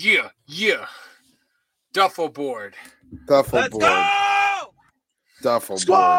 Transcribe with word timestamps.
Yeah, 0.00 0.28
yeah. 0.46 0.86
Duffel 1.92 2.28
board. 2.28 2.76
Duffel 3.26 3.58
Let's 3.58 3.70
board. 3.72 3.82
go! 3.82 4.74
Duffel 5.42 5.76
board. 5.88 6.14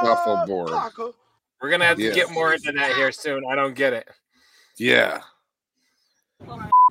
Duffel 0.00 0.44
board. 0.46 1.14
We're 1.60 1.70
gonna 1.70 1.84
have 1.86 1.96
to 1.96 2.04
Yeah. 2.04 2.12
get 2.12 2.30
more 2.30 2.54
into 2.54 2.70
that 2.70 2.94
here 2.94 3.10
soon. 3.10 3.42
I 3.50 3.56
don't 3.56 3.74
get 3.74 3.92
it. 3.92 4.08
Yeah. 4.78 5.22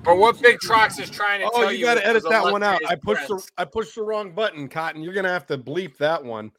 But 0.04 0.18
what 0.18 0.42
Big 0.42 0.58
Trox 0.58 1.00
is 1.00 1.08
trying 1.08 1.40
to 1.40 1.46
Oh, 1.46 1.60
tell 1.62 1.72
you 1.72 1.78
you 1.78 1.84
got 1.86 1.94
to 1.94 2.06
edit 2.06 2.24
that 2.28 2.42
one 2.42 2.62
out. 2.62 2.80
I 2.86 2.94
illustrious 3.02 3.28
pushed 3.28 3.28
the 3.28 3.62
I 3.62 3.64
pushed 3.64 3.94
the 3.94 4.02
wrong 4.02 4.32
button, 4.34 4.68
Cotton. 4.68 5.02
You're 5.02 5.14
gonna 5.14 5.30
have 5.30 5.46
to 5.46 5.56
bleep 5.56 5.96
that 5.98 6.22
one. 6.22 6.52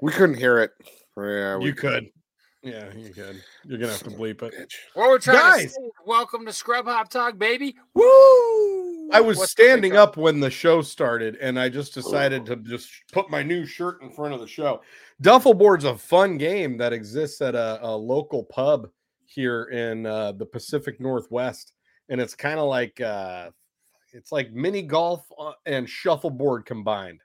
We 0.00 0.12
couldn't 0.12 0.36
hear 0.36 0.60
it. 0.60 0.72
Yeah, 1.18 1.56
we 1.58 1.66
You 1.66 1.74
could. 1.74 2.10
Yeah, 2.66 2.92
you 2.96 3.10
could. 3.10 3.40
You're 3.64 3.78
gonna 3.78 3.92
have 3.92 4.02
to 4.02 4.10
bleep 4.10 4.42
it. 4.42 4.72
What 4.94 5.08
we're 5.08 5.20
trying 5.20 5.36
to 5.36 5.42
Guys! 5.62 5.74
say, 5.74 5.82
is 5.82 5.92
welcome 6.04 6.44
to 6.46 6.52
Scrub 6.52 6.86
Hop 6.86 7.08
Talk, 7.08 7.38
baby. 7.38 7.76
Woo! 7.94 9.08
I 9.12 9.20
was 9.20 9.38
What's 9.38 9.54
the 9.54 9.62
standing 9.62 9.96
up? 9.96 10.10
up 10.10 10.16
when 10.16 10.40
the 10.40 10.50
show 10.50 10.82
started, 10.82 11.36
and 11.36 11.60
I 11.60 11.68
just 11.68 11.94
decided 11.94 12.44
to 12.46 12.56
just 12.56 12.90
put 13.12 13.30
my 13.30 13.40
new 13.40 13.66
shirt 13.66 14.02
in 14.02 14.10
front 14.10 14.34
of 14.34 14.40
the 14.40 14.48
show. 14.48 14.82
Duffel 15.20 15.54
Board's 15.54 15.84
a 15.84 15.96
fun 15.96 16.38
game 16.38 16.76
that 16.78 16.92
exists 16.92 17.40
at 17.40 17.54
a, 17.54 17.78
a 17.86 17.96
local 17.96 18.42
pub 18.42 18.88
here 19.26 19.66
in 19.66 20.04
uh, 20.04 20.32
the 20.32 20.46
Pacific 20.46 21.00
Northwest, 21.00 21.72
and 22.08 22.20
it's 22.20 22.34
kind 22.34 22.58
of 22.58 22.66
like 22.68 23.00
uh, 23.00 23.50
it's 24.12 24.32
like 24.32 24.50
mini 24.52 24.82
golf 24.82 25.24
uh, 25.38 25.52
and 25.66 25.88
shuffleboard 25.88 26.66
combined. 26.66 27.20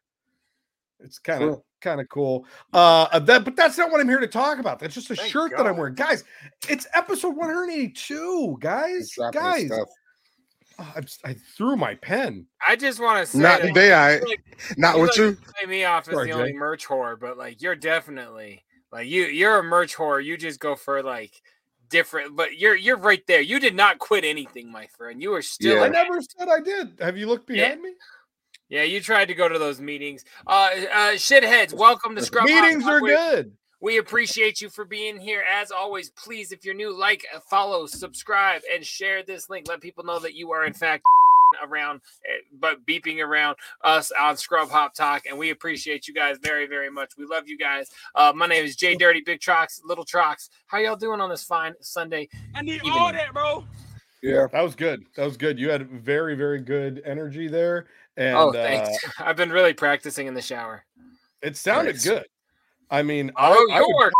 It's 0.99 1.17
kind 1.17 1.43
of 1.43 1.49
Cool. 1.49 1.65
Kind 1.81 1.99
of 1.99 2.07
cool. 2.09 2.45
Uh, 2.73 3.19
that, 3.19 3.43
but 3.43 3.55
that's 3.55 3.77
not 3.77 3.91
what 3.91 3.99
I'm 3.99 4.07
here 4.07 4.19
to 4.19 4.27
talk 4.27 4.59
about. 4.59 4.79
That's 4.79 4.93
just 4.95 5.09
a 5.11 5.15
Thank 5.15 5.31
shirt 5.31 5.51
that 5.57 5.65
I'm 5.67 5.77
wearing, 5.77 5.95
guys. 5.95 6.23
It's 6.69 6.87
episode 6.93 7.35
182, 7.35 8.57
guys. 8.59 8.89
He's 8.97 9.11
dropping 9.15 9.41
his 9.41 9.51
Guys, 9.53 9.65
stuff. 9.67 9.89
Oh, 10.79 10.93
I'm 10.95 11.35
threw 11.57 11.75
my 11.75 11.95
pen. 11.95 12.45
I 12.67 12.75
just 12.75 12.99
want 12.99 13.19
to 13.25 13.31
say, 13.31 13.39
Not 13.39 13.61
that 13.61 13.67
today, 13.67 13.93
I 13.93 14.19
like- 14.19 14.77
not 14.77 14.95
you 14.95 15.01
with 15.01 15.09
like 15.11 15.17
you. 15.17 15.35
to 15.35 15.41
Play 15.59 15.67
me 15.69 15.83
off 15.83 16.07
as 16.07 16.13
Sorry, 16.13 16.31
the 16.31 16.37
only 16.37 16.51
Jay. 16.53 16.57
merch 16.57 16.87
whore, 16.87 17.19
but 17.19 17.37
like 17.37 17.61
you're 17.61 17.75
definitely 17.75 18.63
like 18.91 19.07
you. 19.07 19.23
You're 19.25 19.59
a 19.59 19.63
merch 19.63 19.95
whore. 19.95 20.23
You 20.23 20.37
just 20.37 20.59
go 20.59 20.75
for 20.75 21.03
like 21.03 21.33
different, 21.89 22.35
but 22.35 22.57
you're 22.57 22.75
you're 22.75 22.97
right 22.97 23.21
there. 23.27 23.41
You 23.41 23.59
did 23.59 23.75
not 23.75 23.99
quit 23.99 24.23
anything, 24.23 24.71
my 24.71 24.87
friend. 24.97 25.21
You 25.21 25.31
were 25.31 25.41
still. 25.43 25.75
Yeah. 25.75 25.83
I 25.83 25.89
never 25.89 26.19
said 26.21 26.47
I 26.49 26.61
did. 26.61 26.97
Have 26.99 27.17
you 27.17 27.27
looked 27.27 27.49
Yeah. 27.49 27.65
behind 27.67 27.81
me? 27.81 27.93
Yeah, 28.71 28.83
you 28.83 29.01
tried 29.01 29.25
to 29.25 29.33
go 29.33 29.49
to 29.49 29.59
those 29.59 29.81
meetings. 29.81 30.23
Uh, 30.47 30.69
uh 30.93 31.11
shitheads, 31.15 31.73
welcome 31.73 32.15
to 32.15 32.23
Scrub 32.23 32.45
Meetings 32.45 32.87
are 32.87 33.01
good. 33.01 33.51
We 33.81 33.97
appreciate 33.97 34.61
you 34.61 34.69
for 34.69 34.85
being 34.85 35.19
here. 35.19 35.43
As 35.45 35.71
always, 35.71 36.09
please, 36.11 36.53
if 36.53 36.63
you're 36.63 36.73
new, 36.73 36.97
like, 36.97 37.25
uh, 37.35 37.41
follow, 37.41 37.85
subscribe, 37.85 38.61
and 38.73 38.85
share 38.85 39.23
this 39.23 39.49
link. 39.49 39.67
Let 39.67 39.81
people 39.81 40.05
know 40.05 40.19
that 40.19 40.35
you 40.35 40.53
are, 40.53 40.63
in 40.63 40.71
fact, 40.71 41.03
around, 41.63 41.99
eh, 42.25 42.43
but 42.61 42.87
beeping 42.87 43.21
around 43.21 43.57
us 43.83 44.09
on 44.17 44.37
Scrub 44.37 44.69
Hop 44.69 44.93
Talk. 44.93 45.25
And 45.25 45.37
we 45.37 45.49
appreciate 45.49 46.07
you 46.07 46.13
guys 46.13 46.37
very, 46.41 46.65
very 46.65 46.89
much. 46.89 47.17
We 47.17 47.25
love 47.25 47.49
you 47.49 47.57
guys. 47.57 47.89
Uh, 48.15 48.31
my 48.33 48.47
name 48.47 48.63
is 48.63 48.77
Jay 48.77 48.95
Dirty, 48.95 49.19
Big 49.19 49.41
Trox, 49.41 49.81
Little 49.83 50.05
Trox. 50.05 50.47
How 50.67 50.77
y'all 50.77 50.95
doing 50.95 51.19
on 51.19 51.29
this 51.29 51.43
fine 51.43 51.73
Sunday? 51.81 52.29
I 52.55 52.61
need 52.61 52.75
Even- 52.75 52.91
all 52.91 53.11
that, 53.11 53.33
bro. 53.33 53.65
Yeah. 54.23 54.47
That 54.53 54.61
was 54.61 54.75
good. 54.75 55.03
That 55.17 55.25
was 55.25 55.35
good. 55.35 55.59
You 55.59 55.71
had 55.71 55.89
very, 55.89 56.35
very 56.35 56.61
good 56.61 57.01
energy 57.05 57.49
there. 57.49 57.87
And 58.17 58.35
oh, 58.35 58.49
uh, 58.49 58.53
thanks. 58.53 58.97
I've 59.19 59.35
been 59.37 59.51
really 59.51 59.73
practicing 59.73 60.27
in 60.27 60.33
the 60.33 60.41
shower. 60.41 60.83
it 61.41 61.55
sounded 61.57 61.95
Nice. 61.95 62.03
good. 62.05 62.25
I 62.89 63.03
mean, 63.03 63.31
I, 63.37 63.51
Oh, 63.51 63.67
I 63.71 63.81
would, 63.81 63.87
you're. 63.89 64.11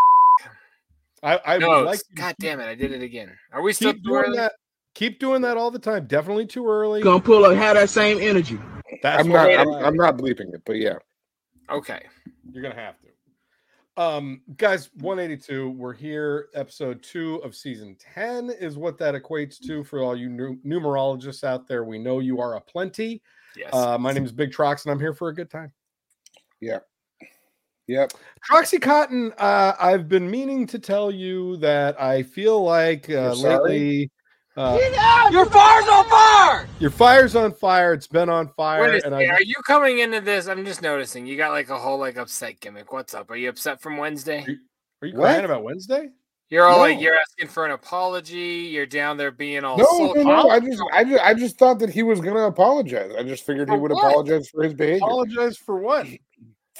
I, 1.24 1.40
I 1.46 1.58
No, 1.58 1.70
would 1.70 1.86
like 1.86 2.00
God 2.16 2.36
damn 2.40 2.60
it. 2.62 2.66
I 2.66 2.76
did 2.76 2.92
it 2.92 3.02
again. 3.04 3.32
Are 3.52 3.62
we 3.62 3.74
still 3.74 3.94
doing 3.94 4.26
early? 4.26 4.38
that. 4.38 4.54
Keep 4.96 5.20
doing 5.20 5.42
that 5.44 5.56
all 5.58 5.72
the 5.72 5.80
time. 5.80 6.06
Definitely 6.08 6.48
too 6.48 6.68
early. 6.68 7.02
Gonna 7.02 7.22
pull 7.22 7.46
up, 7.46 7.56
have 7.56 7.76
that 7.76 7.90
same 7.90 8.20
energy. 8.20 8.60
That's 9.04 9.24
I'm 9.24 9.30
not. 9.32 9.48
I 9.50 9.56
I'm. 9.62 9.74
I'm 9.74 9.96
not 9.96 10.18
bleeping 10.18 10.54
it, 10.54 10.62
but 10.66 10.78
yeah. 10.78 10.96
Okay. 11.70 12.02
You're 12.52 12.64
gonna 12.64 12.76
have 12.76 12.96
to. 13.02 13.08
Um, 14.02 14.42
guys, 14.58 14.90
182. 15.00 15.70
We're 15.72 15.94
here. 15.94 16.48
Episode 16.56 17.04
two 17.04 17.36
of 17.44 17.56
season 17.56 17.96
10 18.14 18.50
is 18.50 18.78
what 18.78 18.98
that 18.98 19.14
equates 19.16 19.60
to 19.68 19.84
for 19.84 20.00
all 20.02 20.16
you 20.16 20.30
nu- 20.30 20.58
numerologists 20.66 21.44
out 21.44 21.68
there. 21.68 21.84
We 21.84 22.00
know 22.00 22.20
you 22.20 22.40
are 22.40 22.56
a 22.56 22.62
plenty. 22.62 23.22
Yes. 23.56 23.74
Uh, 23.74 23.98
my 23.98 24.12
name 24.12 24.26
is 24.26 24.32
Big 24.32 24.52
Trox, 24.52 24.86
and 24.86 24.92
I'm 24.92 25.00
here 25.00 25.14
for 25.14 25.30
a 25.30 25.36
good 25.36 25.50
time. 25.50 25.72
Yeah. 26.60 26.80
Yep. 27.88 28.14
Troxy 28.50 28.82
Cotton, 28.82 29.34
uh, 29.38 29.74
I've 29.80 30.08
been 30.08 30.30
meaning 30.30 30.66
to 30.68 30.80
tell 30.80 31.12
you 31.12 31.58
that 31.58 32.00
I 32.02 32.24
feel 32.24 32.64
like 32.64 33.10
uh, 33.10 33.34
You're 33.36 33.60
lately 33.60 34.12
uh, 34.56 34.78
Your 35.32 35.46
fire's 35.46 35.88
on 35.88 36.10
fire. 36.10 36.68
your 36.80 36.90
fire's 36.92 37.36
on 37.36 37.54
fire. 37.54 37.94
It's 37.94 38.08
been 38.08 38.30
on 38.30 38.50
fire, 38.56 38.84
Wait, 38.84 39.04
and 39.04 39.16
I, 39.16 39.26
are 39.26 39.42
you 39.42 39.56
coming 39.68 40.00
into 40.00 40.22
this? 40.22 40.48
I'm 40.48 40.64
just 40.66 40.82
noticing 40.82 41.26
you 41.26 41.36
got 41.38 41.52
like 41.52 41.70
a 41.70 41.78
whole 41.78 41.98
like 42.00 42.18
upset 42.18 42.60
gimmick. 42.60 42.94
What's 42.94 43.14
up? 43.14 43.30
Are 43.32 43.36
you 43.36 43.50
upset 43.50 43.82
from 43.82 43.98
Wednesday? 43.98 44.46
are 45.02 45.08
you 45.08 45.18
What? 45.18 45.26
crying 45.26 45.46
about 45.46 45.64
Wednesday? 45.64 46.10
You're 46.52 46.66
all 46.66 46.80
like 46.80 47.00
you're 47.00 47.18
asking 47.18 47.48
for 47.48 47.66
an 47.66 47.72
apology. 47.72 48.70
You're 48.70 48.86
down 48.86 49.16
there 49.16 49.32
being 49.32 49.64
all 49.64 49.78
No, 49.78 49.86
sulky. 49.86 50.22
no, 50.26 50.44
no. 50.44 50.50
I 50.50 50.60
just, 50.60 50.84
I 50.92 51.04
just, 51.06 51.24
I 51.24 51.34
just 51.34 51.58
thought 51.58 51.80
that 51.80 51.90
he 51.90 52.04
was 52.04 52.20
gonna 52.20 52.42
apologize. 52.46 53.14
I 53.18 53.24
just 53.24 53.46
figured 53.46 53.70
he 53.70 53.78
would 53.78 53.94
what? 53.94 54.06
apologize 54.06 54.50
for 54.50 54.62
his 54.62 54.74
behavior, 54.74 54.98
Apologize 54.98 55.56
for 55.56 55.78
what? 55.80 56.06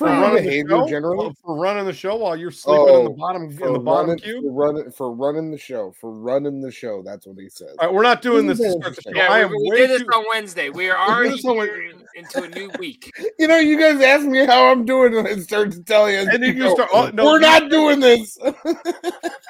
For 0.02 0.08
Uh, 0.10 0.14
your 0.14 0.22
running 0.36 0.68
the 0.68 0.70
show? 0.70 0.88
generally. 0.88 1.36
for 1.44 1.56
running 1.58 1.86
the 1.86 1.94
show 1.94 2.16
while 2.16 2.36
you're 2.36 2.52
sleeping 2.52 2.82
in 2.96 3.04
the 3.06 3.10
Oh, 3.12 3.14
bottom 3.14 3.44
in 3.44 3.56
the 3.56 3.80
bottom 3.80 4.10
running, 4.10 4.18
cube. 4.18 4.44
for 4.44 4.52
running, 4.52 4.92
for 4.92 5.12
running 5.14 5.52
the 5.52 5.58
show, 5.58 5.94
for 6.00 6.12
running 6.12 6.62
the 6.62 6.72
show. 6.72 7.02
That's 7.04 7.26
what 7.28 7.38
he 7.40 7.50
says. 7.50 7.76
All 7.80 7.88
right, 7.88 7.94
we're 7.94 8.02
not 8.04 8.22
doing 8.22 8.48
this. 8.48 8.58
This 8.58 8.68
to 8.74 8.78
is 8.78 8.82
start 8.82 8.84
the 8.84 8.88
interesting. 8.90 9.16
Yeah, 9.16 9.32
I 9.32 9.40
we, 9.40 9.44
am 9.46 9.52
we 9.72 9.78
did 9.78 9.90
this 9.92 10.02
too- 10.02 10.08
on 10.08 10.26
Wednesday. 10.30 10.70
We 10.70 10.90
are 10.90 10.98
already 11.10 11.30
this 11.32 11.46
on 11.46 11.56
here 11.58 11.84
in- 11.84 12.06
into 12.16 12.44
a 12.44 12.50
new 12.50 12.70
week. 12.80 13.12
You 13.40 13.48
know, 13.48 13.58
you 13.58 13.80
guys 13.80 14.00
ask 14.02 14.26
me 14.28 14.46
how 14.46 14.66
I'm 14.72 14.86
doing, 14.86 15.18
and 15.18 15.28
I 15.28 15.36
start 15.38 15.72
to 15.72 15.82
tell 15.84 16.10
you. 16.12 16.18
And 16.20 16.28
then 16.30 16.44
you 16.44 16.54
no, 16.54 16.74
start- 16.76 16.90
oh, 16.94 17.10
no, 17.12 17.24
we're 17.26 17.40
not 17.40 17.70
doing 17.72 18.00
this. 18.00 18.38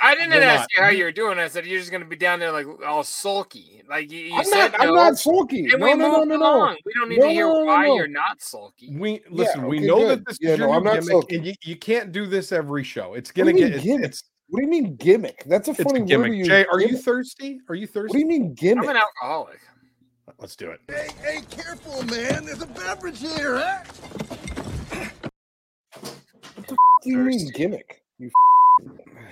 I 0.01 0.15
didn't 0.15 0.29
We're 0.31 0.41
ask 0.43 0.61
not. 0.61 0.67
you 0.77 0.83
how 0.83 0.89
you 0.89 1.03
were 1.03 1.11
doing. 1.11 1.39
I 1.39 1.47
said 1.47 1.65
you're 1.65 1.79
just 1.79 1.91
going 1.91 2.03
to 2.03 2.07
be 2.07 2.15
down 2.15 2.39
there 2.39 2.51
like 2.51 2.65
all 2.85 3.03
sulky. 3.03 3.83
Like 3.89 4.11
you, 4.11 4.19
you 4.19 4.35
I'm 4.37 4.43
said 4.45 4.71
not. 4.71 4.79
no, 4.81 4.87
I'm 4.89 4.95
not 4.95 5.17
sulky. 5.17 5.65
and 5.69 5.79
No, 5.79 5.85
we 5.87 5.95
no, 5.95 6.23
no, 6.23 6.23
no, 6.23 6.37
no. 6.37 6.75
We 6.85 6.93
don't 6.93 7.09
need 7.09 7.19
No, 7.19 7.25
to 7.27 7.31
hear 7.33 7.47
no, 7.47 7.59
no, 7.59 7.65
why 7.65 7.87
no. 7.87 7.95
you're 7.95 8.07
not 8.07 8.41
sulky. 8.41 8.95
We 8.95 9.21
listen. 9.29 9.65
we 9.67 9.77
okay, 9.79 9.87
know 9.87 9.99
good. 9.99 10.19
that 10.19 10.25
this 10.27 10.37
Yeah, 10.41 10.55
no, 10.55 10.73
I'm 10.73 10.83
not 10.83 10.95
gimmick, 10.95 11.11
sulky. 11.11 11.35
and 11.35 11.45
you, 11.45 11.53
you 11.63 11.75
can't 11.75 12.11
do 12.11 12.25
this 12.25 12.51
every 12.51 12.83
show. 12.83 13.13
It's 13.13 13.31
gonna 13.31 13.53
get 13.53 13.73
it's, 13.73 13.83
gimmick? 13.83 14.05
it's, 14.05 14.23
What 14.49 14.59
do 14.59 14.65
you 14.65 14.71
mean 14.71 14.95
gimmick? 14.95 15.43
That's 15.45 15.67
a 15.67 15.75
funny 15.75 15.99
a 15.99 16.01
word 16.01 16.07
gimmick. 16.07 16.31
to 16.31 16.37
use. 16.37 16.47
Jay, 16.47 16.65
are 16.65 16.81
you 16.81 16.97
thirsty? 16.97 17.59
Are 17.69 17.75
you 17.75 17.85
thirsty? 17.85 18.07
What 18.07 18.13
do 18.13 18.19
you 18.19 18.27
mean 18.27 18.55
gimmick? 18.55 18.85
I'm 18.85 18.95
an 18.95 19.01
alcoholic. 19.01 19.59
Let's 20.39 20.55
do 20.55 20.71
it. 20.71 20.79
Hey, 20.87 21.09
hey, 21.21 21.41
careful, 21.51 22.03
man. 22.05 22.45
There's 22.45 22.63
a 22.63 22.65
beverage 22.65 23.19
here, 23.19 23.59
huh? 23.59 23.83
What 26.55 26.77
do 27.03 27.09
you 27.09 27.17
mean 27.19 27.51
gimmick? 27.53 28.01
You 28.17 28.31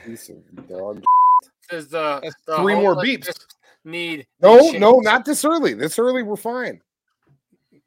piece 0.05 0.29
of 0.29 0.67
dog. 0.67 1.03
Says 1.69 1.91
uh, 1.93 2.19
the, 2.21 2.33
the 2.45 2.57
three 2.57 2.75
more 2.75 2.95
beeps. 2.95 3.29
Need 3.85 4.27
No, 4.41 4.71
no, 4.71 4.99
not 4.99 5.25
this 5.25 5.43
early. 5.45 5.73
This 5.73 5.97
early, 5.97 6.21
we're 6.21 6.35
fine. 6.35 6.81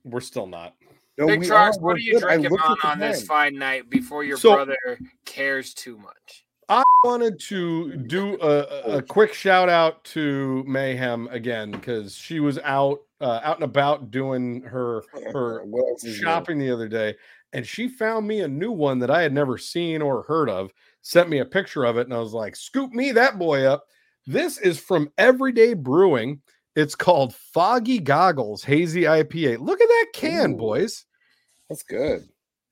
We're 0.04 0.20
still 0.20 0.46
not. 0.46 0.74
No, 1.22 1.28
Big 1.28 1.40
we 1.40 1.46
Trox, 1.46 1.76
are. 1.76 1.80
what 1.80 1.82
We're 1.82 1.98
you 1.98 2.12
good. 2.14 2.22
Drinking 2.22 2.52
on 2.58 2.76
on 2.84 2.98
this 2.98 3.20
time. 3.20 3.26
fine 3.26 3.58
night 3.58 3.88
before 3.90 4.24
your 4.24 4.36
So- 4.36 4.54
brother 4.54 4.76
cares 5.24 5.72
too 5.74 5.96
much? 5.98 6.44
I 6.68 6.82
wanted 7.04 7.38
to 7.48 7.96
do 7.96 8.38
a, 8.40 8.96
a 8.96 9.02
quick 9.02 9.34
shout 9.34 9.68
out 9.68 10.02
to 10.04 10.64
Mayhem 10.66 11.28
again 11.30 11.70
because 11.70 12.14
she 12.14 12.40
was 12.40 12.58
out 12.60 13.00
uh, 13.20 13.40
out 13.42 13.56
and 13.56 13.64
about 13.64 14.10
doing 14.10 14.62
her 14.62 15.02
her 15.32 15.64
What 15.64 15.88
else 15.90 16.04
is 16.04 16.18
new? 16.18 16.24
shopping 16.24 16.58
the 16.58 16.70
other 16.70 16.88
day, 16.88 17.14
and 17.52 17.66
she 17.66 17.88
found 17.88 18.26
me 18.26 18.40
a 18.40 18.48
new 18.48 18.72
one 18.72 18.98
that 19.00 19.10
I 19.10 19.20
had 19.22 19.32
never 19.34 19.58
seen 19.58 20.00
or 20.02 20.22
heard 20.22 20.48
of. 20.48 20.70
Sent 21.02 21.28
me 21.28 21.38
a 21.40 21.44
picture 21.44 21.84
of 21.84 21.98
it, 21.98 22.06
and 22.06 22.14
I 22.14 22.20
was 22.20 22.32
like, 22.32 22.56
"Scoop 22.56 22.92
me 22.92 23.12
that 23.12 23.38
boy 23.38 23.64
up." 23.64 23.84
This 24.26 24.56
is 24.58 24.78
from 24.80 25.10
Everyday 25.18 25.74
Brewing. 25.74 26.40
It's 26.74 26.94
called 26.94 27.34
Foggy 27.34 27.98
Goggles 27.98 28.62
Hazy 28.64 29.02
IPA. 29.02 29.58
Look 29.58 29.80
at 29.82 29.88
that 29.88 30.06
can, 30.14 30.52
Ooh. 30.52 30.56
boys! 30.56 31.04
That's 31.72 31.82
good. 31.84 32.16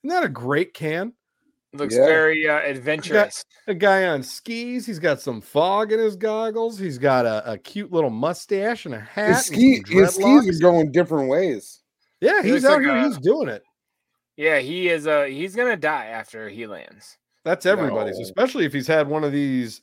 Isn't 0.04 0.08
that 0.08 0.24
a 0.24 0.28
great 0.28 0.74
can? 0.74 1.14
Looks 1.72 1.94
Yeah. 1.96 2.04
very 2.04 2.46
uh, 2.48 2.58
adventurous. 2.60 3.44
A 3.66 3.74
guy 3.74 4.06
on 4.08 4.22
skis. 4.22 4.84
He's 4.86 4.98
got 4.98 5.20
some 5.20 5.40
fog 5.40 5.92
in 5.92 5.98
his 5.98 6.16
goggles. 6.16 6.78
He's 6.78 6.98
got 6.98 7.24
a, 7.26 7.52
a 7.52 7.56
cute 7.58 7.92
little 7.92 8.10
mustache 8.10 8.86
and 8.86 8.94
a 8.94 9.00
hat. 9.00 9.28
His, 9.28 9.46
ski, 9.46 9.82
his 9.88 10.14
skis 10.14 10.58
are 10.58 10.62
going 10.62 10.92
different 10.92 11.28
ways. 11.28 11.80
Yeah, 12.20 12.42
He 12.42 12.50
he's 12.52 12.64
out 12.64 12.72
like 12.72 12.80
here. 12.82 12.96
a- 12.96 13.04
He's 13.06 13.18
doing 13.18 13.48
it. 13.48 13.62
Yeah, 14.36 14.58
he 14.58 14.88
is. 14.88 15.06
Uh, 15.06 15.24
he's 15.24 15.54
gonna 15.54 15.76
die 15.76 16.06
after 16.06 16.48
he 16.48 16.66
lands. 16.66 17.16
That's 17.44 17.64
everybody's, 17.66 18.18
No. 18.18 18.22
especially 18.24 18.64
if 18.66 18.72
he's 18.72 18.86
had 18.86 19.06
one 19.08 19.22
of 19.24 19.32
these 19.32 19.80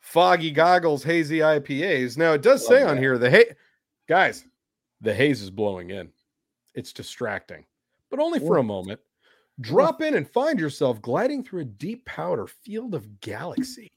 foggy 0.00 0.50
goggles, 0.52 1.02
hazy 1.02 1.38
IPAs. 1.38 2.16
Now 2.16 2.32
it 2.34 2.42
does 2.42 2.66
say 2.66 2.82
Love 2.82 2.92
on 2.92 2.98
here 2.98 3.18
the 3.18 3.30
hay 3.30 3.46
guys, 4.08 4.44
the 5.00 5.14
haze 5.14 5.42
is 5.42 5.50
blowing 5.50 5.90
in. 5.90 6.10
It's 6.74 6.92
distracting, 6.92 7.64
but 8.10 8.20
only 8.20 8.38
for 8.38 8.58
a 8.58 8.62
moment. 8.62 9.00
Drop 9.60 10.00
in 10.00 10.14
and 10.14 10.28
find 10.28 10.58
yourself 10.58 11.02
gliding 11.02 11.44
through 11.44 11.60
a 11.60 11.64
deep 11.66 12.04
powder 12.06 12.46
field 12.46 12.94
of 12.94 13.20
galaxy. 13.20 13.88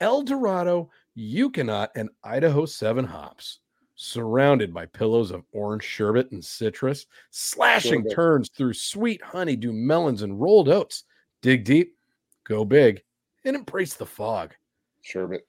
El 0.00 0.22
Dorado, 0.22 0.90
Ekuanot, 1.16 1.88
and 1.96 2.10
Idaho 2.22 2.66
7 2.66 3.04
hops, 3.04 3.60
surrounded 3.94 4.74
by 4.74 4.84
pillows 4.84 5.30
of 5.30 5.44
orange 5.52 5.84
sherbet 5.84 6.30
and 6.32 6.44
citrus, 6.44 7.06
slashing 7.30 8.02
Sherbet. 8.02 8.14
turns 8.14 8.50
through 8.50 8.74
sweet 8.74 9.22
honeydew 9.22 9.72
melons 9.72 10.20
and 10.20 10.38
rolled 10.38 10.68
oats. 10.68 11.04
Dig 11.40 11.64
deep, 11.64 11.96
go 12.44 12.64
big, 12.64 13.02
and 13.44 13.56
embrace 13.56 13.94
the 13.94 14.04
fog. 14.04 14.54
Sherbet. 15.02 15.46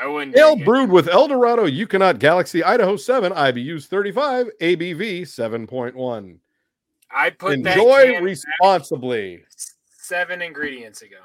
I 0.00 0.06
wouldn't. 0.06 0.36
Ale 0.36 0.54
drink 0.54 0.62
it. 0.62 0.64
brewed 0.64 0.90
with 0.90 1.08
El 1.08 1.28
Dorado, 1.28 1.66
Ekuanot, 1.66 2.18
Galaxy, 2.18 2.64
Idaho 2.64 2.96
7, 2.96 3.32
IBUs 3.32 3.86
35, 3.86 4.48
ABV 4.60 5.22
7.1. 5.22 6.38
I 7.14 7.30
put 7.30 7.62
that 7.64 7.76
Enjoy 7.76 8.12
can 8.14 8.24
responsibly. 8.24 9.42
seven 9.98 10.42
ingredients 10.42 11.02
ago. 11.02 11.16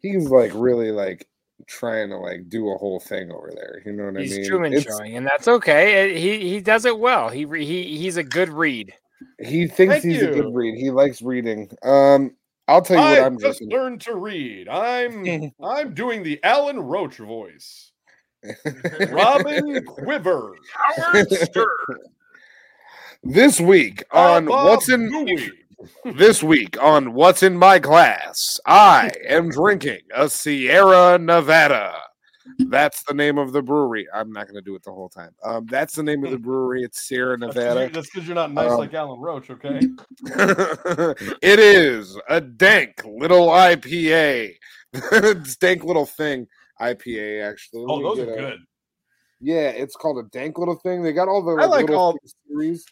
He's 0.00 0.28
like 0.28 0.52
really 0.54 0.90
like 0.90 1.26
trying 1.66 2.08
to 2.10 2.16
like 2.16 2.48
do 2.48 2.70
a 2.70 2.76
whole 2.76 3.00
thing 3.00 3.30
over 3.32 3.50
there. 3.54 3.82
You 3.84 3.92
know 3.92 4.04
what 4.12 4.20
He's 4.20 4.32
I 4.32 4.34
mean? 4.34 4.38
He's 4.40 4.48
Truman 4.48 4.72
It's- 4.74 4.96
showing, 4.96 5.16
and 5.16 5.26
that's 5.26 5.48
okay. 5.48 6.16
He 6.18 6.48
he 6.50 6.60
does 6.60 6.84
it 6.84 6.98
well. 6.98 7.28
He 7.28 7.46
he 7.46 7.96
he's 7.98 8.16
a 8.16 8.22
good 8.22 8.48
read. 8.48 8.94
He 9.40 9.66
thinks 9.66 9.94
Thank 9.94 10.04
he's 10.04 10.22
a 10.22 10.26
good 10.30 10.54
read. 10.54 10.78
He 10.78 10.90
likes 10.90 11.20
reading. 11.22 11.68
Um, 11.82 12.36
I'll 12.68 12.82
tell 12.82 12.96
you 12.98 13.02
what 13.02 13.18
I 13.22 13.26
I'm 13.26 13.38
just 13.38 13.58
drinking. 13.58 13.76
learned 13.78 14.00
to 14.02 14.14
read. 14.16 14.68
I'm 14.68 15.52
I'm 15.62 15.94
doing 15.94 16.22
the 16.22 16.38
Alan 16.44 16.78
Roach 16.78 17.16
voice. 17.16 17.90
Robin 19.10 19.84
Quiver. 19.84 20.54
Howard 20.72 21.30
Stern. 21.32 21.66
This 23.22 23.60
week 23.60 24.04
on 24.12 24.46
Baba 24.46 24.70
what's 24.70 24.88
in 24.88 25.10
this 26.16 26.42
week 26.42 26.80
on 26.82 27.12
what's 27.14 27.42
in 27.42 27.56
my 27.56 27.78
glass, 27.78 28.58
I 28.66 29.10
am 29.28 29.48
drinking 29.50 30.00
a 30.14 30.28
Sierra 30.28 31.18
Nevada. 31.18 31.94
That's 32.60 33.02
the 33.04 33.14
name 33.14 33.36
of 33.38 33.52
the 33.52 33.62
brewery. 33.62 34.06
I'm 34.12 34.32
not 34.32 34.46
going 34.46 34.54
to 34.56 34.62
do 34.62 34.74
it 34.74 34.82
the 34.82 34.90
whole 34.90 35.10
time. 35.10 35.30
Um, 35.44 35.66
that's 35.66 35.94
the 35.94 36.02
name 36.02 36.24
of 36.24 36.30
the 36.30 36.38
brewery. 36.38 36.82
It's 36.82 37.06
Sierra 37.06 37.36
Nevada. 37.38 37.90
That's 37.92 38.10
because 38.10 38.26
you're 38.26 38.34
not 38.34 38.52
nice 38.52 38.70
Um, 38.72 38.78
like 38.78 38.94
Alan 38.94 39.20
Roach, 39.20 39.50
okay? 39.50 39.80
it 40.24 41.58
is 41.58 42.18
a 42.28 42.40
dank 42.40 43.02
little 43.04 43.48
IPA. 43.48 44.54
it's 44.94 45.56
dank 45.56 45.84
little 45.84 46.06
thing. 46.06 46.46
IPA 46.80 47.48
actually. 47.48 47.82
Let 47.84 47.90
Oh, 47.90 48.02
those 48.14 48.26
are 48.26 48.32
a- 48.32 48.36
good. 48.36 48.58
Yeah, 49.40 49.68
it's 49.68 49.94
called 49.94 50.18
a 50.24 50.28
dank 50.30 50.58
little 50.58 50.76
thing. 50.76 51.02
They 51.02 51.12
got 51.12 51.28
all 51.28 51.42
the 51.42 51.62
I 51.62 51.66
like 51.66 51.90
all- 51.90 52.16
series. 52.48 52.84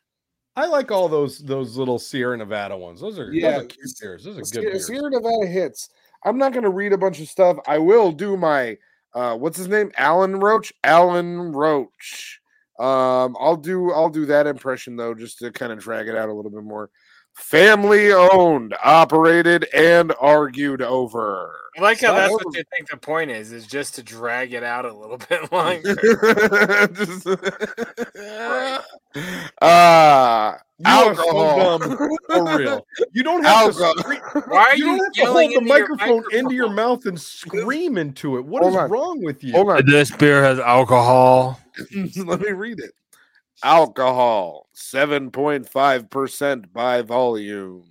I 0.57 0.67
like 0.67 0.91
all 0.91 1.09
those 1.09 1.39
those 1.39 1.77
little 1.77 1.99
Sierra 1.99 2.37
Nevada 2.37 2.77
ones. 2.77 3.01
Those 3.01 3.19
are 3.19 3.33
Yeah, 3.33 3.53
those 3.53 3.61
are 3.61 3.67
cute 3.67 3.91
beers. 4.01 4.25
Those 4.25 4.37
are 4.37 4.41
good 4.41 4.47
Sierra, 4.49 4.71
beers. 4.71 4.87
Sierra 4.87 5.11
Nevada 5.11 5.47
hits. 5.47 5.91
I'm 6.25 6.39
not 6.39 6.53
going 6.53 6.65
to 6.65 6.71
read 6.71 6.93
a 6.93 6.99
bunch 6.99 7.21
of 7.21 7.29
stuff. 7.29 7.59
I 7.67 7.79
will 7.79 8.11
do 8.11 8.37
my 8.37 8.77
uh 9.15 9.37
what's 9.37 9.59
his 9.59 9.69
name? 9.69 9.93
Alan 9.97 10.41
Roach. 10.41 10.73
Alan 10.83 11.53
Roach. 11.53 12.41
Um, 12.79 13.37
I'll 13.41 13.57
do 13.57 13.93
I'll 13.93 14.11
do 14.11 14.27
that 14.27 14.47
impression 14.47 14.97
though, 14.97 15.15
just 15.15 15.39
to 15.39 15.51
kind 15.51 15.73
of 15.73 15.79
drag 15.79 16.09
it 16.09 16.17
out 16.17 16.29
a 16.29 16.33
little 16.33 16.51
bit 16.51 16.65
more. 16.65 16.91
Family 17.37 18.13
owned, 18.13 18.75
operated, 18.83 19.69
and 19.75 20.13
argued 20.21 20.81
over. 20.83 21.55
I 21.77 21.83
like 21.83 22.01
how 22.01 22.09
Stop 22.09 22.17
that's 22.17 22.33
what 22.45 22.57
you 22.57 22.65
think 22.75 22.89
the 22.91 22.97
point 22.97 23.31
is, 23.31 23.53
is 23.53 23.67
just 23.67 23.95
to 23.97 24.03
drag 24.03 24.55
it 24.55 24.63
out 24.65 24.87
a 24.87 24.93
little 24.93 25.19
bit 25.29 25.53
longer. 25.53 25.95
Just- 26.89 27.27
Ah, 29.63 30.59
You 30.79 30.85
are 30.87 31.15
so 31.15 31.21
alcohol. 31.23 31.79
dumb, 31.79 31.97
for 31.97 32.59
real. 32.59 32.87
You 33.13 33.23
don't 33.23 33.45
have 33.45 33.67
to 33.69 33.73
scream- 33.99 34.21
Why 34.49 34.59
are 34.71 34.77
you 34.77 34.85
you, 34.93 34.97
don't 34.99 35.05
have 35.05 35.13
to 35.15 35.25
hold 35.33 35.37
the 35.37 35.43
into 35.45 35.53
your 35.55 35.63
microphone 35.63 36.25
into 36.33 36.55
your 36.55 36.69
mouth 36.71 37.07
and 37.07 37.19
scream 37.19 37.97
into 37.97 38.37
it. 38.37 38.45
What 38.45 38.63
is 38.63 38.69
Hold 38.71 38.79
on. 38.85 38.91
wrong 38.91 39.23
with 39.23 39.43
you? 39.43 39.53
Hold 39.53 39.71
on. 39.71 39.87
This 39.87 40.11
beer 40.11 40.43
has 40.43 40.59
alcohol. 40.59 41.59
Let 42.17 42.41
me 42.41 42.51
read 42.51 42.79
it. 42.81 42.93
Alcohol, 43.65 44.69
7.5% 44.75 46.73
by 46.73 47.03
volume. 47.03 47.85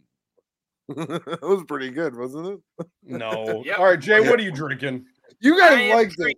that 0.90 1.40
was 1.42 1.64
pretty 1.68 1.90
good, 1.90 2.16
wasn't 2.16 2.48
it? 2.80 2.88
No. 3.04 3.64
Yep. 3.66 3.80
All 3.80 3.86
right, 3.86 4.00
Jay, 4.00 4.20
what 4.20 4.40
are 4.40 4.44
you 4.44 4.52
drinking? 4.52 5.06
You 5.40 5.56
I 5.56 5.70
guys 5.70 5.80
am 5.80 5.90
liked 5.96 6.16
it. 6.20 6.38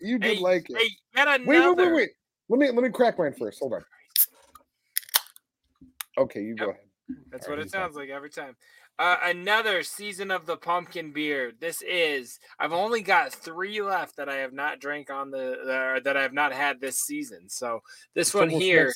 You 0.00 0.18
did 0.18 0.36
Hey, 0.36 0.42
like 0.42 0.70
it. 0.70 0.76
hey, 0.76 1.36
Wait, 1.44 1.60
wait, 1.60 1.76
wait, 1.76 1.92
wait. 1.92 2.10
Let 2.48 2.58
me 2.58 2.66
let 2.70 2.82
me 2.82 2.90
crack 2.90 3.18
mine 3.18 3.34
first. 3.38 3.58
Hold 3.60 3.74
on. 3.74 3.84
Okay, 6.18 6.42
you 6.42 6.54
go 6.54 6.70
ahead. 6.70 6.80
That's 7.30 7.46
All 7.46 7.52
what 7.52 7.56
right, 7.56 7.62
it 7.62 7.64
he's 7.64 7.72
fine. 7.72 7.82
sounds 7.82 7.96
like 7.96 8.08
every 8.08 8.30
time. 8.30 8.56
Uh, 8.98 9.16
another 9.24 9.82
season 9.82 10.30
of 10.30 10.46
the 10.46 10.56
pumpkin 10.56 11.12
beer. 11.12 11.52
This 11.60 11.82
is. 11.82 12.38
I've 12.58 12.72
only 12.72 13.02
got 13.02 13.30
three 13.32 13.82
left 13.82 14.16
that 14.16 14.28
I 14.28 14.36
have 14.36 14.54
not 14.54 14.80
drank 14.80 15.10
on 15.10 15.30
the 15.30 15.52
uh, 15.96 16.00
that 16.00 16.16
I 16.16 16.22
have 16.22 16.32
not 16.32 16.52
had 16.52 16.80
this 16.80 16.98
season. 17.00 17.48
So 17.48 17.80
this 18.14 18.28
It's 18.28 18.34
one 18.34 18.48
here 18.48 18.92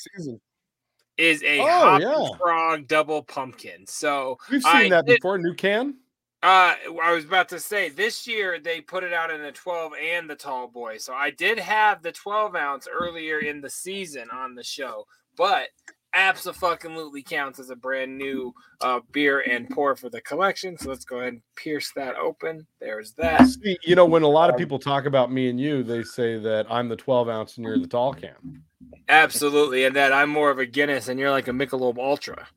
is 1.17 1.43
a 1.43 1.59
Oh, 1.59 1.65
hop 1.67 2.01
yeah. 2.01 2.37
frog 2.37 2.87
double 2.87 3.21
pumpkin. 3.21 3.85
So 3.85 4.37
We've 4.49 4.63
seen 4.63 4.71
I 4.75 4.89
that 4.89 5.05
did- 5.05 5.17
before. 5.17 5.37
New 5.37 5.53
can? 5.53 5.97
Uh, 6.43 6.73
I 7.03 7.11
was 7.11 7.23
about 7.25 7.49
to 7.49 7.59
say 7.59 7.89
this 7.89 8.25
year 8.25 8.59
they 8.59 8.81
put 8.81 9.03
it 9.03 9.13
out 9.13 9.29
in 9.29 9.43
the 9.43 9.51
12 9.51 9.91
and 10.01 10.27
the 10.27 10.35
tall 10.35 10.67
boy. 10.67 10.97
So 10.97 11.13
I 11.13 11.29
did 11.29 11.59
have 11.59 12.01
the 12.01 12.11
12 12.11 12.55
ounce 12.55 12.87
earlier 12.91 13.37
in 13.37 13.61
the 13.61 13.69
season 13.69 14.27
on 14.33 14.55
the 14.55 14.63
show, 14.63 15.05
but 15.37 15.67
absolutely 16.13 17.23
counts 17.23 17.59
as 17.59 17.69
a 17.69 17.75
brand 17.75 18.17
new 18.17 18.53
uh, 18.81 18.99
beer 19.11 19.39
and 19.41 19.69
pour 19.69 19.95
for 19.95 20.09
the 20.09 20.21
collection. 20.21 20.77
So 20.77 20.89
let's 20.89 21.05
go 21.05 21.17
ahead 21.17 21.33
and 21.33 21.41
pierce 21.55 21.91
that 21.95 22.15
open. 22.15 22.65
There's 22.79 23.13
that. 23.13 23.47
See, 23.47 23.77
you 23.83 23.95
know, 23.95 24.05
when 24.05 24.23
a 24.23 24.27
lot 24.27 24.49
of 24.49 24.55
Um, 24.55 24.59
people 24.59 24.79
talk 24.79 25.05
about 25.05 25.31
me 25.31 25.49
and 25.49 25.59
you, 25.59 25.83
they 25.83 26.03
say 26.03 26.37
that 26.39 26.65
I'm 26.69 26.89
the 26.89 26.95
12 26.95 27.29
ounce 27.29 27.57
and 27.57 27.65
you're 27.65 27.79
the 27.79 27.87
tall 27.87 28.13
can. 28.13 28.63
Absolutely, 29.09 29.85
and 29.85 29.95
that 29.95 30.13
I'm 30.13 30.29
more 30.29 30.49
of 30.49 30.59
a 30.59 30.65
Guinness 30.65 31.07
and 31.07 31.19
you're 31.19 31.31
like 31.31 31.47
a 31.47 31.51
Michelob 31.51 31.97
Ultra. 31.97 32.47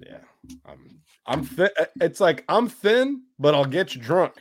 Yeah. 0.00 0.18
I'm 0.66 1.00
I'm 1.26 1.44
thin. 1.44 1.68
It's 2.00 2.20
like 2.20 2.44
I'm 2.48 2.68
thin, 2.68 3.22
but 3.38 3.54
I'll 3.54 3.64
get 3.64 3.94
you 3.94 4.00
drunk. 4.00 4.34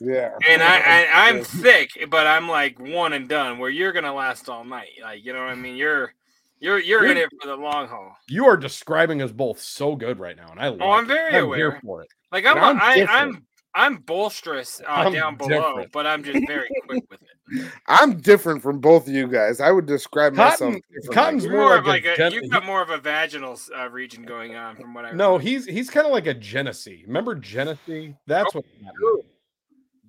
Yeah. 0.00 0.32
And 0.48 0.62
I, 0.62 0.78
I 0.80 1.28
I'm 1.28 1.38
Yeah. 1.38 1.42
thick, 1.46 1.90
but 2.10 2.26
I'm 2.26 2.48
like 2.48 2.78
one 2.80 3.12
and 3.12 3.28
done. 3.28 3.58
Where 3.58 3.70
you're 3.70 3.92
gonna 3.92 4.12
last 4.14 4.48
all 4.48 4.64
night. 4.64 4.90
Like 5.02 5.24
you 5.24 5.32
know 5.32 5.40
what 5.40 5.50
I 5.50 5.54
mean? 5.54 5.76
You're 5.76 6.12
you're 6.60 6.78
you're 6.80 7.04
in 7.04 7.16
You're- 7.16 7.22
it 7.22 7.30
for 7.42 7.48
the 7.48 7.56
long 7.56 7.88
haul. 7.88 8.16
You 8.28 8.46
are 8.46 8.56
describing 8.56 9.20
us 9.22 9.32
both 9.32 9.60
so 9.60 9.94
good 9.96 10.18
right 10.18 10.36
now, 10.36 10.48
and 10.50 10.60
I. 10.60 10.68
Like 10.68 10.80
Oh, 10.82 10.90
I'm 10.92 11.04
it. 11.04 11.08
very 11.08 11.36
I'm 11.36 11.44
aware. 11.44 11.58
here 11.58 11.80
for 11.84 12.02
it. 12.02 12.08
Like 12.32 12.46
I'm, 12.46 12.56
I'm 12.58 12.78
a, 12.78 12.82
I, 12.82 12.94
different. 12.94 13.10
I'm, 13.36 13.46
I'm 13.76 13.98
bolsterous 14.02 14.80
uh, 14.82 14.86
I'm 14.88 15.12
down 15.12 15.36
below, 15.36 15.48
different. 15.70 15.92
but 15.92 16.06
I'm 16.06 16.22
just 16.22 16.46
very 16.46 16.68
quick 16.86 17.02
with 17.10 17.20
it. 17.22 17.70
I'm 17.88 18.18
different 18.20 18.62
from 18.62 18.78
both 18.78 19.08
of 19.08 19.12
you 19.12 19.26
guys. 19.26 19.60
I 19.60 19.70
would 19.72 19.84
describe 19.86 20.32
myself 20.34 20.58
Cotton- 20.60 20.80
differently. 20.92 21.14
Cotton's 21.14 21.44
You're 21.44 21.52
more 21.54 21.62
more 21.70 21.76
of 21.78 21.84
a 21.86 21.88
like 21.88 22.04
a, 22.04 22.16
gen- 22.16 22.32
you've 22.32 22.50
got 22.50 22.64
more 22.64 22.80
of 22.82 22.90
a 22.90 22.98
vaginal 22.98 23.58
uh, 23.76 23.88
region 23.90 24.22
going 24.24 24.54
on 24.54 24.76
from 24.76 24.94
what 24.94 25.04
I 25.04 25.10
No, 25.10 25.32
remember. 25.32 25.42
he's 25.50 25.66
he's 25.66 25.90
kind 25.90 26.06
of 26.06 26.12
like 26.12 26.26
a 26.28 26.34
Genesee. 26.34 27.02
Remember 27.06 27.34
Genesee? 27.34 28.14
That's 28.28 28.54
Oh, 28.54 28.62
what. 29.00 29.24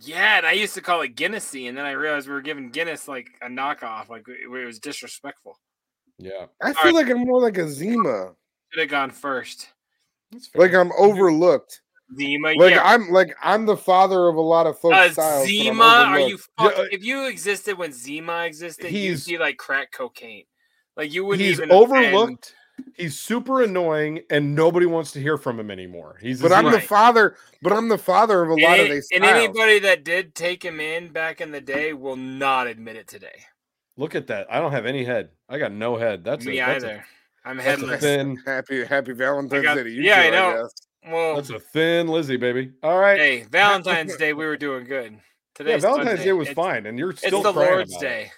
yeah, 0.01 0.37
and 0.37 0.45
I 0.45 0.51
used 0.51 0.75
to 0.75 0.81
call 0.81 1.01
it 1.01 1.15
Guinnessy, 1.15 1.67
and 1.67 1.77
then 1.77 1.85
I 1.85 1.91
realized 1.91 2.27
we 2.27 2.33
were 2.33 2.41
giving 2.41 2.69
Guinness 2.69 3.07
like 3.07 3.27
a 3.41 3.47
knockoff, 3.47 4.09
like 4.09 4.27
it, 4.27 4.37
it 4.43 4.65
was 4.65 4.79
disrespectful. 4.79 5.59
Yeah. 6.17 6.45
I 6.61 6.73
feel 6.73 6.93
like 6.93 7.09
I'm 7.09 7.25
more 7.25 7.41
like 7.41 7.57
a 7.57 7.67
Zima. 7.67 8.33
Should 8.71 8.81
have 8.81 8.89
gone 8.89 9.11
first. 9.11 9.69
Like 10.55 10.73
I'm 10.73 10.91
overlooked. 10.97 11.81
Zima, 12.17 12.53
Like 12.57 12.75
yeah. 12.75 12.81
I'm 12.83 13.09
like 13.09 13.35
I'm 13.41 13.65
the 13.65 13.77
father 13.77 14.27
of 14.27 14.35
a 14.35 14.41
lot 14.41 14.67
of 14.67 14.77
folk 14.79 14.93
Uh, 14.93 15.09
styles. 15.11 15.47
Zima, 15.47 15.83
are 15.83 16.19
you? 16.19 16.25
overlooked. 16.25 16.49
Fuck, 16.59 16.73
Yeah, 16.77 16.83
uh, 16.83 16.87
if 16.91 17.03
you 17.03 17.25
existed 17.27 17.77
when 17.77 17.91
Zima 17.91 18.43
existed, 18.45 18.85
you'd 18.85 18.91
he's- 18.91 19.25
be 19.25 19.37
like 19.37 19.57
crack 19.57 19.91
cocaine. 19.91 20.45
Like 20.95 21.11
you 21.13 21.25
wouldn't 21.25 21.45
he's 21.47 21.57
even 21.59 21.71
offend- 21.71 22.13
overlooked. 22.13 22.53
He's 22.93 23.17
super 23.17 23.61
annoying, 23.63 24.19
and 24.29 24.53
nobody 24.53 24.85
wants 24.85 25.13
to 25.13 25.21
hear 25.21 25.37
from 25.37 25.57
him 25.57 25.71
anymore. 25.71 26.17
He's 26.21 26.41
a 26.41 26.43
But 26.43 26.51
I'm 26.51 26.69
the 26.71 26.81
father. 26.81 27.37
But 27.61 27.71
I'm 27.71 27.87
the 27.87 27.97
father 27.97 28.43
of 28.43 28.49
a 28.49 28.53
And, 28.53 28.61
lot 28.61 28.79
of 28.81 28.89
these. 28.89 29.07
and 29.13 29.23
styles. 29.23 29.43
anybody 29.45 29.79
that 29.79 30.03
did 30.03 30.35
take 30.35 30.63
him 30.63 30.81
in 30.81 31.07
back 31.07 31.39
in 31.39 31.51
the 31.51 31.61
day 31.61 31.93
will 31.93 32.17
not 32.17 32.67
admit 32.67 32.97
it 32.97 33.07
today. 33.07 33.45
Look 33.97 34.15
at 34.15 34.27
that. 34.27 34.47
I 34.51 34.59
don't 34.59 34.71
have 34.71 34.85
any 34.85 35.03
head. 35.05 35.29
I 35.47 35.57
got 35.57 35.71
no 35.71 35.95
head. 35.97 36.23
That's 36.23 36.45
Me 36.45 36.59
a, 36.59 36.65
that's 36.65 36.83
either. 36.83 37.05
I'm 37.45 37.57
headless. 37.57 38.01
thin. 38.01 38.37
Happy 38.45 38.83
Happy 38.83 39.13
Valentine's 39.13 39.63
got- 39.63 39.75
Day 39.75 39.83
to 39.83 39.89
you 39.89 40.01
yeah, 40.03 40.21
I 40.21 40.25
two, 40.25 40.31
know. 40.31 40.61
guess. 40.63 40.73
Well, 41.07 41.35
That's 41.35 41.51
a 41.51 41.59
thin 41.59 42.07
Lizzie, 42.07 42.35
baby. 42.37 42.71
All 42.81 42.97
right. 42.97 43.19
hey, 43.19 43.43
Valentine's 43.51 44.17
Day 44.17 44.33
we 44.33 44.45
were 44.45 44.57
doing 44.57 44.85
good. 44.85 45.19
Today, 45.53 45.71
yeah, 45.71 45.77
Valentine's 45.77 46.23
Day 46.23 46.33
was 46.33 46.49
fine, 46.49 46.87
and 46.87 46.97
you're 46.97 47.15
still 47.15 47.27
It's 47.27 47.37
still 47.41 47.53
the 47.53 47.59
Lord's 47.59 47.91
about 47.93 48.03
it. 48.03 48.07
Day. 48.07 48.31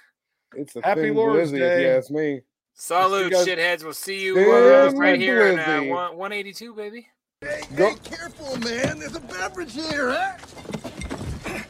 It's 0.56 0.76
a 0.76 0.82
Happy 0.84 1.02
thin 1.04 1.16
Lord's 1.16 1.52
Lizzie, 1.54 1.64
if 1.64 1.82
you 1.82 1.88
ask 1.88 2.12
me. 2.12 2.42
Salute, 2.74 3.32
guys- 3.32 3.48
shitheads. 3.48 3.84
We'll 3.84 3.94
see 3.94 4.22
you 4.22 4.38
uh, 4.38 4.92
right 4.96 5.18
here 5.20 5.48
in 5.48 5.58
uh, 5.60 5.82
182, 6.12 6.74
baby. 6.76 7.08
Hey, 7.42 7.62
Go- 7.76 7.90
hey, 7.92 7.96
careful, 8.04 8.58
man. 8.60 9.00
There's 9.00 9.16
a 9.16 9.22
beverage 9.22 9.74
here, 9.74 10.12
huh? 10.12 11.64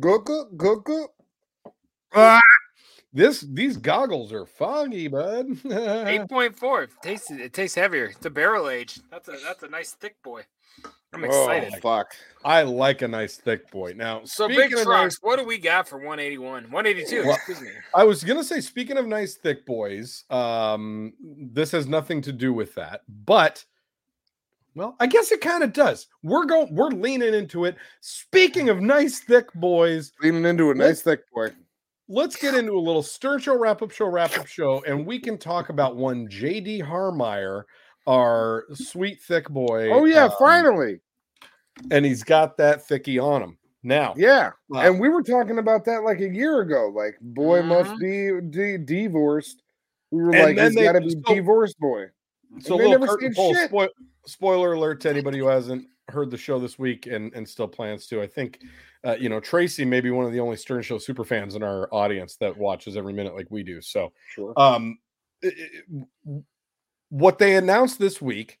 Go 0.00 0.18
go 0.18 0.46
go 0.56 0.76
go. 0.76 1.08
Ah! 2.14 2.40
This 3.14 3.42
these 3.42 3.76
goggles 3.76 4.32
are 4.32 4.46
foggy, 4.46 5.06
bud. 5.06 5.46
8.4. 5.64 6.82
It 6.84 6.90
tastes 7.02 7.30
it 7.30 7.52
tastes 7.52 7.74
heavier. 7.76 8.06
It's 8.06 8.24
a 8.24 8.30
barrel 8.30 8.70
age. 8.70 9.00
That's 9.10 9.28
a 9.28 9.32
that's 9.44 9.62
a 9.62 9.68
nice 9.68 9.92
thick 9.92 10.16
boy. 10.22 10.44
I'm 11.12 11.22
Oh 11.24 11.26
excited. 11.26 11.74
fuck. 11.82 12.06
I 12.42 12.62
like 12.62 13.02
a 13.02 13.08
nice 13.08 13.36
thick 13.36 13.70
boy. 13.70 13.92
Now, 13.94 14.22
so 14.24 14.48
big 14.48 14.72
of 14.72 14.78
Trox, 14.80 14.86
nice- 14.86 15.16
what 15.20 15.38
do 15.38 15.44
we 15.44 15.58
got 15.58 15.86
for 15.86 15.96
181? 15.98 16.70
182, 16.70 17.24
Well, 17.26 17.34
excuse 17.34 17.60
me. 17.60 17.68
I 17.94 18.02
was 18.04 18.24
gonna 18.24 18.42
say, 18.42 18.62
speaking 18.62 18.96
of 18.96 19.06
nice 19.06 19.34
thick 19.34 19.66
boys, 19.66 20.24
um, 20.30 21.12
this 21.52 21.70
has 21.72 21.86
nothing 21.86 22.22
to 22.22 22.32
do 22.32 22.54
with 22.54 22.74
that, 22.76 23.02
but 23.26 23.62
well, 24.74 24.96
I 25.00 25.06
guess 25.06 25.30
it 25.32 25.42
kind 25.42 25.62
of 25.62 25.74
does. 25.74 26.06
We're 26.22 26.46
going, 26.46 26.74
we're 26.74 26.88
leaning 26.88 27.34
into 27.34 27.66
it. 27.66 27.76
Speaking 28.00 28.70
of 28.70 28.80
nice 28.80 29.20
thick 29.20 29.52
boys, 29.52 30.12
Leaning 30.22 30.46
into 30.46 30.70
a 30.70 30.74
nice 30.74 31.02
thick 31.02 31.30
boy. 31.30 31.50
Let's 32.08 32.36
get 32.36 32.54
into 32.54 32.72
a 32.72 32.80
little 32.80 33.02
Stern 33.02 33.40
Show 33.40 33.58
wrap 33.58 33.82
up 33.82 33.90
show 33.90 34.06
wrap 34.06 34.36
up 34.38 34.46
show, 34.46 34.82
and 34.86 35.06
we 35.06 35.18
can 35.18 35.38
talk 35.38 35.68
about 35.70 35.96
one 35.96 36.28
JD 36.28 36.82
Harmeyer, 36.84 37.62
our 38.06 38.64
sweet 38.74 39.20
thick 39.22 39.48
boy. 39.48 39.90
Oh 39.92 40.04
yeah, 40.04 40.24
um, 40.24 40.32
finally. 40.38 41.00
and 41.90 42.04
he's 42.04 42.22
got 42.22 42.56
that 42.58 42.86
thicky 42.86 43.18
on 43.18 43.42
him 43.42 43.58
now. 43.82 44.14
Yeah. 44.16 44.50
Wow. 44.68 44.80
And 44.82 45.00
we 45.00 45.08
were 45.08 45.22
talking 45.22 45.58
about 45.58 45.84
that 45.86 46.02
like 46.04 46.20
a 46.20 46.28
year 46.28 46.60
ago. 46.60 46.92
Like, 46.94 47.16
boy 47.20 47.62
must 47.62 47.98
be 47.98 48.30
de- 48.50 48.78
divorced. 48.78 49.62
We 50.10 50.22
were 50.22 50.30
And 50.34 50.42
like, 50.44 50.56
then 50.56 50.66
he's 50.66 50.74
they- 50.76 50.82
got 50.84 50.92
to 50.92 51.00
be 51.00 51.10
so- 51.10 51.34
divorced 51.34 51.78
boy. 51.78 52.06
So, 52.60 52.74
And 52.74 52.80
they 52.80 52.88
little 52.88 52.90
never 53.00 53.06
curtain 53.06 53.32
said 53.34 53.54
shit. 53.54 53.68
spoil- 53.70 53.88
spoiler 54.26 54.72
alert 54.74 55.00
to 55.02 55.10
anybody 55.10 55.38
who 55.38 55.46
hasn't 55.46 55.86
heard 56.08 56.30
the 56.30 56.36
show 56.36 56.58
this 56.58 56.78
week 56.78 57.06
and, 57.06 57.32
and 57.34 57.48
still 57.48 57.68
plans 57.68 58.06
to. 58.08 58.20
I 58.22 58.26
think, 58.26 58.60
uh, 59.04 59.16
you 59.18 59.28
know, 59.28 59.40
Tracy 59.40 59.84
may 59.84 60.00
be 60.00 60.10
one 60.10 60.24
of 60.26 60.32
the 60.32 60.40
only 60.40 60.56
Stern 60.56 60.82
Show 60.82 60.98
super 60.98 61.24
fans 61.24 61.54
in 61.54 61.62
our 61.62 61.88
audience 61.92 62.36
that 62.36 62.56
watches 62.56 62.96
every 62.96 63.12
minute 63.12 63.34
like 63.34 63.46
we 63.50 63.62
do. 63.62 63.80
So, 63.80 64.12
Sure. 64.34 64.52
um, 64.56 64.98
i- 65.44 65.48
i- 65.48 66.40
what 67.08 67.38
they 67.38 67.56
announced 67.56 67.98
this 67.98 68.20
week, 68.22 68.58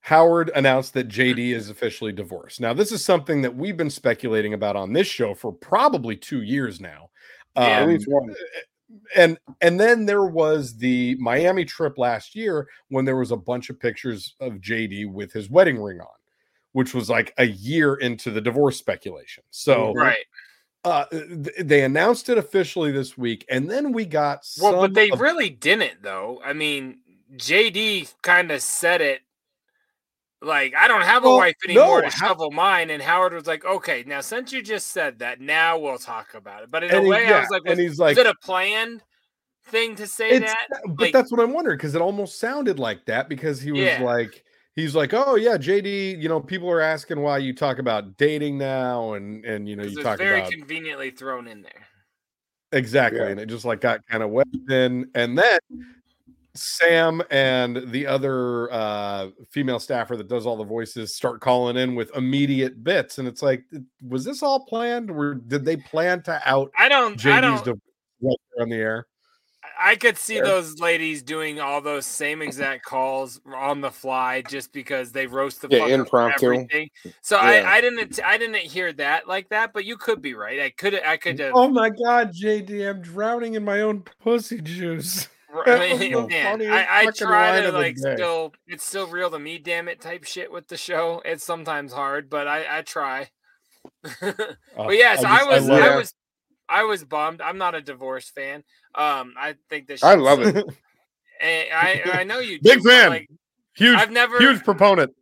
Howard 0.00 0.50
announced 0.54 0.94
that 0.94 1.08
JD 1.08 1.52
is 1.54 1.70
officially 1.70 2.12
divorced. 2.12 2.60
Now, 2.60 2.72
this 2.72 2.92
is 2.92 3.04
something 3.04 3.42
that 3.42 3.54
we've 3.56 3.76
been 3.76 3.90
speculating 3.90 4.54
about 4.54 4.76
on 4.76 4.92
this 4.92 5.06
show 5.06 5.34
for 5.34 5.52
probably 5.52 6.16
two 6.16 6.42
years 6.42 6.80
now. 6.80 7.10
Yeah. 7.56 7.62
At 7.62 7.82
Um, 7.84 7.88
least 7.90 8.06
one. 8.08 8.34
And 9.14 9.38
and 9.60 9.78
then 9.80 10.06
there 10.06 10.24
was 10.26 10.76
the 10.76 11.14
Miami 11.16 11.64
trip 11.64 11.98
last 11.98 12.34
year 12.34 12.68
when 12.88 13.04
there 13.04 13.16
was 13.16 13.30
a 13.30 13.36
bunch 13.36 13.70
of 13.70 13.78
pictures 13.80 14.34
of 14.40 14.54
JD 14.54 15.10
with 15.12 15.32
his 15.32 15.48
wedding 15.50 15.80
ring 15.80 16.00
on, 16.00 16.06
which 16.72 16.94
was 16.94 17.08
like 17.10 17.32
a 17.38 17.44
year 17.46 17.94
into 17.96 18.30
the 18.30 18.40
divorce 18.40 18.76
speculation. 18.78 19.44
So 19.50 19.92
Right. 19.94 20.24
uh, 20.84 21.04
they 21.58 21.82
announced 21.84 22.28
it 22.28 22.38
officially 22.38 22.92
this 22.92 23.16
week, 23.18 23.44
and 23.50 23.70
then 23.70 23.92
we 23.92 24.04
got 24.06 24.46
Well, 24.60 24.80
but 24.80 24.94
they 24.94 25.10
of- 25.10 25.20
really 25.20 25.50
didn't 25.50 26.02
though. 26.02 26.40
I 26.44 26.52
mean, 26.52 26.98
JD 27.36 28.14
kind 28.22 28.50
of 28.52 28.62
said 28.62 29.00
it 29.00 29.22
like 30.46 30.74
I 30.74 30.88
don't 30.88 31.02
have 31.02 31.24
a 31.24 31.28
Well, 31.28 31.38
wife 31.38 31.56
anymore 31.66 32.02
no, 32.02 32.08
to 32.08 32.16
how- 32.16 32.28
shovel 32.28 32.50
mine, 32.50 32.90
and 32.90 33.02
Howard 33.02 33.34
was 33.34 33.46
like, 33.46 33.64
"Okay, 33.64 34.04
now 34.06 34.20
since 34.22 34.52
you 34.52 34.62
just 34.62 34.88
said 34.88 35.18
that, 35.18 35.40
now 35.40 35.76
we'll 35.78 35.98
talk 35.98 36.34
about 36.34 36.62
it." 36.62 36.70
But 36.70 36.84
in 36.84 36.90
And 36.90 36.98
a 37.00 37.02
he- 37.02 37.08
way, 37.10 37.26
I 37.26 37.40
was 37.40 37.50
like, 37.50 37.62
and 37.66 37.70
was, 37.70 37.78
he's 37.78 37.90
was 37.90 37.98
like- 37.98 38.16
it 38.18 38.26
a 38.26 38.34
planned 38.42 39.02
thing 39.66 39.96
to 39.96 40.06
say 40.06 40.30
It's- 40.30 40.54
that? 40.70 40.80
but 40.86 41.00
Like, 41.06 41.12
that's 41.12 41.30
what 41.32 41.40
I'm 41.40 41.52
wondering 41.52 41.76
because 41.76 41.94
it 41.94 42.00
almost 42.00 42.38
sounded 42.38 42.78
like 42.78 43.04
that 43.06 43.28
because 43.28 43.60
he 43.60 43.72
was 43.72 43.80
Yeah. 43.80 44.00
like 44.02 44.44
he's 44.76 44.94
like 44.94 45.12
oh 45.12 45.34
yeah 45.34 45.56
JD 45.56 46.22
you 46.22 46.28
know 46.28 46.38
people 46.38 46.70
are 46.70 46.80
asking 46.80 47.20
why 47.20 47.38
you 47.38 47.52
talk 47.52 47.78
about 47.80 48.16
dating 48.16 48.58
now 48.58 49.14
and 49.14 49.44
and 49.44 49.68
you 49.68 49.74
know, 49.74 49.82
you 49.82 49.96
talk 49.96 50.14
about 50.16 50.20
it 50.20 50.24
very 50.24 50.38
about 50.40 50.52
conveniently 50.52 51.10
thrown 51.10 51.48
in 51.48 51.62
there. 51.62 51.86
Exactly. 52.72 53.20
Yeah. 53.20 53.28
And 53.28 53.40
it 53.40 53.46
just 53.46 53.64
like 53.64 53.80
got 53.80 54.06
kind 54.06 54.22
of 54.22 54.30
wet 54.30 54.46
in. 54.70 55.08
And 55.14 55.36
then 55.38 55.58
Sam 56.56 57.22
and 57.30 57.90
the 57.90 58.06
other 58.06 58.72
uh 58.72 59.28
female 59.50 59.78
staffer 59.78 60.16
that 60.16 60.28
does 60.28 60.46
all 60.46 60.56
the 60.56 60.64
voices 60.64 61.14
start 61.14 61.40
calling 61.40 61.76
in 61.76 61.94
with 61.94 62.14
immediate 62.16 62.82
bits. 62.82 63.18
And 63.18 63.28
it's 63.28 63.42
like, 63.42 63.62
was 64.06 64.24
this 64.24 64.42
all 64.42 64.64
planned? 64.66 65.10
Or 65.10 65.34
did 65.34 65.64
they 65.64 65.76
plan 65.76 66.22
to 66.24 66.40
out 66.44 66.70
I 66.76 66.88
don't. 66.88 67.24
I 67.26 67.40
don't. 67.40 67.64
divorce 67.64 67.80
right 68.22 68.36
on 68.60 68.68
the 68.68 68.76
air? 68.76 69.06
I 69.78 69.96
could 69.96 70.16
see 70.16 70.36
Fair. 70.36 70.44
those 70.44 70.78
ladies 70.78 71.22
doing 71.22 71.60
all 71.60 71.80
those 71.80 72.06
same 72.06 72.40
exact 72.40 72.84
calls 72.84 73.40
on 73.54 73.80
the 73.80 73.90
fly 73.90 74.40
just 74.42 74.72
because 74.72 75.12
they 75.12 75.26
roast 75.26 75.60
the 75.60 75.68
Yeah, 75.70 75.80
fuck 75.80 75.90
impromptu. 75.90 76.46
everything. 76.46 76.88
So 77.20 77.36
Yeah. 77.36 77.42
I, 77.68 77.76
I 77.76 77.80
didn't 77.80 78.20
I 78.24 78.38
didn't 78.38 78.56
hear 78.62 78.92
that 78.94 79.28
like 79.28 79.48
that, 79.50 79.72
but 79.74 79.84
you 79.84 79.96
could 79.96 80.22
be 80.22 80.34
right. 80.34 80.60
I 80.60 80.70
could 80.70 80.94
I 81.04 81.16
could 81.16 81.38
have 81.40 81.52
Oh 81.54 81.68
my 81.68 81.90
god, 81.90 82.32
JD, 82.32 82.88
I'm 82.88 83.02
drowning 83.02 83.54
in 83.54 83.64
my 83.64 83.82
own 83.82 84.02
pussy 84.22 84.60
juice. 84.62 85.28
I 85.62 85.70
that 85.70 85.90
was 85.90 86.00
mean, 86.00 86.12
the 86.12 86.26
man, 86.28 86.62
I, 86.62 86.86
I 87.06 87.10
try 87.10 87.60
to 87.60 87.72
like 87.72 87.96
still 87.98 88.52
it's 88.66 88.84
still 88.84 89.06
real 89.06 89.30
to 89.30 89.38
me, 89.38 89.58
damn 89.58 89.88
it, 89.88 90.00
type 90.00 90.24
shit 90.24 90.50
with 90.50 90.68
the 90.68 90.76
show. 90.76 91.22
It's 91.24 91.44
sometimes 91.44 91.92
hard, 91.92 92.28
but 92.28 92.48
I 92.48 92.78
I 92.78 92.82
try. 92.82 93.30
Uh, 94.22 94.32
but 94.76 94.96
yes, 94.96 95.24
I, 95.24 95.38
just- 95.38 95.48
was 95.48 95.68
love 95.68 95.82
I, 95.82 95.96
was 95.96 96.14
I 96.68 96.82
was 96.84 97.04
bummed. 97.04 97.40
I'm 97.40 97.58
not 97.58 97.74
a 97.74 97.80
divorce 97.80 98.28
fan. 98.30 98.64
Um, 98.94 99.34
I 99.38 99.54
think 99.70 99.86
this. 99.86 100.02
I 100.02 100.14
love 100.14 100.42
sucks. 100.42 100.58
it. 100.58 100.66
And 101.40 101.68
I 101.72 102.20
I 102.20 102.24
know 102.24 102.38
you 102.38 102.58
Big 102.62 102.82
do, 102.82 102.88
fan. 102.88 103.10
Like, 103.10 103.28
huge, 103.76 103.98
I've 103.98 104.10
never 104.10 104.38
huge 104.38 104.64
proponent. 104.64 105.12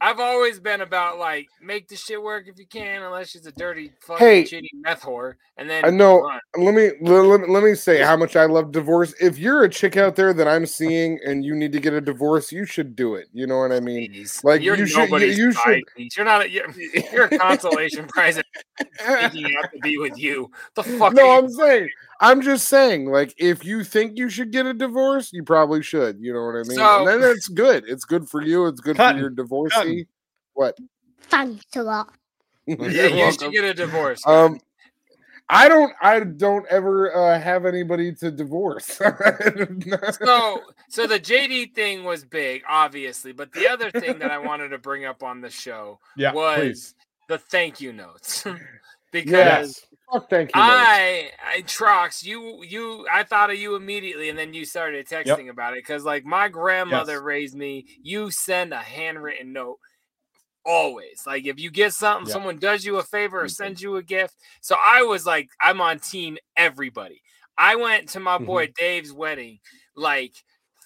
I've 0.00 0.20
always 0.20 0.60
been 0.60 0.80
about 0.80 1.18
like 1.18 1.48
make 1.60 1.88
the 1.88 1.96
shit 1.96 2.22
work 2.22 2.48
if 2.48 2.58
you 2.58 2.66
can, 2.66 3.02
unless 3.02 3.30
she's 3.30 3.46
a 3.46 3.52
dirty 3.52 3.92
fucking 4.00 4.26
Hey, 4.26 4.42
shitty 4.44 4.68
meth 4.74 5.02
whore, 5.02 5.34
and 5.56 5.68
then 5.68 5.84
I 5.84 5.90
know. 5.90 6.20
run. 6.20 6.40
Let 6.58 6.74
me 6.74 6.90
let, 7.00 7.20
let, 7.24 7.48
let 7.48 7.62
me 7.62 7.74
say 7.74 8.02
how 8.02 8.16
much 8.16 8.36
I 8.36 8.44
love 8.46 8.72
divorce. 8.72 9.14
If 9.20 9.38
you're 9.38 9.64
a 9.64 9.68
chick 9.68 9.96
out 9.96 10.16
there 10.16 10.32
that 10.34 10.46
I'm 10.48 10.66
seeing 10.66 11.18
and 11.24 11.44
you 11.44 11.54
need 11.54 11.72
to 11.72 11.80
get 11.80 11.92
a 11.92 12.00
divorce, 12.00 12.52
you 12.52 12.64
should 12.64 12.96
do 12.96 13.14
it. 13.14 13.26
You 13.32 13.46
know 13.46 13.58
what 13.58 13.72
I 13.72 13.80
mean? 13.80 14.26
Like, 14.44 14.62
you're 14.62 14.76
you 14.76 14.86
should- 14.86 15.10
You, 15.10 15.18
you 15.18 15.52
should. 15.52 15.82
You're 15.96 16.24
not. 16.26 16.42
A, 16.44 16.50
you're, 16.50 16.70
you're 17.12 17.24
a 17.24 17.38
consolation 17.38 18.06
prize. 18.08 18.40
Thinking 18.98 19.56
out 19.62 19.70
to 19.72 19.78
be 19.82 19.98
with 19.98 20.18
you. 20.18 20.50
The 20.74 20.82
fuck? 20.82 21.12
no, 21.14 21.38
I'm 21.38 21.48
saying, 21.50 21.88
I'm 22.20 22.40
just 22.42 22.68
saying, 22.68 23.06
like, 23.10 23.34
if 23.38 23.64
you 23.64 23.84
think 23.84 24.16
you 24.18 24.28
should 24.30 24.50
get 24.50 24.64
a 24.66 24.72
divorce, 24.74 25.32
you 25.32 25.42
probably 25.42 25.82
should. 25.82 26.18
You 26.20 26.32
know 26.32 26.44
what 26.44 26.54
I 26.54 26.62
mean? 26.62 26.76
So- 26.76 27.06
and 27.08 27.22
then 27.22 27.30
it's 27.30 27.48
good. 27.48 27.84
It's 27.86 28.04
good 28.04 28.28
for 28.28 28.42
you. 28.42 28.66
It's 28.66 28.80
good 28.80 28.96
Cotton, 28.96 29.16
for 29.16 29.20
your 29.20 29.30
divorcee. 29.30 29.74
cotton. 29.74 30.06
What? 30.54 30.76
Thanks 31.22 31.64
a 31.76 31.82
lot. 31.82 32.12
yeah, 32.66 32.76
You're 32.76 33.10
welcome. 33.16 33.38
should 33.38 33.52
get 33.52 33.64
a 33.64 33.74
divorce. 33.74 34.26
Um, 34.26 34.58
I 35.48 35.68
don't. 35.68 35.92
I 36.02 36.20
don't 36.20 36.66
ever 36.68 37.14
uh, 37.14 37.38
have 37.38 37.66
anybody 37.66 38.12
to 38.16 38.30
divorce. 38.32 38.86
so 38.86 40.60
so 40.88 41.06
the 41.06 41.20
JD 41.20 41.74
thing 41.74 42.02
was 42.04 42.24
big, 42.24 42.62
obviously, 42.68 43.32
but 43.32 43.52
the 43.52 43.68
other 43.68 43.90
thing 43.92 44.18
that 44.18 44.30
I 44.32 44.38
wanted 44.44 44.70
to 44.70 44.78
bring 44.78 45.04
up 45.04 45.22
on 45.22 45.40
the 45.40 45.50
show 45.50 46.00
Yeah, 46.16 46.32
was 46.32 46.58
please. 46.58 46.94
the 47.28 47.38
thank 47.38 47.80
you 47.80 47.92
notes. 47.92 48.44
because 49.12 49.30
Yes. 49.30 49.86
Fuck, 50.12 50.30
thank 50.30 50.50
you. 50.54 50.60
I, 50.62 51.30
I 51.44 51.62
Trox, 51.62 52.24
you 52.24 52.62
you 52.62 53.06
I 53.12 53.24
thought 53.24 53.50
of 53.50 53.56
you 53.58 53.74
immediately 53.74 54.28
and 54.28 54.38
then 54.38 54.54
you 54.54 54.64
started 54.64 55.06
texting 55.08 55.48
about 55.50 55.72
it 55.74 55.80
because 55.84 56.04
like 56.04 56.24
my 56.24 56.48
grandmother 56.48 57.14
Yes. 57.14 57.22
raised 57.22 57.56
me, 57.56 57.86
you 58.02 58.30
send 58.30 58.72
a 58.72 58.78
handwritten 58.78 59.52
note 59.52 59.78
always. 60.64 61.24
Like 61.26 61.46
if 61.46 61.58
you 61.58 61.70
get 61.70 61.92
something, 61.92 62.28
Yeah. 62.28 62.34
someone 62.34 62.58
does 62.58 62.84
you 62.84 62.96
a 62.98 63.02
favor 63.02 63.40
or 63.42 63.46
Mhm. 63.46 63.50
sends 63.56 63.82
you 63.82 63.96
a 63.96 64.02
gift. 64.02 64.34
So 64.60 64.76
I 64.84 65.02
was 65.02 65.26
like, 65.26 65.48
I'm 65.60 65.80
on 65.80 65.98
team 65.98 66.38
everybody. 66.56 67.20
I 67.58 67.74
went 67.76 68.08
to 68.10 68.20
my 68.20 68.38
boy 68.38 68.72
Dave's 68.78 69.12
wedding 69.12 69.58
like 69.96 70.34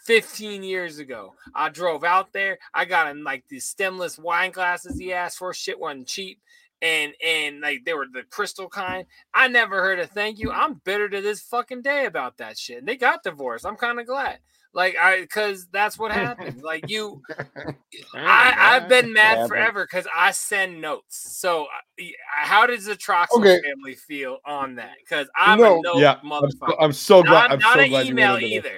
15 0.07 0.63
years 0.63 0.99
ago. 0.99 1.35
I 1.55 1.69
drove 1.69 2.05
out 2.05 2.33
there. 2.33 2.59
I 2.73 2.85
got 2.87 3.09
him 3.09 3.23
like 3.23 3.45
these 3.49 3.67
stemless 3.67 4.19
wine 4.19 4.51
glasses 4.53 4.99
he 4.99 5.13
asked 5.13 5.39
for. 5.39 5.53
Shit 5.53 5.79
wasn't 5.79 6.09
cheap. 6.09 6.41
And 6.83 7.13
and 7.25 7.61
like 7.61 7.85
they 7.85 7.93
were 7.95 8.07
the 8.11 8.23
crystal 8.31 8.69
kind. 8.69 9.05
I 9.35 9.49
never 9.49 9.83
heard 9.83 9.99
a 9.99 10.07
thank 10.07 10.39
you. 10.39 10.51
I'm 10.51 10.81
bitter 10.85 11.09
to 11.11 11.21
this 11.21 11.43
fucking 11.43 11.83
day 11.83 12.07
about 12.07 12.39
that 12.39 12.59
shit. 12.59 12.79
And 12.79 12.89
they 12.89 12.97
got 12.97 13.23
divorced. 13.23 13.67
I'm 13.67 13.77
kind 13.77 14.01
of 14.01 14.07
glad. 14.07 14.39
Like 14.73 14.97
I 14.97 15.21
because 15.21 15.67
that's 15.73 15.99
what 15.99 16.11
happened. 16.13 16.63
Like 16.63 16.89
you 16.89 17.21
I, 18.15 18.55
I've 18.57 18.89
been 18.89 19.13
mad 19.13 19.31
Happened. 19.39 19.49
forever 19.49 19.85
because 19.85 20.07
I 20.17 20.31
send 20.31 20.81
notes. 20.81 21.37
So, 21.39 21.65
uh, 21.65 22.05
how 22.29 22.67
does 22.67 22.85
the 22.85 22.95
Troxel 22.95 23.41
Okay. 23.41 23.61
family 23.63 23.95
feel 23.97 24.39
on 24.47 24.77
that? 24.77 24.95
Because 25.01 25.29
I'm 25.37 25.61
No. 25.61 25.81
a 25.81 25.83
note 25.83 25.99
yeah, 25.99 26.19
I'm 26.23 26.29
so, 26.31 26.47
motherfucker. 26.47 26.77
I'm 26.81 26.93
so 26.93 27.23
glad. 27.23 27.33
not 27.33 27.51
I'm 27.53 27.59
not 27.59 27.75
so 27.75 27.81
an 27.81 27.89
glad 27.91 28.07
you 28.07 28.13
email 28.13 28.33
went 28.35 28.45
into 28.45 28.63
this. 28.63 28.73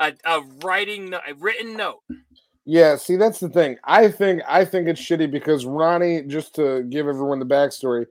either. 0.00 0.14
A, 0.26 0.38
a 0.38 0.40
writing, 0.64 1.10
no- 1.10 1.20
a 1.26 1.34
written 1.34 1.76
note. 1.76 2.00
Yeah, 2.64 2.96
see, 2.96 3.16
that's 3.16 3.40
the 3.40 3.48
thing. 3.48 3.76
I 3.84 4.08
think 4.08 4.42
I 4.46 4.64
think 4.64 4.86
it's 4.88 5.00
shitty 5.00 5.30
because 5.30 5.66
Ronnie, 5.66 6.22
just 6.22 6.54
to 6.56 6.84
give 6.84 7.08
everyone 7.08 7.38
the 7.40 7.44
backstory, 7.46 8.06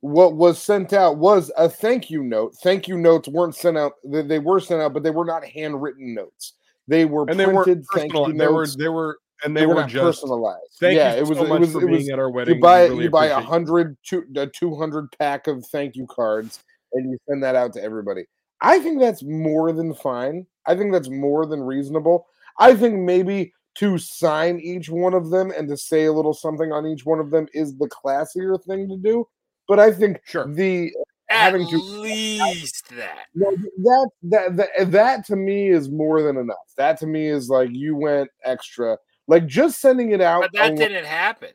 what 0.00 0.36
was 0.36 0.60
sent 0.60 0.92
out 0.92 1.18
was 1.18 1.50
a 1.56 1.68
thank 1.68 2.08
you 2.10 2.22
note. 2.22 2.54
Thank 2.62 2.86
you 2.86 2.96
notes 2.98 3.28
weren't 3.28 3.56
sent 3.56 3.76
out; 3.76 3.94
they, 4.04 4.22
they 4.22 4.38
were 4.38 4.60
sent 4.60 4.80
out, 4.80 4.94
but 4.94 5.02
they 5.02 5.10
were 5.10 5.24
not 5.24 5.44
handwritten 5.44 6.14
notes. 6.14 6.52
They 6.86 7.04
were 7.04 7.28
and 7.28 7.38
they 7.38 7.46
were 7.46 7.64
printed 7.64 7.84
thank 7.94 8.12
personal. 8.12 8.28
you 8.32 8.38
They 8.38 8.46
were 8.46 8.60
notes. 8.60 8.76
they 8.76 8.88
were 8.88 9.18
and 9.44 9.56
they, 9.56 9.62
They 9.62 9.66
were 9.66 9.74
were 9.74 9.84
just 9.84 10.20
personalized. 10.20 10.76
Thank 10.78 10.96
Yeah, 10.96 11.14
you 11.14 11.22
it 11.22 11.26
was- 11.28 11.38
so 11.38 11.44
it 11.44 11.48
much 11.48 11.60
was- 11.60 11.72
for 11.72 11.82
it 11.82 11.90
was- 11.90 11.98
being 12.04 12.10
at 12.12 12.18
our 12.20 12.30
wedding. 12.30 12.54
You 12.54 12.60
buy 12.60 12.84
really 12.86 13.04
you 13.04 13.10
buy 13.10 13.26
a 13.26 13.40
hundred 13.40 13.96
two 14.04 14.24
a 14.36 14.46
two 14.46 14.76
hundred 14.76 15.08
pack 15.18 15.48
of 15.48 15.66
thank 15.66 15.96
you 15.96 16.06
cards 16.06 16.60
and 16.92 17.10
you 17.10 17.18
send 17.28 17.42
that 17.42 17.56
out 17.56 17.72
to 17.72 17.82
everybody. 17.82 18.24
I 18.60 18.78
think 18.78 19.00
that's 19.00 19.24
more 19.24 19.72
than 19.72 19.92
fine. 19.94 20.46
I 20.66 20.76
think 20.76 20.92
that's 20.92 21.10
more 21.10 21.44
than 21.44 21.60
reasonable. 21.60 22.28
I 22.58 22.74
think 22.74 22.98
maybe 23.00 23.52
to 23.78 23.98
sign 23.98 24.58
each 24.60 24.88
one 24.88 25.14
of 25.14 25.30
them 25.30 25.50
and 25.50 25.68
to 25.68 25.76
say 25.76 26.04
a 26.06 26.12
little 26.12 26.32
something 26.34 26.72
on 26.72 26.86
each 26.86 27.04
one 27.04 27.20
of 27.20 27.30
them 27.30 27.46
is 27.52 27.76
the 27.76 27.88
classier 27.88 28.62
thing 28.64 28.88
to 28.88 28.96
do. 28.96 29.26
But 29.68 29.78
I 29.78 29.92
think 29.92 30.20
Sure. 30.24 30.46
the 30.52 30.92
At 31.28 31.36
having 31.52 31.66
to 31.68 31.76
least 31.78 32.88
that. 32.96 33.26
that, 33.34 34.10
that 34.22 34.56
that 34.56 34.90
that 34.92 35.26
to 35.26 35.36
me 35.36 35.70
is 35.70 35.90
more 35.90 36.22
than 36.22 36.36
enough. 36.36 36.56
That 36.76 36.98
to 37.00 37.06
me 37.06 37.26
is 37.28 37.48
like 37.48 37.70
you 37.72 37.96
went 37.96 38.30
extra. 38.44 38.96
Like 39.28 39.46
just 39.46 39.80
sending 39.80 40.12
it 40.12 40.20
out. 40.20 40.42
But 40.42 40.52
that 40.52 40.66
alo- 40.68 40.76
didn't 40.76 41.04
happen. 41.04 41.50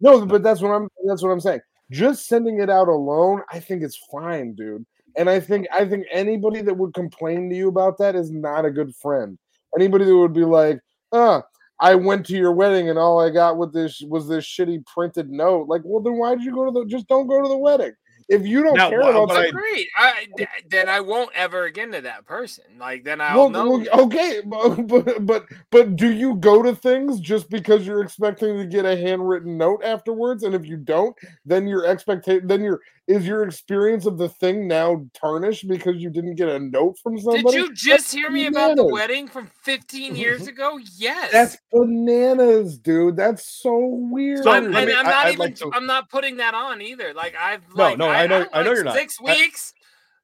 no, 0.00 0.24
but 0.24 0.42
that's 0.42 0.62
what 0.62 0.70
I'm. 0.70 0.88
That's 1.06 1.22
what 1.22 1.30
I'm 1.30 1.40
saying. 1.40 1.60
Just 1.90 2.26
sending 2.26 2.58
it 2.60 2.68
out 2.70 2.88
alone, 2.88 3.42
I 3.52 3.60
think 3.60 3.82
it's 3.82 3.98
fine, 4.10 4.54
dude. 4.54 4.84
And 5.18 5.28
I 5.30 5.38
think 5.40 5.66
I 5.72 5.84
think 5.84 6.06
anybody 6.10 6.62
that 6.62 6.76
would 6.76 6.94
complain 6.94 7.48
to 7.50 7.56
you 7.56 7.68
about 7.68 7.98
that 7.98 8.16
is 8.16 8.30
not 8.32 8.64
a 8.64 8.70
good 8.70 8.94
friend. 8.96 9.38
Anybody 9.78 10.06
that 10.06 10.16
would 10.16 10.32
be 10.32 10.44
like, 10.44 10.80
"Uh, 11.12 11.42
I 11.80 11.94
went 11.94 12.26
to 12.26 12.36
your 12.36 12.52
wedding 12.52 12.88
and 12.88 12.98
all 12.98 13.20
I 13.20 13.30
got 13.30 13.58
with 13.58 13.72
this 13.72 14.00
was 14.00 14.28
this 14.28 14.44
shitty 14.44 14.84
printed 14.86 15.30
note." 15.30 15.68
Like, 15.68 15.82
well, 15.84 16.02
then 16.02 16.18
why 16.18 16.34
did 16.34 16.44
you 16.44 16.52
go 16.54 16.64
to 16.64 16.70
the? 16.70 16.86
Just 16.86 17.08
don't 17.08 17.26
go 17.26 17.42
to 17.42 17.48
the 17.48 17.58
wedding. 17.58 17.92
If 18.28 18.44
you 18.44 18.64
don't 18.64 18.74
Now, 18.76 18.90
care 18.90 19.02
wha- 19.02 19.10
about 19.10 19.28
but 19.28 19.34
that, 19.34 19.46
I- 19.46 19.50
Great. 19.50 19.88
I, 19.96 20.26
then 20.68 20.88
I 20.88 20.98
won't 20.98 21.30
ever 21.36 21.66
again 21.66 21.92
to 21.92 22.00
that 22.00 22.26
person. 22.26 22.64
Like 22.76 23.04
then 23.04 23.20
I'll 23.20 23.38
well, 23.38 23.50
know. 23.50 23.70
well, 23.78 24.00
okay, 24.06 24.40
but, 24.44 24.74
but 24.88 25.24
but 25.26 25.44
but 25.70 25.94
do 25.94 26.10
you 26.12 26.34
go 26.34 26.60
to 26.60 26.74
things 26.74 27.20
just 27.20 27.48
because 27.50 27.86
you're 27.86 28.02
expecting 28.02 28.58
to 28.58 28.66
get 28.66 28.84
a 28.84 28.96
handwritten 28.96 29.56
note 29.56 29.84
afterwards? 29.84 30.42
And 30.42 30.56
if 30.56 30.66
you 30.66 30.76
don't, 30.76 31.14
then 31.44 31.68
your 31.68 31.86
expectation, 31.86 32.48
then 32.48 32.62
your 32.64 32.80
is 33.08 33.26
your 33.26 33.44
experience 33.44 34.04
of 34.06 34.18
the 34.18 34.28
thing 34.28 34.66
now 34.66 35.04
tarnished 35.14 35.68
because 35.68 35.96
you 35.96 36.10
didn't 36.10 36.34
get 36.34 36.48
a 36.48 36.58
note 36.58 36.98
from 37.02 37.18
somebody? 37.18 37.42
Did 37.44 37.54
you 37.54 37.74
just 37.74 38.12
hear 38.12 38.30
me 38.30 38.46
about 38.46 38.76
the 38.76 38.84
wedding 38.84 39.28
from 39.28 39.48
15 39.62 40.16
years 40.16 40.46
ago? 40.48 40.78
Yes. 40.96 41.30
That's 41.30 41.56
bananas, 41.72 42.78
dude. 42.78 43.16
That's 43.16 43.46
so 43.62 43.78
weird. 43.78 44.42
So, 44.42 44.50
I'm, 44.50 44.64
and 44.74 44.86
me- 44.86 44.94
I'm 44.94 45.04
not 45.04 45.26
I'd 45.26 45.28
even. 45.34 45.38
like 45.38 45.56
to- 45.56 45.70
I'm 45.72 45.86
not 45.86 46.10
putting 46.10 46.38
that 46.38 46.54
on 46.54 46.82
either. 46.82 47.14
Like 47.14 47.34
I've. 47.36 47.62
No, 47.74 47.84
Like, 47.84 47.98
no, 47.98 48.08
I 48.08 48.26
know- 48.26 48.46
I 48.52 48.62
know 48.62 48.70
like 48.70 48.76
you're 48.76 48.84
not. 48.84 48.94
Six 48.94 49.18
I- 49.24 49.34
weeks. 49.36 49.72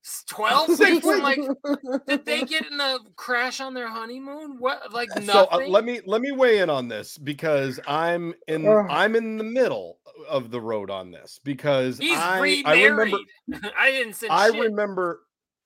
S- 0.04 0.24
Twelve 0.28 0.68
Six 0.70 1.04
weeks. 1.04 1.06
I'm 1.06 1.22
like, 1.22 1.40
did 2.06 2.24
they 2.24 2.42
get 2.42 2.70
in 2.70 2.80
a 2.80 2.98
crash 3.16 3.60
on 3.60 3.74
their 3.74 3.88
honeymoon? 3.88 4.56
What? 4.58 4.92
Like 4.92 5.08
nothing. 5.10 5.26
So 5.26 5.44
uh, 5.50 5.60
let 5.68 5.84
me 5.84 6.00
let 6.06 6.20
me 6.20 6.32
weigh 6.32 6.58
in 6.58 6.70
on 6.70 6.88
this 6.88 7.18
because 7.18 7.80
I'm 7.86 8.34
in 8.48 8.66
Ugh. 8.66 8.86
I'm 8.90 9.16
in 9.16 9.38
the 9.38 9.44
middle 9.44 9.98
of 10.28 10.50
the 10.50 10.60
road 10.60 10.90
on 10.90 11.10
this 11.10 11.40
because 11.42 11.98
He's 11.98 12.16
I, 12.18 12.62
I 12.64 12.84
remember 12.84 13.18
I 13.78 13.90
didn't 13.90 14.14
send 14.14 14.32
I 14.32 14.50
shit. 14.50 14.60
remember 14.60 15.20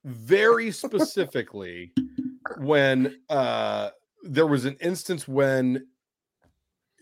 very 0.04 0.70
specifically 0.84 1.92
when 2.60 3.18
uh 3.28 3.90
there 4.22 4.46
was 4.46 4.64
an 4.64 4.76
instance 4.80 5.28
when 5.28 5.74
y- 5.74 5.80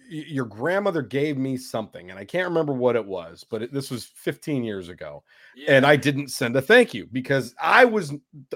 your 0.09 0.45
grandmother 0.45 1.03
gave 1.03 1.37
me 1.39 1.57
something 1.57 2.11
and 2.11 2.19
I 2.19 2.25
can't 2.25 2.49
remember 2.49 2.73
what 2.73 2.97
it 2.97 3.05
was, 3.05 3.45
but 3.49 3.63
it, 3.63 3.73
this 3.73 3.91
was 3.91 4.05
15 4.05 4.65
years 4.65 4.89
ago 4.89 5.23
and 5.69 5.87
I 5.87 5.97
didn't 5.97 6.29
send 6.29 6.57
a 6.57 6.63
thank 6.63 6.95
you 6.95 7.09
because 7.13 7.55
I 7.61 7.85
was 7.85 8.13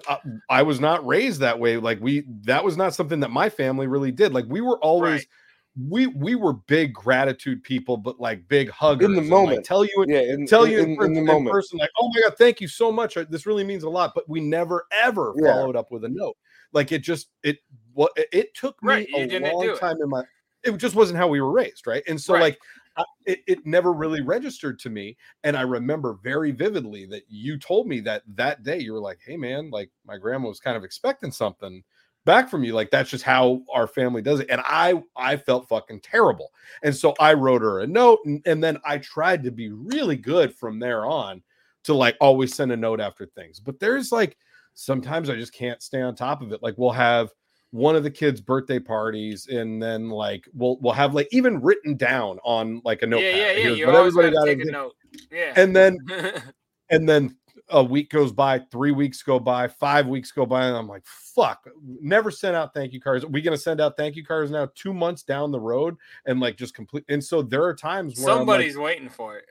uh, 0.09 0.17
I 0.50 0.62
was 0.62 0.81
not 0.81 1.07
raised 1.07 1.40
that 1.40 1.58
way. 1.58 1.76
Like 1.76 2.00
we 2.00 2.25
that 2.43 2.65
was 2.65 2.76
not 2.76 2.95
something 2.95 3.21
that 3.21 3.30
my 3.30 3.49
family 3.49 3.87
really 3.87 4.13
did. 4.13 4.32
Like 4.32 4.47
we 4.49 4.61
were 4.61 4.78
always 4.82 5.13
Right. 5.13 5.26
we 5.89 6.06
we 6.08 6.34
were 6.34 6.52
big 6.52 6.93
gratitude 6.93 7.63
people, 7.63 7.97
but 7.97 8.21
like 8.21 8.47
big 8.49 8.69
huggers. 8.71 9.06
in 9.06 9.15
the 9.15 9.21
and, 9.21 9.30
like, 9.30 9.39
moment. 9.39 9.65
tell 9.65 9.84
you 9.84 10.04
yeah, 10.08 10.21
in, 10.21 10.47
tell 10.47 10.65
in, 10.65 10.73
you 10.73 10.82
in, 10.82 10.91
in, 10.91 11.02
in 11.04 11.15
the 11.15 11.21
moment. 11.23 11.52
person, 11.52 11.78
like, 11.78 11.91
oh 12.00 12.11
my 12.15 12.23
god, 12.23 12.37
thank 12.37 12.61
you 12.61 12.69
so 12.69 12.91
much. 12.91 13.17
uh, 13.17 13.25
This 13.28 13.47
really 13.47 13.65
means 13.65 13.84
a 13.84 13.89
lot. 13.89 14.13
But 14.15 14.28
we 14.28 14.41
never 14.41 14.87
ever 14.91 15.34
Yeah. 15.39 15.52
followed 15.52 15.76
up 15.76 15.91
with 15.91 16.04
a 16.04 16.08
note. 16.08 16.37
Like 16.73 16.93
it 16.93 16.99
just 17.02 17.28
it 17.43 17.58
what 17.95 18.13
it, 18.17 18.54
took 18.54 18.82
me 18.82 18.89
Right, 18.89 19.08
a 19.15 19.39
long 19.41 19.76
time 19.78 19.97
in 20.02 20.08
my. 20.08 20.23
It 20.64 20.76
just 20.76 20.94
wasn't 20.94 21.18
how 21.18 21.28
we 21.28 21.40
were 21.40 21.52
raised, 21.52 21.86
right? 21.86 22.02
And 22.08 22.21
so 22.21 22.34
Right. 22.34 22.40
like 22.40 22.58
I, 22.97 23.04
it, 23.26 23.40
it 23.47 23.66
never 23.66 23.92
really 23.92 24.23
registered 24.23 24.78
to 24.80 24.90
me. 24.90 25.16
And 25.44 25.56
I 25.56 25.62
remember 25.62 26.14
very 26.23 26.50
vividly 26.50 27.06
that 27.06 27.23
you 27.28 27.56
told 27.58 27.86
me 27.86 28.00
that 28.00 28.23
that 28.34 28.62
day 28.64 28.78
you 28.80 28.92
were 28.92 29.00
like, 29.00 29.18
"Hey 29.25 29.36
man, 29.36 29.71
like 29.71 29.90
my 30.04 30.16
grandma 30.18 30.49
was 30.49 30.60
kind 30.60 30.76
of 30.76 30.84
expecting 30.84 31.32
something." 31.32 31.82
back 32.25 32.50
from 32.50 32.62
you 32.62 32.75
like 32.75 32.90
that's 32.90 33.08
just 33.08 33.25
how 33.25 33.62
our 33.73 33.86
family 33.86 34.21
does 34.21 34.40
it 34.40 34.50
and 34.50 34.60
i 34.66 35.00
i 35.16 35.34
felt 35.36 35.66
fucking 35.66 35.99
terrible 36.00 36.50
and 36.82 36.94
so 36.94 37.14
i 37.21 37.32
wrote 37.32 37.62
her 37.62 37.80
a 37.80 37.86
note 37.86 38.18
and, 38.26 38.42
and 38.44 38.62
then 38.62 38.76
i 38.84 38.99
tried 38.99 39.42
to 39.42 39.50
be 39.50 39.71
really 39.71 40.16
good 40.16 40.54
from 40.54 40.78
there 40.78 41.06
on 41.06 41.42
to 41.84 41.94
like 41.94 42.16
always 42.21 42.54
send 42.54 42.71
a 42.71 42.76
note 42.76 43.00
after 43.00 43.25
things 43.25 43.60
but 43.60 43.78
there's 43.80 44.12
like 44.12 44.36
sometimes 44.75 45.30
i 45.30 45.34
just 45.34 45.54
can't 45.54 45.80
stay 45.82 46.02
on 46.02 46.14
top 46.14 46.42
of 46.42 46.52
it 46.52 46.62
like 46.62 46.75
we'll 46.76 46.90
have 46.90 47.30
one 47.71 47.95
of 47.95 48.02
the 48.02 48.11
kids 48.11 48.41
birthday 48.41 48.78
parties 48.78 49.47
and 49.49 49.83
then 49.83 50.09
like 50.09 50.49
we'll 50.54 50.78
we'll 50.81 50.93
have 50.93 51.15
like 51.15 51.28
even 51.33 51.61
written 51.61 51.97
down 51.97 52.39
on 52.43 52.81
like 52.85 53.02
a 53.02 53.07
notepad 53.07 53.37
yeah, 53.37 53.52
yeah. 53.52 53.52
here's 53.52 53.78
You 53.78 53.91
everybody 53.91 54.31
gotta 54.31 54.57
take 54.57 54.67
a 54.67 54.71
note. 54.71 54.95
Yeah. 55.31 55.52
and 55.57 55.76
then 55.76 55.99
and 56.91 57.09
then 57.09 57.37
a 57.71 57.83
week 57.85 58.11
goes 58.11 58.33
by, 58.33 58.59
three 58.71 58.93
weeks 58.93 59.23
go 59.23 59.39
by, 59.39 59.69
five 59.69 60.07
weeks 60.07 60.33
go 60.33 60.47
by, 60.47 60.65
and 60.65 60.75
I'm 60.75 60.89
like, 60.89 61.04
fuck, 61.04 61.69
never 62.00 62.31
sent 62.31 62.57
out 62.57 62.73
thank 62.73 62.95
you 62.95 63.00
cards. 63.00 63.25
Are 63.25 63.28
we 63.28 63.43
gonna 63.43 63.59
send 63.59 63.81
out 63.81 63.97
thank 63.97 64.17
you 64.17 64.25
cards 64.25 64.50
now 64.50 64.69
two 64.75 64.95
months 64.95 65.23
down 65.23 65.52
the 65.52 65.61
road 65.61 65.97
and 66.26 66.41
like 66.41 66.57
just 66.57 66.75
complete? 66.75 67.04
And 67.09 67.23
so 67.23 67.43
there 67.43 67.65
are 67.65 67.75
times 67.75 68.19
where 68.19 68.31
I'm 68.31 68.39
like- 68.39 68.39
Somebody's 68.39 68.78
waiting 68.78 69.09
for 69.09 69.37
it. 69.37 69.45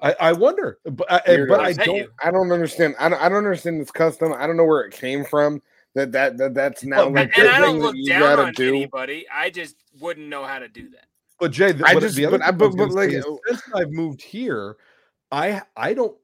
I, 0.00 0.14
I 0.20 0.32
wonder, 0.34 0.78
but 0.84 1.10
uh, 1.10 1.20
I, 1.26 1.46
but 1.48 1.60
I 1.60 1.72
don't. 1.72 1.96
you. 1.96 2.08
I 2.22 2.30
don't 2.30 2.52
understand. 2.52 2.94
I 2.98 3.08
don't, 3.08 3.18
I 3.20 3.30
don't 3.30 3.38
understand 3.38 3.80
this 3.80 3.90
custom. 3.90 4.34
I 4.34 4.46
don't 4.46 4.58
know 4.58 4.64
where 4.66 4.82
it 4.82 4.92
came 4.92 5.24
from. 5.24 5.62
That 5.96 6.12
that, 6.12 6.36
that 6.36 6.52
that's 6.54 6.84
now 6.84 7.04
Well, 7.06 7.12
like 7.14 7.36
And 7.38 7.48
the 7.48 7.52
I 7.52 7.58
don't 7.58 7.72
thing 7.76 7.82
look 7.82 7.92
that 7.94 7.98
you 7.98 8.08
down 8.10 8.20
gotta 8.20 8.42
on 8.42 8.52
do. 8.52 8.68
anybody. 8.68 9.26
I 9.34 9.48
just 9.48 9.76
wouldn't 9.98 10.28
know 10.28 10.44
how 10.44 10.58
to 10.58 10.68
do 10.68 10.90
that. 10.90 11.06
But 11.40 11.52
Jay, 11.52 11.72
the, 11.72 11.88
I 11.88 11.94
what- 11.94 12.00
just- 12.02 12.16
the 12.16 12.26
other 12.26 12.38
but 12.38 12.44
I- 12.46 12.50
thing 12.52 12.60
I 12.60 12.64
was 12.66 12.74
but- 12.76 12.78
but, 12.78 12.94
gonna 12.94 13.10
say 13.10 13.16
like, 13.18 13.26
is 13.26 13.38
since 13.48 13.62
I've 13.74 13.90
moved 13.90 14.20
here, 14.20 14.76
I 15.32 15.62
I 15.74 15.94
don't 15.94 16.14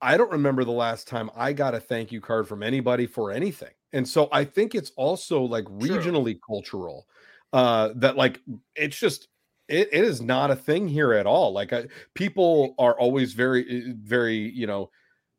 I 0.00 0.16
don't 0.16 0.30
remember 0.32 0.64
the 0.64 0.72
last 0.72 1.06
time 1.08 1.30
I 1.36 1.52
got 1.52 1.74
a 1.74 1.80
thank 1.80 2.10
you 2.10 2.20
card 2.22 2.48
from 2.48 2.62
anybody 2.62 3.06
for 3.06 3.30
anything. 3.32 3.70
And 3.92 4.08
so 4.08 4.28
I 4.32 4.44
think 4.44 4.74
it's 4.74 4.92
also 4.96 5.42
like 5.42 5.64
regionally 5.66 6.38
cultural. 6.46 7.06
Uh 7.52 7.90
that 7.96 8.16
like 8.16 8.40
it's 8.76 8.98
just 8.98 9.28
it, 9.68 9.88
it 9.92 10.04
is 10.04 10.22
not 10.22 10.50
a 10.50 10.56
thing 10.56 10.88
here 10.88 11.12
at 11.12 11.26
all. 11.26 11.52
Like 11.52 11.72
I, 11.74 11.86
people 12.14 12.74
are 12.78 12.98
always 12.98 13.34
very 13.34 13.92
very, 13.92 14.36
you 14.38 14.66
know, 14.66 14.90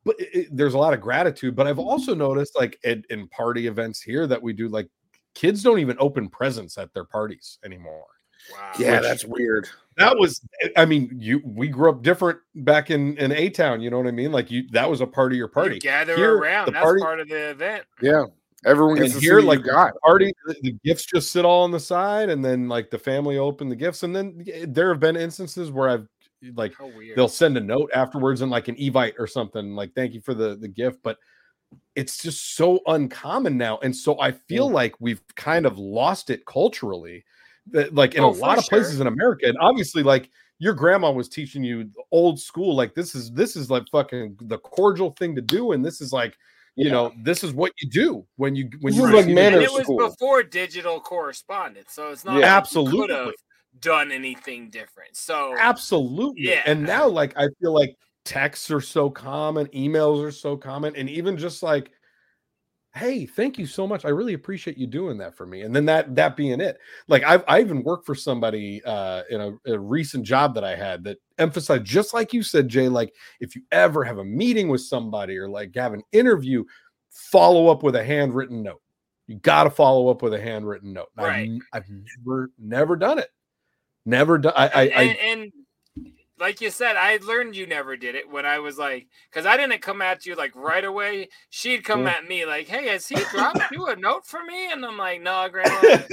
but 0.07 0.19
it, 0.19 0.29
it- 0.33 0.47
there's 0.57 0.73
a 0.73 0.77
lot 0.79 0.93
of 0.95 1.01
gratitude, 1.01 1.55
but 1.55 1.67
I've 1.67 1.75
mm-hmm. 1.77 1.87
also 1.87 2.15
noticed 2.15 2.55
like 2.57 2.79
in, 2.83 3.03
in 3.11 3.27
party 3.27 3.67
events 3.67 4.01
here 4.01 4.25
that 4.27 4.41
we 4.41 4.53
do 4.53 4.67
like 4.67 4.89
kids 5.35 5.61
don't 5.61 5.77
even 5.79 5.95
open 5.99 6.27
presents 6.29 6.77
at 6.79 6.91
their 6.95 7.05
parties 7.05 7.59
anymore 7.63 8.05
Wow. 8.51 8.71
Yeah, 8.79 8.93
Which- 8.93 9.01
that's 9.03 9.25
weird. 9.25 9.67
that 9.97 10.15
was 10.17 10.41
i 10.77 10.85
mean 10.85 11.09
you 11.19 11.41
we 11.43 11.67
grew 11.67 11.89
up 11.89 12.01
different 12.03 12.39
back 12.55 12.89
in 12.91 13.17
in 13.17 13.31
a 13.31 13.49
town 13.49 13.81
you 13.81 13.89
know 13.89 13.97
what 13.97 14.07
i 14.07 14.11
mean 14.11 14.31
like 14.31 14.49
you 14.51 14.63
that 14.71 14.87
was 14.89 15.01
a 15.01 15.07
part 15.07 15.31
of 15.31 15.37
your 15.37 15.47
You 15.47 15.53
party 15.53 15.79
gather 15.79 16.15
Here, 16.15 16.37
around. 16.37 16.67
the 16.67 16.71
That's 16.73 16.83
party- 16.83 17.01
part 17.01 17.19
of 17.19 17.27
the 17.29 17.49
event. 17.49 17.83
Yeah, 18.01 18.25
everyone 18.65 18.97
and 18.99 19.07
gets 19.11 19.19
here 19.19 19.39
like 19.41 19.59
like 19.59 19.65
got. 19.65 19.93
the 19.95 19.99
party 20.01 20.33
the, 20.45 20.55
the 20.61 20.71
gifts 20.85 21.05
just 21.05 21.31
sit 21.31 21.45
all 21.45 21.63
on 21.63 21.71
the 21.71 21.79
side 21.79 22.29
and 22.29 22.45
then 22.45 22.67
like 22.69 22.89
the 22.91 22.99
family 22.99 23.37
open 23.37 23.69
the 23.69 23.75
gifts 23.75 24.03
and 24.03 24.15
then 24.15 24.45
there 24.67 24.89
have 24.89 24.99
been 24.99 25.15
instances 25.15 25.71
where 25.71 25.89
i've 25.89 26.07
like 26.55 26.73
they'll 27.15 27.27
send 27.27 27.57
a 27.57 27.61
note 27.61 27.89
afterwards 27.93 28.41
and 28.41 28.51
like 28.51 28.67
an 28.67 28.75
evite 28.75 29.13
or 29.17 29.25
something 29.27 29.75
like 29.75 29.93
thank 29.95 30.13
you 30.13 30.21
for 30.21 30.33
the 30.33 30.55
the 30.57 30.67
gift 30.67 30.99
but 31.03 31.17
it's 31.95 32.21
just 32.21 32.55
so 32.55 32.79
uncommon 32.87 33.57
now 33.57 33.77
and 33.79 33.95
so 33.95 34.19
i 34.21 34.31
Mm. 34.31 34.39
feel 34.47 34.69
like 34.69 34.95
we've 34.99 35.21
kind 35.35 35.65
of 35.65 35.77
lost 35.77 36.29
it 36.29 36.45
culturally 36.45 37.25
that 37.71 37.93
like 37.95 38.15
in 38.15 38.23
Oh, 38.23 38.29
a 38.29 38.31
lot 38.31 38.57
of 38.57 38.65
places 38.65 38.99
in 38.99 39.07
america 39.07 39.47
and 39.47 39.57
obviously 39.59 40.03
like 40.03 40.29
your 40.59 40.73
grandma 40.73 41.11
was 41.11 41.27
teaching 41.27 41.63
you 41.63 41.83
the 41.85 42.03
old 42.11 42.39
school 42.39 42.75
like 42.75 42.93
this 42.93 43.15
is 43.15 43.31
this 43.31 43.55
is 43.55 43.69
like 43.69 43.83
fucking 43.91 44.37
the 44.41 44.59
cordial 44.59 45.11
thing 45.11 45.35
to 45.35 45.41
do 45.41 45.71
and 45.71 45.83
this 45.83 46.01
is 46.01 46.13
like 46.13 46.37
you 46.75 46.85
Yeah. 46.85 46.91
know 46.91 47.13
this 47.23 47.43
is 47.43 47.51
what 47.53 47.71
you 47.81 47.89
do 47.89 48.25
when 48.35 48.55
you 48.55 48.69
when 48.81 48.93
you 48.93 49.11
like 49.11 49.25
and 49.25 49.33
manners 49.35 49.63
it 49.63 49.71
was 49.73 49.83
school. 49.83 49.97
before 50.09 50.43
digital 50.43 50.99
correspondence, 50.99 51.91
so 51.91 52.11
it's 52.11 52.23
not 52.23 52.35
Yeah. 52.35 52.41
like 52.41 52.61
Absolutely. 52.61 53.33
You 53.77 53.81
could 53.81 53.91
have 53.91 54.07
done 54.07 54.11
anything 54.11 54.69
different. 54.69 55.15
So 55.15 55.55
Absolutely. 55.57 56.49
Yeah. 56.49 56.63
And 56.65 56.83
now, 56.83 57.07
like, 57.07 57.37
I 57.37 57.47
feel 57.61 57.73
like 57.73 57.95
texts 58.25 58.71
are 58.71 58.81
so 58.81 59.09
common, 59.09 59.67
emails 59.67 60.23
are 60.23 60.31
so 60.31 60.57
common, 60.57 60.95
and 60.95 61.09
even 61.09 61.37
just 61.37 61.63
like 61.63 61.91
hey, 62.97 63.25
thank 63.25 63.57
you 63.57 63.65
so 63.65 63.87
much. 63.87 64.05
I 64.05 64.09
really 64.09 64.33
appreciate 64.33 64.77
you 64.77 64.87
doing 64.87 65.17
that 65.19 65.35
for 65.35 65.45
me. 65.45 65.61
And 65.61 65.75
then 65.75 65.85
that 65.85 66.15
that 66.15 66.35
being 66.35 66.59
it. 66.59 66.77
Like 67.07 67.23
I've 67.23 67.43
I 67.47 67.61
even 67.61 67.83
worked 67.83 68.05
for 68.05 68.15
somebody 68.15 68.81
uh 68.83 69.23
in 69.29 69.41
a, 69.41 69.73
a 69.73 69.79
recent 69.79 70.25
job 70.25 70.55
that 70.55 70.63
I 70.63 70.75
had 70.75 71.03
that 71.05 71.17
emphasized 71.37 71.85
just 71.85 72.13
like 72.13 72.33
you 72.33 72.43
said, 72.43 72.67
Jay, 72.67 72.89
like 72.89 73.13
if 73.39 73.55
you 73.55 73.61
ever 73.71 74.03
have 74.03 74.17
a 74.17 74.25
meeting 74.25 74.67
with 74.67 74.81
somebody 74.81 75.37
or 75.37 75.47
like 75.47 75.75
have 75.75 75.93
an 75.93 76.03
interview, 76.11 76.63
follow 77.11 77.67
up 77.67 77.83
with 77.83 77.95
a 77.95 78.03
handwritten 78.03 78.63
note. 78.63 78.81
You 79.27 79.35
got 79.35 79.65
to 79.65 79.69
follow 79.69 80.07
up 80.09 80.21
with 80.21 80.33
a 80.33 80.41
handwritten 80.41 80.93
note. 80.93 81.09
Right. 81.17 81.49
I've, 81.73 81.83
I've 81.83 81.89
never 82.25 82.51
never 82.57 82.95
done 82.95 83.19
it. 83.19 83.29
Never 84.07 84.37
done. 84.37 84.53
I, 84.55 84.67
I, 84.67 84.81
I 84.81 84.83
and, 85.03 85.17
and 85.19 85.51
like 86.39 86.61
you 86.61 86.69
said, 86.71 86.95
I 86.95 87.17
learned 87.17 87.55
you 87.57 87.67
never 87.67 87.97
did 87.97 88.15
it 88.15 88.29
when 88.31 88.45
I 88.45 88.59
was 88.59 88.77
like, 88.77 89.07
because 89.29 89.45
I 89.45 89.57
didn't 89.57 89.81
come 89.81 90.01
at 90.01 90.25
you 90.25 90.35
like 90.35 90.55
right 90.55 90.85
away. 90.85 91.27
She'd 91.49 91.83
come 91.83 92.03
Yeah. 92.03 92.11
at 92.11 92.25
me 92.25 92.45
like, 92.45 92.67
"Hey, 92.67 92.87
has 92.87 93.05
he 93.07 93.15
dropped 93.31 93.59
you 93.71 93.85
a 93.87 93.95
note 93.97 94.25
for 94.25 94.41
me?" 94.45 94.71
And 94.71 94.85
I'm 94.85 94.97
like, 94.97 95.21
"No, 95.21 95.47
Grandma. 95.51 95.97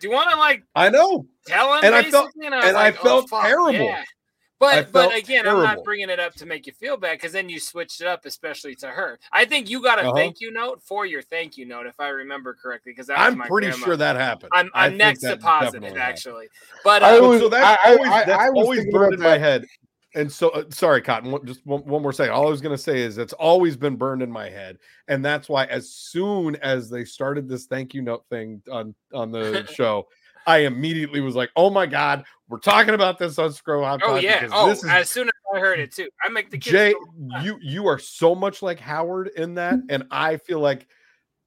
Do 0.00 0.06
you 0.06 0.10
want 0.10 0.30
to 0.30 0.36
like 0.36 0.64
I 0.74 0.88
know. 0.90 1.26
tell 1.46 1.72
him?" 1.74 1.84
And 1.84 1.94
I 1.94 2.02
felt- 2.10 2.32
and 2.44 2.52
I, 2.54 2.66
and 2.66 2.74
like, 2.74 2.98
"Oh, 3.00 3.04
felt 3.04 3.30
fuck, 3.30 3.44
terrible. 3.44 3.72
yeah." 3.74 4.02
I 4.60 4.82
But 4.82 4.92
but 4.92 5.10
felt 5.10 5.22
again, 5.22 5.46
I'm 5.46 5.62
not 5.62 5.84
bringing 5.84 6.10
it 6.10 6.18
up 6.18 6.34
to 6.34 6.46
make 6.46 6.66
you 6.66 6.72
feel 6.72 6.96
bad 6.96 7.12
because 7.18 7.32
then 7.32 7.48
you 7.48 7.60
switched 7.60 8.00
it 8.00 8.06
up, 8.06 8.26
especially 8.26 8.74
to 8.76 8.88
her. 8.88 9.18
I 9.32 9.44
think 9.44 9.70
you 9.70 9.80
got 9.82 9.98
a 9.98 10.02
Uh-huh. 10.02 10.14
thank 10.14 10.40
you 10.40 10.50
note 10.52 10.82
for 10.82 11.06
your 11.06 11.22
thank 11.22 11.56
you 11.56 11.64
note, 11.64 11.86
if 11.86 11.98
I 12.00 12.08
remember 12.08 12.54
correctly. 12.60 12.92
Because 12.92 13.08
I'm 13.08 13.38
my 13.38 13.46
pretty 13.46 13.68
grandma. 13.68 13.84
sure 13.84 13.96
that 13.96 14.16
happened. 14.16 14.50
I'm, 14.54 14.70
I 14.74 14.86
I'm 14.86 14.96
next 14.96 15.20
to 15.20 15.36
positive 15.36 15.82
definitely 15.82 16.00
happened. 16.00 16.12
actually. 16.16 16.46
But 16.84 17.02
I 17.02 17.18
uh, 17.18 17.22
was- 17.28 17.40
so 17.40 17.48
that's 17.48 17.80
I- 17.84 17.90
I- 17.90 17.92
always 17.94 18.10
I- 18.10 18.24
that's 18.24 18.42
I 18.42 18.50
was 18.50 18.62
always 18.64 18.78
thinking 18.80 18.92
burned 18.92 19.14
about 19.14 19.24
in 19.26 19.30
my 19.30 19.38
head. 19.38 19.64
And 20.14 20.32
so, 20.32 20.48
uh, 20.48 20.64
sorry, 20.70 21.02
Cotton. 21.02 21.30
one- 21.30 21.44
Just 21.46 21.64
one, 21.66 21.84
one 21.84 22.02
more 22.02 22.14
second. 22.14 22.32
All 22.32 22.46
I 22.46 22.50
was 22.50 22.62
going 22.62 22.74
to 22.76 22.82
say 22.82 23.00
is 23.02 23.18
it's 23.18 23.34
always 23.34 23.76
been 23.76 23.94
burned 23.96 24.22
in 24.22 24.32
my 24.32 24.48
head, 24.48 24.78
and 25.06 25.22
that's 25.22 25.50
why 25.50 25.66
as 25.66 25.90
soon 25.92 26.56
as 26.56 26.88
they 26.88 27.04
started 27.04 27.46
this 27.46 27.66
thank 27.66 27.92
you 27.92 28.00
note 28.02 28.24
thing 28.30 28.62
on 28.72 28.94
on 29.12 29.30
the 29.30 29.66
show, 29.72 30.08
I 30.48 30.60
immediately 30.60 31.20
was 31.20 31.36
like, 31.36 31.50
"Oh 31.56 31.68
my 31.68 31.84
god, 31.84 32.24
we're 32.48 32.58
talking 32.58 32.94
about 32.94 33.18
this 33.18 33.38
on 33.38 33.52
Scrub 33.52 33.84
Hop." 33.84 34.00
oh 34.02 34.14
Pod 34.14 34.22
yeah. 34.22 34.40
because 34.40 34.52
Oh, 34.54 34.68
this 34.68 34.82
is 34.82 34.88
as 34.88 35.10
soon 35.10 35.28
as 35.28 35.32
I 35.54 35.60
heard 35.60 35.78
it 35.78 35.92
too, 35.92 36.08
I 36.24 36.30
make 36.30 36.50
the 36.50 36.56
kids. 36.56 36.72
Jay, 36.72 36.94
you 37.42 37.58
you 37.60 37.86
are 37.86 37.98
so 37.98 38.34
much 38.34 38.62
like 38.62 38.80
Howard 38.80 39.28
in 39.36 39.54
that, 39.56 39.74
mm-hmm. 39.74 39.86
and 39.90 40.04
I 40.10 40.38
feel 40.38 40.60
like 40.60 40.88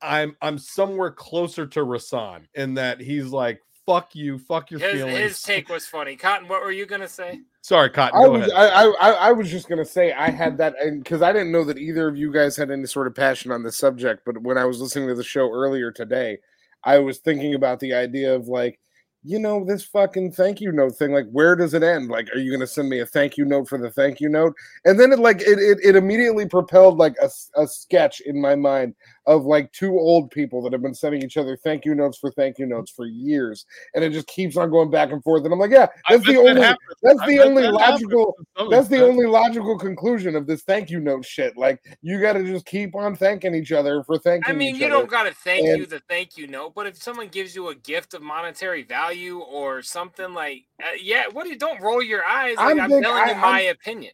I'm 0.04 0.38
I'm 0.40 0.60
somewhere 0.60 1.10
closer 1.10 1.66
to 1.66 1.80
Rasan 1.80 2.44
in 2.54 2.76
that 2.76 3.02
he's 3.02 3.30
like, 3.30 3.60
"Fuck 3.88 4.14
you, 4.14 4.38
fuck 4.38 4.70
your 4.70 4.80
his, 4.80 4.94
feelings." 4.94 5.18
his 5.18 5.42
take 5.42 5.68
was 5.68 5.88
funny. 5.88 6.16
Cotton, 6.16 6.48
what 6.48 6.62
were 6.62 6.72
you 6.72 6.86
gonna 6.86 7.08
say? 7.08 7.42
Sorry, 7.62 7.90
Cotton. 7.90 8.24
I 8.24 8.28
was 8.28 8.52
ahead. 8.52 8.54
I, 8.54 8.84
I 8.84 9.10
I- 9.10 9.30
I 9.30 9.32
was 9.32 9.50
just 9.50 9.68
gonna 9.68 9.84
say 9.84 10.14
I 10.14 10.30
had 10.30 10.60
that 10.60 10.76
because 11.00 11.24
I 11.24 11.34
didn't 11.34 11.52
know 11.52 11.64
that 11.64 11.80
either 11.80 12.08
of 12.08 12.16
you 12.18 12.32
guys 12.32 12.56
had 12.56 12.70
any 12.70 12.86
sort 12.86 13.08
of 13.08 13.16
passion 13.16 13.52
on 13.52 13.64
this 13.64 13.78
subject. 13.80 14.22
But 14.28 14.44
when 14.44 14.60
I 14.60 14.66
was 14.66 14.80
listening 14.80 15.08
to 15.08 15.16
the 15.16 15.24
show 15.24 15.52
earlier 15.52 15.92
today, 15.92 16.38
I 16.84 17.00
was 17.00 17.18
thinking 17.18 17.56
about 17.56 17.80
the 17.80 17.96
idea 17.96 18.36
of 18.36 18.48
like, 18.48 18.80
you 19.23 19.38
know, 19.38 19.63
this 19.63 19.84
fucking 19.84 20.31
thank 20.31 20.60
you 20.62 20.71
note 20.71 20.95
thing. 20.97 21.12
Like, 21.12 21.29
where 21.31 21.55
does 21.55 21.73
it 21.73 21.84
end? 21.84 22.10
Like, 22.10 22.27
are 22.34 22.39
you 22.39 22.51
gonna 22.51 22.65
send 22.65 22.89
me 22.89 22.99
a 22.99 23.05
thank 23.05 23.38
you 23.38 23.45
note 23.45 23.69
for 23.69 23.77
the 23.77 23.91
thank 23.91 24.19
you 24.19 24.29
note? 24.29 24.55
And 24.86 24.99
then 24.99 25.12
it 25.12 25.19
like 25.19 25.41
it 25.41 25.60
it, 25.60 25.77
it 25.84 25.95
immediately 25.95 26.47
propelled 26.47 26.97
like 26.97 27.15
a, 27.21 27.29
a 27.55 27.67
sketch 27.67 28.21
in 28.21 28.41
my 28.41 28.55
mind 28.55 28.95
of 29.27 29.45
like 29.45 29.71
two 29.71 29.91
old 29.99 30.31
people 30.31 30.62
that 30.63 30.73
have 30.73 30.81
been 30.81 30.93
sending 30.95 31.21
each 31.23 31.38
other 31.38 31.55
thank 31.63 31.86
you 31.86 31.93
notes 31.95 32.17
for 32.17 32.31
thank 32.31 32.57
you 32.57 32.65
notes 32.65 32.91
for 32.91 33.05
years, 33.05 33.65
and 33.93 34.03
it 34.03 34.12
just 34.12 34.27
keeps 34.27 34.57
on 34.57 34.69
going 34.71 34.89
back 34.89 35.12
and 35.12 35.23
forth. 35.23 35.43
And 35.43 35.53
I'm 35.53 35.60
like, 35.60 35.71
yeah, 35.71 35.88
that's 36.10 36.25
the 36.25 36.38
only 36.38 36.62
happens. 36.62 36.79
that's 37.03 37.25
the 37.27 37.39
only 37.39 37.62
that 37.63 37.73
logical 37.73 38.36
to 38.57 38.67
that's 38.69 38.88
the 38.88 39.03
only 39.05 39.25
logical 39.27 39.77
conclusion 39.77 40.36
of 40.36 40.47
this 40.47 40.63
thank 40.63 40.89
you 40.89 40.99
note 40.99 41.25
shit. 41.25 41.55
Like 41.57 41.79
you 42.01 42.19
got 42.19 42.34
to 42.34 42.43
just 42.43 42.65
keep 42.65 42.95
on 42.95 43.15
thanking 43.15 43.53
each 43.55 43.71
other 43.71 44.03
for 44.03 44.17
thanking. 44.17 44.49
I 44.49 44.53
mean, 44.53 44.75
each 44.75 44.81
you 44.81 44.88
other. 44.88 44.95
don't 44.95 45.10
gotta 45.10 45.34
thank 45.34 45.67
And- 45.67 45.77
you 45.79 45.86
the 45.86 45.99
thank 46.10 46.38
you 46.38 46.47
note, 46.47 46.73
but 46.75 46.88
if 46.88 47.01
someone 47.01 47.27
gives 47.27 47.55
you 47.55 47.69
a 47.69 47.75
gift 47.75 48.13
of 48.13 48.21
monetary 48.21 48.84
value 48.84 49.39
or 49.39 49.81
something 49.81 50.34
like, 50.34 50.63
uh, 50.81 50.88
yeah, 51.01 51.23
what 51.31 51.43
do 51.43 51.49
you 51.49 51.57
don't 51.57 51.81
roll 51.81 52.01
your 52.01 52.25
eyes? 52.25 52.57
Like, 52.57 52.71
I'm 52.71 52.79
I'm, 52.81 52.89
big- 52.89 53.03
telling 53.03 53.23
I- 53.23 53.29
you 53.31 53.36
my 53.38 53.62
I'm- 53.63 53.71
opinion. 53.71 54.12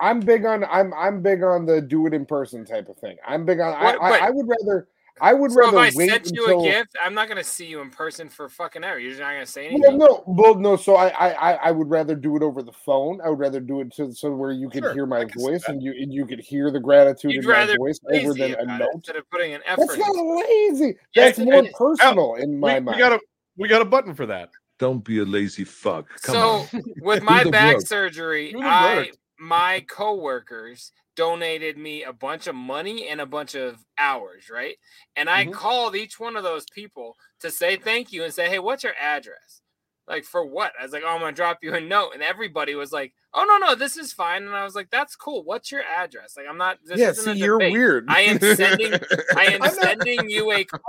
I'm 0.00 0.20
big 0.20 0.44
on 0.44 0.64
I'm 0.64 0.92
I'm 0.94 1.22
big 1.22 1.42
on 1.42 1.66
the 1.66 1.80
do 1.80 2.06
it 2.06 2.14
in 2.14 2.24
person 2.26 2.64
type 2.64 2.88
of 2.88 2.96
thing. 2.98 3.16
I'm 3.26 3.44
big 3.44 3.60
on. 3.60 3.72
What- 3.72 4.00
I, 4.00 4.06
I, 4.06 4.10
but- 4.10 4.22
I 4.22 4.30
would 4.30 4.46
rather 4.48 4.88
I 5.22 5.34
would 5.34 5.52
So 5.52 5.68
if 5.68 5.74
I 5.74 5.90
wait 5.94 6.08
sent 6.08 6.30
you 6.34 6.44
until. 6.44 6.60
a 6.62 6.64
gift, 6.64 6.96
I'm 7.04 7.12
not 7.12 7.28
gonna 7.28 7.44
see 7.44 7.66
you 7.66 7.80
in 7.82 7.90
person 7.90 8.30
for 8.30 8.48
fucking 8.48 8.82
ever. 8.84 8.98
You're 8.98 9.10
just 9.10 9.20
not 9.20 9.32
gonna 9.32 9.44
say 9.44 9.66
Well, 9.70 9.74
anything. 9.90 9.98
no, 9.98 10.24
well, 10.26 10.54
no. 10.54 10.76
So 10.76 10.96
I, 10.96 11.08
I, 11.08 11.28
I- 11.52 11.54
I 11.68 11.70
would 11.72 11.90
rather 11.90 12.14
do 12.14 12.36
it 12.36 12.42
over 12.42 12.62
the 12.62 12.72
phone. 12.72 13.20
I 13.22 13.28
would 13.28 13.38
rather 13.38 13.60
do 13.60 13.80
it 13.82 13.92
to, 13.96 14.12
so 14.14 14.30
where 14.34 14.50
you 14.52 14.70
could 14.70 14.82
Sure, 14.82 14.94
hear 14.94 15.04
my 15.06 15.18
I 15.20 15.24
can 15.26 15.38
see 15.38 15.44
voice 15.46 15.64
and 15.68 15.82
you 15.82 15.92
and 15.92 16.10
you 16.14 16.24
could 16.24 16.40
hear 16.40 16.70
the 16.70 16.80
gratitude 16.80 17.32
You'd 17.32 17.44
in 17.44 17.50
my 17.50 17.76
voice 17.76 18.00
over 18.10 18.28
lazy 18.32 18.40
than 18.40 18.50
a 18.52 18.62
about 18.62 18.80
it 18.80 18.84
note. 18.84 18.88
instead 18.94 19.16
of 19.16 19.28
putting 19.30 19.52
an 19.52 19.60
effort. 19.66 19.88
That's 19.88 19.98
not 19.98 20.16
lazy. 20.16 20.96
Yes, 21.14 21.36
That's 21.36 21.38
it 21.40 21.44
more 21.44 21.64
is. 21.66 21.70
Oh, 21.78 21.94
personal 21.96 22.34
in 22.36 22.58
my 22.58 22.74
we, 22.78 22.80
mind. 22.80 22.96
we 22.96 22.98
got 22.98 23.12
a 23.12 23.20
we 23.58 23.68
got 23.68 23.82
a 23.82 23.86
button 23.86 24.14
for 24.14 24.24
that. 24.24 24.48
Don't 24.78 25.04
be 25.04 25.18
a 25.18 25.24
lazy 25.26 25.64
fuck. 25.64 26.06
Come 26.22 26.34
so 26.34 26.78
on. 26.78 26.82
with 27.02 27.22
my 27.24 27.44
back 27.44 27.74
work. 27.76 27.86
surgery, 27.86 28.54
I 28.54 28.94
work. 28.96 29.08
My 29.40 29.84
coworkers 29.88 30.92
donated 31.16 31.76
me 31.78 32.04
a 32.04 32.12
bunch 32.12 32.46
of 32.46 32.54
money 32.54 33.08
and 33.08 33.20
a 33.20 33.26
bunch 33.26 33.54
of 33.54 33.84
hours, 33.98 34.48
right? 34.50 34.76
And 35.16 35.28
I 35.30 35.46
Mhm. 35.46 35.52
called 35.52 35.96
each 35.96 36.20
one 36.20 36.36
of 36.36 36.44
those 36.44 36.66
people 36.72 37.16
to 37.40 37.50
say 37.50 37.76
thank 37.76 38.12
you 38.12 38.22
and 38.22 38.32
say, 38.32 38.48
"Hey, 38.48 38.58
what's 38.58 38.84
your 38.84 38.94
address?" 38.94 39.62
Like 40.06 40.24
for 40.24 40.44
what? 40.44 40.72
I 40.78 40.82
was 40.82 40.92
like, 40.92 41.02
"Oh, 41.04 41.08
I'm 41.08 41.20
gonna 41.20 41.32
drop 41.32 41.58
you 41.62 41.74
a 41.74 41.80
note," 41.80 42.12
and 42.14 42.22
everybody 42.22 42.74
was 42.74 42.92
like, 42.92 43.14
"Oh 43.32 43.44
no, 43.44 43.58
no, 43.58 43.74
this 43.74 43.96
is 43.96 44.12
fine." 44.12 44.44
And 44.44 44.54
I 44.54 44.64
was 44.64 44.74
like, 44.74 44.90
"That's 44.90 45.16
cool. 45.16 45.42
What's 45.44 45.70
your 45.72 45.82
address?" 45.84 46.36
Like 46.36 46.46
I'm 46.48 46.58
not. 46.58 46.78
This 46.84 46.98
yeah, 46.98 47.12
see, 47.12 47.32
you're 47.32 47.58
weird. 47.58 48.06
I 48.08 48.20
am 48.22 48.38
sending. 48.40 48.94
I 49.36 49.44
am 49.54 49.62
I'm 49.62 49.74
not- 49.74 49.74
sending 49.74 50.28
you 50.28 50.52
a 50.52 50.64
card 50.64 50.82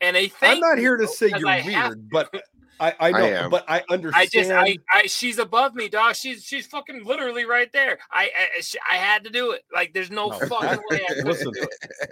and 0.00 0.16
a 0.16 0.28
thank. 0.28 0.54
I'm 0.54 0.60
not 0.60 0.78
here 0.78 0.96
to 0.96 1.08
say 1.08 1.28
you're 1.36 1.64
weird, 1.64 2.08
but 2.10 2.32
I 2.80 2.94
I 3.00 3.10
know, 3.12 3.24
am. 3.24 3.50
but 3.50 3.64
I 3.68 3.82
understand. 3.88 4.14
I 4.22 4.26
just, 4.26 4.50
I, 4.50 4.76
I, 4.92 5.06
she's 5.06 5.38
above 5.38 5.74
me, 5.74 5.88
dog. 5.88 6.14
She's, 6.14 6.44
she's 6.44 6.66
fucking 6.66 7.04
literally 7.04 7.44
right 7.44 7.72
there. 7.72 7.98
I, 8.10 8.24
I, 8.24 8.60
she, 8.60 8.78
I 8.90 8.96
had 8.96 9.24
to 9.24 9.30
do 9.30 9.52
it. 9.52 9.62
Like, 9.72 9.94
there's 9.94 10.10
no, 10.10 10.28
No, 10.28 10.38
fucking 10.38 10.82
way. 10.90 11.00
I 11.08 11.22
Listen. 11.22 11.52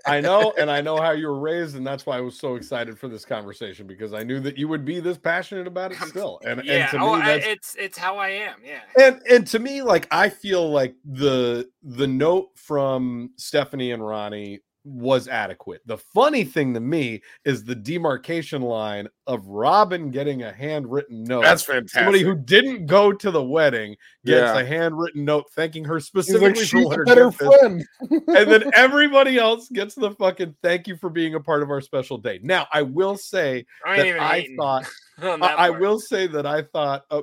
I 0.06 0.20
know, 0.20 0.52
and 0.58 0.70
I 0.70 0.80
know 0.80 0.96
how 1.00 1.10
you 1.10 1.26
were 1.28 1.38
raised, 1.38 1.76
and 1.76 1.86
that's 1.86 2.06
why 2.06 2.16
I 2.16 2.20
was 2.20 2.38
so 2.38 2.54
excited 2.56 2.98
for 2.98 3.08
this 3.08 3.24
conversation 3.24 3.86
because 3.86 4.14
I 4.14 4.22
knew 4.22 4.40
that 4.40 4.56
you 4.56 4.68
would 4.68 4.84
be 4.84 5.00
this 5.00 5.18
passionate 5.18 5.66
about 5.66 5.92
it 5.92 5.98
still. 5.98 6.40
And, 6.44 6.62
Yeah, 6.64 6.82
and 6.82 6.90
to 6.92 6.98
oh, 6.98 7.16
me, 7.16 7.22
I, 7.22 7.26
that's 7.26 7.46
it's, 7.46 7.76
it's 7.76 7.98
how 7.98 8.16
I 8.16 8.28
am. 8.30 8.56
Yeah. 8.64 8.80
and 8.98 9.20
and 9.30 9.46
to 9.48 9.58
me, 9.58 9.82
like 9.82 10.06
I 10.10 10.28
feel 10.28 10.70
like 10.70 10.94
the 11.04 11.68
the 11.82 12.06
note 12.06 12.48
from 12.56 13.30
Stephanie 13.36 13.92
and 13.92 14.06
Ronnie 14.06 14.60
was 14.84 15.28
adequate. 15.28 15.80
The 15.86 15.96
funny 15.96 16.44
thing 16.44 16.74
to 16.74 16.80
me 16.80 17.22
is 17.44 17.64
the 17.64 17.74
demarcation 17.74 18.62
line 18.62 19.08
of 19.26 19.46
Robin 19.46 20.10
getting 20.10 20.42
a 20.42 20.52
handwritten 20.52 21.24
note. 21.24 21.42
That's 21.42 21.62
fantastic. 21.62 21.98
Somebody 21.98 22.22
who 22.22 22.34
didn't 22.34 22.86
go 22.86 23.12
to 23.12 23.30
the 23.30 23.42
wedding 23.42 23.96
gets 24.26 24.54
Yeah. 24.54 24.60
a 24.60 24.64
handwritten 24.64 25.24
note 25.24 25.46
thanking 25.52 25.84
her 25.84 26.00
specifically 26.00 26.48
like, 26.48 26.58
for 26.58 26.64
she's 26.64 26.84
what 26.84 26.94
a 26.94 26.96
her 26.96 27.04
better 27.04 27.30
gift 27.30 27.38
friend. 27.38 27.84
and 28.10 28.50
then 28.52 28.70
everybody 28.74 29.38
else 29.38 29.68
gets 29.70 29.94
the 29.94 30.10
fucking 30.12 30.54
thank 30.62 30.86
you 30.86 30.96
for 30.96 31.08
being 31.08 31.34
a 31.34 31.40
part 31.40 31.62
of 31.62 31.70
our 31.70 31.80
special 31.80 32.18
day. 32.18 32.38
Now, 32.42 32.66
I 32.72 32.82
will 32.82 33.16
say 33.16 33.64
I 33.86 33.96
that 33.96 34.18
I 34.20 34.40
hating 34.40 34.56
thought 34.56 34.84
on 34.84 34.90
I, 35.22 35.36
that 35.36 35.42
I 35.58 35.68
part. 35.68 35.80
will 35.80 35.98
say 36.00 36.26
that 36.26 36.44
I 36.46 36.62
thought 36.62 37.04
uh, 37.10 37.22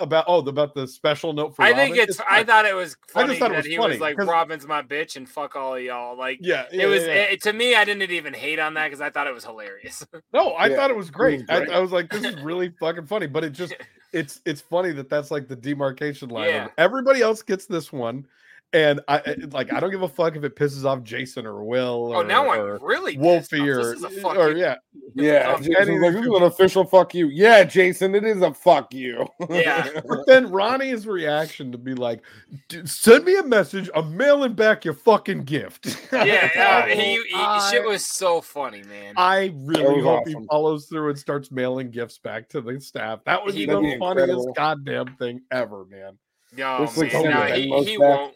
about 0.00 0.24
oh 0.28 0.38
about 0.46 0.74
the 0.74 0.86
special 0.88 1.32
note 1.32 1.54
for. 1.54 1.62
I 1.62 1.72
think 1.72 1.96
Robin. 1.96 2.08
it's, 2.08 2.20
I 2.28 2.42
thought 2.44 2.64
it 2.66 2.74
was 2.74 2.96
I 3.14 3.26
just 3.26 3.38
thought 3.38 3.50
it 3.50 3.54
that 3.54 3.56
was 3.58 3.66
he 3.66 3.76
funny, 3.76 3.92
was 3.92 4.00
like, 4.00 4.16
'cause- 4.16 4.26
Robin's 4.26 4.66
my 4.66 4.82
bitch 4.82 5.16
and 5.16 5.28
fuck 5.28 5.54
all 5.56 5.76
of 5.76 5.82
y'all. 5.82 6.16
Like, 6.18 6.38
yeah, 6.42 6.64
yeah, 6.72 6.84
it 6.84 6.86
was, 6.86 7.02
yeah, 7.02 7.08
yeah. 7.14 7.22
it- 7.22 7.42
to 7.42 7.52
me, 7.52 7.74
I 7.74 7.84
didn't 7.84 8.10
even 8.10 8.34
hate 8.34 8.58
on 8.58 8.74
that 8.74 8.86
because 8.86 9.00
I 9.00 9.10
thought 9.10 9.26
it 9.26 9.34
was 9.34 9.44
hilarious. 9.44 10.04
no, 10.32 10.50
I 10.50 10.66
Yeah, 10.66 10.76
thought 10.76 10.90
it 10.90 10.96
was 10.96 11.10
great. 11.10 11.40
was 11.48 11.58
great. 11.58 11.70
I, 11.70 11.74
I 11.76 11.78
was 11.78 11.92
like, 11.92 12.10
this 12.10 12.24
is 12.24 12.34
really 12.42 12.70
fucking 12.80 13.06
funny, 13.06 13.26
but 13.28 13.44
it 13.44 13.50
just 13.50 13.74
it's 14.12 14.40
it's 14.44 14.60
funny 14.60 14.92
that 14.92 15.08
that's 15.08 15.30
like 15.30 15.48
the 15.48 15.56
demarcation 15.56 16.28
line. 16.30 16.48
Yeah. 16.48 16.68
Everybody 16.78 17.20
else 17.22 17.42
gets 17.42 17.66
this 17.66 17.92
one, 17.92 18.26
and 18.74 19.00
I 19.08 19.18
I- 19.18 19.36
like 19.52 19.72
I 19.72 19.80
don't 19.80 19.90
give 19.90 20.02
a 20.02 20.08
fuck 20.08 20.36
if 20.36 20.44
it 20.44 20.56
pisses 20.56 20.84
off 20.84 21.02
Jason 21.02 21.46
or 21.46 21.64
Will. 21.64 22.12
oh, 22.12 22.16
Or, 22.16 22.24
now 22.24 22.46
or 22.46 22.76
I'm 22.76 22.82
really 22.84 23.16
Wolfie 23.16 23.60
or, 23.70 23.76
This 23.76 23.86
is 23.98 24.04
a 24.04 24.10
fuck 24.10 24.36
or 24.36 24.50
yeah. 24.52 24.76
Yeah, 25.14 25.56
Jason's 25.58 25.76
any- 25.88 25.98
like, 26.00 26.12
this 26.12 26.22
is 26.22 26.28
an 26.34 26.42
official 26.42 26.84
fuck 26.84 27.14
you. 27.14 27.28
Yeah, 27.28 27.62
Jason, 27.64 28.14
it 28.16 28.24
is 28.24 28.42
a 28.42 28.52
fuck 28.52 28.92
you. 28.92 29.26
Yeah. 29.48 29.88
But 30.08 30.26
then 30.26 30.50
Ronnie's 30.50 31.06
reaction 31.06 31.70
to 31.72 31.78
be 31.78 31.94
like, 31.94 32.20
send 32.84 33.24
me 33.24 33.36
a 33.36 33.42
message. 33.44 33.88
I'm 33.94 34.16
mailing 34.16 34.54
back 34.54 34.84
your 34.84 34.94
fucking 34.94 35.44
gift. 35.44 35.96
Yeah, 36.12 36.50
uh, 36.84 36.86
he, 36.88 37.14
he, 37.14 37.22
I, 37.34 37.70
shit 37.70 37.84
was 37.84 38.04
so 38.04 38.40
funny, 38.40 38.82
man. 38.82 39.14
I 39.16 39.52
really 39.56 40.02
was 40.02 40.04
hope 40.04 40.28
he 40.28 40.34
follows 40.50 40.86
through 40.86 41.10
and 41.10 41.18
starts 41.18 41.50
mailing 41.52 41.90
gifts 41.90 42.18
back 42.18 42.48
to 42.50 42.60
the 42.60 42.80
staff. 42.80 43.20
That 43.24 43.44
would 43.44 43.54
be 43.54 43.60
He 43.60 43.66
the 43.66 43.74
funniest 43.74 44.02
incredible. 44.02 44.52
goddamn 44.54 45.16
thing 45.16 45.42
ever, 45.52 45.84
man. 45.86 46.18
Yo, 46.56 46.88
man, 46.96 47.10
no, 47.30 47.42
he, 47.54 47.84
he 47.84 47.98
won't. 47.98 48.34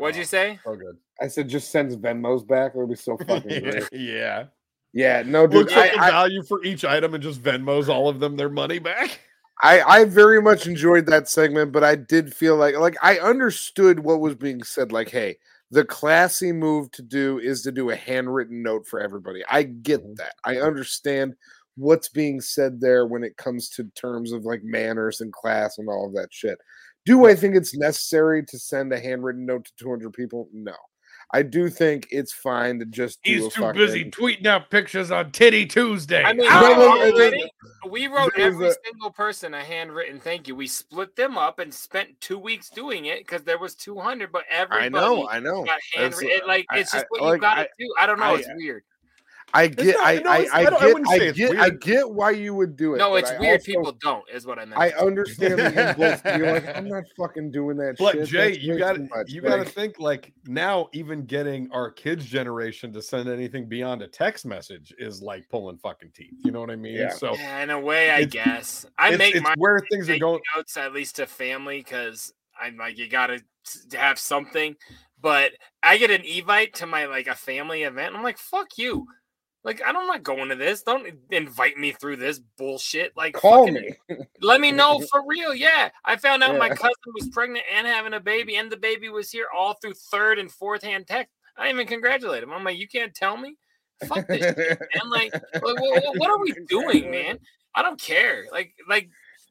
What'd 0.00 0.16
you 0.16 0.24
say? 0.24 0.58
So 0.64 0.74
good. 0.74 0.96
I 1.20 1.28
said, 1.28 1.48
just 1.48 1.70
sends 1.70 1.96
Venmos 1.96 2.46
back. 2.46 2.72
It 2.74 2.78
would 2.78 2.88
be 2.88 2.96
so 2.96 3.16
fucking 3.26 3.62
great. 3.62 3.84
yeah. 3.92 4.44
Yeah, 4.92 5.22
no, 5.24 5.46
dude. 5.46 5.60
Looks 5.60 5.72
at 5.74 5.78
I, 5.78 5.88
the 5.90 6.00
I, 6.00 6.10
value 6.10 6.42
for 6.42 6.64
each 6.64 6.84
item 6.84 7.14
and 7.14 7.22
just 7.22 7.42
Venmos 7.42 7.88
all 7.88 8.08
of 8.08 8.18
them 8.18 8.36
their 8.36 8.48
money 8.48 8.78
back. 8.78 9.20
I, 9.62 9.82
I 9.82 10.04
very 10.06 10.40
much 10.40 10.66
enjoyed 10.66 11.04
that 11.06 11.28
segment, 11.28 11.70
but 11.70 11.84
I 11.84 11.94
did 11.94 12.34
feel 12.34 12.56
like 12.56 12.76
like 12.76 12.96
I 13.02 13.18
understood 13.18 14.00
what 14.00 14.20
was 14.20 14.34
being 14.34 14.62
said. 14.62 14.90
Like, 14.90 15.10
hey, 15.10 15.36
the 15.70 15.84
classy 15.84 16.50
move 16.50 16.90
to 16.92 17.02
do 17.02 17.38
is 17.38 17.62
to 17.62 17.70
do 17.72 17.90
a 17.90 17.96
handwritten 17.96 18.62
note 18.62 18.86
for 18.86 19.00
everybody. 19.00 19.44
I 19.50 19.64
get 19.64 20.00
Mm-hmm. 20.00 20.14
that. 20.14 20.34
I 20.44 20.56
understand 20.60 21.34
what's 21.76 22.08
being 22.08 22.40
said 22.40 22.80
there 22.80 23.06
when 23.06 23.22
it 23.22 23.36
comes 23.36 23.68
to 23.70 23.84
terms 23.94 24.32
of 24.32 24.44
like 24.44 24.62
manners 24.64 25.20
and 25.20 25.32
class 25.32 25.78
and 25.78 25.88
all 25.88 26.06
of 26.06 26.14
that 26.14 26.28
shit. 26.32 26.58
Do 27.10 27.26
I 27.26 27.34
think 27.34 27.56
it's 27.56 27.76
necessary 27.76 28.44
to 28.44 28.56
send 28.58 28.92
a 28.92 29.00
handwritten 29.00 29.44
note 29.44 29.64
to 29.64 29.72
200 29.80 30.12
people? 30.12 30.48
No. 30.52 30.74
I 31.32 31.42
do 31.42 31.68
think 31.68 32.06
it's 32.12 32.32
fine 32.32 32.78
to 32.78 32.84
just 32.84 33.20
do 33.24 33.32
He's 33.32 33.46
a 33.46 33.50
too 33.50 33.72
busy 33.72 34.10
tweeting 34.10 34.46
out 34.46 34.70
pictures 34.70 35.10
on 35.10 35.32
Titty 35.32 35.66
Tuesday. 35.66 36.22
I 36.22 36.32
mean, 36.32 36.48
There 36.48 36.78
we 36.78 36.84
already- 36.84 37.50
we 37.88 38.06
wrote 38.06 38.32
every 38.36 38.68
a- 38.68 38.74
single 38.84 39.10
person 39.10 39.54
a 39.54 39.62
handwritten 39.64 40.20
thank 40.20 40.46
you. 40.46 40.54
We 40.54 40.68
split 40.68 41.16
them 41.16 41.36
up 41.36 41.58
and 41.58 41.74
spent 41.74 42.20
two 42.20 42.38
weeks 42.38 42.68
doing 42.70 43.06
it 43.06 43.18
because 43.18 43.42
there 43.42 43.58
was 43.58 43.74
200, 43.74 44.30
but 44.30 44.44
everybody 44.48 44.86
I 44.86 44.88
know, 44.88 45.28
I 45.28 45.40
know. 45.40 45.64
got 45.64 45.78
That's- 45.96 46.20
handwritten. 46.20 46.48
Like 46.48 46.66
I- 46.70 46.78
it's 46.78 46.92
just 46.92 47.04
I- 47.04 47.08
what 47.10 47.22
like, 47.22 47.36
you 47.38 47.40
got 47.40 47.54
to 47.56 47.68
do. 47.78 47.94
I 47.98 48.06
don't 48.06 48.18
know. 48.20 48.24
I- 48.36 48.38
it's 48.38 48.48
weird. 48.56 48.82
I 49.52 49.66
get, 49.66 49.96
not- 49.96 50.06
I, 50.06 50.14
no, 50.18 50.30
I, 50.30 50.36
I 50.36 50.48
I 50.52 50.64
don't- 50.64 50.74
I 50.74 50.78
get, 50.86 50.94
wouldn't 50.94 51.08
I 51.10 51.18
get, 51.32 51.56
I 51.58 51.70
get 51.70 52.10
why 52.10 52.30
you 52.30 52.54
would 52.54 52.76
do 52.76 52.94
it. 52.94 52.98
No, 52.98 53.16
it's 53.16 53.30
weird. 53.38 53.60
also- 53.60 53.64
People 53.66 53.92
don't, 54.00 54.24
is 54.32 54.46
what 54.46 54.58
I 54.58 54.64
meant. 54.64 54.80
I 54.80 54.90
understand 54.90 55.58
the 55.58 55.88
impulse 55.90 56.20
to 56.22 56.38
be 56.38 56.44
like, 56.50 56.76
I'm 56.76 56.88
not 56.88 57.04
fucking 57.18 57.50
doing 57.50 57.76
that 57.78 57.96
But 57.98 58.12
shit. 58.14 58.28
Jay, 58.28 58.50
That's 58.52 58.62
you 58.62 58.78
got 58.78 58.96
too 58.96 59.08
much." 59.14 59.30
you 59.30 59.40
got 59.40 59.56
to 59.56 59.64
think 59.64 59.98
like 59.98 60.32
now, 60.46 60.88
even 60.92 61.24
getting 61.24 61.70
our 61.72 61.90
kids' 61.90 62.24
generation 62.26 62.92
to 62.92 63.02
send 63.02 63.28
anything 63.28 63.68
beyond 63.68 64.02
a 64.02 64.08
text 64.08 64.46
message 64.46 64.94
is 64.98 65.22
like 65.22 65.48
pulling 65.48 65.78
fucking 65.78 66.10
teeth. 66.14 66.34
You 66.44 66.52
know 66.52 66.60
what 66.60 66.70
I 66.70 66.76
mean? 66.76 66.94
Yeah. 66.94 67.10
So 67.10 67.34
Yeah, 67.34 67.62
in 67.62 67.70
a 67.70 67.80
way, 67.80 68.10
I 68.10 68.20
it's- 68.20 68.32
guess 68.32 68.86
I 68.98 69.08
it's, 69.10 69.18
make 69.18 69.34
it's 69.34 69.44
my 69.44 69.54
where 69.58 69.80
things 69.90 70.08
are 70.08 70.18
going. 70.18 70.40
notes 70.56 70.76
at 70.76 70.92
least 70.92 71.16
to 71.16 71.26
family 71.26 71.78
because 71.78 72.32
I'm 72.60 72.76
like 72.76 72.98
you 72.98 73.08
gotta 73.08 73.40
have 73.94 74.18
something. 74.18 74.76
But 75.22 75.52
I 75.82 75.98
get 75.98 76.10
an 76.10 76.22
evite 76.22 76.72
to 76.74 76.86
my 76.86 77.04
like 77.06 77.26
a 77.26 77.34
family 77.34 77.82
event. 77.82 78.14
I'm 78.16 78.22
like, 78.22 78.38
fuck 78.38 78.78
you. 78.78 79.06
Like 79.62 79.82
I'm 79.84 79.92
not 79.92 80.08
like 80.08 80.22
going 80.22 80.48
to 80.48 80.56
this. 80.56 80.82
Don't 80.82 81.06
invite 81.30 81.76
me 81.76 81.92
through 81.92 82.16
this 82.16 82.38
bullshit. 82.38 83.16
Like 83.16 83.34
Call 83.34 83.66
fucking 83.66 83.74
me. 84.08 84.16
let 84.40 84.60
me 84.60 84.72
know 84.72 85.00
for 85.10 85.22
real. 85.26 85.54
Yeah. 85.54 85.90
I 86.04 86.16
found 86.16 86.42
out 86.42 86.58
my 86.58 86.70
cousin 86.70 86.90
was 87.14 87.28
pregnant 87.28 87.64
and 87.74 87.86
having 87.86 88.14
a 88.14 88.20
baby, 88.20 88.56
and 88.56 88.72
the 88.72 88.76
baby 88.76 89.08
was 89.08 89.30
here 89.30 89.46
all 89.54 89.74
through 89.74 89.94
third 89.94 90.38
and 90.38 90.50
fourth 90.50 90.82
hand 90.82 91.06
text. 91.06 91.34
I 91.56 91.68
even 91.68 91.86
congratulate 91.86 92.42
him. 92.42 92.52
I'm 92.52 92.64
like, 92.64 92.78
you 92.78 92.88
can't 92.88 93.14
tell 93.14 93.36
me? 93.36 93.56
Fuck 94.06 94.26
this 94.28 94.40
shit. 94.40 94.78
And 94.94 95.10
like, 95.10 95.32
like 95.54 95.62
what, 95.62 96.18
what 96.18 96.30
are 96.30 96.38
we 96.38 96.54
doing, 96.66 97.10
man? 97.10 97.38
I 97.74 97.82
don't 97.82 98.00
care. 98.00 98.46
Like, 98.50 98.72
like, 98.88 99.10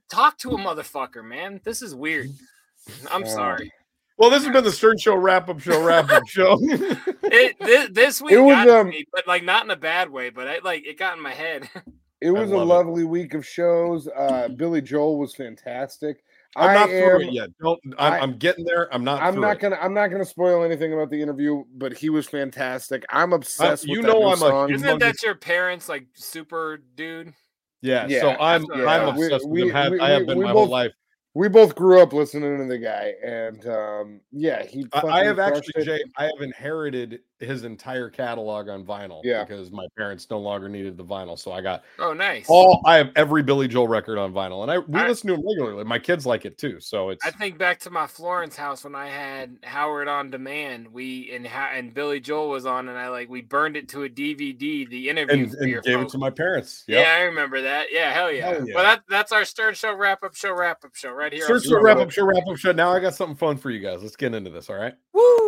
talk 0.09 0.37
to 0.39 0.51
a 0.51 0.57
motherfucker, 0.57 1.23
man. 1.23 1.61
This 1.63 1.81
is 1.83 1.93
weird. 1.93 2.31
I'm 3.11 3.25
sorry. 3.25 3.71
Well, 4.19 4.29
this 4.29 4.43
has 4.43 4.51
been 4.53 4.63
the 4.65 4.71
Stern 4.71 4.97
Show 4.97 5.15
wrap 5.15 5.47
up 5.49 5.60
show 5.62 5.82
wrap 5.82 6.12
up 6.12 6.23
show. 6.27 6.58
It, 6.62 7.58
this, 7.60 7.89
this 7.91 8.21
week 8.21 8.34
It 8.34 8.39
was, 8.41 8.65
got 8.65 8.69
um, 8.82 8.89
me, 8.89 9.05
but 9.12 9.25
like 9.27 9.43
not 9.43 9.63
in 9.63 9.71
a 9.71 9.75
bad 9.77 10.10
way. 10.12 10.29
But 10.29 10.47
I 10.47 10.60
like 10.60 10.86
it 10.86 10.99
got 10.99 11.15
in 11.17 11.23
my 11.23 11.32
head. 11.34 11.69
It 12.21 12.32
was 12.32 12.51
a 12.51 12.58
love 12.58 12.63
it. 12.63 12.89
lovely 12.89 13.03
week 13.05 13.34
of 13.34 13.47
shows. 13.47 14.10
Uh, 14.10 14.49
Billy 14.49 14.82
Joel 14.82 15.17
was 15.17 15.34
fantastic. 15.36 16.21
I'm 16.58 16.71
I 16.71 16.73
not 16.73 16.89
through 16.89 17.21
it 17.21 17.32
yet. 17.32 17.47
Don't. 17.62 17.79
I'm, 17.97 18.12
I- 18.13 18.19
I'm 18.19 18.38
getting 18.38 18.65
there. 18.65 18.93
I'm 18.93 19.05
not. 19.05 19.21
I'm 19.23 19.39
not 19.39 19.55
it. 19.55 19.60
gonna. 19.62 19.77
I'm 19.77 19.93
not 19.93 20.10
gonna 20.10 20.25
spoil 20.25 20.65
anything 20.65 20.91
about 20.91 21.10
the 21.12 21.21
interview, 21.21 21.63
but 21.77 21.93
he 21.93 22.10
was 22.10 22.27
fantastic. 22.27 23.05
I'm 23.10 23.32
obsessed. 23.32 23.86
you 23.88 23.99
with 23.99 24.08
know 24.08 24.19
that 24.19 24.25
I'm 24.25 24.34
a 24.34 24.38
song. 24.38 24.67
huge- 24.67 24.82
Isn't 24.84 24.99
that 24.99 25.23
your 25.23 25.36
parents 25.36 25.88
like 25.88 26.08
super 26.13 26.82
dude? 26.95 27.34
Yeah. 27.82 28.05
Yeah, 28.10 28.19
so 28.19 28.29
I'm. 28.32 28.63
that's 28.63 28.69
what- 28.82 28.88
I'm 28.89 29.08
obsessed 29.08 29.47
we- 29.47 29.63
with 29.63 29.69
him. 29.69 29.75
Have, 29.77 29.91
we- 29.93 29.99
I 30.01 30.10
have 30.10 30.19
we- 30.19 30.25
been 30.27 30.38
we 30.39 30.43
my 30.43 30.51
both- 30.51 30.60
whole 30.63 30.67
life. 30.67 30.91
We 31.35 31.47
both 31.47 31.75
grew 31.75 32.01
up 32.01 32.11
listening 32.11 32.57
to 32.57 32.65
the 32.65 32.77
guy, 32.77 33.13
and 33.23 33.65
um, 33.67 34.19
yeah, 34.31 34.63
he. 34.65 34.85
I, 34.93 34.99
I 35.07 35.23
have 35.25 35.39
actually, 35.39 35.83
it. 35.83 35.85
Jay. 35.85 36.03
I 36.17 36.23
have 36.25 36.41
inherited 36.41 37.19
his 37.39 37.63
entire 37.63 38.09
catalog 38.09 38.67
on 38.67 38.83
vinyl. 38.83 39.21
Yeah. 39.23 39.45
Because 39.45 39.71
my 39.71 39.85
parents 39.95 40.27
no 40.29 40.39
longer 40.39 40.67
needed 40.67 40.97
the 40.97 41.05
vinyl, 41.05 41.39
so 41.39 41.53
I 41.53 41.61
got 41.61 41.83
Oh, 41.97 42.11
nice. 42.11 42.45
all. 42.49 42.81
I 42.85 42.97
have 42.97 43.11
every 43.15 43.43
Billy 43.43 43.67
Joel 43.67 43.87
record 43.87 44.17
on 44.17 44.33
vinyl, 44.33 44.63
and 44.63 44.71
I 44.71 44.79
we 44.79 44.99
I- 44.99 45.07
listen 45.07 45.27
to 45.29 45.35
him 45.35 45.45
regularly. 45.47 45.83
My 45.83 45.99
kids 45.99 46.25
like 46.25 46.45
it 46.45 46.57
too, 46.57 46.79
so 46.79 47.09
it's. 47.09 47.23
I 47.25 47.31
think 47.31 47.57
back 47.57 47.79
to 47.81 47.89
my 47.91 48.07
Florence 48.07 48.55
house 48.55 48.83
when 48.83 48.95
I 48.95 49.07
had 49.07 49.57
Howard 49.63 50.07
on 50.07 50.31
demand. 50.31 50.87
We 50.91 51.31
and 51.31 51.45
Ha- 51.47 51.71
and 51.75 51.93
Billy 51.93 52.19
Joel 52.19 52.49
was 52.49 52.65
on, 52.65 52.89
and 52.89 52.97
I 52.97 53.09
like 53.09 53.29
we 53.29 53.41
burned 53.41 53.77
it 53.77 53.87
to 53.89 54.03
a 54.03 54.09
DVD. 54.09 54.89
The 54.89 55.09
interview 55.09 55.43
and, 55.45 55.53
and 55.53 55.69
your 55.69 55.81
gave 55.81 55.99
it 55.99 56.09
to 56.09 56.17
my 56.17 56.31
parents. 56.31 56.83
Yep. 56.87 57.05
Yeah, 57.05 57.13
I 57.13 57.21
remember 57.21 57.61
that. 57.61 57.87
Yeah, 57.91 58.11
hell 58.11 58.31
yeah. 58.31 58.49
Hell 58.49 58.67
yeah. 58.67 58.75
Well, 58.75 58.83
that 58.83 59.03
that's 59.07 59.31
our 59.31 59.45
Stern 59.45 59.75
Show 59.75 59.93
wrap 59.95 60.23
up 60.23 60.35
show 60.35 60.53
wrap 60.53 60.83
up 60.83 60.95
show 60.95 61.13
right 61.19 61.34
here. 61.34 61.45
Search 61.45 61.67
for 61.67 61.84
wrap 61.84 61.97
up 61.97 62.10
show, 62.10 62.25
wrap 62.25 62.47
up 62.47 62.58
show. 62.58 62.71
Now 62.71 62.91
I 62.91 62.99
got 62.99 63.13
something 63.13 63.36
fun 63.36 63.58
for 63.58 63.69
you 63.69 63.79
guys. 63.79 64.01
Let's 64.01 64.15
get 64.15 64.34
into 64.34 64.49
this. 64.49 64.69
All 64.69 64.77
right. 64.77 64.95
Woo! 65.13 65.47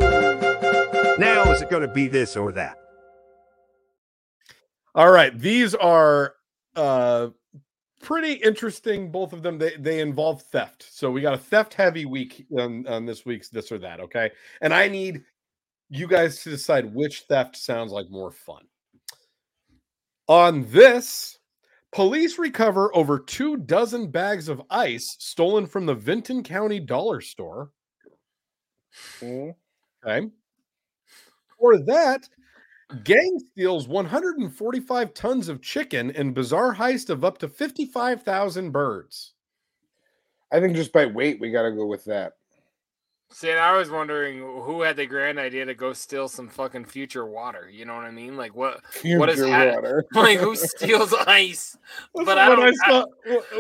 Now, 1.18 1.52
is 1.52 1.62
it 1.62 1.70
going 1.70 1.88
to 1.88 1.94
be 1.94 2.08
this 2.08 2.36
or 2.36 2.52
that? 2.52 2.78
All 4.94 5.12
right. 5.12 5.38
These 5.40 5.74
are 5.76 6.36
uh 6.76 7.30
pretty 8.02 8.34
interesting. 8.34 9.12
Both 9.12 9.34
of 9.34 9.42
them. 9.42 9.58
They 9.58 9.76
they 9.78 10.02
involve 10.02 10.44
theft. 10.44 10.86
So 10.92 11.10
we 11.10 11.22
got 11.22 11.34
a 11.34 11.38
theft 11.38 11.74
heavy 11.74 12.06
week 12.06 12.46
on, 12.58 12.86
on 12.88 13.06
this 13.06 13.26
week's 13.26 13.50
this 13.50 13.72
or 13.72 13.78
that. 13.80 14.00
Okay. 14.02 14.32
And 14.62 14.74
I 14.74 14.88
need 14.90 15.24
you 15.90 16.08
guys 16.08 16.44
to 16.44 16.50
decide 16.50 16.94
which 16.94 17.22
theft 17.30 17.56
sounds 17.56 17.92
like 17.92 18.10
more 18.10 18.32
fun. 18.32 18.64
On 20.28 20.66
this, 20.70 21.40
police 21.92 22.38
recover 22.40 22.96
over 22.96 23.20
two 23.20 23.58
dozen 23.58 24.12
bags 24.12 24.48
of 24.50 24.62
ice 24.70 25.16
stolen 25.20 25.66
from 25.68 25.86
the 25.86 25.96
Vinton 25.96 26.44
County 26.44 26.80
dollar 26.80 27.22
store. 27.22 27.72
Mhm. 29.22 29.56
Okay. 30.04 30.32
For 31.58 31.78
that, 31.86 32.28
gang 33.04 33.40
steals 33.52 33.88
145 33.88 35.14
tons 35.14 35.50
of 35.50 35.62
chicken 35.62 36.10
in 36.12 36.34
bizarre 36.34 36.76
heist 36.76 37.10
of 37.10 37.24
up 37.26 37.38
to 37.40 37.50
55,000 37.50 38.72
birds. 38.72 39.34
I 40.52 40.60
think 40.60 40.76
just 40.76 40.92
by 40.92 41.06
weight, 41.06 41.40
we 41.40 41.52
got 41.52 41.64
to 41.64 41.72
go 41.72 41.86
with 41.86 42.06
that. 42.06 42.34
See, 43.34 43.50
and 43.50 43.60
I 43.60 43.78
was 43.78 43.90
wondering 43.90 44.40
who 44.40 44.82
had 44.82 44.98
the 44.98 45.06
grand 45.06 45.40
idea 45.40 45.66
to 45.66 45.74
go 45.74 45.94
steal 45.94 46.28
some 46.28 46.50
fucking 46.50 46.84
future 46.84 47.26
water. 47.26 47.70
You 47.70 47.86
know 47.86 47.96
what 47.96 48.04
I 48.04 48.12
mean? 48.12 48.36
Like 48.36 48.54
what? 48.54 48.82
what 49.04 49.30
is 49.30 49.40
Future 49.40 49.52
ha- 49.52 49.76
water. 49.76 50.06
like 50.14 50.40
who 50.40 50.56
steals 50.56 51.14
ice? 51.28 51.78
But 52.14 52.38
I 52.38 52.50
when 52.50 52.60
don't. 52.60 52.68
I 52.68 52.88
saw 52.90 53.06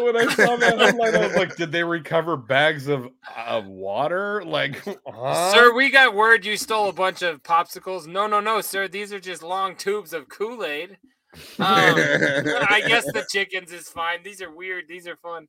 when 0.03 0.17
I 0.17 0.33
saw 0.33 0.57
that 0.57 0.77
headline, 0.77 1.15
I 1.15 1.25
was 1.25 1.35
like, 1.35 1.55
"Did 1.55 1.71
they 1.71 1.85
recover 1.85 2.35
bags 2.35 2.87
of 2.89 3.07
of 3.47 3.65
water?" 3.65 4.43
Like, 4.45 4.83
huh? 5.07 5.53
Sir, 5.53 5.73
we 5.73 5.89
got 5.89 6.13
word 6.13 6.45
you 6.45 6.57
stole 6.57 6.89
a 6.89 6.93
bunch 6.93 7.21
of 7.21 7.41
popsicles. 7.41 8.07
No, 8.07 8.27
no, 8.27 8.41
no, 8.41 8.59
sir. 8.59 8.89
These 8.89 9.13
are 9.13 9.19
just 9.21 9.41
long 9.41 9.77
tubes 9.77 10.11
of 10.11 10.27
Kool 10.27 10.65
Aid. 10.65 10.97
Um, 11.33 11.37
I 11.59 12.83
guess 12.85 13.05
the 13.05 13.25
chickens 13.31 13.71
is 13.71 13.87
fine. 13.87 14.21
These 14.21 14.41
are 14.41 14.53
weird. 14.53 14.85
These 14.89 15.07
are 15.07 15.15
fun. 15.15 15.47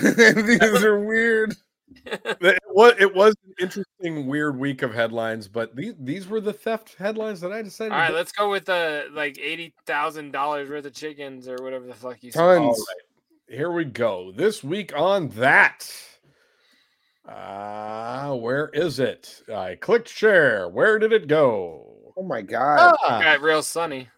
These 0.00 0.82
are 0.84 1.04
weird. 1.04 1.54
It 2.06 2.58
was 2.68 2.94
it 2.98 3.14
was 3.14 3.34
an 3.46 3.54
interesting, 3.60 4.26
weird 4.26 4.58
week 4.58 4.82
of 4.82 4.94
headlines, 4.94 5.48
but 5.48 5.74
these 5.74 5.94
these 5.98 6.26
were 6.28 6.40
the 6.40 6.52
theft 6.52 6.94
headlines 6.98 7.40
that 7.40 7.52
I 7.52 7.62
decided. 7.62 7.92
All 7.92 8.06
to 8.08 8.12
let's 8.12 8.32
go 8.32 8.50
with 8.50 8.66
the 8.66 9.06
like 9.12 9.38
eighty 9.38 9.74
thousand 9.86 10.30
dollars 10.32 10.68
worth 10.70 10.86
of 10.86 10.92
chickens 10.94 11.48
or 11.48 11.56
whatever 11.62 11.86
the 11.86 11.94
fuck 11.94 12.22
you 12.22 12.30
said. 12.30 12.38
Tons. 12.40 12.64
All 12.64 12.70
right, 12.72 13.56
here 13.56 13.70
we 13.72 13.84
go. 13.84 14.32
This 14.34 14.62
week 14.62 14.96
on 14.96 15.28
that. 15.30 15.90
Uh, 17.28 18.34
where 18.34 18.68
is 18.72 18.98
it? 18.98 19.42
I 19.52 19.76
clicked 19.76 20.08
share. 20.08 20.68
Where 20.68 20.98
did 20.98 21.12
it 21.12 21.28
go? 21.28 22.12
Oh 22.16 22.22
my 22.22 22.42
god. 22.42 22.96
Ah, 23.04 23.20
Got 23.20 23.40
real 23.40 23.62
sunny. 23.62 24.08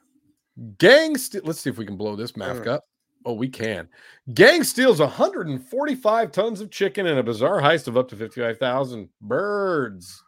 gang. 0.78 1.16
St- 1.18 1.44
Let's 1.44 1.60
see 1.60 1.70
if 1.70 1.78
we 1.78 1.84
can 1.86 1.96
blow 1.96 2.16
this 2.16 2.36
math 2.36 2.58
Mm. 2.62 2.68
up. 2.68 2.84
Oh, 3.24 3.34
we 3.34 3.48
can. 3.48 3.88
Gang 4.34 4.64
steals 4.64 5.00
145 5.00 6.32
tons 6.32 6.60
of 6.60 6.70
chicken 6.70 7.06
in 7.06 7.18
a 7.18 7.22
bizarre 7.22 7.60
heist 7.60 7.88
of 7.88 7.96
up 7.96 8.08
to 8.08 8.16
55,000 8.16 9.08
birds. 9.20 10.22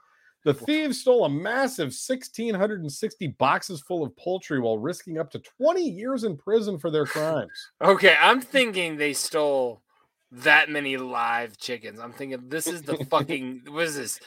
The 0.45 0.55
thieves 0.55 1.01
stole 1.01 1.25
a 1.25 1.29
massive 1.29 1.87
1,660 1.87 3.27
boxes 3.39 3.81
full 3.81 4.05
of 4.05 4.15
poultry 4.17 4.61
while 4.61 4.77
risking 4.79 5.19
up 5.19 5.31
to 5.31 5.39
20 5.39 5.81
years 5.83 6.25
in 6.25 6.37
prison 6.37 6.79
for 6.79 6.91
their 6.91 7.07
crimes. 7.07 7.71
Okay, 7.81 8.15
I'm 8.21 8.43
thinking 8.43 8.97
they 8.97 9.15
stole 9.15 9.83
that 10.33 10.69
many 10.69 10.97
live 10.97 11.57
chickens. 11.59 11.99
I'm 12.01 12.13
thinking 12.13 12.49
this 12.49 12.67
is 12.67 12.83
the 12.83 13.05
fucking 13.11 13.63
what 13.69 13.85
is 13.85 13.97
this? 13.97 14.21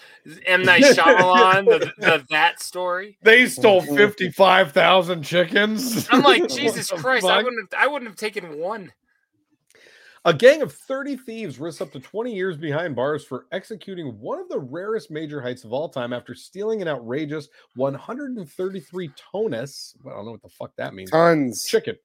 M 0.45 0.63
Night 0.63 0.83
Shyamalan, 0.95 1.65
the, 1.65 1.93
the 1.97 2.25
that 2.29 2.61
story. 2.61 3.17
They 3.21 3.47
stole 3.47 3.81
mm-hmm. 3.81 3.95
55,000 3.95 5.23
chickens. 5.23 6.07
I'm 6.11 6.21
like 6.21 6.47
Jesus 6.49 6.89
the 6.89 6.97
Christ! 6.97 7.25
I 7.25 7.43
wouldn't 7.43 7.73
have. 7.73 7.81
I 7.81 7.87
wouldn't 7.87 8.09
have 8.09 8.17
taken 8.17 8.59
one. 8.59 8.91
A 10.25 10.33
gang 10.33 10.61
of 10.61 10.73
30 10.73 11.15
thieves 11.15 11.57
risks 11.57 11.79
up 11.79 11.91
to 11.93 12.01
20 12.01 12.35
years 12.35 12.57
behind 12.57 12.97
bars 12.97 13.23
for 13.23 13.45
executing 13.53 14.19
one 14.19 14.41
of 14.41 14.49
the 14.49 14.59
rarest 14.59 15.09
major 15.09 15.39
heights 15.39 15.63
of 15.63 15.71
all 15.71 15.87
time 15.87 16.11
after 16.11 16.35
stealing 16.35 16.81
an 16.81 16.89
outrageous 16.89 17.47
133 17.75 19.11
tonus. 19.15 19.95
Well, 20.03 20.13
I 20.13 20.17
don't 20.17 20.25
know 20.25 20.31
what 20.31 20.41
the 20.41 20.49
fuck 20.49 20.75
that 20.75 20.93
means. 20.93 21.11
Tons. 21.11 21.65
Chicken. 21.65 21.95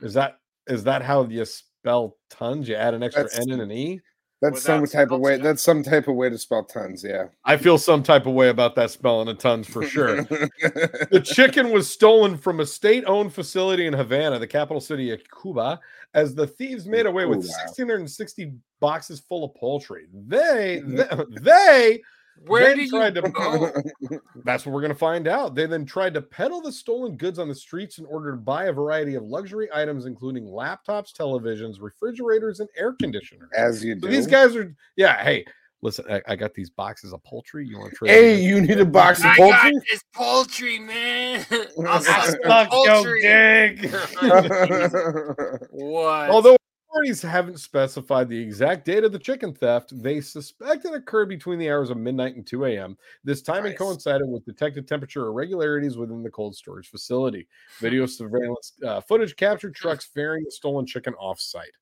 Is 0.00 0.14
that 0.14 0.38
is 0.66 0.84
that 0.84 1.02
how 1.02 1.24
you 1.24 1.44
spell 1.80 2.16
tons? 2.30 2.68
You 2.68 2.76
add 2.76 2.94
an 2.94 3.02
extra 3.02 3.24
That's- 3.24 3.40
N 3.40 3.52
and 3.52 3.62
an 3.62 3.72
E? 3.72 4.00
That's 4.42 4.62
some 4.62 4.86
type 4.86 5.10
of 5.12 5.20
way. 5.20 5.36
spell 5.36 5.44
That's 5.44 5.62
some 5.62 5.82
type 5.82 6.08
of 6.08 6.14
way 6.14 6.28
to 6.28 6.36
spell 6.36 6.64
tons. 6.64 7.02
Yeah. 7.02 7.28
I 7.44 7.56
feel 7.56 7.78
some 7.78 8.02
type 8.02 8.26
of 8.26 8.34
way 8.34 8.50
about 8.50 8.74
that 8.74 8.90
spelling 8.90 9.28
of 9.28 9.38
tons 9.38 9.66
for 9.66 9.82
sure. 9.82 10.24
the 10.24 11.22
chicken 11.24 11.70
was 11.70 11.90
stolen 11.90 12.36
from 12.36 12.60
a 12.60 12.66
state-owned 12.66 13.32
facility 13.32 13.86
in 13.86 13.94
Havana, 13.94 14.38
the 14.38 14.46
capital 14.46 14.80
city 14.80 15.10
of 15.10 15.22
Cuba, 15.40 15.80
as 16.12 16.34
the 16.34 16.46
thieves 16.46 16.86
made 16.86 17.06
away 17.06 17.24
with 17.24 17.40
Cuba. 17.40 17.54
1,660 17.64 18.52
boxes 18.78 19.20
full 19.20 19.44
of 19.44 19.54
poultry. 19.54 20.06
They, 20.12 20.82
mm-hmm. 20.84 21.34
they, 21.34 21.40
they 21.40 22.02
Where 22.44 22.64
then 22.64 22.76
did 22.76 22.84
you 22.84 22.90
tried 22.90 23.14
to 23.16 23.22
go? 23.22 23.72
That's 24.44 24.64
what 24.66 24.72
we're 24.72 24.80
going 24.82 24.92
to 24.92 24.98
find 24.98 25.26
out. 25.26 25.54
They 25.54 25.66
then 25.66 25.84
tried 25.84 26.14
to 26.14 26.22
peddle 26.22 26.60
the 26.60 26.70
stolen 26.72 27.16
goods 27.16 27.38
on 27.38 27.48
the 27.48 27.54
streets 27.54 27.98
in 27.98 28.06
order 28.06 28.32
to 28.32 28.36
buy 28.36 28.66
a 28.66 28.72
variety 28.72 29.14
of 29.14 29.24
luxury 29.24 29.68
items, 29.74 30.06
including 30.06 30.44
laptops, 30.44 31.12
televisions, 31.12 31.80
refrigerators, 31.80 32.60
and 32.60 32.68
air 32.76 32.92
conditioners. 32.92 33.48
As 33.56 33.82
you 33.84 33.94
So 33.94 34.00
do. 34.06 34.08
these 34.08 34.26
guys 34.26 34.54
are, 34.54 34.72
yeah. 34.96 35.22
Hey, 35.24 35.44
listen, 35.82 36.04
I, 36.10 36.22
I 36.28 36.36
got 36.36 36.54
these 36.54 36.70
boxes 36.70 37.12
of 37.12 37.22
poultry. 37.24 37.66
You 37.66 37.78
want 37.78 37.90
to 37.92 37.96
trade? 37.96 38.10
Hey, 38.10 38.40
you 38.40 38.60
need 38.60 38.78
a 38.78 38.84
box 38.84 39.20
of 39.20 39.26
I 39.26 39.36
poultry? 39.36 39.72
got 39.72 39.82
this 39.90 40.04
poultry, 40.14 40.78
man. 40.78 41.44
I'll 41.80 41.88
I 41.88 42.00
suck 42.00 42.24
suck 42.44 42.72
your 42.72 42.94
poultry. 42.94 43.22
dick. 43.22 43.90
what? 45.70 46.30
Although 46.30 46.55
authorities 46.96 47.20
haven't 47.20 47.60
specified 47.60 48.28
the 48.28 48.38
exact 48.38 48.86
date 48.86 49.04
of 49.04 49.12
the 49.12 49.18
chicken 49.18 49.52
theft, 49.52 49.92
they 50.02 50.20
suspect 50.20 50.86
it 50.86 50.94
occurred 50.94 51.28
between 51.28 51.58
the 51.58 51.70
hours 51.70 51.90
of 51.90 51.98
midnight 51.98 52.36
and 52.36 52.46
2 52.46 52.64
a.m. 52.64 52.96
This 53.22 53.42
timing 53.42 53.72
Nice. 53.72 53.78
coincided 53.78 54.26
with 54.28 54.46
detected 54.46 54.88
temperature 54.88 55.26
irregularities 55.26 55.98
within 55.98 56.22
the 56.22 56.30
cold 56.30 56.56
storage 56.56 56.88
facility. 56.88 57.48
Video 57.80 58.06
surveillance 58.06 58.72
uh, 58.86 59.00
footage 59.02 59.36
captured 59.36 59.74
trucks 59.74 60.06
ferrying 60.06 60.44
the 60.44 60.50
stolen 60.50 60.86
chicken 60.86 61.12
off-site. 61.14 61.76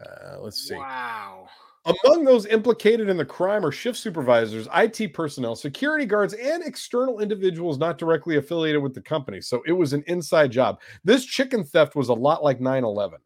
Uh, 0.00 0.38
let's 0.40 0.66
see. 0.66 0.74
wow. 0.74 1.46
Among 1.84 2.24
those 2.24 2.46
implicated 2.46 3.10
in 3.10 3.18
the 3.18 3.26
crime 3.26 3.64
are 3.64 3.70
shift 3.70 3.98
supervisors, 3.98 4.66
IT 4.74 5.12
personnel, 5.12 5.54
security 5.54 6.06
guards, 6.06 6.32
and 6.32 6.64
external 6.64 7.20
individuals 7.20 7.76
not 7.76 7.98
directly 7.98 8.36
affiliated 8.38 8.82
with 8.82 8.94
the 8.94 9.02
company. 9.02 9.42
So 9.42 9.62
it 9.66 9.72
was 9.72 9.92
an 9.92 10.02
inside 10.06 10.50
job. 10.50 10.80
This 11.04 11.26
chicken 11.26 11.62
theft 11.62 11.94
was 11.94 12.08
a 12.08 12.14
lot 12.14 12.42
like 12.42 12.58
9 12.58 12.84
11. 12.84 13.18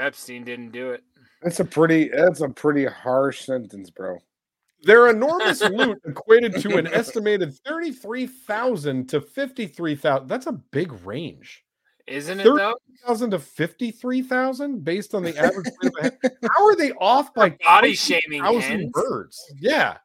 Epstein 0.00 0.44
didn't 0.44 0.70
do 0.70 0.90
it. 0.90 1.02
That's 1.42 1.60
a 1.60 1.64
pretty. 1.64 2.08
That's 2.08 2.40
a 2.40 2.48
pretty 2.48 2.86
harsh 2.86 3.44
sentence, 3.44 3.90
bro. 3.90 4.18
Their 4.82 5.08
enormous 5.08 5.60
loot 5.60 6.00
equated 6.06 6.56
to 6.62 6.76
an 6.76 6.86
estimated 6.86 7.54
33,000 7.66 9.08
to 9.10 9.20
53,000. 9.20 10.26
That's 10.26 10.46
a 10.46 10.52
big 10.52 10.92
range. 11.04 11.64
Isn't 12.06 12.40
it 12.40 12.44
though? 12.44 12.76
30,000 13.04 13.30
to 13.32 13.38
53,000 13.38 14.84
based 14.84 15.14
on 15.14 15.22
the 15.22 15.36
average. 15.38 15.66
weight 15.82 15.92
of 15.98 15.98
a 15.98 16.02
hen. 16.02 16.32
How 16.56 16.66
are 16.66 16.76
they 16.76 16.92
off 16.92 17.32
by 17.34 17.50
Body 17.62 17.94
shaming 17.94 18.40
20,000 18.40 18.62
hens. 18.62 18.90
birds? 18.92 19.54
Yeah. 19.58 19.98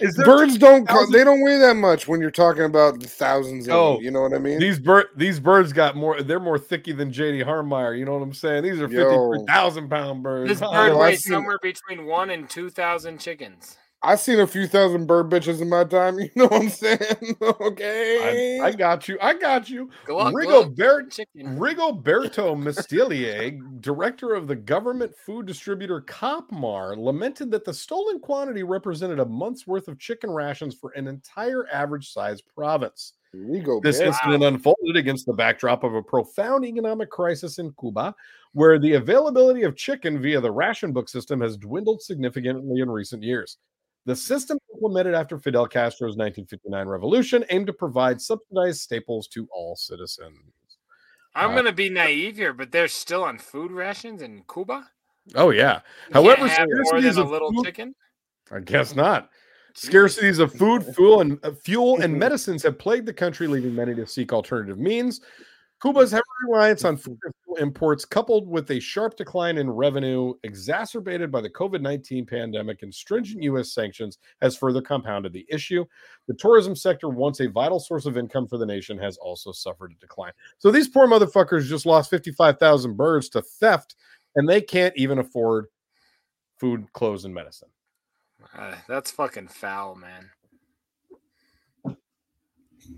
Is 0.00 0.14
there 0.16 0.26
Birds 0.26 0.58
don't 0.58 0.86
co- 0.88 1.06
they 1.10 1.24
don't 1.24 1.42
weigh 1.42 1.58
that 1.58 1.76
much 1.76 2.06
when 2.06 2.20
you're 2.20 2.30
talking 2.30 2.64
about 2.64 3.02
thousands 3.02 3.66
of 3.68 3.74
Oh, 3.74 3.94
them. 3.94 4.02
You 4.04 4.10
know 4.10 4.20
what 4.22 4.34
I 4.34 4.38
mean? 4.38 4.58
These 4.58 4.78
bird 4.78 5.06
these 5.16 5.40
birds 5.40 5.72
got 5.72 5.96
more. 5.96 6.22
They're 6.22 6.40
more 6.40 6.58
thicky 6.58 6.92
than 6.92 7.10
JD 7.12 7.44
Harmeyer. 7.44 7.98
You 7.98 8.04
know 8.04 8.12
what 8.14 8.22
I'm 8.22 8.34
saying? 8.34 8.64
These 8.64 8.80
are 8.80 8.88
Yo. 8.88 8.88
fifty 8.88 9.16
three 9.38 9.46
thousand 9.46 9.88
pound 9.88 10.22
birds. 10.22 10.48
This 10.48 10.60
Huh? 10.60 10.70
bird 10.72 10.88
Yo, 10.88 10.98
weighs 10.98 11.24
somewhere 11.26 11.58
between 11.62 12.04
one 12.06 12.30
and 12.30 12.48
two 12.50 12.68
thousand 12.70 13.18
chickens. 13.18 13.76
I've 14.04 14.18
seen 14.18 14.40
a 14.40 14.46
few 14.46 14.66
thousand 14.66 15.06
bird 15.06 15.30
bitches 15.30 15.60
in 15.60 15.68
my 15.68 15.84
time. 15.84 16.18
You 16.18 16.30
know 16.34 16.46
what 16.46 16.62
I'm 16.62 16.68
saying? 16.68 17.36
okay. 17.40 18.58
I, 18.62 18.66
I 18.66 18.72
got 18.72 19.06
you. 19.08 19.16
I 19.20 19.34
got 19.34 19.70
you. 19.70 19.90
Glug, 20.06 20.32
glug, 20.32 20.74
Rigobert, 20.76 21.12
chicken. 21.12 21.56
Rigoberto 21.56 22.56
Mustelier, 22.62 23.80
director 23.80 24.34
of 24.34 24.48
the 24.48 24.56
government 24.56 25.14
food 25.16 25.46
distributor 25.46 26.00
Copmar, 26.00 26.96
lamented 26.96 27.50
that 27.52 27.64
the 27.64 27.72
stolen 27.74 28.18
quantity 28.18 28.62
represented 28.64 29.20
a 29.20 29.24
month's 29.24 29.66
worth 29.66 29.86
of 29.88 29.98
chicken 29.98 30.30
rations 30.30 30.74
for 30.74 30.90
an 30.90 31.06
entire 31.06 31.66
average 31.72 32.10
sized 32.12 32.44
province. 32.54 33.12
Rigo, 33.34 33.82
This 33.82 34.00
bitch. 34.00 34.06
incident 34.08 34.44
unfolded 34.44 34.96
against 34.96 35.26
the 35.26 35.32
backdrop 35.32 35.84
of 35.84 35.94
a 35.94 36.02
profound 36.02 36.64
economic 36.66 37.08
crisis 37.08 37.58
in 37.58 37.72
Cuba, 37.80 38.14
where 38.52 38.78
the 38.78 38.94
availability 38.94 39.62
of 39.62 39.74
chicken 39.76 40.20
via 40.20 40.40
the 40.40 40.50
ration 40.50 40.92
book 40.92 41.08
system 41.08 41.40
has 41.40 41.56
dwindled 41.56 42.02
significantly 42.02 42.80
in 42.82 42.90
recent 42.90 43.22
years. 43.22 43.56
The 44.04 44.16
system 44.16 44.58
implemented 44.74 45.14
after 45.14 45.38
Fidel 45.38 45.66
Castro's 45.66 46.16
1959 46.16 46.86
revolution 46.88 47.44
aimed 47.50 47.68
to 47.68 47.72
provide 47.72 48.20
subsidized 48.20 48.80
staples 48.80 49.28
to 49.28 49.48
all 49.52 49.76
citizens. 49.76 50.36
I'm 51.34 51.50
Uh, 51.50 51.54
gonna 51.56 51.72
be 51.72 51.88
naive 51.88 52.36
here, 52.36 52.52
but 52.52 52.72
they're 52.72 52.88
still 52.88 53.22
on 53.24 53.38
food 53.38 53.70
rations 53.70 54.20
in 54.20 54.42
Cuba. 54.52 54.90
Oh 55.36 55.50
yeah. 55.50 55.80
You 56.08 56.14
However, 56.14 56.40
more 56.46 56.48
scarcities 56.48 57.16
a 57.16 57.22
little 57.22 57.52
food- 57.52 57.64
chicken. 57.64 57.94
I 58.50 58.60
guess 58.60 58.94
not. 58.94 59.30
Scarcities 59.74 60.38
of 60.40 60.52
food, 60.52 60.84
fuel, 60.94 61.20
and 61.22 61.38
uh, 61.44 61.52
fuel 61.52 62.02
and 62.02 62.12
medicines 62.18 62.62
have 62.64 62.78
plagued 62.78 63.06
the 63.06 63.14
country, 63.14 63.46
leaving 63.46 63.74
many 63.74 63.94
to 63.94 64.06
seek 64.06 64.32
alternative 64.32 64.78
means. 64.78 65.20
Cuba's 65.82 66.12
heavy 66.12 66.22
reliance 66.46 66.84
on 66.84 66.96
food 66.96 67.18
imports, 67.58 68.04
coupled 68.04 68.46
with 68.46 68.70
a 68.70 68.78
sharp 68.78 69.16
decline 69.16 69.58
in 69.58 69.68
revenue, 69.68 70.32
exacerbated 70.44 71.32
by 71.32 71.40
the 71.40 71.50
COVID 71.50 71.80
19 71.80 72.24
pandemic 72.24 72.82
and 72.82 72.94
stringent 72.94 73.42
U.S. 73.42 73.72
sanctions, 73.72 74.18
has 74.40 74.56
further 74.56 74.80
compounded 74.80 75.32
the 75.32 75.44
issue. 75.48 75.84
The 76.28 76.34
tourism 76.34 76.76
sector, 76.76 77.08
once 77.08 77.40
a 77.40 77.48
vital 77.48 77.80
source 77.80 78.06
of 78.06 78.16
income 78.16 78.46
for 78.46 78.58
the 78.58 78.66
nation, 78.66 78.96
has 78.98 79.16
also 79.16 79.50
suffered 79.50 79.90
a 79.90 80.00
decline. 80.00 80.32
So 80.58 80.70
these 80.70 80.88
poor 80.88 81.08
motherfuckers 81.08 81.68
just 81.68 81.84
lost 81.84 82.10
55,000 82.10 82.96
birds 82.96 83.28
to 83.30 83.42
theft, 83.42 83.96
and 84.36 84.48
they 84.48 84.60
can't 84.60 84.96
even 84.96 85.18
afford 85.18 85.66
food, 86.60 86.86
clothes, 86.92 87.24
and 87.24 87.34
medicine. 87.34 87.70
Uh, 88.56 88.76
that's 88.86 89.10
fucking 89.10 89.48
foul, 89.48 89.96
man. 89.96 90.30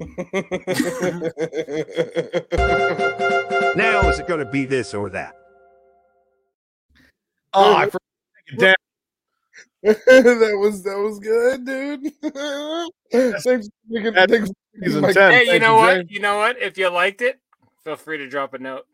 Now 3.77 4.09
is 4.09 4.19
it 4.21 4.27
going 4.29 4.39
to 4.45 4.49
be 4.51 4.65
this 4.65 4.95
or 4.95 5.11
that? 5.11 5.35
Oh, 7.53 7.75
I 7.75 7.85
forgot 7.87 8.01
to 8.49 8.57
take 8.57 8.75
that 9.85 10.57
was 10.59 10.83
that 10.85 10.97
was 10.97 11.19
good, 11.21 11.67
dude. 11.67 12.11
thanks 13.13 13.43
for 13.45 13.61
making, 13.89 14.15
That's 14.15 14.33
thanks 14.33 14.49
for 14.49 14.55
season 14.83 15.03
making 15.03 15.03
my- 15.03 15.13
10. 15.31 15.33
Hey, 15.33 15.53
you 15.53 15.59
know 15.61 15.75
you, 15.75 15.81
what? 15.83 15.95
Jay. 15.97 16.07
You 16.15 16.21
know 16.21 16.37
what? 16.39 16.57
If 16.59 16.79
you 16.79 16.89
liked 16.89 17.21
it, 17.21 17.39
feel 17.85 17.97
free 17.97 18.17
to 18.19 18.27
drop 18.29 18.55
a 18.55 18.59
note. 18.59 18.87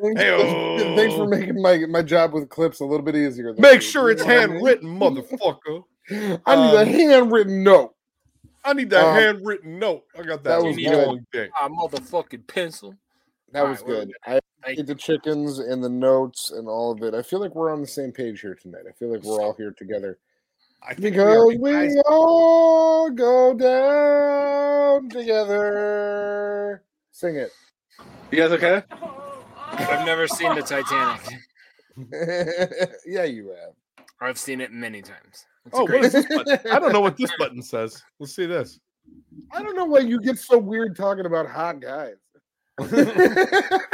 Thanks, 0.00 0.20
Hey-o. 0.20 0.94
thanks 0.96 1.14
for 1.16 1.26
making 1.26 1.60
my 1.60 1.78
my 1.88 2.02
job 2.02 2.32
with 2.34 2.48
clips 2.48 2.78
a 2.80 2.84
little 2.84 3.04
bit 3.04 3.16
easier. 3.16 3.52
Make 3.58 3.72
week, 3.72 3.82
sure 3.82 4.10
you 4.10 4.16
it's 4.16 4.24
know 4.24 4.32
I 4.32 4.46
mean? 4.46 4.50
handwritten, 4.50 4.88
motherfucker. 4.98 5.82
I 6.10 6.14
need 6.14 6.40
a 6.76 6.80
Um, 6.82 6.86
handwritten 6.86 7.64
note. 7.64 7.94
I 8.64 8.72
need 8.74 8.90
that 8.90 9.04
Um, 9.04 9.14
handwritten 9.14 9.78
note. 9.78 10.04
I 10.14 10.22
got 10.22 10.44
that, 10.44 10.60
that 10.60 10.62
was 10.62 10.78
long 10.78 11.26
dick. 11.32 11.50
Ah, 11.60 11.68
motherfucking 11.68 12.46
pencil. 12.46 12.94
That 13.52 13.64
All 13.64 13.70
was 13.70 13.78
right, 13.80 13.86
good. 13.86 14.12
I 14.26 14.40
Thank 14.64 14.76
get 14.76 14.86
the 14.86 14.94
chickens 14.94 15.58
and 15.58 15.82
the 15.82 15.88
notes 15.88 16.52
and 16.52 16.68
all 16.68 16.92
of 16.92 17.02
it. 17.02 17.14
I 17.14 17.22
feel 17.22 17.40
like 17.40 17.54
we're 17.54 17.72
on 17.72 17.80
the 17.80 17.86
same 17.86 18.12
page 18.12 18.40
here 18.40 18.54
tonight. 18.54 18.84
I 18.88 18.92
feel 18.92 19.12
like 19.12 19.24
we're 19.24 19.42
all 19.42 19.54
here 19.54 19.72
together 19.72 20.18
I 20.84 20.94
think 20.94 21.04
we 21.04 21.10
because 21.10 21.52
you 21.54 21.60
we 21.60 22.00
all 22.06 23.08
go 23.10 23.54
down 23.54 25.08
together. 25.08 26.82
Sing 27.12 27.36
it. 27.36 27.52
You 28.32 28.38
guys 28.38 28.50
okay? 28.52 28.82
I've 29.72 30.04
never 30.04 30.26
seen 30.26 30.54
the 30.56 30.62
Titanic. 30.62 31.20
yeah, 33.06 33.24
you 33.24 33.50
have. 33.50 33.74
I've 34.20 34.38
seen 34.38 34.60
it 34.60 34.72
many 34.72 35.02
times. 35.02 35.46
It's 35.66 35.74
Oh, 35.74 35.82
what 35.84 36.04
is 36.04 36.12
this 36.12 36.26
button? 36.26 36.58
I 36.70 36.78
don't 36.78 36.92
know 36.92 37.00
what 37.00 37.16
this 37.16 37.30
button 37.38 37.62
says. 37.62 38.02
Let's 38.18 38.34
see 38.34 38.46
this. 38.46 38.80
I 39.52 39.62
don't 39.62 39.76
know 39.76 39.84
why 39.84 40.00
you 40.00 40.20
get 40.20 40.38
so 40.38 40.58
weird 40.58 40.96
talking 40.96 41.26
about 41.26 41.46
hot 41.48 41.80
guys. 41.80 42.16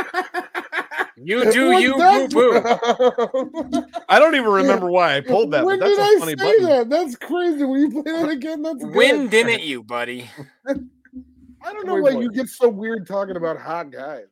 You 1.21 1.51
do 1.51 1.69
What's 1.71 1.83
you, 1.83 1.95
boo 1.95 2.29
boo. 2.29 3.85
I 4.09 4.19
don't 4.19 4.35
even 4.37 4.51
remember 4.51 4.91
why 4.91 5.17
I 5.17 5.21
pulled 5.21 5.51
that, 5.51 5.65
when 5.65 5.79
that's 5.81 5.91
did 5.91 5.99
a 5.99 6.03
I 6.03 6.17
funny 6.21 6.31
say 6.33 6.35
button. 6.37 6.65
that? 6.65 6.91
That's 6.91 7.17
crazy. 7.17 7.65
Will 7.65 7.79
you 7.79 7.91
play 7.91 8.13
that 8.13 8.29
again? 8.29 8.63
That's 8.63 8.85
good. 8.85 8.95
When 8.95 9.29
didn't 9.29 9.63
you, 9.63 9.83
buddy? 9.83 10.31
I 10.69 11.73
don't 11.73 11.87
know 11.87 11.95
Wait, 11.95 12.03
why 12.03 12.15
what? 12.15 12.23
you 12.23 12.31
get 12.31 12.49
so 12.49 12.69
weird 12.69 13.07
talking 13.07 13.37
about 13.37 13.59
hot 13.59 13.91
guys. 13.91 14.27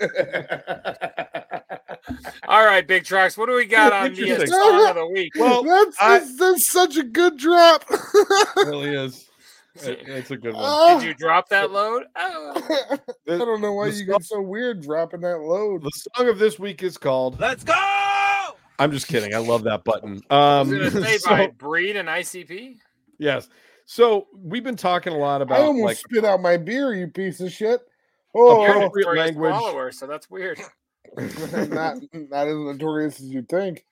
All 2.48 2.64
right, 2.64 2.86
Big 2.86 3.04
Trox. 3.04 3.36
What 3.38 3.46
do 3.48 3.54
we 3.54 3.66
got 3.66 3.92
on 3.92 4.14
the 4.14 4.32
uh, 4.32 4.46
song 4.46 4.88
of 4.88 4.96
the 4.96 5.06
week? 5.06 5.32
Well, 5.36 5.62
that's, 5.64 5.96
I- 6.00 6.18
that's 6.18 6.36
that's 6.38 6.72
such 6.72 6.96
a 6.96 7.02
good 7.04 7.36
drop. 7.36 7.84
really 8.56 8.94
is. 8.96 9.26
It- 9.82 10.00
It's 10.06 10.30
a 10.30 10.36
good 10.36 10.54
one. 10.54 10.64
Oh, 10.66 10.98
Did 10.98 11.06
you 11.08 11.14
drop 11.14 11.48
that 11.50 11.70
load? 11.70 12.04
Oh. 12.16 12.98
I 13.28 13.38
don't 13.38 13.60
know 13.60 13.72
why 13.72 13.90
the 13.90 13.96
you 13.96 14.04
got 14.04 14.24
so 14.24 14.40
weird 14.40 14.82
dropping 14.82 15.20
that 15.20 15.40
load. 15.40 15.82
The 15.82 15.90
song 16.16 16.28
of 16.28 16.38
this 16.38 16.58
week 16.58 16.82
is 16.82 16.98
called 16.98 17.38
Let's 17.38 17.62
go! 17.62 17.74
I'm 18.78 18.90
just 18.90 19.08
kidding. 19.08 19.34
I 19.34 19.38
love 19.38 19.62
that 19.64 19.84
button. 19.84 20.22
I 20.30 20.60
Um, 20.60 20.70
was 20.70 20.92
gonna 20.94 21.18
so- 21.18 21.30
by 21.30 21.46
Breed 21.48 21.96
and 21.96 22.08
ICP. 22.08 22.76
yes. 23.18 23.48
So 23.86 24.28
we've 24.32 24.62
been 24.64 24.76
talking 24.76 25.12
a 25.12 25.18
lot 25.18 25.42
about. 25.42 25.58
I 25.58 25.62
almost 25.62 25.84
like 25.84 25.96
spit 25.96 26.24
out 26.24 26.40
my 26.40 26.56
beer, 26.56 26.94
you 26.94 27.08
piece 27.08 27.40
of 27.40 27.52
shit. 27.52 27.80
Oh, 28.34 28.64
Appropriate 28.64 29.04
For 29.04 29.16
language. 29.16 29.52
follower, 29.52 29.90
so 29.92 30.06
that's 30.06 30.30
weird. 30.30 30.58
not 31.16 31.96
not 32.12 32.46
as 32.48 32.54
notorious 32.54 33.20
as 33.20 33.26
you 33.26 33.42
think. 33.42 33.84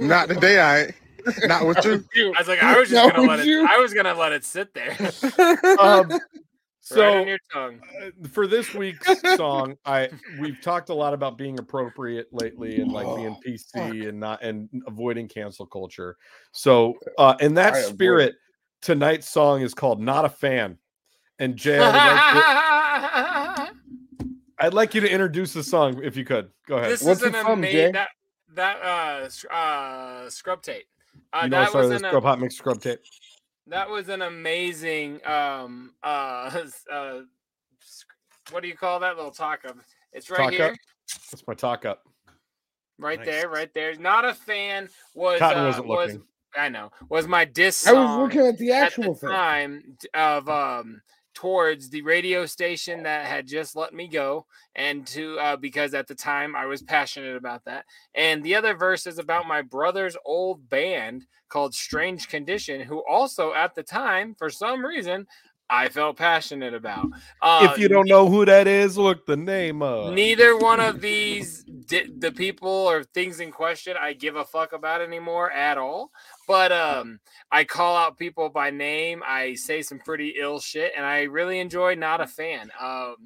Not 0.00 0.28
today, 0.28 0.60
I. 0.60 0.94
Not 1.46 1.64
with 1.64 1.84
you. 2.16 2.34
I 2.34 2.38
was 2.40 2.48
like, 2.48 2.60
I 2.60 2.76
was 2.76 2.88
just 2.90 3.00
Not 3.06 3.14
gonna 3.14 3.28
with 3.28 3.38
let 3.38 3.46
you. 3.46 3.62
it. 3.64 3.70
I 3.70 3.78
was 3.78 3.94
gonna 3.94 4.12
let 4.12 4.32
it 4.32 4.44
sit 4.44 4.74
there. 4.74 4.96
Um, 5.78 6.10
so 6.80 7.20
on 7.20 7.28
your 7.28 7.38
tongue. 7.52 7.80
uh, 8.04 8.10
for 8.32 8.48
this 8.48 8.74
week's 8.74 9.06
song, 9.36 9.76
I 9.86 10.10
we've 10.40 10.60
talked 10.60 10.88
a 10.88 10.94
lot 10.94 11.14
about 11.14 11.38
being 11.38 11.60
appropriate 11.60 12.26
lately 12.32 12.80
and 12.80 12.90
like 12.90 13.06
being 13.14 13.36
Oh, 13.38 13.40
PC 13.48 14.08
and 14.08 14.18
not 14.18 14.42
and 14.42 14.68
avoiding 14.88 15.28
cancel 15.28 15.64
culture. 15.64 16.16
So 16.50 16.94
uh 17.18 17.36
in 17.38 17.54
that 17.54 17.74
I 17.74 17.78
avoid 17.78 17.94
spirit, 17.94 18.34
tonight's 18.80 19.28
song 19.28 19.62
is 19.62 19.74
called 19.74 20.00
"Not 20.00 20.24
a 20.24 20.28
Fan." 20.28 20.76
And 21.38 21.56
Jay, 21.56 21.78
I 21.80 21.86
would 23.66 23.66
like 23.66 23.68
to- 23.68 23.72
I'd 24.58 24.74
like 24.74 24.94
you 24.94 25.00
to 25.00 25.10
introduce 25.10 25.52
the 25.52 25.62
song 25.62 26.00
if 26.04 26.16
you 26.16 26.24
could. 26.24 26.50
Go 26.68 26.76
ahead. 26.76 26.90
This 26.92 27.02
What's 27.02 27.20
is 27.20 27.26
an 27.26 27.32
from, 27.32 27.62
Jay? 27.62 27.86
amazing 27.86 27.92
that 27.92 28.08
that 28.54 28.76
uh 28.84 29.52
uh 29.54 30.30
scrub 30.30 30.62
tape. 30.62 30.84
Uh, 31.32 31.40
you 31.44 31.50
know, 31.50 31.60
that 31.60 31.72
sorry, 31.72 31.88
was 31.88 32.00
the 32.00 32.06
an 32.06 32.10
scrub 32.10 32.22
hot 32.22 32.40
mix 32.40 32.56
scrub 32.56 32.80
tape. 32.80 33.00
that 33.66 33.88
was 33.90 34.08
an 34.08 34.22
amazing 34.22 35.20
um 35.26 35.94
uh 36.02 36.62
uh 36.92 37.20
what 38.50 38.62
do 38.62 38.68
you 38.68 38.76
call 38.76 39.00
that 39.00 39.16
little 39.16 39.30
talk 39.30 39.60
up? 39.66 39.76
It's 40.12 40.30
right 40.30 40.38
Talk 40.38 40.52
here. 40.52 40.64
up. 40.66 40.74
That's 41.30 41.46
my 41.46 41.54
talk 41.54 41.84
up. 41.84 42.02
Right 42.98 43.18
Nice. 43.18 43.26
there, 43.26 43.48
right 43.48 43.72
there. 43.74 43.94
Not 43.96 44.24
a 44.24 44.34
fan 44.34 44.88
was 45.14 45.38
Cotton 45.40 45.62
uh, 45.62 45.66
wasn't 45.66 45.86
was 45.88 46.12
looking. 46.12 46.22
I 46.56 46.68
know 46.68 46.90
was 47.08 47.26
my 47.26 47.44
diss 47.46 47.86
I 47.86 47.92
was 47.94 48.18
looking 48.18 48.46
at 48.46 48.58
the 48.58 48.72
at 48.72 48.82
actual 48.84 49.14
the 49.14 49.20
thing. 49.20 49.28
time 49.30 49.96
of 50.14 50.48
um 50.48 51.00
towards 51.34 51.88
the 51.88 52.02
radio 52.02 52.46
station 52.46 53.02
that 53.02 53.26
had 53.26 53.46
just 53.46 53.74
let 53.76 53.94
me 53.94 54.08
go 54.08 54.46
and 54.74 55.06
to 55.06 55.38
uh 55.38 55.56
because 55.56 55.94
at 55.94 56.06
the 56.06 56.14
time 56.14 56.54
I 56.54 56.66
was 56.66 56.82
passionate 56.82 57.36
about 57.36 57.64
that. 57.64 57.84
And 58.14 58.42
the 58.42 58.54
other 58.54 58.74
verse 58.74 59.06
is 59.06 59.18
about 59.18 59.46
my 59.46 59.62
brother's 59.62 60.16
old 60.24 60.68
band 60.68 61.26
called 61.48 61.74
Strange 61.74 62.28
Condition 62.28 62.80
who 62.80 63.02
also 63.08 63.52
at 63.54 63.74
the 63.74 63.82
time 63.82 64.34
for 64.38 64.50
some 64.50 64.84
reason 64.84 65.26
I 65.72 65.88
felt 65.88 66.18
passionate 66.18 66.74
about 66.74 67.08
uh, 67.40 67.68
if 67.72 67.78
you 67.78 67.88
don't 67.88 68.06
know 68.06 68.28
who 68.28 68.44
that 68.44 68.66
is, 68.68 68.98
look 68.98 69.24
the 69.24 69.36
name 69.36 69.80
up. 69.80 70.12
Neither 70.12 70.58
one 70.58 70.80
of 70.80 71.00
these, 71.00 71.64
di- 71.64 72.10
the 72.18 72.30
people 72.30 72.68
or 72.68 73.04
things 73.04 73.40
in 73.40 73.50
question, 73.50 73.96
I 73.98 74.12
give 74.12 74.36
a 74.36 74.44
fuck 74.44 74.74
about 74.74 75.00
anymore 75.00 75.50
at 75.50 75.78
all. 75.78 76.10
But 76.46 76.72
um, 76.72 77.20
I 77.50 77.64
call 77.64 77.96
out 77.96 78.18
people 78.18 78.50
by 78.50 78.68
name. 78.68 79.22
I 79.26 79.54
say 79.54 79.80
some 79.80 79.98
pretty 79.98 80.34
ill 80.38 80.60
shit, 80.60 80.92
and 80.94 81.06
I 81.06 81.22
really 81.22 81.58
enjoy 81.58 81.94
not 81.94 82.20
a 82.20 82.26
fan. 82.26 82.70
Um, 82.78 83.16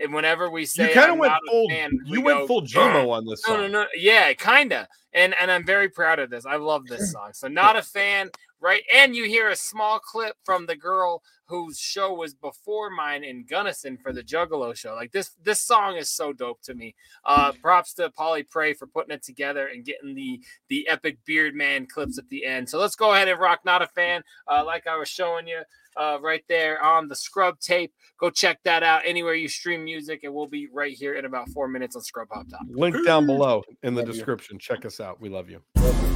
and 0.00 0.14
whenever 0.14 0.48
we 0.48 0.64
say 0.66 0.90
you 0.90 0.94
kind 0.94 1.10
of 1.10 1.18
went 1.18 1.32
not 1.32 1.40
full. 1.48 1.68
fan, 1.68 1.90
You 2.04 2.20
we 2.20 2.24
went 2.24 2.38
go, 2.40 2.46
full 2.46 2.60
G-Mo 2.60 3.10
on 3.10 3.26
this 3.26 3.42
no, 3.48 3.54
song. 3.54 3.72
no, 3.72 3.82
no. 3.82 3.86
Yeah, 3.96 4.32
kinda. 4.34 4.86
And 5.12 5.34
and 5.34 5.50
I'm 5.50 5.66
very 5.66 5.88
proud 5.88 6.20
of 6.20 6.30
this. 6.30 6.46
I 6.46 6.56
love 6.56 6.86
this 6.86 7.10
song. 7.10 7.30
So 7.32 7.48
not 7.48 7.74
a 7.76 7.82
fan, 7.82 8.30
right? 8.60 8.82
And 8.94 9.16
you 9.16 9.24
hear 9.24 9.48
a 9.48 9.56
small 9.56 9.98
clip 9.98 10.36
from 10.44 10.66
the 10.66 10.76
girl 10.76 11.22
whose 11.48 11.78
show 11.78 12.12
was 12.12 12.34
before 12.34 12.90
mine 12.90 13.24
in 13.24 13.44
Gunnison 13.48 13.96
for 13.96 14.12
the 14.12 14.22
Juggalo 14.22 14.76
show. 14.76 14.94
Like 14.94 15.12
this, 15.12 15.30
this 15.42 15.60
song 15.60 15.96
is 15.96 16.10
so 16.10 16.32
dope 16.32 16.60
to 16.62 16.74
me. 16.74 16.94
Uh, 17.24 17.52
props 17.62 17.94
to 17.94 18.10
Polly 18.10 18.42
Prey 18.42 18.74
for 18.74 18.86
putting 18.86 19.14
it 19.14 19.22
together 19.22 19.68
and 19.68 19.84
getting 19.84 20.14
the 20.14 20.40
the 20.68 20.86
epic 20.88 21.18
beard 21.24 21.54
man 21.54 21.86
clips 21.86 22.18
at 22.18 22.28
the 22.28 22.44
end. 22.44 22.68
So 22.68 22.78
let's 22.78 22.96
go 22.96 23.14
ahead 23.14 23.28
and 23.28 23.40
rock. 23.40 23.60
Not 23.64 23.82
a 23.82 23.86
fan, 23.88 24.22
uh, 24.46 24.64
like 24.64 24.86
I 24.86 24.96
was 24.96 25.08
showing 25.08 25.48
you. 25.48 25.62
Uh, 25.96 26.16
right 26.22 26.44
there 26.48 26.80
on 26.80 27.08
the 27.08 27.16
scrub 27.16 27.58
tape. 27.58 27.92
Go 28.20 28.30
check 28.30 28.60
that 28.62 28.84
out 28.84 29.02
anywhere 29.04 29.34
you 29.34 29.48
stream 29.48 29.82
music, 29.84 30.20
and 30.22 30.32
we'll 30.32 30.46
be 30.46 30.68
right 30.72 30.92
here 30.92 31.14
in 31.14 31.24
about 31.24 31.48
four 31.48 31.66
minutes 31.66 31.96
on 31.96 32.02
Scrub 32.02 32.28
Hop 32.30 32.48
Talk. 32.48 32.60
Link 32.68 32.94
down 33.04 33.26
below 33.26 33.64
in 33.82 33.94
the 33.94 34.02
Love 34.02 34.08
you. 34.08 34.14
description. 34.14 34.60
Check 34.60 34.84
us 34.84 35.00
out. 35.00 35.20
We 35.20 35.28
love 35.28 35.50
you. 35.50 35.60
Up 35.78 36.07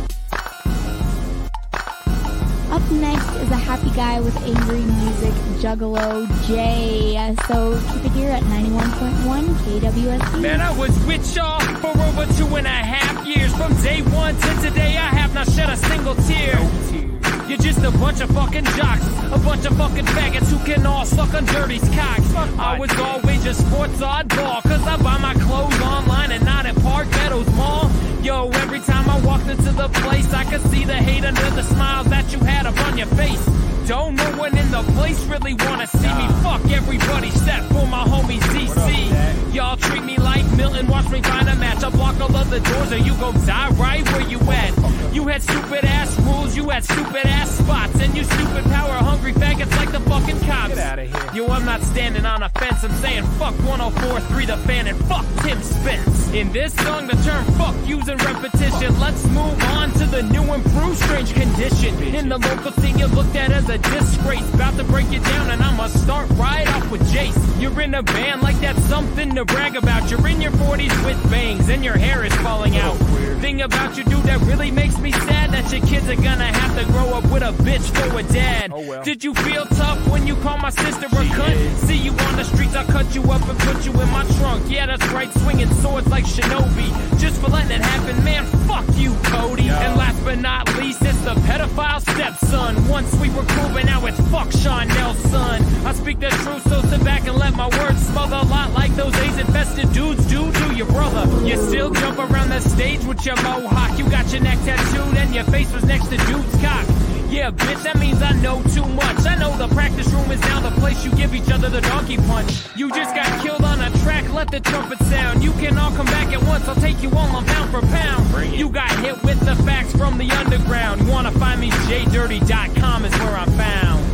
next 3.00 3.28
is 3.36 3.50
a 3.50 3.56
happy 3.56 3.90
guy 3.90 4.20
with 4.20 4.36
angry 4.42 4.80
music, 4.80 5.32
Juggalo 5.60 6.26
J. 6.46 7.34
So 7.48 7.80
keep 7.92 8.04
it 8.04 8.12
here 8.12 8.30
at 8.30 8.42
91.1 8.44 9.44
KWSC. 9.64 10.40
Man, 10.40 10.60
I 10.60 10.76
was 10.76 10.90
with 11.06 11.34
y'all 11.34 11.60
for 11.76 11.88
over 11.88 12.26
two 12.34 12.56
and 12.56 12.66
a 12.66 12.70
half 12.70 13.26
years. 13.26 13.54
From 13.56 13.74
day 13.82 14.02
one 14.02 14.34
to 14.36 14.60
today, 14.60 14.96
I 14.96 15.08
have 15.20 15.34
not 15.34 15.48
shed 15.50 15.70
a 15.70 15.76
single 15.76 16.14
tear. 16.14 17.11
You're 17.48 17.58
just 17.58 17.80
a 17.80 17.90
bunch 17.90 18.20
of 18.20 18.30
fucking 18.30 18.64
jocks, 18.64 19.06
a 19.30 19.38
bunch 19.38 19.66
of 19.66 19.76
fucking 19.76 20.06
faggots 20.06 20.48
who 20.48 20.64
can 20.64 20.86
all 20.86 21.04
suck 21.04 21.34
on 21.34 21.44
dirty's 21.46 21.86
cocks. 21.90 22.34
I 22.34 22.78
was 22.78 22.90
always 22.98 23.44
a 23.44 23.54
sports 23.54 23.98
oddball, 24.00 24.62
cause 24.62 24.82
I 24.86 24.96
buy 25.02 25.18
my 25.18 25.34
clothes 25.34 25.80
online 25.80 26.32
and 26.32 26.44
not 26.44 26.66
at 26.66 26.76
Park 26.82 27.10
Meadows 27.10 27.48
Mall. 27.54 27.90
Yo, 28.22 28.48
every 28.50 28.80
time 28.80 29.10
I 29.10 29.20
walked 29.20 29.48
into 29.48 29.72
the 29.72 29.88
place, 29.88 30.32
I 30.32 30.44
could 30.44 30.62
see 30.70 30.84
the 30.84 30.94
hate 30.94 31.24
under 31.24 31.50
the 31.50 31.62
smiles 31.62 32.06
that 32.08 32.32
you 32.32 32.38
had 32.38 32.66
up 32.66 32.78
on 32.86 32.96
your 32.96 33.08
face. 33.08 33.44
Don't 33.86 34.14
no 34.14 34.24
one 34.38 34.56
in 34.56 34.70
the 34.70 34.82
place 34.94 35.22
really 35.24 35.54
wanna 35.54 35.86
see 35.86 36.06
me. 36.06 36.26
Fuck 36.42 36.64
everybody, 36.70 37.28
except 37.28 37.66
for 37.66 37.86
my 37.86 38.04
homie 38.04 38.40
ZC. 38.40 39.54
Y'all 39.54 39.76
treat 39.76 40.04
me 40.04 40.16
like 40.18 40.44
Milton, 40.56 40.86
watch 40.86 41.08
me 41.10 41.20
find 41.20 41.48
a 41.48 41.56
match. 41.56 41.82
I 41.82 41.90
block 41.90 42.18
all 42.20 42.34
of 42.34 42.48
the 42.50 42.60
doors, 42.60 42.92
or 42.92 42.98
you 42.98 43.14
go 43.16 43.32
die 43.44 43.70
right 43.70 44.08
where 44.12 44.22
you 44.22 44.38
at. 44.50 44.72
You 45.12 45.26
had 45.26 45.42
stupid 45.42 45.84
ass 45.84 46.18
rules, 46.20 46.56
you 46.56 46.70
had 46.70 46.84
stupid 46.84 47.26
ass 47.26 47.50
spots, 47.50 48.00
and 48.00 48.16
you 48.16 48.24
stupid 48.24 48.64
power 48.64 48.94
hungry 48.94 49.32
faggots 49.32 49.76
like 49.76 49.92
the 49.92 50.00
fucking 50.00 50.40
cops. 50.40 50.74
Get 50.74 50.78
out 50.78 50.98
of 50.98 51.34
here. 51.34 51.42
Yo, 51.42 51.52
I'm 51.52 51.64
not 51.64 51.82
standing 51.82 52.24
on 52.24 52.42
a 52.42 52.48
fence, 52.50 52.84
I'm 52.84 52.92
saying 52.92 53.24
fuck 53.38 53.54
1043 53.66 54.46
the 54.46 54.56
fan 54.58 54.86
and 54.86 54.98
fuck 55.04 55.26
Tim 55.42 55.60
Spence. 55.62 56.32
In 56.32 56.50
this 56.52 56.72
song, 56.74 57.08
the 57.08 57.16
term 57.24 57.44
fuck 57.58 57.76
using 57.86 58.16
repetition. 58.16 58.98
Let's 58.98 59.24
move 59.26 59.62
on 59.74 59.90
to 59.92 60.06
the 60.06 60.22
new 60.22 60.42
and 60.42 60.64
improved 60.64 60.98
strange 60.98 61.32
condition. 61.34 61.94
In 62.14 62.28
the 62.28 62.38
local 62.38 62.72
scene, 62.72 62.98
you're 62.98 63.08
looked 63.08 63.36
at 63.36 63.50
as 63.50 63.68
a 63.68 63.71
disgrace. 63.78 64.46
About 64.54 64.76
to 64.76 64.84
break 64.84 65.12
it 65.12 65.22
down, 65.24 65.50
and 65.50 65.62
I'ma 65.62 65.86
start 65.88 66.28
right 66.30 66.68
off 66.68 66.90
with 66.90 67.02
Jace. 67.12 67.60
You're 67.60 67.80
in 67.80 67.94
a 67.94 68.02
band 68.02 68.42
like 68.42 68.58
that's 68.60 68.82
something 68.84 69.34
to 69.34 69.44
brag 69.44 69.76
about. 69.76 70.10
You're 70.10 70.26
in 70.28 70.40
your 70.40 70.52
40s 70.52 71.04
with 71.04 71.30
bangs, 71.30 71.68
and 71.68 71.84
your 71.84 71.96
hair 71.96 72.24
is 72.24 72.34
falling 72.36 72.76
out. 72.76 72.96
Thing 73.40 73.62
about 73.62 73.96
you, 73.96 74.04
dude, 74.04 74.22
that 74.24 74.40
really 74.42 74.70
makes 74.70 74.98
me 74.98 75.10
sad 75.12 75.50
that 75.50 75.72
your 75.72 75.84
kids 75.86 76.08
are 76.08 76.16
gonna 76.16 76.44
have 76.44 76.78
to 76.78 76.84
grow 76.92 77.08
up 77.14 77.24
with 77.30 77.42
a 77.42 77.52
bitch 77.62 77.82
for 77.96 78.18
a 78.18 78.22
dad. 78.22 78.70
Oh, 78.72 78.86
well. 78.86 79.02
Did 79.02 79.24
you 79.24 79.34
feel 79.34 79.66
tough 79.66 80.06
when 80.08 80.26
you 80.26 80.36
called 80.36 80.60
my 80.60 80.70
sister 80.70 81.06
a 81.06 81.08
cunt? 81.08 81.76
See 81.78 81.96
you 81.96 82.12
on 82.12 82.36
the 82.36 82.44
streets, 82.44 82.76
I 82.76 82.84
cut 82.84 83.14
you 83.14 83.22
up 83.32 83.46
and 83.48 83.58
put 83.58 83.84
you 83.84 83.92
in 84.00 84.10
my 84.10 84.24
trunk. 84.38 84.70
Yeah, 84.70 84.86
that's 84.86 85.06
right, 85.12 85.32
swinging 85.38 85.72
swords 85.82 86.06
like 86.08 86.24
Shinobi. 86.24 87.18
Just 87.18 87.40
for 87.40 87.48
letting 87.48 87.72
it 87.72 87.80
happen, 87.80 88.22
man, 88.24 88.46
fuck 88.68 88.84
you, 88.96 89.14
Cody. 89.24 89.68
And 89.68 89.96
last 89.96 90.22
but 90.24 90.38
not 90.38 90.72
least, 90.78 91.02
it's 91.02 91.20
the 91.22 91.34
pedophile 91.46 92.00
stepson. 92.00 92.88
Once 92.88 93.12
we 93.16 93.28
were 93.30 93.44
but 93.72 93.84
now 93.84 94.04
it's 94.06 94.20
fuck 94.30 94.50
Sean 94.52 94.88
Nelson. 94.88 95.62
I 95.86 95.92
speak 95.92 96.20
the 96.20 96.28
truth, 96.28 96.62
so 96.68 96.80
sit 96.82 97.04
back 97.04 97.26
and 97.26 97.36
let 97.36 97.54
my 97.54 97.68
words 97.78 98.00
smother 98.06 98.36
a 98.36 98.44
lot 98.44 98.72
like 98.72 98.94
those 98.94 99.14
AIDS 99.16 99.38
infested 99.38 99.92
dudes 99.92 100.24
do 100.26 100.50
to 100.50 100.74
your 100.74 100.86
brother. 100.86 101.24
You 101.46 101.56
still 101.56 101.90
jump 101.92 102.18
around 102.18 102.50
the 102.50 102.60
stage 102.60 103.04
with 103.04 103.24
your 103.26 103.36
mohawk. 103.36 103.98
You 103.98 104.08
got 104.10 104.32
your 104.32 104.42
neck 104.42 104.58
tattooed 104.64 105.16
and 105.16 105.34
your 105.34 105.44
face 105.44 105.72
was 105.72 105.84
next 105.84 106.08
to 106.08 106.16
dude's 106.16 106.56
cock. 106.62 106.86
Yeah, 107.32 107.50
bitch, 107.50 107.82
that 107.84 107.98
means 107.98 108.20
I 108.20 108.32
know 108.42 108.62
too 108.74 108.84
much. 108.84 109.24
I 109.24 109.36
know 109.36 109.56
the 109.56 109.68
practice 109.74 110.06
room 110.12 110.30
is 110.30 110.40
now 110.42 110.60
the 110.60 110.70
place 110.80 111.02
you 111.02 111.10
give 111.12 111.34
each 111.34 111.50
other 111.50 111.70
the 111.70 111.80
donkey 111.80 112.18
punch. 112.18 112.66
You 112.76 112.90
just 112.90 113.14
got 113.14 113.42
killed 113.42 113.64
on 113.64 113.71
track, 114.02 114.32
let 114.32 114.50
the 114.50 114.60
trumpet 114.60 114.98
sound. 115.00 115.42
You 115.42 115.52
can 115.52 115.78
all 115.78 115.92
come 115.92 116.06
back 116.06 116.32
at 116.32 116.42
once, 116.44 116.68
I'll 116.68 116.74
take 116.74 117.02
you 117.02 117.10
all 117.10 117.36
on 117.36 117.44
pound 117.44 117.70
for 117.70 117.80
pound. 117.80 118.56
You 118.56 118.68
got 118.68 118.90
hit 119.00 119.22
with 119.22 119.40
the 119.40 119.56
facts 119.64 119.94
from 119.96 120.18
the 120.18 120.30
underground. 120.30 121.02
You 121.02 121.10
wanna 121.10 121.32
find 121.32 121.60
me? 121.60 121.70
JDirty.com 121.70 123.04
is 123.04 123.12
where 123.18 123.36
I'm 123.36 123.50
found. 123.52 124.04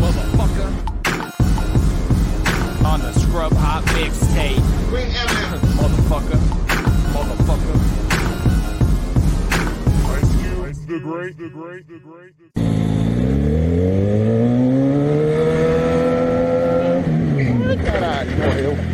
Motherfucker. 0.00 0.70
On 2.84 3.00
the 3.00 3.12
Scrub 3.12 3.52
Hop 3.52 3.84
mixtape. 3.84 4.56
Motherfucker. 5.78 6.38
Motherfucker. 7.12 8.02
The 10.92 10.98
great, 10.98 11.38
the 11.38 11.48
great, 11.48 11.88
the 11.88 11.98
great. 12.00 12.32
He's 17.38 18.91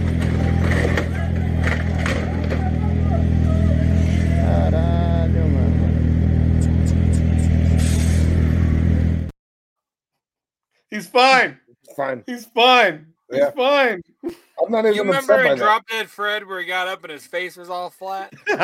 fine. 11.19 11.59
It's 11.83 11.95
fine. 11.95 12.25
He's 12.27 12.45
fine. 12.47 13.07
Yeah. 13.31 13.47
He's 13.47 13.55
fine. 13.55 14.03
I'm 14.25 14.73
not 14.73 14.85
even. 14.87 14.95
You 14.95 15.03
remember 15.03 15.35
upset 15.35 15.47
by 15.47 15.53
in. 15.53 15.59
Drop 15.59 15.87
Dead 15.89 16.11
Fred 16.11 16.47
where 16.47 16.61
he 16.61 16.67
got 16.67 16.89
up 16.89 17.05
and 17.05 17.13
his 17.13 17.27
face 17.27 17.57
was 17.57 17.71
all 17.71 17.91
flat? 17.91 18.33
that's, 18.47 18.59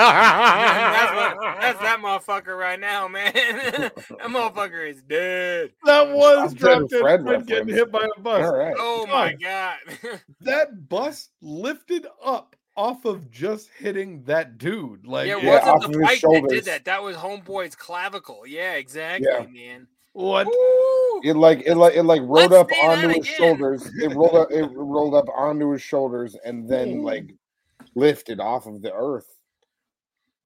what, 1.15 1.61
that's 1.61 1.81
that 1.81 2.01
motherfucker 2.01 2.59
right 2.59 2.81
now, 2.81 3.07
man. 3.07 3.33
that 3.35 3.95
motherfucker 4.25 4.89
is 4.89 5.03
dead. 5.03 5.71
That 5.85 6.09
was 6.09 6.53
I'm 6.53 6.57
drop 6.57 6.81
Dead 6.81 6.89
dead 6.91 7.01
Fred 7.01 7.23
Fred 7.23 7.47
getting 7.47 7.75
hit 7.75 7.93
by 7.93 8.07
a 8.17 8.21
bus. 8.21 8.45
All 8.45 8.57
right. 8.57 8.75
Oh 8.79 9.07
my 9.07 9.35
god. 9.35 9.77
That 10.41 10.89
bus 10.89 11.31
lifted 11.41 12.07
up 12.23 12.57
off 12.77 13.05
of 13.05 13.31
just 13.31 13.71
hitting 13.79 14.23
that 14.25 14.59
dude. 14.59 15.07
Like 15.07 15.29
yeah, 15.29 15.39
it 15.39 15.45
Yeah, 15.45 15.57
off 15.59 15.65
wasn't 15.67 15.85
of 15.85 15.93
the 15.93 15.99
his 15.99 16.23
bike 16.23 16.43
that 16.43 16.49
did 16.49 16.65
that. 16.65 16.85
That 16.87 17.03
was 17.03 17.17
homeboy's 17.17 17.77
clavicle. 17.77 18.47
Yeah, 18.47 18.75
exactly, 18.75 19.29
Yeah. 19.31 19.47
man. 19.47 19.87
What? 20.15 20.47
Woo! 20.47 21.21
It 21.23 21.37
like 21.37 21.63
it 21.67 21.75
like 21.75 21.95
it 21.95 22.05
like 22.05 22.21
rolled 22.23 22.53
Let's 22.53 22.55
up 22.55 22.71
onto 22.83 23.09
his 23.09 23.17
again. 23.19 23.35
shoulders. 23.37 23.91
It 24.01 24.15
rolled 24.15 24.35
up. 24.35 24.51
It 24.51 24.65
rolled 24.73 25.15
up 25.15 25.29
onto 25.35 25.71
his 25.73 25.83
shoulders 25.83 26.37
and 26.45 26.69
then 26.69 27.03
like 27.03 27.35
lifted 27.95 28.41
off 28.41 28.67
of 28.67 28.81
the 28.81 28.93
earth. 28.95 29.27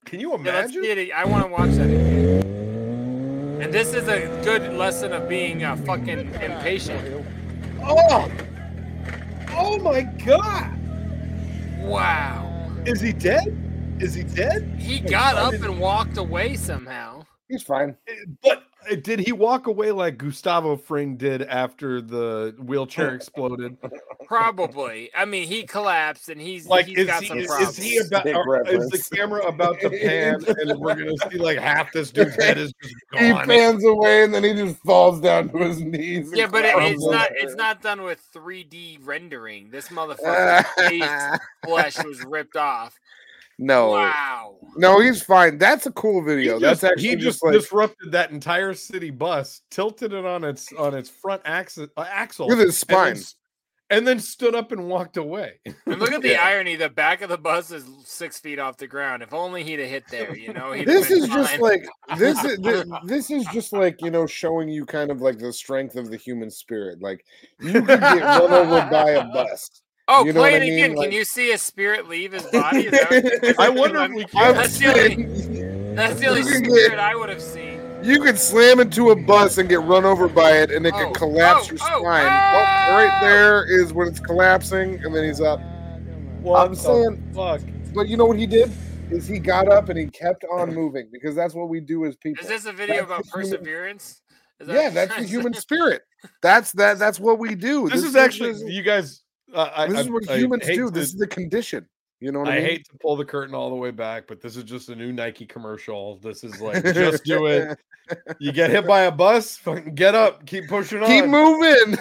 Can 0.05 0.21
you 0.21 0.35
imagine? 0.35 0.83
get 0.83 0.99
it. 0.99 1.13
I 1.13 1.25
want 1.27 1.45
to 1.45 1.53
watch 1.53 1.71
that 1.73 1.85
again. 1.85 3.61
And 3.61 3.75
this 3.75 3.93
is 3.93 4.09
a 4.09 4.21
good 4.43 4.73
lesson 4.75 5.13
of 5.13 5.29
being 5.29 5.65
uh, 5.65 5.77
fucking 5.77 6.35
impatient. 6.35 7.27
Oh, 7.83 8.31
oh 9.51 9.79
my 9.81 10.03
god! 10.03 10.79
Wow. 11.81 12.73
Is 12.87 13.01
he 13.01 13.13
dead? 13.13 13.55
Is 14.01 14.15
he 14.15 14.23
dead? 14.23 14.77
He 14.79 15.01
got 15.01 15.35
up 15.35 15.53
and 15.55 15.79
walked 15.79 16.17
away 16.17 16.55
somehow. 16.55 17.25
He's 17.49 17.63
fine. 17.63 17.97
But 18.43 18.59
uh, 18.59 18.61
Eh, 18.91 18.97
did 18.97 19.19
he 19.19 19.33
walk 19.33 19.67
away 19.67 19.91
like 19.91 20.19
Gustavo 20.19 20.77
Fring 20.77 21.17
did 21.17 21.43
after 21.43 22.01
the 22.01 22.55
wheelchair 22.59 23.15
exploded? 23.15 23.77
Probably. 24.25 25.11
I 25.17 25.25
mean, 25.25 25.49
he 25.49 25.65
collapsed 25.65 26.29
and 26.29 26.41
he's 26.41 26.67
Like, 26.67 26.87
he's 26.87 26.99
is 26.99 27.07
got 27.07 27.23
he, 27.23 27.29
some 27.29 27.39
is, 27.39 27.47
problems. 27.47 27.79
is 27.79 27.85
he 27.85 27.97
about? 27.99 28.25
Big 28.25 28.37
or 28.37 28.67
is 28.69 28.89
the 28.91 29.17
camera 29.17 29.41
about 29.47 29.81
to 29.81 29.91
pan 30.03 30.45
and 30.47 30.79
we're 30.79 30.95
gonna 30.95 31.17
see 31.31 31.39
like 31.39 31.59
half 31.59 31.93
this 31.93 32.11
dude's 32.11 32.37
head 32.37 32.59
is 32.59 32.73
just 32.83 32.95
He 33.19 33.33
pans 33.33 33.85
away 33.85 34.25
and 34.25 34.33
then 34.35 34.45
he 34.45 34.55
just 34.55 34.77
falls 34.83 35.21
down 35.21 35.49
to 35.51 35.59
his 35.59 35.81
knees. 35.81 36.31
yeah, 36.35 36.47
but 36.47 36.65
it, 36.65 36.75
it's 36.77 37.05
not 37.07 37.29
it's 37.33 37.55
not 37.57 37.83
done 37.83 38.03
with 38.03 38.23
3D 38.35 38.99
rendering. 39.03 39.71
This 39.71 39.89
motherfucker's 39.89 40.67
face 40.89 41.39
flesh 41.65 42.05
was 42.05 42.25
ripped 42.25 42.57
off. 42.57 42.99
No, 43.59 43.91
Wow. 43.91 44.57
no, 44.77 45.01
he's 45.01 45.21
fine. 45.23 45.59
That's 45.59 45.87
a 45.87 45.91
cool 45.93 46.23
video. 46.23 46.55
He 46.55 46.61
That's 46.61 46.81
just, 46.83 46.93
actually 46.93 47.09
he 47.09 47.15
just, 47.17 47.25
just 47.25 47.45
like 47.45 47.53
disrupted 47.55 48.13
that 48.13 48.31
entire 48.31 48.73
city 48.75 49.11
bus, 49.11 49.63
tilted 49.71 50.13
it 50.13 50.25
on 50.25 50.45
its 50.45 50.73
on 50.79 50.95
its 50.95 51.11
front 51.11 51.43
axis, 51.45 51.89
uh, 51.97 52.05
axle 52.09 52.47
with 52.49 52.59
his 52.59 52.67
and 52.67 52.75
spine. 52.75 53.15
then, 53.15 53.25
and 53.91 54.07
then 54.07 54.21
stood 54.21 54.55
up 54.55 54.71
and 54.71 54.87
walked 54.89 55.17
away. 55.17 55.59
And 55.87 55.99
look 55.99 56.13
at 56.13 56.23
the 56.23 56.33
Yeah. 56.33 56.45
irony. 56.45 56.77
The 56.77 56.89
back 56.91 57.21
of 57.23 57.31
the 57.31 57.39
bus 57.39 57.73
is 57.73 57.85
six 58.05 58.39
feet 58.39 58.59
off 58.61 58.77
the 58.77 58.87
ground. 58.87 59.23
If 59.25 59.33
only 59.35 59.65
he'd 59.65 59.81
have 59.81 59.89
hit 59.89 60.05
there, 60.09 60.37
you 60.37 60.53
know. 60.53 60.71
he'd 60.73 60.87
This 60.87 61.09
been 61.09 61.23
is 61.25 61.29
just 61.29 61.59
like 61.59 61.85
this 62.17 62.45
is 62.45 62.59
thi- 62.61 62.85
this 63.07 63.31
is 63.31 63.45
just 63.47 63.73
like 63.73 64.01
you 64.03 64.11
know 64.13 64.27
showing 64.27 64.69
you 64.69 64.87
kind 64.87 65.11
of 65.11 65.21
like 65.21 65.39
the 65.39 65.53
strength 65.53 65.97
of 65.97 66.11
the 66.11 66.17
human 66.17 66.51
spirit. 66.51 67.01
Like 67.03 67.25
you 67.61 67.73
could 67.83 67.87
get 68.01 68.23
run 68.23 68.53
over 68.53 68.89
by 68.89 69.11
a 69.11 69.25
bus. 69.25 69.83
Oh, 70.11 70.25
you 70.25 70.33
know 70.33 70.41
play 70.41 70.55
it 70.55 70.57
I 70.57 70.61
mean? 70.61 70.73
again. 70.75 70.95
Like- 70.95 71.11
Can 71.11 71.19
you 71.19 71.25
see 71.25 71.51
his 71.51 71.61
spirit 71.63 72.09
leave 72.09 72.33
his 72.33 72.43
body? 72.45 72.87
Is 72.87 72.93
that 72.93 73.55
I 73.59 73.69
wonder 73.69 74.01
if 74.05 74.11
we 74.13 74.23
I'm 74.23 74.29
can. 74.29 74.55
That's 74.55 74.79
the 74.79 74.87
only, 74.89 75.95
that's 75.95 76.21
the 76.21 76.27
only 76.29 76.43
spirit 76.43 76.91
get- 76.91 76.99
I 76.99 77.15
would 77.15 77.29
have 77.29 77.43
seen. 77.43 77.81
you 78.03 78.21
could 78.21 78.39
slam 78.39 78.81
into 78.81 79.11
a 79.11 79.17
bus 79.17 79.59
and 79.59 79.69
get 79.69 79.81
run 79.83 80.05
over 80.05 80.27
by 80.29 80.53
it, 80.53 80.71
and 80.71 80.87
it 80.87 80.95
Oh, 80.95 81.07
could 81.09 81.15
collapse 81.17 81.67
oh, 81.67 81.73
your 81.73 81.79
oh, 81.83 82.01
spine. 82.01 82.25
Oh, 82.27 82.95
right 82.97 83.19
there 83.21 83.65
is 83.65 83.93
when 83.93 84.09
it's 84.09 84.21
collapsing, 84.21 85.05
and 85.05 85.15
then 85.15 85.25
he's 85.25 85.41
up. 85.41 85.61
Well, 86.41 86.57
I'm 86.57 86.75
saying- 86.75 87.33
fuck? 87.35 87.61
But 87.95 88.09
you 88.09 88.17
know 88.17 88.27
what 88.27 88.39
he 88.39 88.47
did? 88.47 88.71
Is 89.11 89.27
he 89.27 89.39
got 89.39 89.69
up 89.69 89.89
and 89.89 89.99
he 89.99 90.07
kept 90.07 90.45
on 90.53 90.75
moving 90.75 91.09
because 91.11 91.35
that's 91.35 91.55
what 91.55 91.69
we 91.71 91.81
do 91.81 92.05
as 92.05 92.15
people. 92.17 92.43
Is 92.43 92.49
this 92.49 92.67
a 92.67 92.73
video 92.73 92.97
That's 92.97 93.07
about 93.07 93.25
the 93.25 93.31
human- 93.31 93.51
perseverance? 93.59 94.21
Is 94.61 94.69
yeah, 94.69 94.91
that's 94.91 95.17
the 95.17 95.23
human 95.35 95.55
spirit. 95.55 96.03
That's 96.43 96.73
that. 96.73 96.99
That's 96.99 97.19
what 97.21 97.39
we 97.39 97.55
do. 97.55 97.89
This, 97.89 98.03
is 98.05 98.17
actually 98.17 98.55
you 98.73 98.83
guys. 98.83 99.23
Uh, 99.55 99.71
I, 99.75 99.87
this 99.87 99.97
I, 99.97 100.01
is 100.03 100.11
what 100.11 100.31
I 100.31 100.37
humans 100.39 100.67
hate 100.67 100.77
do. 100.77 100.85
to- 100.87 100.91
This 100.91 101.09
is 101.09 101.15
the 101.17 101.27
condition. 101.27 101.87
You 102.21 102.33
know 102.33 102.41
what 102.41 102.49
I, 102.49 102.53
I 102.53 102.57
mean? 102.57 102.65
hate 102.65 102.85
to 102.91 102.99
pull 102.99 103.15
the 103.15 103.25
curtain 103.25 103.55
all 103.55 103.71
the 103.71 103.77
way 103.77 103.93
back, 103.93 104.25
but 104.27 104.41
this 104.41 104.57
is 104.57 104.65
just 104.65 104.89
a 104.89 104.97
new 104.97 105.13
Nike 105.13 105.47
commercial. 105.47 106.17
This 106.19 106.43
is 106.43 106.61
like 106.61 106.83
just 106.83 107.25
do 107.25 107.47
it. 107.47 107.79
You 108.41 108.53
get 108.53 108.71
hit 108.71 108.87
by 108.87 109.03
a 109.03 109.11
bus, 109.13 109.59
fucking 109.59 109.95
get 109.95 110.15
up, 110.15 110.47
keep 110.47 110.67
pushing 110.67 111.03
on. 111.03 111.07
Keep 111.09 111.27
moving. 111.27 111.99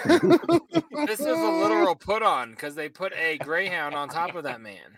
This 1.05 1.19
is 1.19 1.25
a 1.27 1.33
literal 1.35 1.95
put 1.95 2.23
on 2.23 2.51
because 2.51 2.75
they 2.75 2.87
put 2.87 3.11
a 3.13 3.37
greyhound 3.39 3.93
on 3.93 4.07
top 4.07 4.33
of 4.35 4.43
that 4.45 4.61
man. 4.61 4.97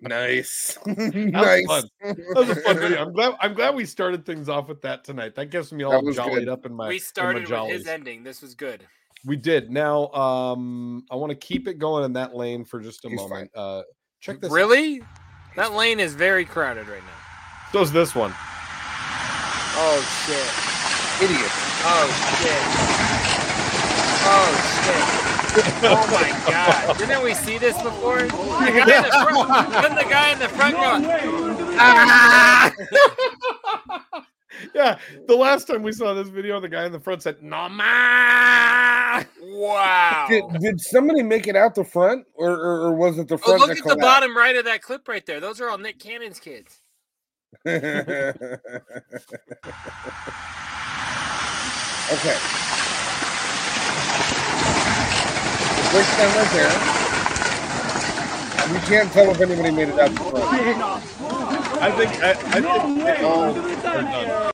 nice, 0.00 0.76
That 0.84 1.14
nice. 1.14 1.66
fun. 1.66 1.84
That 2.02 2.34
was 2.34 2.50
a 2.50 2.56
fun 2.56 2.78
video. 2.78 3.02
I'm 3.02 3.12
glad. 3.12 3.34
I'm 3.40 3.54
glad 3.54 3.74
we 3.76 3.84
started 3.84 4.26
things 4.26 4.48
off 4.48 4.68
with 4.68 4.82
that 4.82 5.04
tonight. 5.04 5.34
That 5.36 5.46
gets 5.50 5.70
me 5.72 5.84
all 5.84 6.02
That 6.04 6.12
jollied 6.14 6.40
good. 6.40 6.48
up 6.48 6.66
in 6.66 6.74
my. 6.74 6.84
in 6.86 6.88
we 6.88 6.94
my 6.96 6.98
started 6.98 7.48
with 7.48 7.70
his 7.70 7.86
ending. 7.86 8.24
This 8.24 8.42
was 8.42 8.54
good. 8.54 8.84
We 9.24 9.36
did. 9.36 9.70
Now, 9.70 10.08
um, 10.12 11.04
I 11.10 11.16
want 11.16 11.30
to 11.30 11.36
keep 11.36 11.68
it 11.68 11.78
going 11.78 12.04
in 12.04 12.12
that 12.14 12.34
lane 12.34 12.64
for 12.64 12.80
just 12.80 13.04
a 13.04 13.08
He's 13.08 13.18
moment. 13.18 13.50
Uh, 13.54 13.82
check 14.20 14.40
this. 14.40 14.50
out. 14.50 14.54
Really? 14.54 15.02
That 15.56 15.72
lane 15.74 15.98
is 16.00 16.14
very 16.14 16.44
crowded 16.44 16.88
right 16.88 17.02
now. 17.02 17.72
So's 17.72 17.90
this 17.92 18.14
one. 18.14 18.32
Oh 19.80 20.00
shit. 20.26 20.48
Idiot. 21.24 21.50
Oh 21.84 22.08
shit. 22.40 22.62
Oh 24.30 24.48
shit. 24.84 25.04
Oh 25.84 26.06
my 26.12 26.30
god. 26.50 26.98
Didn't 26.98 27.22
we 27.24 27.34
see 27.34 27.58
this 27.58 27.80
before? 27.82 28.22
The 28.22 28.28
guy 28.28 28.96
in 28.96 29.02
the 29.02 29.10
front, 29.10 29.48
the 29.98 30.04
guy 30.08 30.32
in 30.32 30.38
the 30.38 30.48
front 30.48 30.74
going, 30.76 31.04
Ah! 31.80 32.72
Yeah, 34.74 34.98
the 35.26 35.36
last 35.36 35.66
time 35.66 35.82
we 35.82 35.92
saw 35.92 36.14
this 36.14 36.28
video, 36.28 36.60
the 36.60 36.68
guy 36.68 36.86
in 36.86 36.92
the 36.92 37.00
front 37.00 37.22
said, 37.22 37.42
"No 37.42 37.68
ma." 37.68 39.22
wow. 39.42 40.26
Did, 40.28 40.44
did 40.60 40.80
somebody 40.80 41.22
make 41.22 41.46
it 41.48 41.56
out 41.56 41.74
the 41.74 41.84
front, 41.84 42.26
or, 42.34 42.50
or, 42.50 42.80
or 42.86 42.92
was 42.94 43.18
it 43.18 43.28
the 43.28 43.34
Oh, 43.34 43.38
front? 43.38 43.60
look 43.60 43.68
that 43.68 43.72
at 43.72 43.76
the 43.76 43.82
collapsed? 43.82 44.00
bottom 44.00 44.36
right 44.36 44.56
of 44.56 44.64
that 44.64 44.82
clip 44.82 45.06
right 45.08 45.24
there. 45.26 45.40
Those 45.40 45.60
are 45.60 45.68
all 45.68 45.78
Nick 45.78 45.98
Cannon's 45.98 46.40
kids. 46.40 46.78
okay. 47.66 47.82
It 55.78 55.92
breaks 55.92 56.16
down 56.16 56.36
right 56.36 56.52
there. 56.52 57.07
We 58.72 58.78
can't 58.80 59.10
tell 59.12 59.30
if 59.30 59.40
anybody 59.40 59.70
made 59.70 59.88
it 59.88 59.98
out 59.98 60.10
the 60.10 60.20
front. 60.20 60.36
I 61.80 61.90
think 61.92 62.22
I, 62.22 62.30
I 62.30 62.34
think 62.60 63.02
they 63.04 63.22
all 63.24 63.44
are 63.44 63.82
done. 63.82 64.52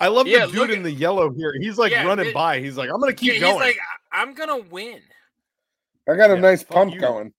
I 0.00 0.08
love 0.08 0.26
Yeah, 0.26 0.46
the 0.46 0.52
dude 0.52 0.70
in 0.70 0.82
the 0.82 0.92
yellow 0.92 1.32
here. 1.32 1.54
He's 1.60 1.78
like 1.78 1.92
Yeah, 1.92 2.04
running 2.04 2.26
it- 2.26 2.34
by. 2.34 2.60
He's 2.60 2.76
like, 2.76 2.90
I'm 2.90 3.00
gonna 3.00 3.12
keep 3.14 3.34
Yeah, 3.34 3.40
going. 3.40 3.52
He's 3.54 3.60
like, 3.62 3.78
"I- 4.12 4.20
I'm 4.22 4.34
gonna 4.34 4.58
win. 4.58 5.00
I 6.08 6.16
got 6.16 6.30
a 6.30 6.34
Yeah, 6.34 6.40
nice 6.40 6.62
pump 6.62 6.94
you. 6.94 7.00
going. 7.00 7.32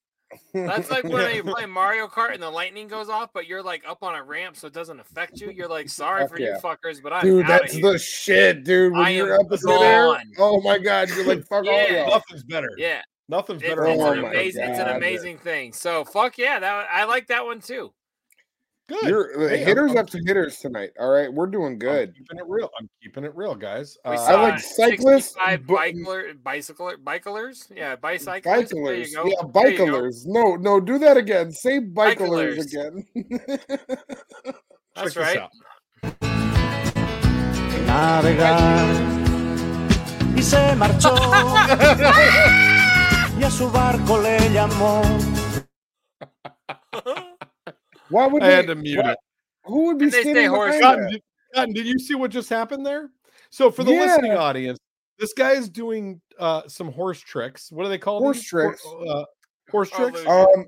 That's 0.54 0.90
like 0.92 1.04
when 1.06 1.36
you 1.36 1.44
play 1.44 1.66
Mario 1.66 2.08
Kart 2.08 2.34
and 2.34 2.42
the 2.44 2.50
lightning 2.50 2.88
goes 2.88 3.10
off, 3.10 3.30
but 3.34 3.48
you're 3.48 3.64
like 3.64 3.84
up 3.88 4.04
on 4.04 4.16
a 4.16 4.24
ramp, 4.24 4.56
so 4.58 4.68
it 4.68 4.74
doesn't 4.74 5.00
affect 5.00 5.40
you. 5.42 5.52
You're 5.52 5.68
like, 5.68 5.90
sorry 5.90 6.22
Fuck 6.24 6.32
for 6.32 6.40
yeah. 6.40 6.56
you 6.56 6.60
fuckers, 6.62 7.02
but 7.02 7.14
I'm 7.14 7.24
Dude, 7.24 7.48
that's 7.48 7.74
here. 7.74 7.92
the 7.94 8.00
shit, 8.00 8.64
dude. 8.64 8.94
When 8.94 9.02
I 9.02 9.10
you're 9.10 9.34
am 9.36 9.42
up 9.42 9.52
in 9.52 9.60
there, 9.66 10.06
gone. 10.06 10.32
oh 10.40 10.62
my 10.62 10.78
god, 10.80 11.10
you're 11.10 11.26
like 11.26 11.40
fuck 11.48 11.66
all 11.66 11.66
Yeah. 11.66 12.02
y'all. 12.04 12.10
Nothing's 12.12 12.44
better. 12.44 12.70
yeah. 12.78 13.02
Nothing's 13.30 13.62
better. 13.62 13.86
it's 13.86 13.98
than 13.98 14.02
Oh 14.02 14.12
an 14.12 14.22
Mario 14.22 14.22
my 14.24 14.34
it's 14.34 14.58
an 14.58 14.76
God. 14.76 14.96
amazing 14.98 15.38
thing. 15.38 15.72
So 15.72 16.04
fuck 16.04 16.38
yeah, 16.38 16.60
that 16.60 16.88
I 16.92 17.06
like 17.06 17.28
that 17.28 17.46
one 17.46 17.62
too. 17.62 17.94
Good. 18.88 19.04
You're 19.08 19.48
Hey, 19.50 19.58
hitters 19.64 19.92
I'm- 19.92 20.00
up 20.00 20.08
to 20.10 20.20
hitters 20.26 20.58
tonight. 20.58 20.90
All 21.00 21.12
right, 21.12 21.32
we're 21.32 21.46
doing 21.46 21.74
I'm 21.74 21.78
good. 21.78 22.16
keeping 22.16 22.40
it 22.40 22.46
real. 22.48 22.72
I'm 22.80 22.90
keeping 23.04 23.24
it 23.24 23.36
real, 23.36 23.54
guys. 23.54 24.00
We 24.04 24.14
Uh, 24.14 24.18
saw 24.18 24.42
like 24.42 24.60
cyclists, 24.60 25.36
65 25.36 25.68
bicycler, 25.68 26.34
bicycler, 26.44 26.98
bicyclers. 26.98 27.68
Yeah, 27.72 27.96
bicyclists. 27.98 28.44
There 28.46 28.56
Bicyclers, 28.56 29.12
you 29.12 29.16
go. 29.18 29.26
yeah, 29.28 29.36
There 29.54 29.70
you 29.70 29.78
go. 29.78 29.86
bicyclers. 29.86 30.26
No, 30.26 30.56
no, 30.56 30.80
do 30.80 30.98
that 30.98 31.18
again. 31.18 31.52
Say 31.52 31.78
bicyclers 31.78 32.56
Bicyclers. 32.58 32.74
again. 32.74 33.06
That's 34.96 35.14
check 35.14 35.14
this 35.14 35.18
right. 35.18 35.38
out. 35.38 35.52
navegar 37.86 38.96
y 40.36 40.42
se 40.42 40.76
marchó 40.76 41.14
y 43.40 43.44
a 43.44 43.50
su 43.52 43.70
barco 43.70 44.18
le 44.22 44.38
llamó 44.54 45.02
Why 48.10 48.26
would 48.28 48.44
I 48.44 48.48
they? 48.48 48.56
had 48.56 48.68
to 48.68 48.76
mute 48.76 48.98
why- 49.04 49.12
it. 49.12 49.18
Who 49.66 49.86
would 49.86 50.00
be 50.00 50.06
And 50.06 50.14
they 50.14 50.22
stay 50.22 50.32
standing 50.34 50.50
horse- 50.50 50.78
behind 50.78 50.84
Cotton, 50.84 51.12
did, 51.12 51.22
Cotton, 51.54 51.74
did 51.74 51.86
you 51.86 52.00
see 52.00 52.16
what 52.16 52.32
just 52.32 52.50
happened 52.50 52.86
there? 52.86 53.12
So 53.52 53.70
for 53.70 53.84
the 53.84 53.92
Yeah. 53.94 54.00
listening 54.06 54.32
audience, 54.32 54.80
this 55.20 55.32
guy 55.34 55.52
is 55.52 55.70
doing 55.70 56.20
uh, 56.40 56.64
some 56.68 56.92
horse 56.92 57.20
tricks. 57.20 57.72
What 57.72 57.84
do 57.84 57.90
they 57.90 57.98
call 58.00 58.20
Horse 58.20 58.38
these? 58.38 58.48
tricks. 58.48 58.82
Uh, 59.08 59.26
horse 59.70 59.90
tricks. 59.92 60.26
Um, 60.26 60.66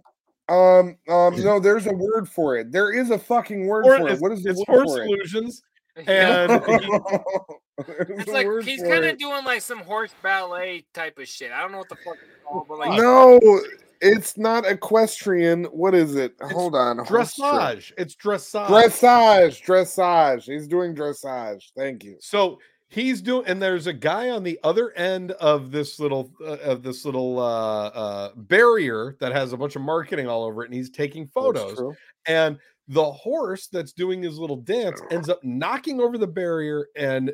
um, 0.49 0.97
um. 1.09 1.35
No, 1.43 1.59
there's 1.59 1.87
a 1.87 1.93
word 1.93 2.27
for 2.29 2.57
it. 2.57 2.71
There 2.71 2.91
is 2.91 3.09
a 3.09 3.17
fucking 3.17 3.65
word 3.65 3.85
Or 3.87 3.97
for 3.99 4.09
it. 4.09 4.19
What 4.19 4.31
is 4.33 4.43
the 4.43 4.49
it's 4.51 4.59
word 4.67 4.83
horse 4.85 4.91
for 4.97 5.01
it? 5.03 5.07
illusions. 5.07 5.61
Yeah. 6.07 6.51
And 6.51 6.65
he- 8.07 8.13
It's 8.13 8.27
like 8.27 8.47
he's 8.63 8.83
kind 8.83 9.05
of 9.05 9.17
doing 9.17 9.43
like 9.43 9.61
some 9.61 9.79
horse 9.79 10.13
ballet 10.21 10.85
type 10.93 11.17
of 11.17 11.27
shit. 11.27 11.51
I 11.51 11.61
don't 11.61 11.71
know 11.71 11.79
what 11.79 11.89
the 11.89 11.95
fuck 11.95 12.15
it's 12.21 12.43
called, 12.45 12.67
but 12.67 12.79
like 12.79 12.99
No, 12.99 13.39
It's 14.03 14.35
not 14.35 14.65
equestrian. 14.65 15.65
What 15.65 15.93
is 15.93 16.15
it? 16.15 16.33
Hold 16.41 16.73
on. 16.75 16.97
horse 17.05 17.35
trick. 17.35 17.45
Dressage. 17.45 17.91
It's 17.99 18.15
dressage. 18.15 18.67
Dressage. 18.67 19.63
Dressage. 19.63 20.43
He's 20.51 20.67
doing 20.67 20.95
dressage. 20.95 21.65
Thank 21.77 22.03
you. 22.03 22.17
So 22.19 22.57
he's 22.89 23.21
doing, 23.21 23.45
and 23.45 23.61
there's 23.61 23.85
a 23.85 23.93
guy 23.93 24.29
on 24.31 24.41
the 24.41 24.59
other 24.63 24.91
end 24.93 25.31
of 25.33 25.71
this 25.71 25.99
little 25.99 26.31
uh, 26.41 26.57
of 26.63 26.81
this 26.81 27.05
little 27.05 27.37
uh, 27.37 27.87
uh, 27.89 28.29
barrier 28.35 29.17
that 29.19 29.33
has 29.33 29.53
a 29.53 29.57
bunch 29.57 29.75
of 29.75 29.83
marketing 29.83 30.27
all 30.27 30.45
over 30.45 30.63
it, 30.63 30.65
and 30.65 30.73
he's 30.73 30.89
taking 30.89 31.27
photos. 31.27 31.79
And 32.27 32.57
the 32.91 33.11
horse 33.11 33.67
that's 33.67 33.93
doing 33.93 34.21
his 34.21 34.37
little 34.37 34.57
dance 34.57 35.01
ends 35.11 35.29
up 35.29 35.39
knocking 35.43 36.01
over 36.01 36.17
the 36.17 36.27
barrier 36.27 36.87
and 36.97 37.31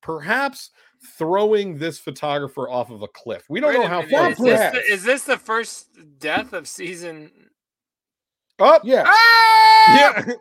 perhaps 0.00 0.70
throwing 1.18 1.76
this 1.76 1.98
photographer 1.98 2.68
off 2.70 2.90
of 2.90 3.02
a 3.02 3.08
cliff. 3.08 3.44
We 3.50 3.60
don't 3.60 3.74
Wait 3.74 3.80
know 3.82 3.86
how 3.88 4.00
minute, 4.02 4.10
far. 4.12 4.30
Is 4.30 4.38
this, 4.38 4.72
the, 4.72 4.92
is 4.94 5.04
this 5.04 5.24
the 5.24 5.36
first 5.36 5.88
death 6.18 6.52
of 6.54 6.66
season? 6.66 7.30
Oh 8.58 8.80
Yeah. 8.82 9.04
Yeah. 9.94 10.32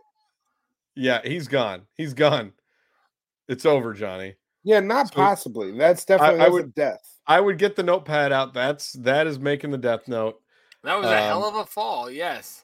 yeah, 0.95 1.21
he's 1.23 1.47
gone. 1.47 1.81
He's 1.95 2.13
gone. 2.13 2.53
It's 3.49 3.65
over, 3.65 3.93
Johnny. 3.93 4.35
Yeah, 4.63 4.79
not 4.79 5.09
So- 5.09 5.15
possibly. 5.15 5.77
That's 5.77 6.05
definitely 6.05 6.35
I 6.35 6.37
that's 6.39 6.49
a 6.49 6.53
would- 6.53 6.73
death. 6.75 7.01
I 7.29 7.41
would 7.41 7.57
get 7.57 7.75
the 7.75 7.83
notepad 7.83 8.31
out. 8.31 8.53
That's 8.53 8.93
that 8.93 9.27
is 9.27 9.37
making 9.39 9.71
the 9.71 9.77
death 9.77 10.07
note. 10.07 10.39
That 10.85 10.95
was 10.95 11.07
a 11.07 11.17
hell 11.19 11.43
Um, 11.43 11.55
of 11.55 11.61
a 11.61 11.65
fall. 11.65 12.09
Yes. 12.09 12.63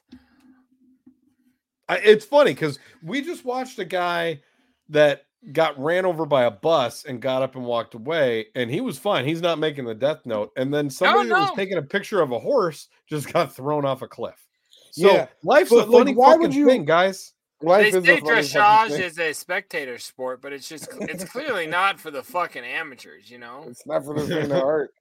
I, 1.88 1.98
it's 1.98 2.24
funny 2.24 2.52
because 2.52 2.78
we 3.02 3.20
just 3.22 3.44
watched 3.44 3.78
a 3.78 3.84
guy 3.84 4.40
that 4.88 5.26
got 5.52 5.78
ran 5.78 6.06
over 6.06 6.24
by 6.24 6.44
a 6.44 6.50
bus 6.50 7.04
and 7.04 7.20
got 7.20 7.42
up 7.42 7.54
and 7.56 7.64
walked 7.64 7.94
away, 7.94 8.46
and 8.54 8.70
he 8.70 8.80
was 8.80 8.98
fine. 8.98 9.26
He's 9.26 9.42
not 9.42 9.58
making 9.58 9.84
the 9.84 9.94
death 9.94 10.24
note. 10.24 10.52
And 10.56 10.72
then 10.72 10.88
somebody 10.88 11.28
that 11.28 11.38
was 11.38 11.56
taking 11.56 11.76
a 11.76 11.82
picture 11.82 12.22
of 12.22 12.32
a 12.32 12.38
horse 12.38 12.88
just 13.06 13.32
got 13.32 13.54
thrown 13.54 13.84
off 13.84 14.00
a 14.02 14.08
cliff. 14.08 14.46
So 14.92 15.12
Yeah, 15.12 15.26
life's 15.42 15.70
but, 15.70 15.88
a 15.88 15.90
like, 15.90 16.00
funny 16.04 16.14
why 16.14 16.26
fucking 16.32 16.40
would 16.42 16.54
you- 16.54 16.66
thing, 16.66 16.84
guys. 16.84 17.32
Life 17.62 17.92
they 17.92 17.98
is 17.98 18.04
say 18.04 18.18
a 18.18 18.20
funny 18.20 18.42
fucking 18.42 18.60
dressage 18.60 19.00
is 19.00 19.18
a 19.18 19.32
spectator 19.32 19.96
sport, 19.98 20.42
but 20.42 20.52
it's 20.52 20.68
just 20.68 20.88
it's 21.02 21.24
clearly 21.32 21.66
not 21.66 21.98
for 21.98 22.10
the 22.10 22.22
fucking 22.22 22.64
amateurs, 22.64 23.30
you 23.30 23.38
know. 23.38 23.64
It's 23.68 23.86
not 23.86 24.04
for 24.04 24.12
the 24.18 24.26
faint 24.26 24.52
of 24.52 24.58
heart. 24.60 24.92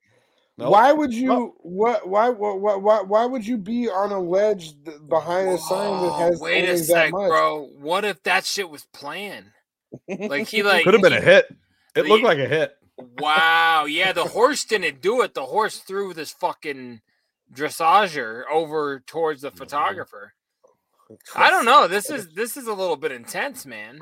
Nope. 0.57 0.71
Why 0.71 0.91
would 0.93 1.11
you? 1.13 1.55
What? 1.61 2.07
Why? 2.07 2.29
Why? 2.29 2.75
Why? 2.75 3.01
Why 3.01 3.25
would 3.25 3.45
you 3.45 3.57
be 3.57 3.89
on 3.89 4.11
a 4.11 4.19
ledge 4.19 4.73
behind 5.07 5.49
a 5.49 5.57
sign 5.57 6.03
that 6.03 6.13
has 6.19 6.39
wait 6.39 6.61
only 6.61 6.69
a 6.69 6.77
that 6.77 6.85
sec, 6.85 7.11
much? 7.11 7.27
bro. 7.29 7.69
What 7.79 8.05
if 8.05 8.21
that 8.23 8.45
shit 8.45 8.69
was 8.69 8.85
planned? 8.93 9.47
Like 10.07 10.47
he 10.47 10.61
like 10.63 10.83
Could 10.83 10.93
have 10.93 11.01
been 11.03 11.13
a 11.13 11.21
hit. 11.21 11.45
It 11.95 12.03
the- 12.03 12.07
looked 12.09 12.23
like 12.23 12.37
a 12.37 12.47
hit. 12.47 12.75
Wow, 13.17 13.85
yeah, 13.89 14.11
the 14.13 14.25
horse 14.25 14.63
didn't 14.65 15.01
do 15.01 15.21
it. 15.23 15.33
The 15.33 15.45
horse 15.45 15.79
threw 15.79 16.13
this 16.13 16.31
fucking 16.31 17.01
dressager 17.51 18.43
over 18.51 18.99
towards 19.07 19.41
Mm-hmm. 19.43 19.55
the 19.55 19.57
photographer. 19.57 20.33
I 21.35 21.49
don't 21.49 21.65
know. 21.65 21.87
This 21.87 22.09
is 22.09 22.33
this 22.33 22.57
is 22.57 22.67
a 22.67 22.73
little 22.73 22.95
bit 22.95 23.11
intense, 23.11 23.65
man. 23.65 24.01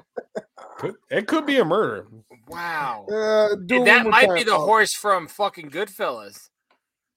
Could, 0.78 0.95
it 1.09 1.28
could 1.28 1.45
be 1.45 1.57
a 1.57 1.66
murder. 1.66 2.07
Wow. 2.47 3.05
Uh, 3.07 3.55
do 3.66 3.84
that 3.86 4.07
might 4.07 4.28
time. 4.28 4.36
be 4.36 4.43
the 4.43 4.53
Oh, 4.55 4.66
horse 4.66 4.93
from 4.93 5.28
fucking 5.28 5.70
Goodfellas. 5.70 6.49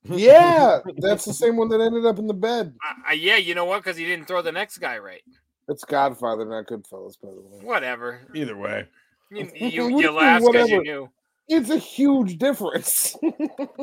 Yeah, 0.05 0.81
that's 0.99 1.25
the 1.25 1.33
same 1.33 1.57
one 1.57 1.69
that 1.71 1.81
ended 1.81 2.05
up 2.05 2.19
in 2.19 2.27
the 2.27 2.35
bed. 2.35 2.75
Uh, 3.09 3.13
yeah, 3.13 3.37
you 3.37 3.55
know 3.55 3.65
what? 3.65 3.83
Because 3.83 3.97
he 3.97 4.05
didn't 4.05 4.27
throw 4.27 4.43
the 4.43 4.53
next 4.53 4.79
guy 4.79 4.99
right. 4.99 5.23
It's 5.69 5.83
Godfather, 5.85 6.45
not 6.45 6.67
Goodfellas, 6.67 7.15
by 7.23 7.31
the 7.31 7.41
way. 7.41 7.65
Whatever. 7.65 8.21
Either 8.35 8.57
way. 8.57 8.87
You, 9.31 9.47
What 9.47 9.57
you, 9.61 9.71
do 9.71 9.89
you 9.89 10.01
you 10.01 10.11
laughed 10.11 10.45
because 10.45 10.69
you 10.69 10.83
knew. 10.83 11.11
It's 11.49 11.71
a 11.71 11.79
huge 11.79 12.39
difference. 12.39 13.17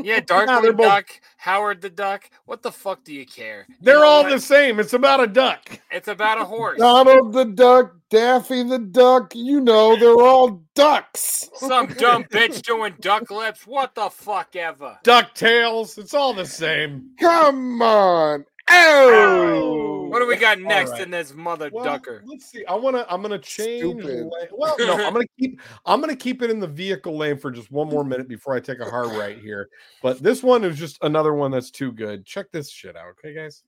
Yeah, 0.03 0.20
Darkwing 0.22 0.62
they're 0.64 0.74
both- 0.74 0.88
Duck, 0.88 1.05
Howard 1.38 1.82
the 1.82 1.89
Duck. 1.89 2.30
What 2.45 2.64
the 2.64 2.72
fuck 2.72 3.03
do 3.03 3.14
you 3.14 3.26
care? 3.26 3.68
They're 3.82 3.99
know 3.99 4.05
all 4.05 4.24
what? 4.24 4.32
the 4.32 4.39
same. 4.39 4.80
It's 4.80 4.93
about 4.93 5.20
a 5.22 5.28
duck. 5.28 5.80
It's 5.91 6.07
about 6.07 6.41
a 6.41 6.45
horse. 6.45 6.80
Donald 6.80 7.34
the 7.34 7.45
Duck, 7.45 7.93
Daffy 8.09 8.64
the 8.64 8.80
Duck, 8.80 9.34
you 9.36 9.62
know, 9.62 9.95
they're 9.95 10.20
all 10.20 10.64
ducks. 10.74 11.49
Some 11.55 11.88
dumb 11.88 12.24
bitch 12.32 12.64
doing 12.64 12.95
duck 12.99 13.30
lips. 13.30 13.68
What 13.68 13.93
the 13.93 14.09
fuck 14.09 14.55
ever? 14.55 14.97
Duck 15.03 15.36
tails. 15.36 15.97
It's 15.99 16.16
all 16.16 16.34
the 16.34 16.45
same. 16.47 17.12
Come 17.20 17.82
on. 17.84 18.45
Oh! 18.74 20.07
What 20.09 20.19
do 20.19 20.28
we 20.28 20.36
got 20.36 20.59
next 20.59 20.91
right. 20.91 21.01
in 21.01 21.11
this 21.11 21.34
mother 21.34 21.69
Well, 21.72 21.86
ducker? 21.86 22.22
Let's 22.26 22.51
see. 22.51 22.65
I 22.65 22.76
want 22.76 22.97
to. 22.97 23.09
I'm 23.11 23.22
going 23.22 23.32
to 23.32 23.39
change. 23.39 24.03
Lane- 24.03 24.30
Well, 24.51 24.76
no. 24.80 24.93
I'm 24.93 25.13
going 25.13 25.26
to 25.26 25.34
keep. 25.39 25.61
I'm 25.86 26.01
going 26.01 26.09
to 26.13 26.22
keep 26.22 26.41
it 26.41 26.49
in 26.49 26.59
the 26.59 26.67
vehicle 26.67 27.15
lane 27.17 27.38
for 27.38 27.49
just 27.49 27.72
one 27.72 27.88
more 27.88 28.03
minute 28.03 28.28
before 28.28 28.53
I 28.53 28.59
take 28.59 28.80
a 28.80 28.89
hard 28.89 29.07
right 29.17 29.38
here. 29.39 29.69
But 30.03 30.22
this 30.22 30.43
one 30.43 30.65
is 30.65 30.78
just 30.78 30.97
another 31.01 31.34
one 31.34 31.51
that's 31.51 31.72
too 31.72 31.93
good. 31.93 32.26
Check 32.26 32.51
this 32.51 32.69
shit 32.69 32.97
out, 32.97 33.05
okay, 33.11 33.34
guys. 33.34 33.63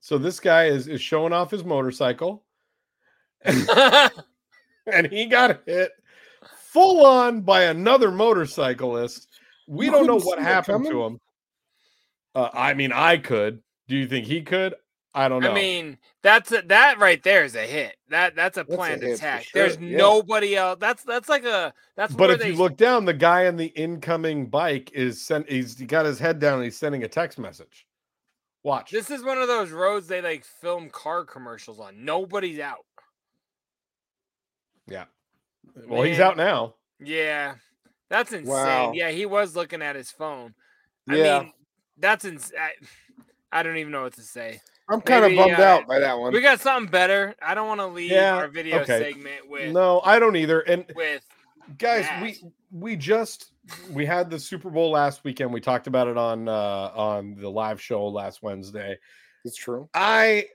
So 0.00 0.18
this 0.18 0.38
guy 0.38 0.66
is 0.66 0.86
is 0.86 1.00
showing 1.00 1.32
off 1.32 1.50
his 1.50 1.64
motorcycle, 1.64 2.44
and 3.44 4.10
he 5.10 5.24
got 5.26 5.62
hit 5.66 5.90
full 6.58 7.04
on 7.06 7.40
by 7.40 7.62
another 7.64 8.10
motorcyclist. 8.10 9.26
We 9.66 9.90
don't 9.90 10.06
know 10.06 10.20
what 10.20 10.38
happened 10.38 10.86
to 10.86 11.02
him. 11.02 11.18
Uh, 12.36 12.50
I 12.52 12.74
mean, 12.74 12.92
I 12.92 13.16
could. 13.16 13.62
Do 13.88 13.96
you 13.96 14.06
think 14.06 14.26
he 14.26 14.42
could? 14.42 14.74
I 15.14 15.28
don't 15.28 15.42
know. 15.42 15.50
I 15.50 15.54
mean, 15.54 15.96
that's 16.22 16.52
a, 16.52 16.60
that 16.66 16.98
right 16.98 17.22
there 17.22 17.44
is 17.44 17.56
a 17.56 17.62
hit. 17.62 17.96
That 18.10 18.36
that's 18.36 18.58
a 18.58 18.60
a 18.60 18.64
planned 18.64 19.00
hit 19.02 19.12
for 19.12 19.14
attack. 19.14 19.44
sure, 19.44 19.62
There's 19.62 19.78
yeah. 19.80 19.96
nobody 19.96 20.54
else. 20.54 20.76
That's 20.78 21.02
that's 21.02 21.30
like 21.30 21.44
a 21.46 21.72
that's 21.96 22.12
but 22.12 22.30
if 22.30 22.40
they 22.40 22.50
you 22.50 22.56
look 22.56 22.76
down, 22.76 23.06
the 23.06 23.14
guy 23.14 23.44
in 23.44 23.56
the 23.56 23.68
incoming 23.68 24.46
bike 24.46 24.90
is 24.92 25.24
sent. 25.26 25.50
He's 25.50 25.78
he 25.78 25.86
got 25.86 26.04
his 26.04 26.18
head 26.18 26.38
down. 26.38 26.56
and 26.56 26.64
He's 26.64 26.76
sending 26.76 27.04
a 27.04 27.08
text 27.08 27.38
message. 27.38 27.86
Watch. 28.62 28.90
This 28.90 29.10
is 29.10 29.24
one 29.24 29.38
of 29.38 29.48
those 29.48 29.70
roads 29.70 30.06
they 30.06 30.20
like 30.20 30.44
film 30.44 30.90
car 30.90 31.24
commercials 31.24 31.80
on. 31.80 32.04
Nobody's 32.04 32.58
out. 32.58 32.84
yeah. 34.86 35.04
Well, 35.88 36.02
he's 36.02 36.20
out 36.20 36.36
now. 36.36 36.74
Yeah. 37.00 37.54
That's 38.10 38.32
insane. 38.32 38.52
Wow. 38.52 38.92
Yeah, 38.92 39.10
he 39.10 39.24
was 39.24 39.56
looking 39.56 39.82
at 39.82 39.96
his 39.96 40.10
phone. 40.10 40.54
Yeah. 41.08 41.40
Mean, 41.40 41.52
that's 41.98 42.24
insane. 42.24 42.58
I 43.52 43.62
don't 43.62 43.76
even 43.76 43.92
know 43.92 44.02
what 44.02 44.14
to 44.14 44.22
say. 44.22 44.60
I'm 44.88 45.00
kind 45.00 45.24
of 45.24 45.34
bummed 45.34 45.58
uh, 45.58 45.62
out 45.62 45.86
by 45.88 45.98
that 45.98 46.18
one. 46.18 46.32
We 46.32 46.40
got 46.40 46.60
something 46.60 46.90
better. 46.90 47.34
I 47.42 47.54
don't 47.54 47.66
want 47.66 47.80
to 47.80 47.86
leave 47.86 48.10
Yeah, 48.10 48.36
our 48.36 48.48
video 48.48 48.80
okay. 48.80 49.12
segment 49.12 49.48
with 49.48 49.72
No, 49.72 50.00
I 50.04 50.18
don't 50.18 50.36
either. 50.36 50.60
And 50.60 50.84
with 50.94 51.22
guys, 51.78 52.04
that. 52.04 52.22
we 52.22 52.40
we 52.70 52.96
just 52.96 53.52
we 53.90 54.06
had 54.06 54.30
the 54.30 54.38
Super 54.38 54.70
Bowl 54.70 54.92
last 54.92 55.24
weekend. 55.24 55.52
We 55.52 55.60
talked 55.60 55.88
about 55.88 56.06
it 56.06 56.16
on 56.16 56.48
uh 56.48 56.92
on 56.94 57.34
the 57.36 57.48
live 57.50 57.80
show 57.80 58.06
last 58.06 58.42
Wednesday. 58.42 58.96
It's 59.44 59.56
true. 59.56 59.88
I 59.94 60.46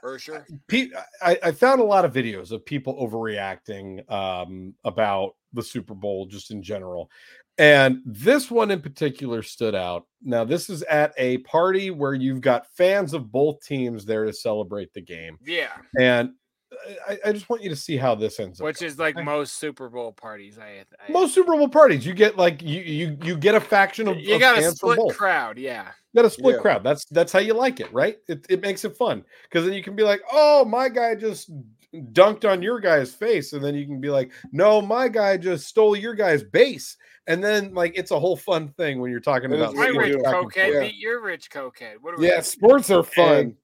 for 0.00 0.18
sure. 0.18 0.46
Pe- 0.66 0.90
I, 1.22 1.38
I 1.42 1.52
found 1.52 1.80
a 1.80 1.84
lot 1.84 2.04
of 2.04 2.12
videos 2.12 2.52
of 2.52 2.64
people 2.64 2.94
overreacting 2.96 4.10
um, 4.10 4.74
about 4.84 5.34
the 5.52 5.62
Super 5.62 5.94
Bowl 5.94 6.26
just 6.26 6.50
in 6.50 6.62
general. 6.62 7.10
And 7.58 8.00
this 8.04 8.50
one 8.50 8.70
in 8.70 8.80
particular 8.80 9.42
stood 9.42 9.74
out. 9.74 10.06
Now, 10.22 10.44
this 10.44 10.70
is 10.70 10.82
at 10.84 11.12
a 11.18 11.38
party 11.38 11.90
where 11.90 12.14
you've 12.14 12.40
got 12.40 12.66
fans 12.76 13.14
of 13.14 13.32
both 13.32 13.64
teams 13.64 14.04
there 14.04 14.24
to 14.24 14.32
celebrate 14.32 14.92
the 14.94 15.00
game. 15.00 15.38
Yeah, 15.44 15.72
And 15.98 16.30
uh, 16.72 16.92
I, 17.08 17.18
I 17.30 17.32
just 17.32 17.48
want 17.48 17.62
you 17.62 17.70
to 17.70 17.76
see 17.76 17.96
how 17.96 18.14
this 18.14 18.38
ends 18.38 18.60
up. 18.60 18.64
which 18.64 18.82
is 18.82 18.98
like 18.98 19.16
most 19.16 19.58
Super 19.58 19.88
Bowl 19.88 20.12
parties. 20.12 20.58
I, 20.58 20.84
I 21.08 21.12
Most 21.12 21.34
Super 21.34 21.56
Bowl 21.56 21.68
parties, 21.68 22.06
you 22.06 22.14
get 22.14 22.36
like 22.36 22.62
you 22.62 22.80
you 22.80 23.18
you 23.24 23.36
get 23.36 23.54
a 23.54 23.60
faction 23.60 24.06
of, 24.06 24.18
you 24.18 24.34
of 24.34 24.40
got 24.40 24.58
a 24.58 24.60
fans 24.60 24.78
from 24.78 24.92
split 24.92 25.16
crowd. 25.16 25.58
Yeah, 25.58 25.88
You 26.12 26.22
got 26.22 26.26
a 26.26 26.30
split 26.30 26.56
Yeah. 26.56 26.60
crowd. 26.62 26.84
That's 26.84 27.06
that's 27.06 27.32
how 27.32 27.38
you 27.40 27.54
like 27.54 27.80
it, 27.80 27.92
right? 27.92 28.18
It, 28.28 28.44
it 28.50 28.60
makes 28.60 28.84
it 28.84 28.96
fun 28.96 29.24
because 29.44 29.64
then 29.64 29.72
you 29.74 29.82
can 29.82 29.96
be 29.96 30.02
like, 30.02 30.20
"Oh, 30.30 30.64
my 30.64 30.88
guy 30.90 31.14
just 31.14 31.50
dunked 31.94 32.48
on 32.50 32.62
your 32.62 32.80
guy's 32.80 33.12
face," 33.14 33.52
and 33.52 33.64
then 33.64 33.74
you 33.74 33.86
can 33.86 34.00
be 34.00 34.10
like, 34.10 34.32
"No, 34.52 34.80
my 34.80 35.08
guy 35.08 35.36
just 35.36 35.66
stole 35.66 35.96
your 35.96 36.14
guy's 36.14 36.42
base," 36.42 36.96
and 37.26 37.42
then 37.42 37.74
like 37.74 37.92
it's 37.96 38.10
a 38.10 38.18
whole 38.18 38.36
fun 38.36 38.68
thing 38.76 39.00
when 39.00 39.10
you're 39.10 39.20
talking 39.20 39.52
about 39.52 39.70
is 39.70 39.74
my 39.74 39.90
what 39.92 39.92
you 39.92 39.92
sports 39.94 40.08
rich 40.08 40.16
do. 40.16 40.22
back 40.22 40.34
and 40.34 40.52
cokehead 40.52 40.72
Yeah. 40.74 40.80
beat 40.88 40.96
your 40.96 41.22
rich 41.22 41.50
cokehead. 41.50 41.94
What 42.00 42.14
are 42.14 42.18
we? 42.18 42.28
Yeah, 42.28 42.40
sports 42.40 42.90
are 42.90 43.02
fun. 43.02 43.36
And 43.36 43.54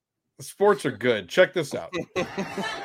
sports 0.41 0.85
are 0.87 0.91
good. 0.91 1.29
Check 1.29 1.53
this 1.55 1.75
out. 1.75 1.93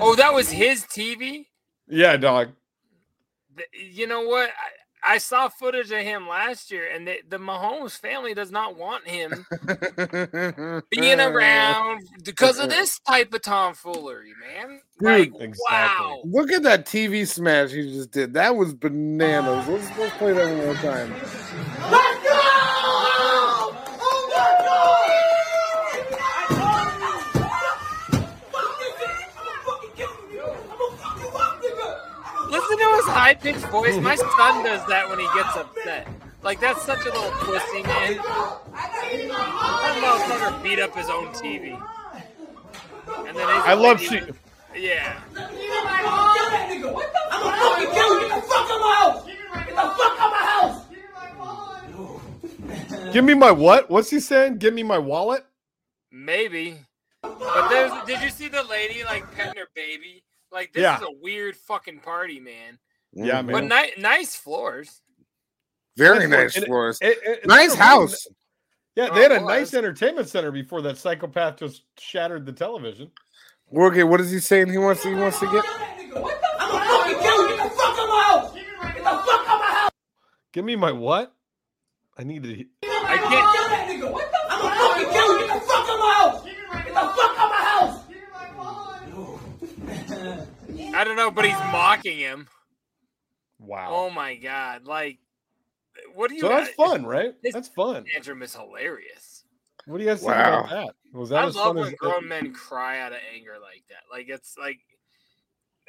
oh, 0.00 0.14
that 0.16 0.32
was 0.32 0.50
his 0.50 0.84
TV. 0.84 1.46
Yeah, 1.88 2.16
dog. 2.16 2.50
You 3.72 4.06
know 4.06 4.22
what? 4.22 4.50
I 5.04 5.18
saw 5.18 5.48
footage 5.48 5.90
of 5.90 5.98
him 5.98 6.28
last 6.28 6.70
year, 6.70 6.88
and 6.88 7.08
the, 7.08 7.16
the 7.28 7.38
Mahomes 7.38 7.98
family 7.98 8.34
does 8.34 8.52
not 8.52 8.76
want 8.76 9.06
him 9.06 9.44
being 10.90 11.18
around 11.18 12.02
because 12.24 12.60
of 12.60 12.70
this 12.70 13.00
type 13.00 13.34
of 13.34 13.42
tomfoolery, 13.42 14.32
man. 14.40 14.80
Like, 15.00 15.36
Dude, 15.36 15.56
wow. 15.68 16.22
Look 16.24 16.52
at 16.52 16.62
that 16.62 16.86
TV 16.86 17.26
smash 17.26 17.72
he 17.72 17.82
just 17.82 18.12
did. 18.12 18.34
That 18.34 18.54
was 18.54 18.74
bananas. 18.74 19.66
Let's, 19.66 19.98
let's 19.98 20.16
play 20.18 20.34
that 20.34 20.46
one 20.46 20.66
more 20.66 20.74
time. 20.76 21.12
Listen 32.52 32.78
to 32.78 32.96
his 32.96 33.06
high 33.32 33.40
pitched 33.40 33.64
voice. 33.66 33.96
My 33.98 34.14
son 34.16 34.64
does 34.64 34.86
that 34.88 35.08
when 35.08 35.18
he 35.18 35.26
gets 35.34 35.56
upset. 35.56 36.08
Like 36.42 36.60
that's 36.60 36.82
such 36.82 37.00
a 37.00 37.04
little 37.04 37.30
pussy, 37.40 37.82
man. 37.82 38.16
That 38.16 39.96
motherfucker 40.02 40.62
beat 40.62 40.78
up 40.80 40.94
his 40.94 41.08
own 41.08 41.28
TV. 41.28 41.80
And 43.26 43.36
then 43.36 43.48
his 43.48 43.64
I 43.64 43.74
love 43.74 44.00
lady- 44.00 44.32
she. 44.74 44.80
Yeah. 44.82 45.20
Give 53.12 53.24
me 53.24 53.34
my 53.34 53.50
what? 53.50 53.90
What's 53.90 54.10
he 54.10 54.20
saying? 54.20 54.58
Give 54.58 54.72
me 54.72 54.82
my 54.82 54.98
wallet. 54.98 55.44
Maybe. 56.10 56.78
But 57.22 57.68
there's 57.68 57.92
did 58.06 58.22
you 58.22 58.30
see 58.30 58.48
the 58.48 58.62
lady 58.64 59.04
like 59.04 59.30
petting 59.34 59.58
her 59.60 59.68
baby? 59.74 60.24
Like 60.50 60.72
this 60.72 60.82
Yeah. 60.82 60.96
is 60.96 61.02
a 61.02 61.12
weird 61.22 61.56
fucking 61.56 62.00
party, 62.00 62.40
man. 62.40 62.78
Yeah, 63.14 63.42
But 63.42 63.64
man. 63.64 63.68
ni- 63.96 64.02
nice 64.02 64.34
floors. 64.36 65.00
Very 65.96 66.26
Nice 66.26 66.56
nice 66.56 66.64
floors. 66.64 66.98
It- 67.02 67.18
it- 67.18 67.38
it's 67.38 67.46
nice 67.46 67.68
a 67.74 67.76
really 67.76 67.78
house. 67.78 68.26
Yeah, 68.94 69.08
Oh, 69.10 69.14
they 69.14 69.22
had 69.22 69.32
a 69.32 69.40
nice 69.40 69.74
entertainment 69.74 70.28
center 70.28 70.50
before 70.50 70.82
that 70.82 70.98
psychopath 70.98 71.58
just 71.58 71.82
shattered 71.98 72.44
the 72.46 72.52
television. 72.52 73.10
Okay, 73.74 74.02
what 74.04 74.20
is 74.20 74.30
he 74.30 74.38
saying? 74.38 74.70
He 74.70 74.78
wants. 74.78 75.02
He 75.02 75.14
wants 75.14 75.38
to 75.40 75.46
get. 75.50 75.64
Give 80.52 80.64
me 80.64 80.76
my 80.76 80.92
what? 80.92 81.34
I 82.18 82.24
need 82.24 82.42
to. 82.42 82.50
I 82.84 83.16
can't. 83.16 83.30
kill 83.30 83.68
that 83.70 83.88
nigga. 83.88 84.12
What 84.12 84.30
the? 84.30 84.38
I'm 84.50 84.60
a 84.60 84.68
fucking 84.74 85.10
killer. 85.12 85.38
Get 85.38 85.54
the 85.54 85.60
fuck 85.60 85.88
out 85.88 85.98
my 85.98 86.12
house. 86.18 86.44
Get 86.44 86.86
the 86.88 87.00
fuck 87.16 87.38
out 87.38 87.50
my 87.50 87.62
house. 90.28 90.94
I 90.94 91.04
don't 91.04 91.16
know, 91.16 91.30
but 91.30 91.46
he's 91.46 91.54
mocking 91.72 92.18
him. 92.18 92.48
Wow. 93.62 93.88
Oh 93.90 94.10
my 94.10 94.34
god! 94.36 94.84
Like, 94.84 95.18
what 96.14 96.28
do 96.28 96.34
you? 96.34 96.40
So 96.40 96.48
that's 96.48 96.70
fun, 96.70 97.04
right? 97.04 97.32
This 97.42 97.54
That's 97.54 97.68
fun. 97.68 98.04
tantrum 98.12 98.42
is 98.42 98.54
hilarious. 98.54 99.44
What 99.86 99.98
do 99.98 100.04
you 100.04 100.10
guys 100.10 100.20
think 100.20 100.32
about 100.32 100.70
that? 100.70 100.94
Was 101.12 101.30
that 101.30 101.44
I 101.44 101.46
as 101.46 101.56
love 101.56 101.66
fun 101.66 101.76
when 101.76 101.86
as 101.88 101.94
grown 101.98 102.28
men 102.28 102.52
cry 102.52 103.00
out 103.00 103.12
of 103.12 103.18
anger 103.34 103.56
like 103.60 103.84
that. 103.88 104.02
Like 104.10 104.28
it's 104.28 104.56
like 104.58 104.78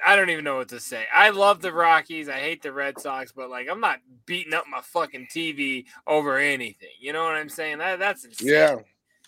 I 0.05 0.15
don't 0.15 0.30
even 0.30 0.43
know 0.43 0.57
what 0.57 0.69
to 0.69 0.80
say. 0.80 1.05
I 1.13 1.30
love 1.30 1.61
the 1.61 1.71
Rockies. 1.71 2.28
I 2.28 2.39
hate 2.39 2.61
the 2.61 2.74
Red 2.74 2.99
Sox, 2.99 3.32
but 3.32 3.49
like 3.49 3.67
I'm 3.69 3.80
not 3.80 3.99
beating 4.26 4.53
up 4.53 4.65
my 4.69 4.82
fucking 4.82 5.28
TV 5.34 5.86
over 6.07 6.38
anything. 6.38 6.89
You 6.99 7.13
know 7.13 7.24
what 7.24 7.36
I'm 7.36 7.49
saying? 7.49 7.78
That 7.78 7.99
that's 7.99 8.26
insane. 8.26 8.49
Yeah, 8.49 8.76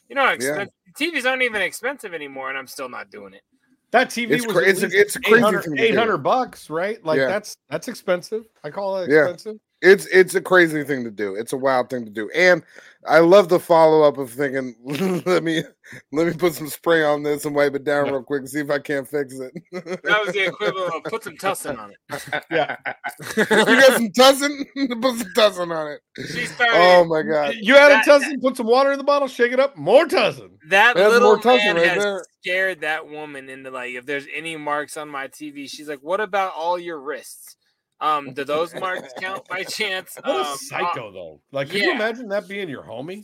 You 0.10 0.16
know 0.16 0.26
how 0.26 0.32
Yeah. 0.32 0.34
expensive 0.34 0.74
TVs 0.98 1.30
aren't 1.30 1.44
even 1.44 1.62
expensive 1.62 2.14
anymore, 2.14 2.50
and 2.50 2.58
I'm 2.58 2.68
still 2.68 2.90
not 2.90 3.12
doing 3.12 3.34
it. 3.34 3.44
That 3.92 4.10
TV 4.10 4.32
It's 4.32 4.46
was 4.46 4.56
cra- 4.56 4.66
it's, 4.68 4.84
a- 4.84 5.00
it's 5.00 5.16
a 5.16 5.22
crazy 5.22 5.38
800 5.38 5.64
thing 5.64 5.76
to 5.76 5.82
do. 5.82 5.94
800 5.94 6.18
bucks, 6.18 6.70
right? 6.70 7.04
Like 7.06 7.18
Yeah. 7.20 7.28
that's 7.28 7.56
that's 7.70 7.88
expensive. 7.88 8.44
I 8.64 8.70
call 8.72 8.98
it 9.00 9.10
expensive. 9.10 9.58
It's 9.82 10.06
it's 10.08 10.36
a 10.36 10.42
crazy 10.42 10.84
thing 10.84 11.04
to 11.04 11.12
do. 11.12 11.36
It's 11.36 11.54
a 11.54 11.58
wild 11.58 11.90
thing 11.90 12.06
to 12.06 12.12
do, 12.12 12.30
and 12.34 12.64
I 13.08 13.20
love 13.20 13.50
the 13.50 13.60
follow 13.60 14.02
up 14.02 14.18
of 14.18 14.32
thinking, 14.32 14.74
let 15.26 15.44
me 15.44 15.64
let 16.12 16.28
me 16.28 16.34
put 16.34 16.54
some 16.54 16.68
spray 16.70 17.04
on 17.04 17.22
this 17.24 17.46
and 17.46 17.56
wipe 17.56 17.76
it 17.76 17.84
down 17.84 18.06
real 18.10 18.24
quick, 18.24 18.40
and 18.40 18.50
see 18.50 18.60
if 18.60 18.70
I 18.72 18.80
can't 18.80 19.08
fix 19.08 19.36
it. 19.40 19.54
That 19.72 20.24
was 20.26 20.34
the 20.34 20.46
equivalent 20.48 20.96
of 20.96 21.04
put 21.04 21.24
some 21.24 21.38
tussin 21.38 21.78
on 21.78 21.92
it. 21.92 22.44
Yeah. 22.50 22.76
you 23.38 23.46
got 23.46 23.94
some 23.94 24.10
tussin? 24.10 24.66
put 25.02 25.18
some 25.20 25.34
tussin 25.36 25.76
on 25.76 25.92
it. 25.92 26.02
She 26.30 26.46
started. 26.46 26.74
Oh 26.76 27.06
my 27.06 27.22
god! 27.22 27.56
You 27.60 27.76
had 27.76 27.92
a 27.92 27.96
That- 27.96 28.06
tussin, 28.06 28.42
put 28.42 28.58
some 28.58 28.68
water 28.68 28.92
in 28.92 28.98
the 28.98 29.04
bottle, 29.04 29.28
shake 29.28 29.52
it 29.52 29.60
up, 29.60 29.78
more 29.78 30.06
tussin. 30.06 30.52
That 30.70 30.96
That's 30.96 31.12
little 31.12 31.36
more 31.36 31.40
tussin 31.40 31.64
man 31.64 31.76
right 31.76 31.88
has 31.90 32.04
there. 32.04 32.26
scared 32.42 32.82
that 32.82 33.08
woman 33.08 33.50
into 33.50 33.70
like, 33.72 33.94
if 33.94 34.06
there's 34.06 34.26
any 34.34 34.56
marks 34.58 34.98
on 34.98 35.10
my 35.10 35.28
TV, 35.28 35.70
she's 35.70 35.88
like, 35.88 36.00
"What 36.00 36.22
about 36.22 36.54
all 36.56 36.80
your 36.80 37.00
wrists? 37.00 37.56
Um, 38.02 38.34
do 38.34 38.44
those 38.44 38.74
marks 38.80 39.14
count 39.20 39.48
by 39.48 39.64
chance? 39.64 40.16
What 40.24 40.46
um, 40.46 40.54
a 40.54 40.58
psycho 40.58 41.12
though. 41.12 41.42
Like, 41.52 41.70
can 41.70 41.82
you 41.84 41.92
imagine 41.92 42.28
that 42.30 42.48
being 42.48 42.70
your 42.70 42.84
homie? 42.84 43.24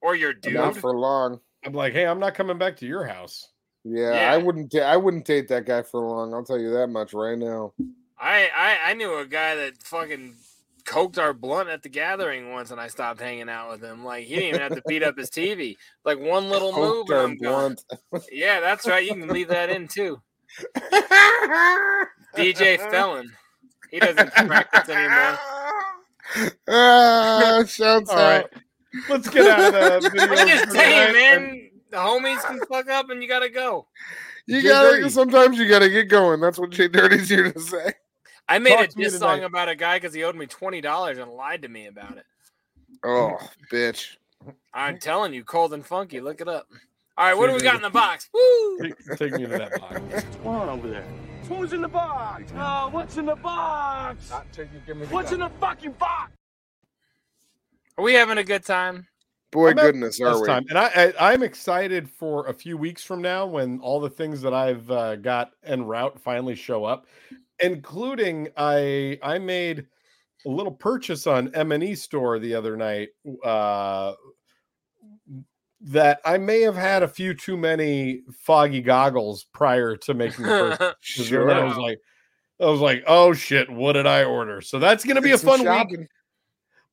or 0.00 0.14
your 0.14 0.32
dude?" 0.32 0.54
Not 0.54 0.76
for 0.76 0.96
long. 0.98 1.40
I'm 1.64 1.72
like, 1.72 1.92
hey, 1.92 2.06
I'm 2.06 2.20
not 2.20 2.34
coming 2.34 2.58
back 2.58 2.76
to 2.78 2.86
your 2.86 3.04
house. 3.04 3.48
Yeah, 3.84 4.12
Yeah. 4.12 4.32
I 4.32 4.36
wouldn't. 4.36 4.70
Da- 4.70 4.82
I 4.90 4.96
wouldn't 4.96 5.24
date 5.24 5.48
that 5.48 5.66
guy 5.66 5.82
for 5.82 6.00
long. 6.00 6.34
I'll 6.34 6.44
tell 6.44 6.58
you 6.58 6.70
that 6.70 6.88
much 6.88 7.12
right 7.14 7.38
now. 7.38 7.72
I, 8.18 8.50
I 8.56 8.78
I 8.90 8.94
knew 8.94 9.16
a 9.18 9.26
guy 9.26 9.54
that 9.56 9.82
fucking 9.84 10.34
coked 10.84 11.18
our 11.18 11.32
blunt 11.32 11.68
at 11.68 11.82
the 11.82 11.88
gathering 11.88 12.50
once, 12.50 12.70
and 12.70 12.80
I 12.80 12.88
stopped 12.88 13.20
hanging 13.20 13.48
out 13.48 13.70
with 13.70 13.82
him. 13.82 14.04
Like 14.04 14.24
he 14.24 14.34
didn't 14.34 14.48
even 14.48 14.60
have 14.60 14.74
to 14.74 14.82
beat 14.86 15.02
up 15.02 15.16
his 15.16 15.30
TV. 15.30 15.76
Like 16.04 16.18
one 16.18 16.48
little 16.50 16.72
move, 16.76 17.06
Coked 17.06 17.10
and 17.24 17.32
I'm 17.32 17.36
gone. 17.38 17.76
blunt. 18.10 18.24
Yeah, 18.32 18.60
that's 18.60 18.86
right. 18.86 19.04
You 19.04 19.14
can 19.14 19.28
leave 19.28 19.48
that 19.48 19.70
in 19.70 19.86
too. 19.88 20.20
DJ 22.36 22.78
Felon. 22.90 23.32
He 23.90 23.98
doesn't 24.00 24.30
practice 24.32 24.88
anymore. 24.88 25.38
ah, 26.68 27.64
shouts 27.66 28.10
All 28.10 28.18
out. 28.18 28.42
right. 28.42 28.46
Let's 29.08 29.28
get 29.28 29.46
out 29.46 29.74
of 29.74 30.02
the 30.02 30.10
video. 30.14 30.26
I'm 30.36 30.48
just 30.48 30.64
for 30.66 30.70
saying, 30.72 31.12
tonight. 31.14 31.40
man. 31.40 31.70
The 31.90 31.96
homies 31.96 32.42
can 32.44 32.60
fuck 32.66 32.88
up, 32.90 33.08
and 33.10 33.22
you 33.22 33.28
gotta 33.28 33.48
go. 33.48 33.86
You 34.46 34.60
Jay 34.60 34.68
gotta. 34.68 34.88
Dirty. 34.98 35.08
Sometimes 35.10 35.58
you 35.58 35.68
gotta 35.68 35.88
get 35.88 36.08
going. 36.08 36.40
That's 36.40 36.58
what 36.58 36.70
Jay 36.70 36.88
Dirty's 36.88 37.28
here 37.28 37.50
to 37.52 37.60
say. 37.60 37.94
I 38.48 38.58
made 38.58 38.76
Talk 38.76 38.90
a 38.90 38.92
diss 38.92 39.18
song 39.18 39.44
about 39.44 39.68
a 39.68 39.74
guy 39.74 39.96
because 39.96 40.12
he 40.14 40.22
owed 40.24 40.36
me 40.36 40.46
twenty 40.46 40.80
dollars 40.80 41.18
and 41.18 41.30
lied 41.30 41.62
to 41.62 41.68
me 41.68 41.86
about 41.86 42.16
it. 42.18 42.24
Oh, 43.04 43.36
bitch. 43.72 44.16
I'm 44.74 44.98
telling 44.98 45.32
you, 45.34 45.44
cold 45.44 45.72
and 45.74 45.84
funky. 45.84 46.20
Look 46.20 46.40
it 46.40 46.48
up. 46.48 46.66
All 47.18 47.24
right, 47.24 47.36
what 47.36 47.48
do 47.48 47.54
we 47.54 47.60
got 47.60 47.74
in 47.74 47.82
the 47.82 47.90
box? 47.90 48.28
Woo! 48.32 48.78
Take, 48.80 48.94
take 49.16 49.32
me 49.32 49.42
to 49.42 49.48
that 49.48 49.80
box. 49.80 50.00
What's 50.08 50.36
going 50.36 50.56
on 50.56 50.68
over 50.68 50.88
there? 50.88 51.04
Who's 51.48 51.72
in 51.72 51.82
the 51.82 51.88
box? 51.88 52.52
Oh, 52.56 52.90
what's 52.92 53.16
in 53.16 53.26
the 53.26 53.34
box? 53.34 54.30
What's 55.10 55.32
in 55.32 55.40
the 55.40 55.50
fucking 55.58 55.92
box? 55.92 56.30
Are 57.96 58.04
we 58.04 58.14
having 58.14 58.38
a 58.38 58.44
good 58.44 58.64
time? 58.64 59.08
Boy, 59.50 59.70
I'm 59.70 59.76
goodness, 59.76 60.20
are 60.20 60.40
we? 60.40 60.46
time. 60.46 60.64
And 60.68 60.78
I, 60.78 61.12
I 61.18 61.32
I'm 61.32 61.42
excited 61.42 62.08
for 62.08 62.46
a 62.46 62.54
few 62.54 62.76
weeks 62.76 63.02
from 63.02 63.20
now 63.20 63.46
when 63.46 63.80
all 63.80 63.98
the 63.98 64.10
things 64.10 64.40
that 64.42 64.54
I've 64.54 64.88
uh, 64.88 65.16
got 65.16 65.50
en 65.64 65.86
route 65.86 66.20
finally 66.20 66.54
show 66.54 66.84
up, 66.84 67.06
including 67.58 68.46
I 68.56 69.18
I 69.24 69.38
made 69.38 69.86
a 70.46 70.50
little 70.50 70.70
purchase 70.70 71.26
on 71.26 71.52
M 71.52 71.72
and 71.72 71.82
E 71.82 71.96
store 71.96 72.38
the 72.38 72.54
other 72.54 72.76
night. 72.76 73.08
Uh, 73.44 74.12
that 75.80 76.20
I 76.24 76.38
may 76.38 76.60
have 76.62 76.76
had 76.76 77.02
a 77.02 77.08
few 77.08 77.34
too 77.34 77.56
many 77.56 78.22
foggy 78.32 78.82
goggles 78.82 79.44
prior 79.52 79.96
to 79.96 80.14
making 80.14 80.44
the 80.44 80.96
first. 81.00 81.30
then 81.30 81.50
I 81.50 81.64
was 81.64 81.76
like, 81.76 82.00
I 82.60 82.66
was 82.66 82.80
like, 82.80 83.04
oh 83.06 83.32
shit, 83.32 83.70
what 83.70 83.92
did 83.92 84.06
I 84.06 84.24
order? 84.24 84.60
So 84.60 84.78
that's 84.78 85.04
gonna 85.04 85.20
be 85.20 85.30
Did 85.30 85.42
a 85.42 85.46
fun 85.46 85.88
week. 85.88 86.08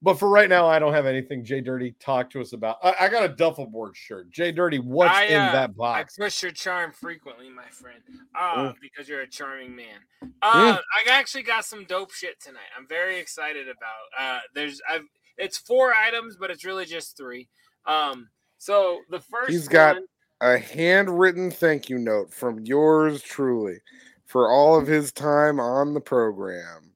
But 0.02 0.20
for 0.20 0.30
right 0.30 0.50
now, 0.50 0.68
I 0.68 0.78
don't 0.78 0.94
have 0.94 1.08
anything. 1.08 1.44
Jay 1.44 1.62
Dirty, 1.62 1.96
talk 2.00 2.30
to 2.32 2.42
us 2.42 2.54
about. 2.54 2.78
I, 2.84 2.94
I 3.02 3.10
got 3.10 3.26
a 3.26 3.30
duffel 3.30 3.66
board 3.66 3.96
shirt. 3.96 4.30
Jay 4.30 4.52
Dirty, 4.52 4.78
what's 4.78 5.12
I, 5.12 5.24
in 5.24 5.32
that 5.54 5.76
box? 5.76 6.16
I 6.20 6.26
push 6.26 6.44
your 6.44 6.52
charm 6.52 6.92
frequently, 6.92 7.50
my 7.50 7.68
friend. 7.72 8.02
Uh, 8.36 8.56
Mm. 8.56 8.76
because 8.82 9.10
you're 9.10 9.22
a 9.22 9.28
charming 9.28 9.76
man. 9.76 9.98
Uh, 10.44 10.78
I 10.78 11.10
actually 11.10 11.42
got 11.42 11.66
some 11.66 11.86
dope 11.86 12.12
shit 12.12 12.40
tonight. 12.40 12.70
I'm 12.78 12.88
very 12.88 13.18
excited 13.18 13.68
about. 13.68 14.06
Uh, 14.20 14.40
there's 14.54 14.80
I've 14.88 15.06
it's 15.38 15.58
four 15.58 15.92
items, 15.94 16.38
but 16.40 16.52
it's 16.52 16.64
really 16.64 16.86
just 16.86 17.18
three. 17.18 17.50
Um, 17.88 18.30
so 18.66 19.02
the 19.12 19.20
first 19.20 19.52
He's 19.52 19.68
got 19.68 19.96
one- 19.96 20.06
a 20.42 20.58
handwritten 20.58 21.52
thank 21.52 21.88
you 21.90 21.98
note 22.00 22.34
from 22.34 22.60
yours 22.62 23.22
truly 23.22 23.78
for 24.26 24.50
all 24.52 24.76
of 24.78 24.88
his 24.88 25.12
time 25.12 25.60
on 25.60 25.94
the 25.94 26.02
program. 26.02 26.92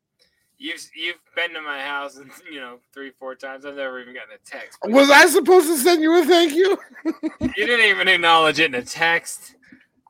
you've 0.57 0.81
you've 0.95 1.15
been 1.35 1.53
to 1.53 1.61
my 1.61 1.79
house 1.79 2.17
and 2.17 2.31
you 2.51 2.59
know 2.59 2.79
three 2.93 3.11
four 3.11 3.35
times. 3.35 3.65
I've 3.65 3.75
never 3.75 3.99
even 4.01 4.13
gotten 4.13 4.33
a 4.35 4.49
text. 4.49 4.79
Was 4.85 5.09
I 5.11 5.27
supposed 5.27 5.67
to 5.67 5.77
send 5.77 6.01
you 6.01 6.21
a 6.21 6.25
thank 6.25 6.53
you? 6.53 6.77
You 7.55 7.65
didn't 7.65 7.85
even 7.85 8.07
acknowledge 8.07 8.59
it 8.59 8.65
in 8.73 8.75
a 8.75 8.83
text. 8.83 9.55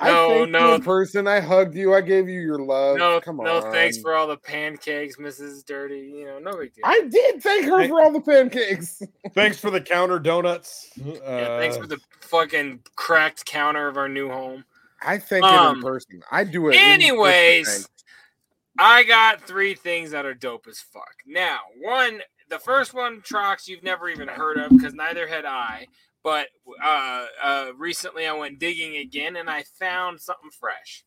I 0.02 0.12
No, 0.12 0.30
thanked 0.30 0.48
you 0.48 0.52
no, 0.54 0.74
in 0.76 0.82
person. 0.82 1.28
I 1.28 1.40
hugged 1.42 1.76
you. 1.76 1.94
I 1.94 2.02
gave 2.02 2.30
you 2.30 2.40
your 2.40 2.58
love. 2.60 2.98
no, 2.98 3.20
Come 3.20 3.40
on. 3.42 3.46
no. 3.46 3.58
on. 3.62 3.72
Thanks 3.72 3.98
for 3.98 4.16
all 4.16 4.28
the 4.28 4.38
pancakes, 4.38 5.18
Mrs. 5.18 5.66
Dirty. 5.66 6.14
You 6.16 6.26
know, 6.26 6.40
no 6.40 6.58
big 6.58 6.74
deal. 6.74 6.84
I 6.86 7.02
did 7.10 7.44
thank 7.44 7.66
her 7.66 7.88
for 7.88 8.02
all 8.02 8.12
the 8.14 8.22
pancakes. 8.22 9.02
Thanks 9.34 9.58
for 9.60 9.70
the 9.72 9.82
counter 9.82 10.18
donuts. 10.20 10.90
Yeah, 10.96 11.58
thanks 11.60 11.76
Uh, 11.76 11.82
for 11.82 11.88
the 11.88 12.00
fucking 12.22 12.80
cracked 12.96 13.46
counter 13.46 13.88
of 13.90 13.98
our 13.98 14.08
new 14.08 14.30
home. 14.30 14.64
I 15.02 15.18
thank 15.18 15.44
him 15.46 15.52
Um, 15.52 15.76
in 15.78 15.82
person. 15.84 16.22
I 16.32 16.44
do 16.46 16.70
it. 16.70 16.76
Anyways. 16.76 17.88
I 18.78 19.04
got 19.04 19.42
three 19.42 19.76
things 19.76 20.12
that 20.12 20.26
are 20.26 20.34
dope 20.34 20.66
as 20.70 20.80
fuck. 20.80 21.14
Now, 21.26 21.60
one, 21.82 22.22
the 22.50 22.60
first 22.60 22.94
one, 22.94 23.20
Trox, 23.22 23.68
you've 23.68 23.84
never 23.84 24.08
even 24.10 24.30
heard 24.30 24.58
of 24.58 24.70
because 24.70 24.94
neither 24.94 25.28
had 25.28 25.44
I. 25.44 25.88
But 26.24 26.48
uh, 26.84 27.26
uh, 27.42 27.72
recently 27.78 28.28
I 28.28 28.34
went 28.34 28.60
digging 28.60 28.98
again 28.98 29.38
and 29.38 29.50
I 29.50 29.64
found 29.80 30.20
something 30.20 30.50
fresh. 30.60 31.06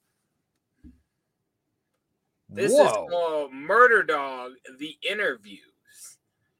This 2.48 2.72
is 2.72 2.78
Whoa. 2.78 3.06
called 3.08 3.52
Murder 3.52 4.02
Dog: 4.02 4.52
The 4.78 4.96
Interviews. 5.08 5.58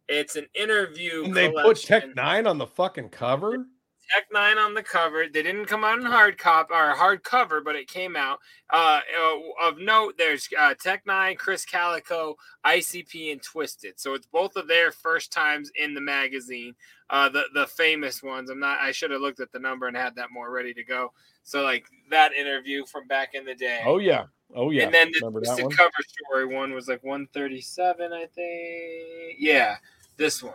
It's 0.09 0.37
an 0.37 0.47
interview. 0.55 1.25
And 1.25 1.35
they 1.35 1.51
put. 1.51 1.83
Tech 1.83 2.15
Nine 2.15 2.47
on 2.47 2.59
the 2.59 2.67
fucking 2.67 3.11
cover. 3.11 3.67
Tech 4.11 4.27
Nine 4.33 4.59
on 4.59 4.75
the 4.75 4.83
cover. 4.83 5.27
They 5.33 5.43
didn't 5.43 5.67
come 5.67 5.85
out 5.85 5.99
in 5.99 6.05
hard 6.05 6.39
cop 6.39 6.71
or 6.71 6.91
hard 6.91 7.23
cover, 7.23 7.61
but 7.61 7.77
it 7.77 7.89
came 7.89 8.17
out. 8.17 8.39
Uh, 8.71 9.01
uh, 9.21 9.69
of 9.69 9.79
note, 9.79 10.15
there's 10.19 10.49
uh, 10.59 10.75
Tech 10.75 11.03
Nine, 11.07 11.37
Chris 11.37 11.65
Calico, 11.65 12.37
ICP, 12.65 13.33
and 13.33 13.43
Twisted. 13.43 14.01
So 14.01 14.15
it's 14.15 14.27
both 14.27 14.57
of 14.57 14.69
their 14.69 14.93
first 14.93 15.33
times 15.33 15.71
in 15.77 15.95
the 15.95 16.01
magazine. 16.01 16.75
Uh, 17.11 17.29
the 17.29 17.45
the 17.55 17.67
famous 17.67 18.23
ones. 18.23 18.51
I'm 18.51 18.61
not. 18.61 18.79
I 18.81 18.93
should 18.93 19.11
have 19.11 19.21
looked 19.21 19.41
at 19.41 19.53
the 19.53 19.59
number 19.59 19.87
and 19.87 19.97
had 19.97 20.17
that 20.17 20.31
more 20.33 20.51
ready 20.51 20.75
to 20.75 20.85
go. 20.85 21.13
So 21.43 21.63
like 21.63 21.87
that 22.11 22.33
interview 22.33 22.85
from 22.87 23.07
back 23.07 23.35
in 23.35 23.45
the 23.45 23.55
day. 23.55 23.83
Oh 23.85 23.99
yeah. 23.99 24.25
Oh 24.55 24.71
yeah. 24.71 24.85
And 24.85 24.95
then 24.95 25.11
the, 25.13 25.21
Remember 25.21 25.41
just 25.41 25.57
that 25.57 25.63
the 25.63 25.69
one? 25.69 25.77
cover 25.77 25.93
story 26.07 26.47
one 26.47 26.73
was 26.73 26.89
like 26.89 27.03
137, 27.03 28.13
I 28.13 28.27
think. 28.35 29.37
Yeah, 29.39 29.77
this 30.17 30.43
one. 30.43 30.55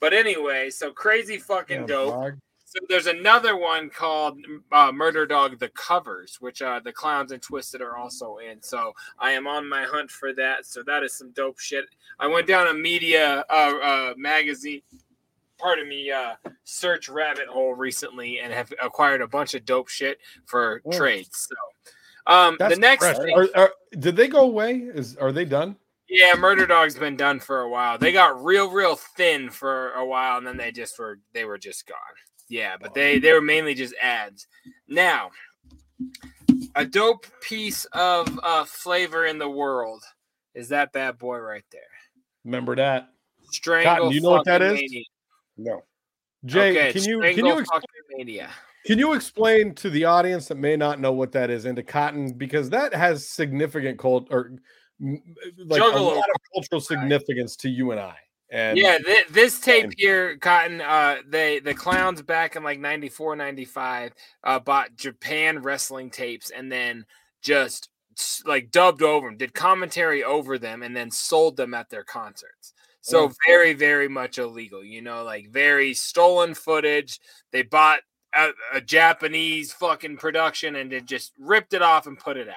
But 0.00 0.12
anyway, 0.12 0.70
so 0.70 0.92
crazy 0.92 1.38
fucking 1.38 1.80
Yeah, 1.82 1.86
dope. 1.86 2.14
dog. 2.14 2.38
So 2.64 2.80
there's 2.90 3.06
another 3.06 3.56
one 3.56 3.88
called 3.88 4.38
uh, 4.72 4.92
Murder 4.92 5.24
Dog: 5.24 5.58
The 5.58 5.70
Covers, 5.70 6.36
which 6.38 6.60
uh, 6.60 6.80
the 6.84 6.92
Clowns 6.92 7.32
and 7.32 7.40
Twisted 7.40 7.80
are 7.80 7.96
also 7.96 8.36
in. 8.38 8.60
So 8.62 8.92
I 9.18 9.30
am 9.32 9.46
on 9.46 9.66
my 9.66 9.84
hunt 9.84 10.10
for 10.10 10.34
that. 10.34 10.66
So 10.66 10.82
that 10.82 11.02
is 11.02 11.14
some 11.16 11.30
dope 11.30 11.58
shit. 11.58 11.86
I 12.20 12.26
went 12.26 12.46
down 12.46 12.66
a 12.68 12.74
media 12.74 13.42
uh, 13.48 13.52
uh, 13.82 14.14
magazine, 14.18 14.82
pardon 15.58 15.88
me, 15.88 16.10
uh, 16.10 16.34
search 16.64 17.08
rabbit 17.08 17.46
hole 17.48 17.72
recently 17.74 18.40
and 18.40 18.52
have 18.52 18.70
acquired 18.82 19.22
a 19.22 19.26
bunch 19.26 19.54
of 19.54 19.64
dope 19.64 19.88
shit 19.88 20.18
for 20.44 20.82
Oh. 20.84 20.92
trades. 20.92 21.48
So 21.48 21.56
um, 22.32 22.56
the 22.58 22.76
next 22.76 23.06
thing, 23.16 23.34
Are- 23.34 23.48
are- 23.56 23.74
did 23.98 24.14
they 24.14 24.28
go 24.28 24.40
away? 24.42 24.74
Is 24.94 25.16
are 25.16 25.32
they 25.32 25.46
done? 25.46 25.74
Yeah, 26.08 26.34
Murder 26.36 26.66
Dog's 26.66 26.98
been 26.98 27.16
done 27.16 27.40
for 27.40 27.60
a 27.60 27.68
while. 27.68 27.98
They 27.98 28.12
got 28.12 28.42
real, 28.42 28.70
real 28.70 28.96
thin 28.96 29.50
for 29.50 29.92
a 29.92 30.04
while, 30.04 30.38
and 30.38 30.46
then 30.46 30.56
they 30.56 30.72
just 30.72 30.98
were 30.98 31.20
they 31.34 31.44
were 31.44 31.58
just 31.58 31.86
gone. 31.86 31.96
Yeah, 32.48 32.76
but 32.80 32.94
they 32.94 33.18
they 33.18 33.32
were 33.32 33.42
mainly 33.42 33.74
just 33.74 33.94
ads. 34.00 34.46
Now, 34.88 35.30
a 36.74 36.84
dope 36.86 37.26
piece 37.42 37.84
of 37.86 38.38
uh, 38.42 38.64
flavor 38.64 39.26
in 39.26 39.38
the 39.38 39.50
world 39.50 40.02
is 40.54 40.68
that 40.70 40.92
bad 40.92 41.18
boy 41.18 41.38
right 41.38 41.64
there. 41.70 41.82
Remember 42.44 42.74
that? 42.76 43.10
Strangle. 43.50 43.94
Cotton, 43.96 44.12
you 44.12 44.20
know 44.20 44.30
what 44.30 44.44
that 44.46 44.62
is? 44.62 44.74
mania. 44.80 45.04
No. 45.56 45.82
Jay, 46.44 46.70
Okay, 46.70 46.92
can 46.92 47.04
you 47.04 47.20
can 47.20 47.44
you 47.44 47.58
ex- 47.58 47.68
fucking 47.68 47.88
mania. 48.16 48.48
can 48.86 48.98
you 48.98 49.12
explain 49.12 49.74
to 49.74 49.90
the 49.90 50.04
audience 50.04 50.46
that 50.48 50.56
may 50.56 50.76
not 50.76 51.00
know 51.00 51.12
what 51.12 51.32
that 51.32 51.50
is 51.50 51.64
into 51.64 51.82
cotton 51.82 52.32
because 52.32 52.70
that 52.70 52.94
has 52.94 53.28
significant 53.28 53.98
cult 53.98 54.28
or 54.30 54.52
like 55.00 55.80
a 55.80 55.84
lot 55.84 56.16
of 56.18 56.40
cultural 56.54 56.80
significance 56.80 57.56
to 57.56 57.68
you 57.68 57.92
and 57.92 58.00
I. 58.00 58.16
And 58.50 58.78
yeah, 58.78 58.96
th- 58.98 59.28
this 59.28 59.60
tape 59.60 59.92
here, 59.98 60.38
Cotton, 60.38 60.80
uh, 60.80 61.18
they 61.28 61.58
the 61.58 61.74
clowns 61.74 62.22
back 62.22 62.56
in 62.56 62.62
like 62.62 62.80
94, 62.80 63.36
95, 63.36 64.12
uh, 64.44 64.58
bought 64.58 64.96
Japan 64.96 65.60
wrestling 65.60 66.08
tapes 66.08 66.50
and 66.50 66.72
then 66.72 67.04
just 67.42 67.90
like 68.46 68.70
dubbed 68.70 69.02
over 69.02 69.28
them, 69.28 69.36
did 69.36 69.52
commentary 69.52 70.24
over 70.24 70.58
them, 70.58 70.82
and 70.82 70.96
then 70.96 71.10
sold 71.10 71.56
them 71.56 71.74
at 71.74 71.90
their 71.90 72.04
concerts. 72.04 72.72
So 73.00 73.24
Oh. 73.24 73.32
very, 73.46 73.74
very 73.74 74.08
much 74.08 74.38
illegal, 74.38 74.82
you 74.82 75.02
know, 75.02 75.22
like 75.24 75.50
very 75.50 75.94
stolen 75.94 76.54
footage. 76.54 77.20
They 77.52 77.62
bought 77.62 78.00
a, 78.34 78.50
a 78.74 78.80
Japanese 78.80 79.72
fucking 79.72 80.16
production 80.16 80.76
and 80.76 80.90
then 80.90 81.06
just 81.06 81.32
ripped 81.38 81.74
it 81.74 81.82
off 81.82 82.06
and 82.06 82.18
put 82.18 82.36
it 82.36 82.48
out. 82.48 82.54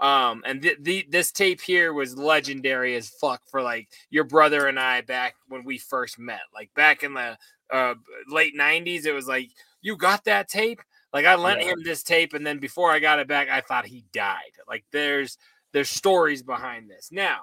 Um, 0.00 0.42
and 0.46 0.62
th- 0.62 0.78
the 0.80 1.06
this 1.10 1.30
tape 1.30 1.60
here 1.60 1.92
was 1.92 2.16
legendary 2.16 2.96
as 2.96 3.10
fuck 3.10 3.42
for 3.50 3.60
like 3.62 3.88
your 4.08 4.24
brother 4.24 4.66
and 4.66 4.78
I 4.80 5.02
back 5.02 5.34
when 5.48 5.62
we 5.64 5.76
first 5.78 6.18
met, 6.18 6.40
like 6.54 6.72
back 6.74 7.02
in 7.02 7.12
the 7.14 7.36
uh, 7.70 7.94
late 8.28 8.56
'90s. 8.56 9.04
It 9.04 9.12
was 9.12 9.28
like 9.28 9.50
you 9.82 9.96
got 9.96 10.24
that 10.24 10.48
tape. 10.48 10.80
Like 11.12 11.26
I 11.26 11.34
lent 11.34 11.60
Yeah. 11.60 11.72
him 11.72 11.82
this 11.84 12.02
tape, 12.02 12.32
and 12.34 12.46
then 12.46 12.58
before 12.58 12.90
I 12.90 12.98
got 12.98 13.18
it 13.18 13.28
back, 13.28 13.48
I 13.50 13.60
thought 13.60 13.84
he 13.86 14.04
died. 14.12 14.52
Like 14.66 14.84
there's 14.90 15.36
there's 15.72 15.90
stories 15.90 16.42
behind 16.42 16.88
this. 16.90 17.10
Now, 17.12 17.42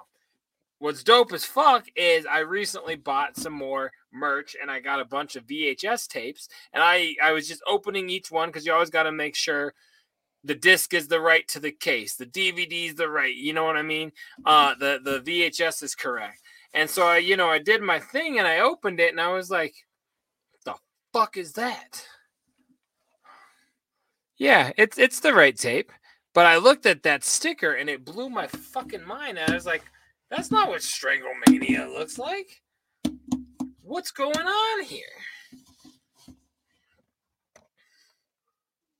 what's 0.80 1.02
dope 1.04 1.32
as 1.32 1.44
fuck 1.44 1.86
is 1.94 2.26
I 2.26 2.40
recently 2.40 2.96
bought 2.96 3.36
some 3.36 3.52
more 3.52 3.92
merch, 4.12 4.56
and 4.60 4.70
I 4.70 4.80
got 4.80 5.00
a 5.00 5.04
bunch 5.04 5.36
of 5.36 5.46
VHS 5.46 6.08
tapes, 6.08 6.48
and 6.72 6.82
I 6.82 7.14
I 7.22 7.32
was 7.32 7.46
just 7.46 7.62
opening 7.68 8.10
each 8.10 8.30
one 8.32 8.48
because 8.48 8.66
you 8.66 8.72
always 8.72 8.90
got 8.90 9.04
to 9.04 9.12
make 9.12 9.36
sure 9.36 9.74
the 10.44 10.54
disc 10.54 10.94
is 10.94 11.08
the 11.08 11.20
right 11.20 11.46
to 11.48 11.60
the 11.60 11.72
case 11.72 12.14
the 12.14 12.26
dvd 12.26 12.90
is 12.90 12.94
the 12.94 13.08
right 13.08 13.34
you 13.34 13.52
know 13.52 13.64
what 13.64 13.76
i 13.76 13.82
mean? 13.82 14.12
Uh 14.44 14.74
the 14.78 15.00
the 15.02 15.20
vhs 15.20 15.82
is 15.82 15.94
correct. 15.94 16.40
And 16.74 16.88
so 16.88 17.06
i 17.06 17.18
you 17.18 17.36
know 17.36 17.48
i 17.48 17.58
did 17.58 17.82
my 17.82 17.98
thing 17.98 18.38
and 18.38 18.46
i 18.46 18.60
opened 18.60 19.00
it 19.00 19.10
and 19.10 19.20
i 19.20 19.28
was 19.28 19.50
like 19.50 19.74
the 20.64 20.74
fuck 21.12 21.36
is 21.36 21.52
that? 21.54 22.06
Yeah 24.36 24.72
it's 24.76 24.98
it's 24.98 25.20
the 25.20 25.34
right 25.34 25.56
tape 25.56 25.90
but 26.34 26.46
i 26.46 26.56
looked 26.56 26.86
at 26.86 27.02
that 27.02 27.24
sticker 27.24 27.72
and 27.72 27.90
it 27.90 28.04
blew 28.04 28.30
my 28.30 28.46
fucking 28.46 29.04
mind 29.04 29.38
and 29.38 29.50
i 29.50 29.54
was 29.54 29.66
like 29.66 29.82
that's 30.30 30.50
not 30.50 30.68
what 30.68 30.80
stranglemania 30.80 31.88
looks 31.92 32.18
like. 32.18 32.62
What's 33.82 34.10
going 34.10 34.36
on 34.36 34.84
here? 34.84 35.02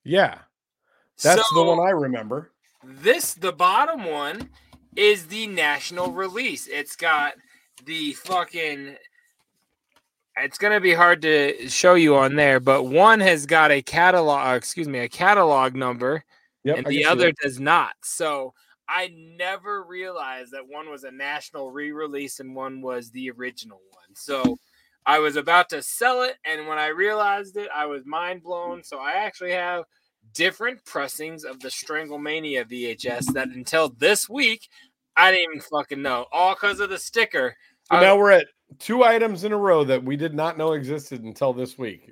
Yeah, 0.04 0.38
that's 1.22 1.52
the 1.54 1.62
one 1.62 1.80
I 1.80 1.90
remember. 1.90 2.50
This, 2.84 3.34
the 3.34 3.52
bottom 3.52 4.04
one, 4.04 4.50
is 4.96 5.26
the 5.26 5.46
national 5.46 6.12
release. 6.12 6.66
It's 6.66 6.96
got 6.96 7.34
the 7.84 8.12
fucking. 8.14 8.96
It's 10.40 10.58
gonna 10.58 10.80
be 10.80 10.94
hard 10.94 11.22
to 11.22 11.68
show 11.68 11.94
you 11.94 12.16
on 12.16 12.36
there, 12.36 12.60
but 12.60 12.84
one 12.84 13.20
has 13.20 13.46
got 13.46 13.70
a 13.70 13.82
catalog. 13.82 14.46
uh, 14.46 14.56
Excuse 14.56 14.88
me, 14.88 15.00
a 15.00 15.08
catalog 15.08 15.74
number, 15.74 16.24
Yep, 16.64 16.78
and 16.78 16.86
I 16.86 16.90
the 16.90 17.04
other 17.04 17.32
does 17.42 17.58
not. 17.58 17.92
So 18.02 18.54
I 18.88 19.12
never 19.36 19.84
realized 19.84 20.52
that 20.52 20.66
one 20.66 20.90
was 20.90 21.04
a 21.04 21.10
national 21.10 21.70
re-release 21.70 22.40
and 22.40 22.54
one 22.54 22.80
was 22.80 23.10
the 23.10 23.30
original 23.30 23.80
one. 23.90 24.14
So 24.14 24.58
I 25.06 25.18
was 25.18 25.36
about 25.36 25.68
to 25.70 25.82
sell 25.82 26.22
it, 26.22 26.36
and 26.44 26.66
when 26.68 26.78
I 26.78 26.88
realized 26.88 27.56
it, 27.56 27.68
I 27.74 27.86
was 27.86 28.06
mind 28.06 28.42
blown. 28.42 28.82
So 28.82 28.98
I 28.98 29.12
actually 29.12 29.52
have 29.52 29.84
different 30.38 30.82
pressings 30.84 31.44
of 31.44 31.58
the 31.58 31.68
Stranglemania 31.68 32.64
VHS 32.64 33.32
that 33.34 33.48
until 33.48 33.88
this 33.88 34.28
week 34.28 34.68
I 35.16 35.32
didn't 35.32 35.50
even 35.50 35.60
fucking 35.60 36.00
know. 36.00 36.26
All 36.30 36.54
because 36.54 36.78
of 36.78 36.90
the 36.90 36.98
sticker. 36.98 37.56
So 37.90 37.96
I- 37.96 38.00
now 38.00 38.16
we're 38.16 38.30
at 38.30 38.46
two 38.78 39.02
items 39.02 39.42
in 39.42 39.52
a 39.52 39.56
row 39.56 39.82
that 39.82 40.04
we 40.04 40.16
did 40.16 40.34
not 40.34 40.56
know 40.56 40.74
existed 40.74 41.24
until 41.24 41.52
this 41.52 41.76
week. 41.76 42.08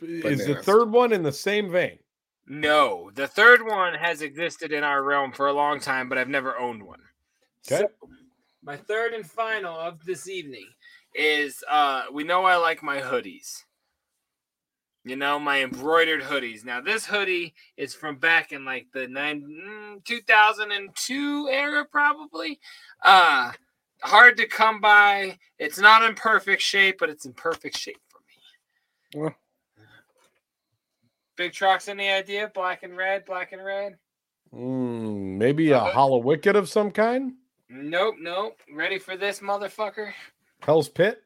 Is 0.00 0.46
the 0.46 0.62
third 0.62 0.90
one 0.90 1.12
in 1.12 1.22
the 1.22 1.32
same 1.32 1.70
vein? 1.70 1.98
No, 2.46 3.10
the 3.14 3.28
third 3.28 3.62
one 3.66 3.92
has 3.92 4.22
existed 4.22 4.72
in 4.72 4.82
our 4.82 5.02
realm 5.02 5.32
for 5.32 5.48
a 5.48 5.52
long 5.52 5.78
time, 5.78 6.08
but 6.08 6.16
I've 6.16 6.28
never 6.30 6.56
owned 6.56 6.82
one. 6.82 7.02
Okay. 7.70 7.82
So, 7.82 8.08
my 8.62 8.76
third 8.76 9.12
and 9.12 9.28
final 9.28 9.78
of 9.78 10.02
this 10.06 10.26
evening 10.26 10.68
is 11.14 11.62
uh 11.68 12.04
we 12.12 12.24
know 12.24 12.44
I 12.44 12.56
like 12.56 12.82
my 12.82 12.98
hoodies. 12.98 13.64
You 15.04 15.16
know, 15.16 15.38
my 15.38 15.62
embroidered 15.62 16.22
hoodies. 16.22 16.64
Now 16.64 16.80
this 16.80 17.06
hoodie 17.06 17.54
is 17.76 17.94
from 17.94 18.16
back 18.16 18.52
in 18.52 18.64
like 18.64 18.88
the 18.92 19.08
nine, 19.08 19.42
mm, 19.42 20.04
2002 20.04 21.48
era 21.50 21.84
probably. 21.90 22.60
Uh 23.02 23.52
hard 24.02 24.36
to 24.36 24.46
come 24.46 24.80
by. 24.80 25.38
It's 25.58 25.78
not 25.78 26.02
in 26.02 26.14
perfect 26.14 26.62
shape, 26.62 26.98
but 26.98 27.10
it's 27.10 27.24
in 27.24 27.32
perfect 27.32 27.76
shape 27.76 28.00
for 28.08 28.18
me. 28.18 29.20
Well. 29.22 29.34
Big 31.36 31.52
Trox, 31.52 31.88
any 31.88 32.10
idea? 32.10 32.50
Black 32.52 32.82
and 32.82 32.96
red, 32.96 33.24
black 33.24 33.52
and 33.52 33.64
red. 33.64 33.96
Mm, 34.52 35.36
maybe 35.36 35.70
a 35.70 35.80
Hallowicked 35.80 36.56
of 36.56 36.68
some 36.68 36.90
kind? 36.90 37.34
Nope, 37.68 38.16
nope. 38.18 38.60
Ready 38.74 38.98
for 38.98 39.16
this, 39.16 39.40
motherfucker? 39.40 40.12
Hell's 40.62 40.88
Pit? 40.88 41.22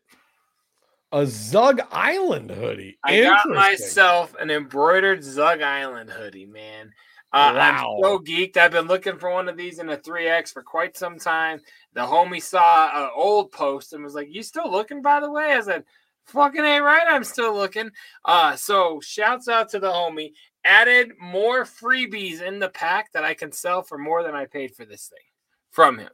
A 1.12 1.26
Zug 1.26 1.80
Island 1.90 2.50
hoodie. 2.50 2.98
I 3.04 3.20
got 3.22 3.48
myself 3.48 4.34
an 4.40 4.50
embroidered 4.50 5.22
Zug 5.22 5.60
Island 5.60 6.10
hoodie, 6.10 6.46
man. 6.46 6.92
Uh, 7.34 7.52
Wow. 7.54 7.96
I'm 7.98 8.02
so 8.02 8.18
geeked. 8.18 8.56
I've 8.56 8.72
been 8.72 8.86
looking 8.86 9.18
for 9.18 9.30
one 9.30 9.48
of 9.48 9.56
these 9.56 9.78
in 9.78 9.88
a 9.90 9.96
3X 9.96 10.52
for 10.52 10.62
quite 10.62 10.96
some 10.96 11.18
time. 11.18 11.60
The 11.94 12.00
homie 12.00 12.42
saw 12.42 13.04
an 13.04 13.10
old 13.14 13.52
post 13.52 13.92
and 13.92 14.02
was 14.04 14.14
like, 14.14 14.28
You 14.30 14.42
still 14.42 14.70
looking, 14.70 15.00
by 15.02 15.20
the 15.20 15.30
way? 15.30 15.54
I 15.54 15.60
said, 15.60 15.84
Fucking 16.26 16.64
A 16.64 16.80
right, 16.80 17.06
I'm 17.08 17.24
still 17.24 17.54
looking. 17.54 17.90
Uh, 18.24 18.54
so 18.56 19.00
shouts 19.00 19.48
out 19.48 19.68
to 19.70 19.78
the 19.80 19.90
homie. 19.90 20.32
Added 20.64 21.12
more 21.20 21.64
freebies 21.64 22.40
in 22.40 22.58
the 22.58 22.68
pack 22.68 23.10
that 23.12 23.24
I 23.24 23.34
can 23.34 23.50
sell 23.50 23.82
for 23.82 23.98
more 23.98 24.22
than 24.22 24.34
I 24.34 24.46
paid 24.46 24.74
for 24.74 24.84
this 24.84 25.08
thing. 25.08 25.18
from 25.70 25.98
him. 25.98 26.10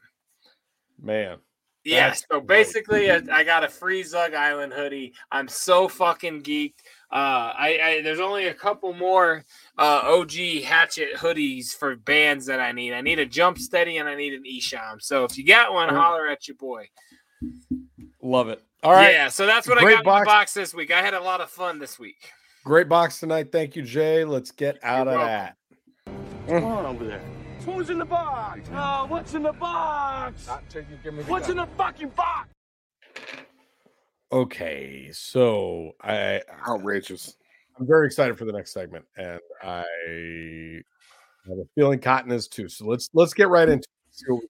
Man. 1.01 1.39
Yeah, 1.89 2.09
That's 2.09 2.27
so 2.31 2.41
basically, 2.41 3.11
I, 3.11 3.23
I 3.33 3.45
got 3.45 3.65
a 3.65 3.69
free 3.69 4.03
Zug 4.03 4.35
Island 4.35 4.75
hoodie. 4.75 5.15
I'm 5.33 5.49
so 5.49 5.89
fucking 5.89 6.43
geeked. 6.43 6.81
Uh, 7.11 7.57
I, 7.57 7.81
I 7.83 8.03
there's 8.03 8.21
only 8.21 8.49
a 8.49 8.55
couple 8.55 8.93
more 8.93 9.43
uh, 9.79 10.03
OG 10.05 10.63
Hatchet 10.65 11.15
hoodies 11.17 11.75
for 11.75 11.97
bands 11.97 12.45
that 12.47 12.61
I 12.61 12.73
need. 12.73 12.93
I 12.93 13.01
need 13.01 13.19
a 13.19 13.25
Jump 13.25 13.57
Steady 13.57 13.97
and 13.97 14.07
I 14.07 14.15
need 14.15 14.35
an 14.35 14.43
Esham. 14.45 15.01
So 15.01 15.25
if 15.25 15.39
you 15.39 15.47
got 15.47 15.73
one, 15.73 15.89
holler 15.89 16.29
at 16.29 16.47
your 16.47 16.57
boy. 16.57 16.89
Love 18.21 18.51
it. 18.51 18.63
All 18.83 18.93
right. 18.93 19.13
Yeah, 19.13 19.29
so 19.29 19.47
that's 19.47 19.67
what 19.67 19.79
Great 19.79 19.93
I 19.93 19.95
got 19.95 19.99
in 20.01 20.05
box. 20.05 20.21
the 20.21 20.27
box 20.27 20.55
this 20.55 20.75
week. 20.75 20.93
I 20.93 21.01
had 21.01 21.15
a 21.15 21.21
lot 21.21 21.41
of 21.41 21.49
fun 21.49 21.79
this 21.79 21.99
week. 21.99 22.31
Great 22.65 22.89
box 22.91 23.19
tonight. 23.19 23.51
Thank 23.51 23.77
you, 23.77 23.83
Jay. 23.83 24.27
Let's 24.27 24.51
get 24.51 24.79
out 24.83 25.09
of 25.09 25.15
welcome. 25.15 25.27
that. 25.27 25.57
What's 26.45 26.61
going 26.61 26.65
on 26.65 26.85
over 26.85 27.05
there? 27.05 27.23
Who's 27.69 27.91
in 27.91 27.99
the 27.99 28.05
box? 28.07 28.67
Uh, 28.73 29.07
what's 29.07 29.35
in 29.35 29.43
the 29.43 29.53
box? 29.53 30.47
Not 30.47 30.69
till 30.71 30.81
you 30.83 30.97
give 31.05 31.13
me 31.13 31.23
the 31.23 31.31
What's 31.31 31.51
in 31.51 31.59
the 31.59 31.67
fucking 31.77 32.09
box? 32.11 32.49
Okay, 34.33 35.11
so 35.13 35.93
I 36.03 36.41
outrageous. 36.67 37.37
I'm 37.79 37.87
very 37.87 38.07
excited 38.07 38.39
for 38.39 38.47
the 38.47 38.53
next 38.53 38.73
segment, 38.73 39.05
and 39.19 39.39
I 39.63 39.85
have 41.47 41.59
a 41.59 41.67
feeling 41.75 41.99
Cotton 41.99 42.33
is 42.33 42.49
too. 42.49 42.71
So 42.71 42.87
let's 42.87 43.11
let's 43.13 43.35
get 43.35 43.51
right 43.51 43.69
into 43.69 43.85
it. 43.85 44.15
See 44.15 44.25
what 44.33 44.43
we 44.43 44.49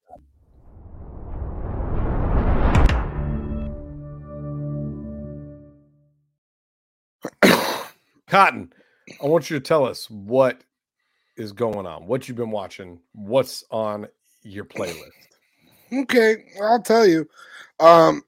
got. 7.42 7.90
Cotton, 8.28 8.72
I 9.20 9.26
want 9.26 9.50
you 9.50 9.58
to 9.58 9.64
tell 9.64 9.84
us 9.84 10.08
what 10.08 10.62
is 11.38 11.52
going 11.52 11.86
on, 11.86 12.06
what 12.06 12.28
you've 12.28 12.36
been 12.36 12.50
watching, 12.50 13.00
what's 13.12 13.64
on 13.70 14.06
your 14.42 14.64
playlist. 14.64 15.10
Okay, 15.92 16.44
I'll 16.62 16.82
tell 16.82 17.06
you. 17.06 17.26
Um, 17.80 18.22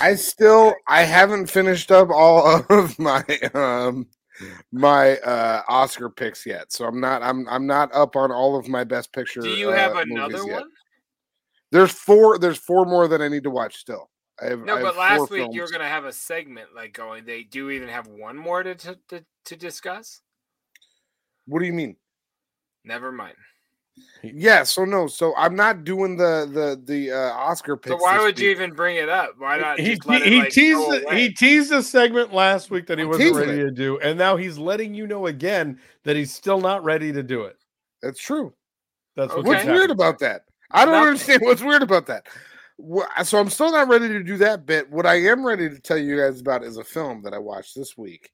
I 0.00 0.14
still 0.14 0.74
I 0.86 1.02
haven't 1.02 1.46
finished 1.46 1.90
up 1.90 2.10
all 2.10 2.64
of 2.70 2.98
my 2.98 3.24
um 3.54 4.06
my 4.72 5.16
uh 5.18 5.62
Oscar 5.68 6.10
picks 6.10 6.44
yet, 6.46 6.72
so 6.72 6.86
I'm 6.86 7.00
not 7.00 7.22
I'm 7.22 7.48
I'm 7.48 7.66
not 7.66 7.94
up 7.94 8.16
on 8.16 8.32
all 8.32 8.56
of 8.56 8.68
my 8.68 8.84
best 8.84 9.12
picture. 9.12 9.40
Do 9.40 9.50
you 9.50 9.70
uh, 9.70 9.76
have 9.76 9.94
movies 9.94 10.12
another 10.12 10.44
yet. 10.46 10.60
one? 10.60 10.70
There's 11.72 11.92
four. 11.92 12.38
There's 12.38 12.58
four 12.58 12.84
more 12.84 13.08
that 13.08 13.20
I 13.20 13.28
need 13.28 13.44
to 13.44 13.50
watch 13.50 13.76
still. 13.76 14.10
I 14.40 14.46
have, 14.46 14.60
No, 14.60 14.76
I 14.76 14.82
but 14.82 14.96
last 14.96 15.16
four 15.16 15.26
week 15.30 15.48
you 15.52 15.62
were 15.62 15.70
gonna 15.70 15.88
have 15.88 16.04
a 16.04 16.12
segment 16.12 16.68
like 16.74 16.92
going. 16.92 17.24
They 17.24 17.42
do 17.42 17.70
even 17.70 17.88
have 17.88 18.06
one 18.06 18.36
more 18.36 18.62
to 18.62 18.74
to, 18.74 18.98
to, 19.08 19.24
to 19.46 19.56
discuss. 19.56 20.20
What 21.46 21.60
do 21.60 21.66
you 21.66 21.72
mean? 21.72 21.96
Never 22.86 23.12
mind. 23.12 23.34
Yeah, 24.22 24.62
so 24.62 24.84
no, 24.84 25.06
so 25.06 25.34
I'm 25.36 25.54
not 25.56 25.84
doing 25.84 26.16
the 26.16 26.48
the 26.52 26.80
the 26.84 27.12
uh, 27.12 27.32
Oscar 27.32 27.76
picks. 27.76 27.96
So 27.96 28.02
why 28.02 28.16
this 28.16 28.24
would 28.24 28.38
you 28.38 28.50
even 28.50 28.72
bring 28.72 28.96
it 28.96 29.08
up? 29.08 29.30
Why 29.38 29.56
not 29.58 29.78
He, 29.78 29.94
just 29.94 30.06
let 30.06 30.22
he, 30.22 30.36
it 30.36 30.38
like 30.40 30.50
teased 30.52 30.76
go 30.78 30.92
it- 30.92 31.04
away? 31.04 31.20
he 31.22 31.32
teased 31.32 31.72
a 31.72 31.82
segment 31.82 32.32
last 32.32 32.70
week 32.70 32.86
that 32.88 32.98
he 32.98 33.04
I'm 33.04 33.10
wasn't 33.10 33.36
ready 33.36 33.60
it. 33.60 33.64
to 33.64 33.70
do, 33.70 33.98
and 34.00 34.18
now 34.18 34.36
he's 34.36 34.58
letting 34.58 34.94
you 34.94 35.06
know 35.06 35.26
again 35.26 35.78
that 36.04 36.16
he's 36.16 36.32
still 36.32 36.60
not 36.60 36.84
ready 36.84 37.12
to 37.12 37.22
do 37.22 37.42
it. 37.44 37.56
That's 38.02 38.20
true. 38.20 38.52
That's 39.16 39.32
what's, 39.34 39.46
What's 39.48 39.64
weird 39.64 39.90
about 39.90 40.18
that? 40.18 40.42
I 40.70 40.84
don't 40.84 40.92
Nothing. 40.94 41.08
understand 41.08 41.40
what's 41.42 41.62
weird 41.62 41.82
about 41.82 42.06
that. 42.06 42.26
So 43.24 43.38
I'm 43.38 43.48
still 43.48 43.72
not 43.72 43.88
ready 43.88 44.08
to 44.08 44.22
do 44.22 44.36
that 44.38 44.66
bit. 44.66 44.90
What 44.90 45.06
I 45.06 45.14
am 45.22 45.46
ready 45.46 45.70
to 45.70 45.78
tell 45.80 45.96
you 45.96 46.18
guys 46.18 46.40
about 46.42 46.62
is 46.62 46.76
a 46.76 46.84
film 46.84 47.22
that 47.22 47.32
I 47.32 47.38
watched 47.38 47.74
this 47.74 47.96
week. 47.96 48.30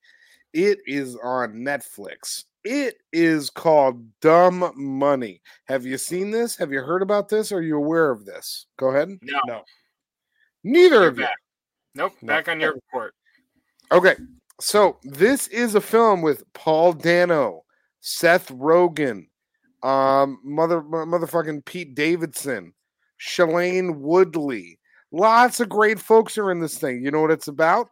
It 0.52 0.80
is 0.86 1.14
on 1.22 1.52
Netflix. 1.54 2.44
It 2.64 2.96
is 3.12 3.50
called 3.50 4.04
Dumb 4.20 4.72
Money. 4.76 5.42
Have 5.66 5.84
you 5.84 5.98
seen 5.98 6.30
this? 6.30 6.56
Have 6.56 6.72
you 6.72 6.80
heard 6.80 7.02
about 7.02 7.28
this? 7.28 7.50
Are 7.50 7.62
you 7.62 7.76
aware 7.76 8.10
of 8.10 8.24
this? 8.24 8.66
Go 8.78 8.88
ahead. 8.88 9.10
No, 9.22 9.40
No. 9.46 9.62
Neither 10.64 10.96
you're 11.00 11.08
of 11.08 11.18
you. 11.18 11.24
back. 11.24 11.36
Nope, 11.94 12.12
No. 12.22 12.28
back 12.34 12.48
on 12.48 12.60
your 12.60 12.74
report. 12.74 13.14
Okay, 13.90 14.14
so 14.60 14.98
this 15.02 15.48
is 15.48 15.74
a 15.74 15.80
film 15.80 16.22
with 16.22 16.44
Paul 16.52 16.92
Dano, 16.92 17.64
Seth 18.00 18.48
Rogen, 18.48 19.26
um, 19.82 20.40
mother 20.44 20.80
motherfucking 20.80 21.64
Pete 21.64 21.94
Davidson, 21.96 22.72
Shailene 23.20 23.96
Woodley. 23.96 24.78
Lots 25.10 25.58
of 25.60 25.68
great 25.68 25.98
folks 25.98 26.38
are 26.38 26.50
in 26.52 26.60
this 26.60 26.78
thing. 26.78 27.04
You 27.04 27.10
know 27.10 27.20
what 27.20 27.32
it's 27.32 27.48
about? 27.48 27.88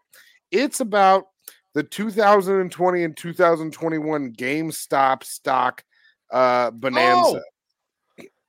It's 0.52 0.80
about 0.80 1.26
the 1.74 1.82
2020 1.82 3.04
and 3.04 3.16
2021 3.16 4.32
GameStop 4.32 5.24
stock 5.24 5.84
uh, 6.30 6.70
bonanza. 6.70 7.42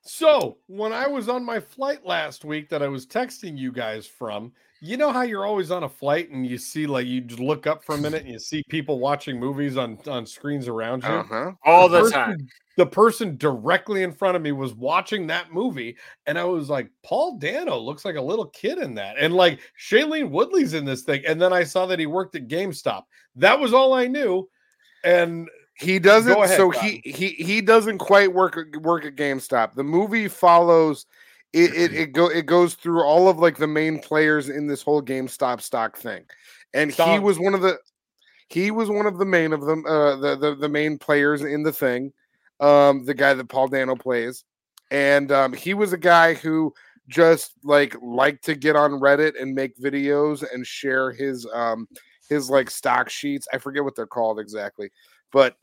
So 0.02 0.58
when 0.66 0.92
I 0.92 1.06
was 1.06 1.28
on 1.28 1.44
my 1.44 1.60
flight 1.60 2.04
last 2.04 2.44
week 2.44 2.68
that 2.70 2.82
I 2.82 2.88
was 2.88 3.06
texting 3.06 3.56
you 3.56 3.70
guys 3.70 4.06
from, 4.06 4.52
you 4.84 4.96
know 4.96 5.12
how 5.12 5.22
you're 5.22 5.46
always 5.46 5.70
on 5.70 5.84
a 5.84 5.88
flight 5.88 6.30
and 6.30 6.44
you 6.44 6.58
see 6.58 6.86
like 6.88 7.06
you 7.06 7.20
just 7.20 7.38
look 7.40 7.68
up 7.68 7.84
for 7.84 7.94
a 7.94 7.98
minute 7.98 8.22
and 8.22 8.32
you 8.32 8.38
see 8.40 8.64
people 8.68 8.98
watching 8.98 9.38
movies 9.38 9.76
on 9.76 9.96
on 10.08 10.26
screens 10.26 10.66
around 10.66 11.04
you. 11.04 11.08
Uh-huh. 11.08 11.52
All 11.64 11.88
the 11.88 12.00
person- 12.00 12.12
time. 12.12 12.48
The 12.78 12.86
person 12.86 13.36
directly 13.36 14.02
in 14.02 14.12
front 14.12 14.34
of 14.34 14.40
me 14.42 14.50
was 14.52 14.72
watching 14.72 15.26
that 15.26 15.52
movie, 15.52 15.94
and 16.26 16.38
I 16.38 16.44
was 16.44 16.70
like, 16.70 16.90
Paul 17.02 17.36
Dano 17.36 17.78
looks 17.78 18.02
like 18.06 18.16
a 18.16 18.20
little 18.20 18.46
kid 18.46 18.78
in 18.78 18.94
that. 18.94 19.16
And 19.18 19.34
like 19.34 19.60
Shailene 19.78 20.30
Woodley's 20.30 20.72
in 20.72 20.86
this 20.86 21.02
thing. 21.02 21.22
And 21.26 21.40
then 21.40 21.52
I 21.52 21.64
saw 21.64 21.84
that 21.84 21.98
he 21.98 22.06
worked 22.06 22.34
at 22.34 22.48
GameStop. 22.48 23.02
That 23.36 23.60
was 23.60 23.74
all 23.74 23.92
I 23.92 24.06
knew. 24.06 24.48
And 25.04 25.50
He 25.74 25.98
doesn't. 25.98 26.32
Ahead, 26.32 26.56
so 26.56 26.70
Cotton. 26.70 26.88
he 27.04 27.12
he 27.12 27.28
he 27.44 27.60
doesn't 27.60 27.98
quite 27.98 28.32
work 28.32 28.58
work 28.80 29.04
at 29.04 29.16
GameStop. 29.16 29.74
The 29.74 29.84
movie 29.84 30.26
follows. 30.28 31.04
It, 31.52 31.74
it 31.74 31.92
it 31.94 32.12
go 32.12 32.28
it 32.30 32.46
goes 32.46 32.74
through 32.74 33.02
all 33.02 33.28
of 33.28 33.38
like 33.38 33.58
the 33.58 33.66
main 33.66 33.98
players 33.98 34.48
in 34.48 34.66
this 34.66 34.82
whole 34.82 35.02
GameStop 35.02 35.60
stock 35.60 35.98
thing, 35.98 36.24
and 36.72 36.90
he 36.90 37.18
was 37.18 37.38
one 37.38 37.52
of 37.52 37.60
the 37.60 37.78
he 38.48 38.70
was 38.70 38.88
one 38.88 39.06
of 39.06 39.18
the 39.18 39.26
main 39.26 39.52
of 39.52 39.62
them 39.62 39.84
uh 39.86 40.16
the 40.16 40.36
the, 40.36 40.54
the 40.54 40.68
main 40.68 40.98
players 40.98 41.42
in 41.42 41.62
the 41.62 41.72
thing, 41.72 42.12
um 42.60 43.04
the 43.04 43.12
guy 43.14 43.34
that 43.34 43.48
Paul 43.48 43.68
Dano 43.68 43.96
plays, 43.96 44.44
and 44.90 45.30
um 45.30 45.52
he 45.52 45.74
was 45.74 45.92
a 45.92 45.98
guy 45.98 46.32
who 46.34 46.72
just 47.08 47.52
like 47.64 47.94
liked 48.00 48.44
to 48.44 48.54
get 48.54 48.76
on 48.76 48.92
Reddit 48.92 49.40
and 49.40 49.54
make 49.54 49.78
videos 49.78 50.44
and 50.54 50.66
share 50.66 51.12
his 51.12 51.46
um 51.52 51.86
his 52.30 52.48
like 52.48 52.70
stock 52.70 53.10
sheets. 53.10 53.46
I 53.52 53.58
forget 53.58 53.84
what 53.84 53.94
they're 53.94 54.06
called 54.06 54.40
exactly, 54.40 54.90
but 55.32 55.56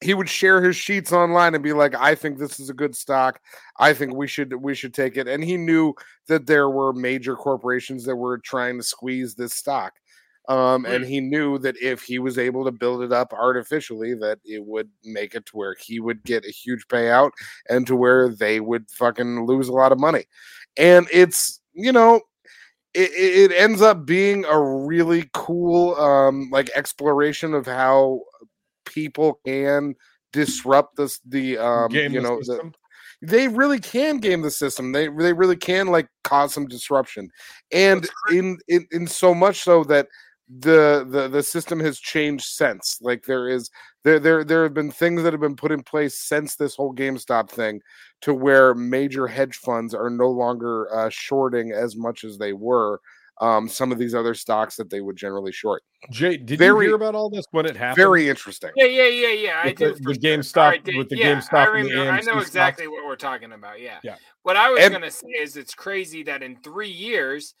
he 0.00 0.14
would 0.14 0.28
share 0.28 0.62
his 0.62 0.76
sheets 0.76 1.12
online 1.12 1.54
and 1.54 1.62
be 1.62 1.72
like, 1.72 1.94
"I 1.94 2.14
think 2.14 2.38
this 2.38 2.58
is 2.58 2.70
a 2.70 2.74
good 2.74 2.96
stock. 2.96 3.40
I 3.78 3.92
think 3.92 4.14
we 4.14 4.26
should 4.26 4.54
we 4.54 4.74
should 4.74 4.94
take 4.94 5.16
it." 5.16 5.28
And 5.28 5.44
he 5.44 5.56
knew 5.56 5.94
that 6.28 6.46
there 6.46 6.70
were 6.70 6.92
major 6.92 7.36
corporations 7.36 8.04
that 8.04 8.16
were 8.16 8.38
trying 8.38 8.78
to 8.78 8.82
squeeze 8.82 9.34
this 9.34 9.54
stock. 9.54 9.94
Um, 10.48 10.84
and 10.84 11.04
he 11.04 11.20
knew 11.20 11.58
that 11.58 11.76
if 11.80 12.02
he 12.02 12.18
was 12.18 12.36
able 12.36 12.64
to 12.64 12.72
build 12.72 13.02
it 13.02 13.12
up 13.12 13.32
artificially, 13.32 14.14
that 14.14 14.40
it 14.44 14.64
would 14.64 14.88
make 15.04 15.36
it 15.36 15.46
to 15.46 15.56
where 15.56 15.76
he 15.78 16.00
would 16.00 16.24
get 16.24 16.44
a 16.44 16.50
huge 16.50 16.88
payout 16.88 17.30
and 17.68 17.86
to 17.86 17.94
where 17.94 18.28
they 18.28 18.58
would 18.58 18.90
fucking 18.90 19.46
lose 19.46 19.68
a 19.68 19.72
lot 19.72 19.92
of 19.92 20.00
money. 20.00 20.24
And 20.76 21.06
it's 21.12 21.60
you 21.72 21.92
know, 21.92 22.22
it, 22.94 23.10
it 23.12 23.52
ends 23.56 23.80
up 23.82 24.04
being 24.04 24.44
a 24.44 24.60
really 24.60 25.30
cool 25.34 25.94
um 25.96 26.48
like 26.50 26.70
exploration 26.74 27.54
of 27.54 27.66
how 27.66 28.22
people 28.92 29.40
can 29.46 29.94
disrupt 30.32 30.96
this 30.96 31.20
the 31.26 31.58
um 31.58 31.90
game 31.90 32.12
you 32.12 32.20
know 32.20 32.38
the, 32.40 32.72
they 33.22 33.48
really 33.48 33.80
can 33.80 34.18
game 34.18 34.40
the 34.40 34.50
system. 34.50 34.92
They 34.92 35.08
they 35.08 35.32
really 35.32 35.56
can 35.56 35.88
like 35.88 36.08
cause 36.24 36.54
some 36.54 36.66
disruption. 36.66 37.30
And 37.72 38.08
in, 38.30 38.58
in 38.68 38.86
in 38.92 39.06
so 39.06 39.34
much 39.34 39.60
so 39.60 39.84
that 39.84 40.08
the 40.48 41.06
the 41.08 41.28
the 41.28 41.42
system 41.42 41.80
has 41.80 41.98
changed 41.98 42.44
since. 42.44 42.98
Like 43.00 43.24
there 43.24 43.48
is 43.48 43.70
there 44.04 44.18
there 44.18 44.42
there 44.42 44.62
have 44.62 44.74
been 44.74 44.90
things 44.90 45.22
that 45.22 45.32
have 45.32 45.40
been 45.40 45.56
put 45.56 45.72
in 45.72 45.82
place 45.82 46.18
since 46.18 46.56
this 46.56 46.74
whole 46.74 46.94
GameStop 46.94 47.50
thing 47.50 47.80
to 48.22 48.32
where 48.32 48.74
major 48.74 49.26
hedge 49.26 49.56
funds 49.56 49.94
are 49.94 50.10
no 50.10 50.30
longer 50.30 50.92
uh, 50.94 51.10
shorting 51.10 51.72
as 51.72 51.96
much 51.96 52.24
as 52.24 52.38
they 52.38 52.52
were 52.54 53.00
um, 53.40 53.68
some 53.68 53.90
of 53.92 53.98
these 53.98 54.14
other 54.14 54.34
stocks 54.34 54.76
that 54.76 54.90
they 54.90 55.00
would 55.00 55.16
generally 55.16 55.52
short. 55.52 55.82
Jay, 56.10 56.36
did 56.36 56.60
you 56.60 56.78
hear 56.78 56.94
about 56.94 57.14
all 57.14 57.30
this 57.30 57.44
when 57.52 57.66
it 57.66 57.76
happened? 57.76 57.96
Very 57.96 58.28
interesting. 58.28 58.70
Yeah, 58.76 58.84
yeah, 58.84 59.06
yeah, 59.08 59.28
yeah. 59.32 59.60
I 59.62 59.66
With 59.68 59.76
do. 59.78 59.94
the- 59.94 60.02
for 60.02 60.12
the. 60.12 60.18
GameStop- 60.18 60.56
All 60.62 60.68
right, 60.68 60.84
did- 60.84 60.96
with 60.96 61.08
the 61.08 61.16
yeah, 61.16 61.34
GameStop 61.40 61.52
I, 61.74 61.78
and 61.78 61.86
the 61.86 61.90
remember, 61.92 62.12
I 62.12 62.18
AMC 62.20 62.26
know 62.26 62.32
stocks. 62.32 62.46
exactly 62.48 62.88
what 62.88 63.04
we're 63.06 63.16
talking 63.16 63.52
about. 63.52 63.80
Yeah. 63.80 63.98
Yeah. 64.02 64.16
What 64.42 64.56
I 64.56 64.70
was 64.70 64.82
And- 64.82 64.92
gonna 64.92 65.10
say 65.10 65.28
is 65.28 65.56
it's 65.56 65.74
crazy 65.74 66.22
that 66.24 66.42
in 66.42 66.56
three 66.62 66.90
years, 66.90 67.54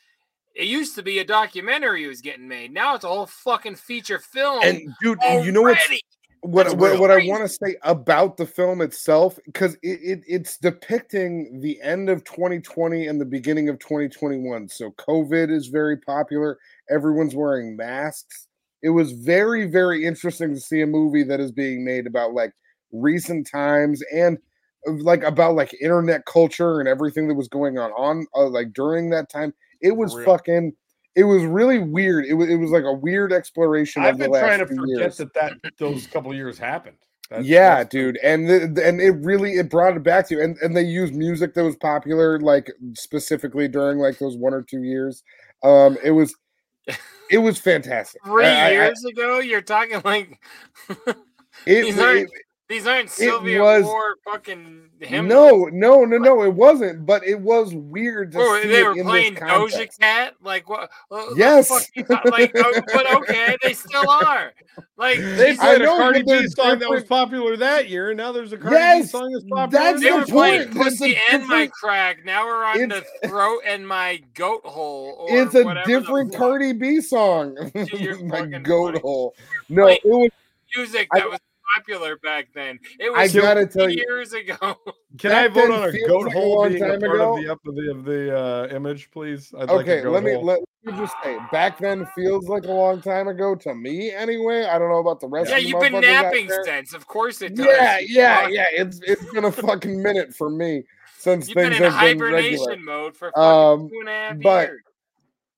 it 0.54 0.66
used 0.66 0.94
to 0.96 1.02
be 1.02 1.18
a 1.20 1.24
documentary 1.24 2.06
was 2.08 2.20
getting 2.20 2.48
made. 2.48 2.72
Now 2.72 2.94
it's 2.94 3.04
a 3.04 3.08
whole 3.08 3.26
fucking 3.26 3.76
feature 3.76 4.18
film. 4.18 4.62
And 4.64 4.82
dude, 5.00 5.18
you 5.44 5.52
know 5.52 5.62
what's 5.62 5.80
already. 5.80 6.00
What 6.42 6.76
what, 6.76 6.98
what 6.98 7.10
I 7.10 7.26
want 7.26 7.42
to 7.42 7.48
say 7.48 7.76
about 7.82 8.36
the 8.36 8.46
film 8.46 8.80
itself 8.80 9.38
because 9.44 9.74
it, 9.82 10.00
it 10.02 10.20
it's 10.26 10.56
depicting 10.56 11.60
the 11.60 11.80
end 11.82 12.08
of 12.08 12.24
2020 12.24 13.06
and 13.06 13.20
the 13.20 13.26
beginning 13.26 13.68
of 13.68 13.78
2021. 13.78 14.68
So 14.68 14.90
COVID 14.92 15.50
is 15.50 15.68
very 15.68 15.98
popular. 15.98 16.58
Everyone's 16.90 17.34
wearing 17.34 17.76
masks. 17.76 18.46
It 18.82 18.90
was 18.90 19.12
very 19.12 19.66
very 19.70 20.06
interesting 20.06 20.54
to 20.54 20.60
see 20.60 20.80
a 20.80 20.86
movie 20.86 21.24
that 21.24 21.40
is 21.40 21.52
being 21.52 21.84
made 21.84 22.06
about 22.06 22.32
like 22.32 22.52
recent 22.92 23.46
times 23.50 24.02
and 24.12 24.38
like 24.86 25.22
about 25.22 25.54
like 25.54 25.74
internet 25.82 26.24
culture 26.24 26.80
and 26.80 26.88
everything 26.88 27.28
that 27.28 27.34
was 27.34 27.48
going 27.48 27.78
on 27.78 27.90
on 27.92 28.26
uh, 28.34 28.48
like 28.48 28.72
during 28.72 29.10
that 29.10 29.28
time. 29.28 29.52
It 29.82 29.96
was 29.96 30.14
fucking. 30.24 30.72
It 31.16 31.24
was 31.24 31.42
really 31.44 31.78
weird. 31.78 32.24
It 32.26 32.34
was 32.34 32.48
it 32.48 32.56
was 32.56 32.70
like 32.70 32.84
a 32.84 32.92
weird 32.92 33.32
exploration 33.32 34.02
I've 34.02 34.14
of 34.14 34.18
the 34.18 34.24
been 34.24 34.32
last 34.32 34.42
trying 34.44 34.58
to 34.60 34.66
few 34.66 34.76
forget 34.76 34.98
years. 34.98 35.16
that 35.18 35.34
that 35.34 35.52
those 35.78 36.06
couple 36.06 36.30
of 36.30 36.36
years 36.36 36.58
happened. 36.58 36.96
That's- 37.28 37.46
yeah, 37.46 37.68
that's- 37.76 37.88
dude, 37.90 38.18
and 38.22 38.48
the, 38.48 38.82
and 38.84 39.00
it 39.00 39.12
really 39.24 39.52
it 39.54 39.70
brought 39.70 39.96
it 39.96 40.02
back 40.02 40.28
to 40.28 40.34
you, 40.36 40.42
and 40.42 40.56
and 40.58 40.76
they 40.76 40.82
used 40.82 41.14
music 41.14 41.54
that 41.54 41.64
was 41.64 41.76
popular 41.76 42.38
like 42.40 42.70
specifically 42.94 43.68
during 43.68 43.98
like 43.98 44.18
those 44.18 44.36
one 44.36 44.52
or 44.54 44.62
two 44.62 44.82
years. 44.82 45.22
Um, 45.62 45.96
it 46.02 46.10
was 46.12 46.34
it 47.30 47.38
was 47.38 47.58
fantastic. 47.58 48.20
Three 48.24 48.46
I- 48.46 48.48
I- 48.48 48.66
I- 48.66 48.70
years 48.70 49.04
ago, 49.04 49.38
you're 49.40 49.62
talking 49.62 50.00
like 50.04 50.40
it, 50.88 51.16
these 51.66 51.98
aren't 51.98 52.20
it- 52.20 52.30
these 52.70 52.86
aren't 52.86 53.10
Sylvia 53.10 53.60
was- 53.60 53.84
War 53.84 54.14
fucking 54.24 54.88
hymns. 55.00 55.28
no, 55.28 55.64
no, 55.72 56.04
no, 56.04 56.16
no, 56.18 56.42
it 56.44 56.54
wasn't. 56.54 57.04
But 57.04 57.26
it 57.26 57.40
was 57.40 57.74
weird 57.74 58.32
to 58.32 58.38
Wait, 58.38 58.62
see 58.62 58.68
they 58.68 58.80
it 58.80 58.84
were 58.84 58.96
in 58.96 59.04
playing 59.04 59.34
this 59.34 59.42
Doja 59.42 59.70
context. 59.70 60.00
Cat, 60.00 60.34
like 60.42 60.68
what? 60.68 60.88
what 61.08 61.36
Yes. 61.36 61.68
fuck 61.68 61.82
you 61.94 62.04
thought- 62.04 62.30
like, 62.30 62.52
oh, 62.56 62.80
but 62.94 63.12
okay, 63.14 63.56
they 63.62 63.72
still 63.74 64.08
are. 64.08 64.52
Like 64.96 65.18
They 65.18 65.50
these- 65.50 65.58
I 65.60 65.64
played 65.76 65.80
a 65.82 65.84
know, 65.84 65.96
Cardi 65.96 66.22
B 66.22 66.46
song 66.48 66.78
that 66.78 66.88
was 66.88 67.04
popular 67.04 67.56
that 67.56 67.88
year, 67.88 68.10
and 68.10 68.16
now 68.18 68.30
there's 68.30 68.52
a 68.52 68.58
Cardi 68.58 69.00
B 69.02 69.06
song 69.06 69.32
that's 69.32 69.44
popular. 69.46 69.84
that's 69.84 70.00
they 70.02 70.10
the 70.10 70.16
were 70.16 70.26
point. 70.26 70.72
That's 70.74 70.76
pussy 70.98 71.14
a 71.16 71.34
and 71.34 71.48
my 71.48 71.66
crack. 71.68 72.24
Now 72.24 72.44
we're 72.46 72.64
on 72.64 72.88
the 72.88 73.04
throat 73.26 73.60
and 73.66 73.86
my 73.88 74.22
goat 74.34 74.64
hole. 74.64 75.26
Or 75.28 75.36
It's 75.42 75.54
a 75.54 75.82
different 75.84 76.32
fuck 76.32 76.38
Cardi 76.38 76.72
B 76.72 77.00
song. 77.00 77.56
My 77.74 78.46
goat 78.46 78.86
funny. 78.92 79.00
hole. 79.00 79.34
No, 79.68 79.86
Like, 79.86 80.00
it 80.04 80.08
was. 80.08 80.30
music 80.76 81.08
I- 81.12 81.18
that 81.20 81.30
was 81.30 81.38
popular 81.74 82.16
back 82.18 82.48
then. 82.54 82.78
It 82.98 83.10
was 83.10 83.18
I 83.18 83.22
was 83.22 83.34
gotta 83.34 83.66
tell 83.66 83.88
you, 83.90 84.04
years 84.08 84.32
ago. 84.32 84.56
Can 85.18 85.32
I 85.32 85.48
vote 85.48 85.70
on 85.70 85.88
a 85.88 85.92
goat 86.06 86.26
like 86.26 86.34
a 86.34 86.38
hole 86.38 86.56
long 86.56 86.68
being 86.70 86.82
a 86.82 86.88
time 86.88 87.00
part 87.00 87.14
ago. 87.16 87.36
of 87.36 87.42
the 87.44 87.52
up 87.52 87.58
of 87.66 87.74
the, 87.74 87.90
of 87.90 88.04
the 88.04 88.38
uh, 88.38 88.68
image, 88.74 89.10
please? 89.10 89.52
I'd 89.54 89.68
like 89.68 89.70
a 89.70 89.74
Okay, 89.74 90.02
goat 90.02 90.12
let 90.12 90.22
me 90.22 90.32
hole. 90.34 90.44
let 90.44 90.60
me 90.84 90.92
just 90.98 91.14
say, 91.22 91.36
back 91.52 91.78
then 91.78 92.06
feels 92.14 92.48
like 92.48 92.64
a 92.64 92.72
long 92.72 93.00
time 93.02 93.28
ago 93.28 93.54
to 93.56 93.74
me. 93.74 94.12
Anyway, 94.12 94.64
I 94.64 94.78
don't 94.78 94.88
know 94.88 94.98
about 95.00 95.20
the 95.20 95.28
rest. 95.28 95.50
Yeah, 95.50 95.56
of 95.56 95.62
you 95.62 95.68
you've 95.70 95.80
been 95.80 96.00
napping 96.00 96.46
there. 96.46 96.64
since. 96.64 96.94
Of 96.94 97.06
course 97.06 97.42
it 97.42 97.54
does. 97.56 97.66
Yeah, 97.66 97.98
yeah, 98.00 98.48
yeah. 98.48 98.64
It's 98.72 99.00
it's 99.04 99.24
been 99.32 99.44
a 99.44 99.52
fucking 99.52 100.02
minute 100.02 100.34
for 100.34 100.48
me 100.50 100.84
since 101.18 101.48
You've 101.48 101.56
been 101.56 101.72
things 101.72 101.82
in 101.84 101.90
have 101.92 102.00
been 102.00 102.18
hibernation 102.18 102.60
regular. 102.66 102.76
mode 102.78 103.16
for 103.16 103.30
fucking 103.32 103.42
Um, 103.42 103.88
two 103.90 104.00
and 104.00 104.08
a 104.08 104.12
half 104.12 104.36
but 104.42 104.68
years. 104.68 104.80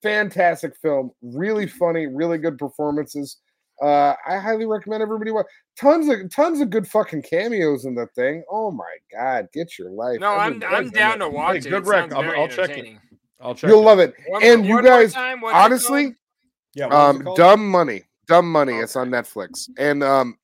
fantastic 0.02 0.76
film, 0.76 1.10
really 1.22 1.66
funny, 1.66 2.06
really 2.08 2.38
good 2.38 2.58
performances. 2.58 3.36
Uh, 3.82 4.14
I 4.28 4.38
highly 4.38 4.64
recommend 4.64 5.02
everybody 5.02 5.32
watch. 5.32 5.46
Tons 5.76 6.08
of 6.08 6.30
tons 6.30 6.60
of 6.60 6.70
good 6.70 6.86
fucking 6.86 7.22
cameos 7.22 7.84
in 7.84 7.94
the 7.96 8.06
thing. 8.14 8.44
Oh 8.50 8.70
my 8.70 8.96
god, 9.12 9.48
get 9.52 9.78
your 9.78 9.90
life. 9.90 10.20
No, 10.20 10.28
I'm 10.28 10.62
Everybody's 10.62 10.78
I'm 10.78 10.90
down 10.90 11.18
to 11.18 11.28
watch 11.28 11.56
it. 11.56 11.70
good 11.70 11.82
It 11.84 11.88
rec. 11.88 12.12
I'll- 12.12 12.40
I'll 12.40 12.48
check 12.48 12.70
it. 12.70 12.96
I'll 13.40 13.54
check. 13.56 13.64
It. 13.68 13.72
You'll 13.72 13.82
it. 13.82 13.84
love 13.84 13.98
it. 13.98 14.14
One 14.28 14.42
and 14.44 14.66
more- 14.66 14.80
you 14.80 14.82
guys, 14.86 15.12
time, 15.14 15.42
honestly. 15.44 16.14
Yeah, 16.74 16.86
what 16.86 16.92
was 16.94 17.20
it 17.22 17.26
um, 17.26 17.34
dumb 17.34 17.68
money, 17.68 18.02
dumb 18.28 18.50
money. 18.50 18.76
It's 18.78 18.94
on 18.96 19.10
Netflix, 19.10 19.68
and 19.76 20.02
um, 20.04 20.38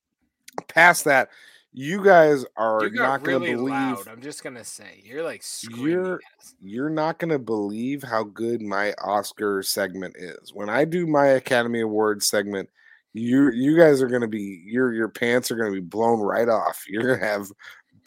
past 0.67 1.05
that, 1.05 1.29
you 1.71 2.03
guys 2.03 2.45
are 2.57 2.83
You 2.83 2.89
got 2.89 3.03
not 3.03 3.23
going 3.23 3.39
to 3.39 3.45
really 3.45 3.55
believe. 3.55 3.71
loud. 3.71 4.07
I'm 4.07 4.21
just 4.21 4.43
gonna 4.43 4.63
say 4.65 5.01
you're 5.03 5.23
like 5.23 5.41
screaming. 5.43 5.85
You're 5.91 6.19
you're 6.59 6.89
not 6.89 7.19
going 7.19 7.31
to 7.31 7.39
believe 7.39 8.03
how 8.03 8.23
good 8.23 8.61
my 8.61 8.93
Oscar 9.03 9.63
segment 9.63 10.15
is. 10.17 10.53
When 10.53 10.69
I 10.69 10.83
do 10.83 11.07
my 11.07 11.27
Academy 11.27 11.81
Awards 11.81 12.27
segment, 12.27 12.69
you 13.13 13.51
you 13.51 13.77
guys 13.77 14.01
are 14.01 14.07
going 14.07 14.21
to 14.21 14.27
be 14.27 14.61
your 14.65 14.93
your 14.93 15.09
pants 15.09 15.49
are 15.51 15.55
going 15.55 15.73
to 15.73 15.81
be 15.81 15.85
blown 15.85 16.19
right 16.19 16.47
off. 16.49 16.83
You're 16.87 17.03
going 17.03 17.19
to 17.19 17.25
have 17.25 17.47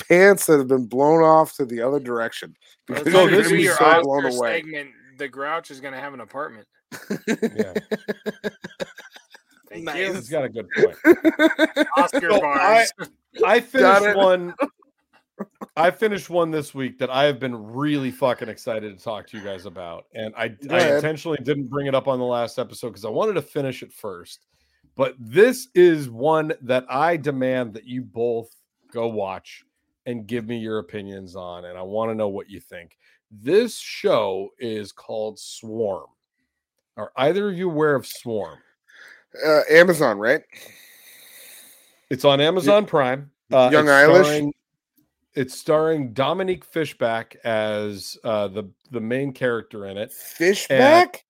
pants 0.09 0.47
that 0.47 0.59
have 0.59 0.69
been 0.69 0.87
blown 0.87 1.23
off 1.23 1.55
to 1.57 1.65
the 1.65 1.81
other 1.81 2.01
direction 2.01 2.57
Let's 2.89 3.05
because 3.05 3.13
go 3.13 3.23
you're 3.27 3.31
going 3.43 3.45
to 3.51 3.57
be 3.57 3.63
your 3.63 3.77
so 3.77 4.03
blown 4.03 4.25
away. 4.27 4.61
segment. 4.63 4.91
The 5.19 5.29
Grouch 5.29 5.71
is 5.71 5.79
gonna 5.81 6.01
have 6.01 6.15
an 6.15 6.21
apartment. 6.21 6.67
Yeah, 7.29 7.75
Thank 9.69 9.85
Nice. 9.85 10.15
he's 10.15 10.29
got 10.29 10.45
a 10.45 10.49
good 10.49 10.67
point. 10.71 10.97
Oscar 11.97 12.31
So 12.31 12.37
I, 12.37 12.41
bars. 12.41 12.93
I 13.45 13.61
Got 13.79 14.01
finished 14.01 14.17
one. 14.17 14.55
I 15.77 15.91
finished 15.91 16.31
one 16.31 16.51
this 16.51 16.75
week 16.75 16.99
that 16.99 17.11
I 17.11 17.25
have 17.25 17.41
been 17.41 17.55
really 17.57 18.11
fucking 18.11 18.49
excited 18.49 18.97
to 18.97 19.03
talk 19.03 19.27
to 19.29 19.39
you 19.39 19.43
guys 19.43 19.65
about, 19.67 20.05
and 20.15 20.35
I, 20.37 20.55
I 20.71 20.95
intentionally 20.97 21.39
didn't 21.43 21.69
bring 21.69 21.87
it 21.87 21.95
up 21.95 22.07
on 22.09 22.19
the 22.19 22.25
last 22.25 22.59
episode 22.59 22.89
because 22.89 23.05
I 23.05 23.11
wanted 23.11 23.35
to 23.35 23.43
finish 23.43 23.83
it 23.83 23.93
first. 23.93 24.47
But 24.95 25.15
this 25.19 25.69
is 25.75 26.11
one 26.11 26.53
that 26.63 26.85
I 26.89 27.17
demand 27.17 27.75
that 27.75 27.85
you 27.87 28.03
both 28.03 28.55
go 28.93 29.09
watch 29.09 29.65
and 30.07 30.27
give 30.27 30.47
me 30.47 30.59
your 30.59 30.79
opinions 30.79 31.35
on, 31.37 31.65
and 31.65 31.79
I 31.79 31.83
want 31.83 32.11
to 32.11 32.15
know 32.15 32.29
what 32.29 32.51
you 32.51 32.61
think. 32.61 32.99
This 33.31 33.79
show 33.79 34.51
is 34.59 34.93
called 34.93 35.39
Swarm. 35.39 36.07
Are 36.97 37.13
either 37.17 37.49
of 37.49 37.57
you 37.57 37.71
aware 37.71 37.95
of 37.95 38.07
Swarm? 38.07 38.59
Uh, 39.47 39.63
Amazon, 39.71 40.19
right? 40.19 40.43
It's 42.11 42.25
on 42.27 42.41
Amazon 42.41 42.85
Prime. 42.85 43.31
Uh, 43.51 43.71
Young 43.73 43.85
it's 43.89 43.93
Eilish? 43.93 44.25
starring- 44.25 44.55
It's 45.35 45.59
starring 45.59 46.13
Dominique 46.13 46.65
Fishback 46.65 47.37
as 47.45 48.19
uh, 48.25 48.49
the 48.49 48.65
the 48.91 49.01
main 49.01 49.33
character 49.33 49.87
in 49.87 49.97
it, 49.97 50.13
Fishback. 50.13 51.25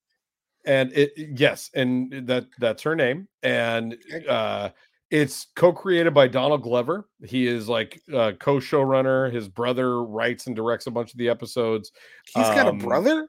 And 0.65 0.93
it 0.93 1.13
yes, 1.17 1.71
and 1.75 2.27
that 2.27 2.47
that's 2.59 2.83
her 2.83 2.95
name, 2.95 3.29
and 3.43 3.97
uh, 4.29 4.71
it's 5.11 5.49
co-created 5.57 6.15
by 6.15 6.29
Donald 6.29 6.63
Glover. 6.63 7.09
He 7.25 7.47
is 7.47 7.69
like 7.69 8.01
uh, 8.13 8.33
co-showrunner. 8.41 9.33
His 9.33 9.49
brother 9.49 10.03
writes 10.03 10.47
and 10.47 10.57
directs 10.57 10.87
a 10.87 10.91
bunch 10.91 11.13
of 11.13 11.19
the 11.19 11.29
episodes. 11.29 11.93
He's 12.35 12.47
got 12.47 12.67
a 12.67 12.71
um, 12.71 12.79
brother. 12.79 13.29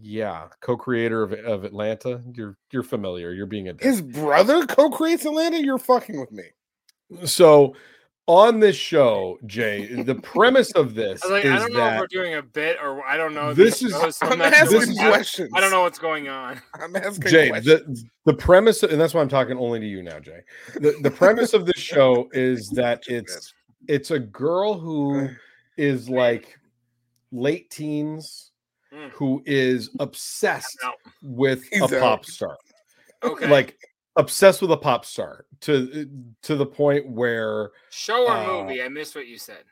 Yeah, 0.00 0.46
co-creator 0.60 1.22
of, 1.22 1.32
of 1.32 1.64
Atlanta. 1.64 2.22
You're 2.32 2.56
you're 2.72 2.82
familiar. 2.82 3.32
You're 3.32 3.46
being 3.46 3.68
a 3.68 3.72
dick. 3.72 3.84
His 3.84 4.00
brother 4.00 4.66
co-creates 4.66 5.24
Atlanta. 5.24 5.62
You're 5.62 5.78
fucking 5.78 6.18
with 6.18 6.32
me. 6.32 6.44
so 7.24 7.74
on 8.28 8.60
this 8.60 8.76
show, 8.76 9.38
Jay, 9.46 9.86
the 10.02 10.14
premise 10.22 10.70
of 10.72 10.94
this 10.94 11.24
I 11.24 11.26
was 11.26 11.30
like, 11.32 11.44
is 11.46 11.50
I 11.50 11.58
don't 11.58 11.72
know 11.72 11.86
if 11.88 11.98
we're 11.98 12.06
doing 12.08 12.34
a 12.34 12.42
bit 12.42 12.76
or 12.80 13.04
I 13.04 13.16
don't 13.16 13.34
know. 13.34 13.52
This 13.54 13.80
these 13.80 13.92
is- 13.94 14.00
shows, 14.00 14.16
so 14.18 14.26
I'm 14.26 14.40
asking 14.42 14.94
sure. 14.94 15.08
Questions. 15.10 15.50
I 15.54 15.60
don't 15.60 15.70
know 15.70 15.80
what's 15.80 15.98
going 15.98 16.28
on. 16.28 16.60
I'm 16.74 16.94
asking 16.94 17.28
Jay, 17.30 17.48
questions. 17.48 18.04
the 18.04 18.32
the 18.32 18.34
premise, 18.34 18.82
and 18.84 19.00
that's 19.00 19.14
why 19.14 19.22
I'm 19.22 19.28
talking 19.28 19.56
only 19.58 19.80
to 19.80 19.86
you 19.86 20.02
now, 20.02 20.20
Jay. 20.20 20.40
The, 20.74 20.94
the 21.02 21.10
premise 21.10 21.54
of 21.54 21.66
this 21.66 21.78
show 21.78 22.28
is 22.32 22.68
that 22.70 23.02
it's 23.08 23.54
it's 23.88 24.10
a 24.12 24.18
girl 24.18 24.78
who 24.78 25.28
is 25.78 26.08
like 26.08 26.58
late 27.32 27.70
teens 27.70 28.52
Mm. 28.90 29.10
who 29.10 29.42
is 29.44 29.90
obsessed 30.00 30.78
with 31.22 31.62
He's 31.70 31.92
a 31.92 31.96
out. 31.96 32.00
pop 32.00 32.24
star, 32.24 32.56
Okay. 33.22 33.46
like 33.46 33.76
obsessed 34.18 34.60
with 34.60 34.70
a 34.72 34.76
pop 34.76 35.04
star 35.06 35.46
to 35.62 36.06
to 36.42 36.56
the 36.56 36.66
point 36.66 37.08
where 37.08 37.70
show 37.90 38.26
or 38.26 38.32
uh, 38.32 38.46
movie? 38.64 38.82
I 38.82 38.88
missed 38.88 39.14
what 39.14 39.26
you 39.26 39.38
said. 39.38 39.64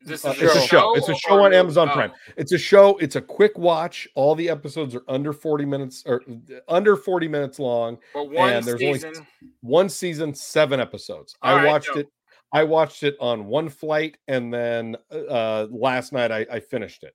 This 0.00 0.20
is 0.20 0.26
Uh, 0.26 0.34
it's 0.38 0.54
a 0.56 0.60
show. 0.66 0.94
It's 0.94 1.08
a 1.08 1.14
show 1.14 1.42
on? 1.44 1.52
Amazon 1.52 1.88
Oh, 1.90 1.94
Prime. 1.94 2.12
It's 2.36 2.52
a 2.52 2.58
show. 2.58 2.96
It's 2.98 3.16
a 3.16 3.20
quick 3.20 3.58
watch. 3.58 4.06
All 4.14 4.34
the 4.36 4.48
episodes 4.48 4.94
are 4.94 5.02
under 5.08 5.32
40 5.32 5.64
minutes 5.64 6.04
or 6.06 6.22
under 6.68 6.96
40 6.96 7.26
minutes 7.26 7.58
long. 7.58 7.98
But 8.14 8.30
one 8.30 8.50
and 8.52 8.64
there's 8.64 8.80
only 8.80 8.94
season. 9.00 9.26
One 9.60 9.88
season, 9.88 10.34
seven 10.34 10.78
episodes. 10.78 11.34
All 11.42 11.52
I 11.52 11.56
right, 11.56 11.66
watched 11.66 11.96
it. 11.96 12.08
I 12.52 12.62
watched 12.64 13.02
it 13.02 13.16
on 13.20 13.46
one 13.46 13.68
flight, 13.68 14.18
and 14.28 14.54
then 14.54 14.96
uh 15.10 15.66
last 15.70 16.12
night 16.12 16.30
I, 16.30 16.46
I 16.50 16.60
finished 16.60 17.02
it. 17.02 17.14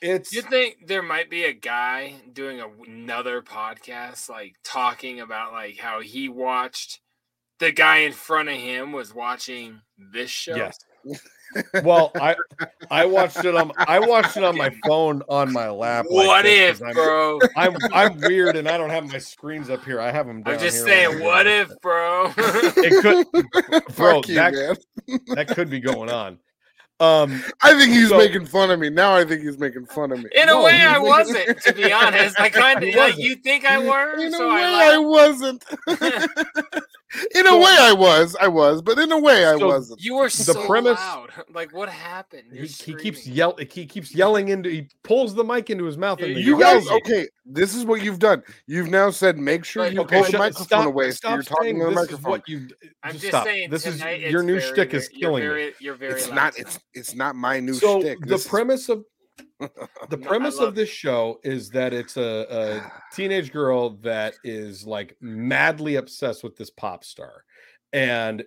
It's 0.00 0.32
You 0.32 0.42
think 0.42 0.86
there 0.86 1.02
might 1.02 1.28
be 1.30 1.44
a 1.44 1.52
guy 1.52 2.14
doing 2.32 2.60
a, 2.60 2.68
another 2.86 3.42
podcast, 3.42 4.28
like 4.28 4.54
talking 4.64 5.20
about 5.20 5.52
like 5.52 5.76
how 5.78 6.00
he 6.00 6.28
watched 6.28 7.00
the 7.58 7.72
guy 7.72 7.98
in 7.98 8.12
front 8.12 8.48
of 8.48 8.54
him 8.54 8.92
was 8.92 9.12
watching 9.14 9.80
this 10.12 10.30
show? 10.30 10.54
yes. 10.54 10.78
well, 11.82 12.12
I 12.20 12.36
I 12.90 13.06
watched 13.06 13.42
it 13.44 13.54
on 13.56 13.72
I 13.78 13.98
watched 13.98 14.36
it 14.36 14.44
on 14.44 14.56
my 14.56 14.70
phone 14.86 15.22
on 15.28 15.52
my 15.52 15.68
lap. 15.70 16.04
like 16.10 16.26
What 16.26 16.42
this, 16.42 16.78
if, 16.80 16.80
'cause 16.80 16.86
I'm- 16.86 16.94
bro? 16.94 17.38
I'm 17.56 17.76
I'm 17.92 18.20
weird 18.28 18.56
and 18.56 18.68
I 18.68 18.76
don't 18.76 18.90
have 18.90 19.10
my 19.10 19.18
screens 19.18 19.70
up 19.70 19.82
here. 19.84 20.00
I 20.00 20.12
have 20.12 20.26
them. 20.26 20.42
Down 20.42 20.54
I'm 20.54 20.60
just 20.60 20.76
here 20.76 20.86
saying, 20.86 21.06
on 21.14 21.18
my- 21.20 21.24
what 21.24 21.46
if, 21.46 21.70
bro? 21.80 22.32
it 22.36 23.02
could 23.02 23.26
bro 23.96 24.14
Fuck 24.22 24.28
you, 24.28 24.34
that, 24.34 24.52
man. 25.08 25.20
that 25.34 25.48
could 25.48 25.70
be 25.70 25.80
going 25.80 26.10
on 26.10 26.38
um 27.00 27.42
I 27.62 27.78
think 27.78 27.92
he's 27.92 28.08
so- 28.08 28.18
making 28.18 28.46
fun 28.46 28.70
of 28.70 28.80
me. 28.80 28.90
Now 28.90 29.14
I 29.14 29.24
think 29.24 29.42
he's 29.42 29.58
making 29.58 29.86
fun 29.86 30.10
of 30.12 30.18
me. 30.18 30.30
In 30.34 30.48
a 30.48 30.60
way, 30.62 30.80
I 30.80 30.98
wasn't. 30.98 31.38
wasn't, 31.46 31.62
to 31.62 31.72
be 31.74 31.92
honest. 31.92 32.40
I 32.40 32.48
kind 32.50 32.82
of 32.82 32.94
like 32.94 33.16
you 33.18 33.36
think 33.36 33.64
I 33.64 33.78
were, 33.78 34.14
In 34.18 34.34
a 34.34 34.36
so 34.36 34.48
way, 34.48 34.62
I 34.64 34.94
I 34.94 34.98
wasn't. 34.98 35.64
In 37.58 37.62
a 37.62 37.64
way, 37.64 37.76
I 37.80 37.92
was, 37.92 38.36
I 38.40 38.48
was, 38.48 38.82
but 38.82 38.98
in 38.98 39.10
a 39.12 39.18
way, 39.18 39.46
I 39.46 39.58
So 39.58 39.66
wasn't. 39.66 40.00
You 40.02 40.14
were 40.16 40.24
The 40.24 40.30
so 40.30 40.66
premise- 40.66 40.98
loud. 40.98 41.30
Like 41.54 41.72
what 41.72 41.88
happened? 41.88 42.44
He, 42.52 42.66
he 42.66 42.94
keeps 42.94 43.20
screaming. 43.20 43.36
yell. 43.36 43.56
He 43.58 43.86
keeps 43.86 44.14
yelling 44.14 44.48
into. 44.48 44.68
He 44.70 44.88
pulls 45.02 45.34
the 45.34 45.44
mic 45.44 45.70
into 45.70 45.84
his 45.84 45.96
mouth. 45.96 46.20
and 46.20 46.36
You 46.36 46.58
guys, 46.58 46.86
it. 46.86 46.92
okay? 46.92 47.28
This 47.46 47.74
is 47.74 47.84
what 47.84 48.02
you've 48.02 48.18
done. 48.18 48.42
You've 48.66 48.90
now 48.90 49.10
said, 49.10 49.38
make 49.38 49.64
sure 49.64 49.84
But- 49.84 49.92
you 49.94 50.00
Okay, 50.02 50.16
pull 50.16 50.24
the 50.24 50.30
shut- 50.32 50.38
microphone 50.40 50.66
stop, 50.66 50.86
away 50.86 51.10
so 51.10 51.16
stop 51.16 51.34
you're 51.34 51.42
talking 51.44 51.64
saying 51.64 51.78
to 51.78 51.84
the 51.84 51.90
this 51.90 51.98
is 51.98 52.10
microphone. 52.10 52.30
what 52.30 52.48
you. 52.48 52.68
I'm 53.02 53.12
just 53.12 53.22
just 53.22 53.32
stop. 53.32 53.44
saying 53.44 53.70
This 53.70 53.86
is 53.86 54.00
your 54.00 54.42
new 54.42 54.58
very, 54.60 54.72
shtick 54.72 54.94
is 54.94 55.08
you're 55.12 55.20
killing 55.30 55.42
me. 55.42 55.48
very, 55.48 55.74
You're 55.80 55.94
very 55.94 56.12
It's 56.14 56.28
loud 56.28 56.34
not. 56.36 56.52
tonight. 56.54 56.66
It's 56.68 56.78
it's 56.94 57.14
not 57.14 57.36
my 57.36 57.60
new 57.60 57.74
So 57.74 58.00
shtick. 58.00 58.20
the 58.26 58.38
premise 58.38 58.88
of 58.88 59.04
the 59.60 60.16
No, 60.16 60.16
premise 60.28 60.58
love 60.58 60.68
of 60.68 60.74
this 60.74 60.88
show 60.88 61.40
is 61.44 61.70
that 61.70 61.92
it's 61.92 62.16
a, 62.16 62.46
a 62.50 62.92
teenage 63.14 63.52
girl 63.52 63.90
that 64.02 64.34
is 64.44 64.86
like 64.86 65.16
madly 65.20 65.96
obsessed 65.96 66.42
with 66.44 66.56
this 66.56 66.70
pop 66.70 67.04
star 67.04 67.44
and 67.92 68.44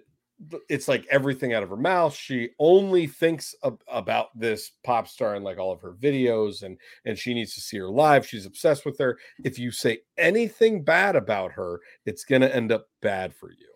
it's 0.70 0.88
like 0.88 1.06
everything 1.12 1.54
out 1.54 1.62
of 1.62 1.70
her 1.70 1.78
mouth 1.78 2.16
she 2.16 2.50
only 2.58 3.06
thinks 3.06 3.54
ab- 3.64 3.82
about 3.88 4.28
this 4.38 4.72
pop 4.84 5.08
star 5.08 5.36
and 5.36 5.46
like 5.46 5.60
all 5.60 5.72
of 5.72 5.82
her 5.82 5.94
videos 5.94 6.64
and 6.64 6.78
and 7.06 7.18
she 7.18 7.34
needs 7.34 7.54
to 7.54 7.62
see 7.62 7.78
her 7.78 7.90
live 7.90 8.26
she's 8.26 8.48
obsessed 8.48 8.84
with 8.84 8.98
her 8.98 9.18
if 9.44 9.60
you 9.60 9.72
say 9.72 10.00
anything 10.18 10.84
bad 10.84 11.16
about 11.16 11.52
her 11.52 11.80
it's 12.08 12.24
going 12.24 12.42
to 12.42 12.56
end 12.56 12.72
up 12.72 12.88
bad 13.02 13.34
for 13.34 13.52
you 13.52 13.68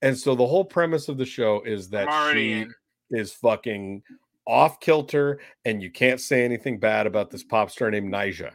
and 0.00 0.16
so 0.16 0.34
the 0.34 0.46
whole 0.46 0.64
premise 0.64 1.08
of 1.08 1.18
the 1.18 1.26
show 1.26 1.62
is 1.62 1.90
that 1.90 2.08
she 2.32 2.52
in. 2.52 2.74
is 3.10 3.32
fucking 3.32 4.02
off 4.46 4.80
kilter 4.80 5.40
and 5.64 5.82
you 5.82 5.90
can't 5.90 6.20
say 6.20 6.44
anything 6.44 6.78
bad 6.78 7.06
about 7.06 7.30
this 7.30 7.44
pop 7.44 7.70
star 7.70 7.90
named 7.90 8.10
Ni'Jah. 8.10 8.52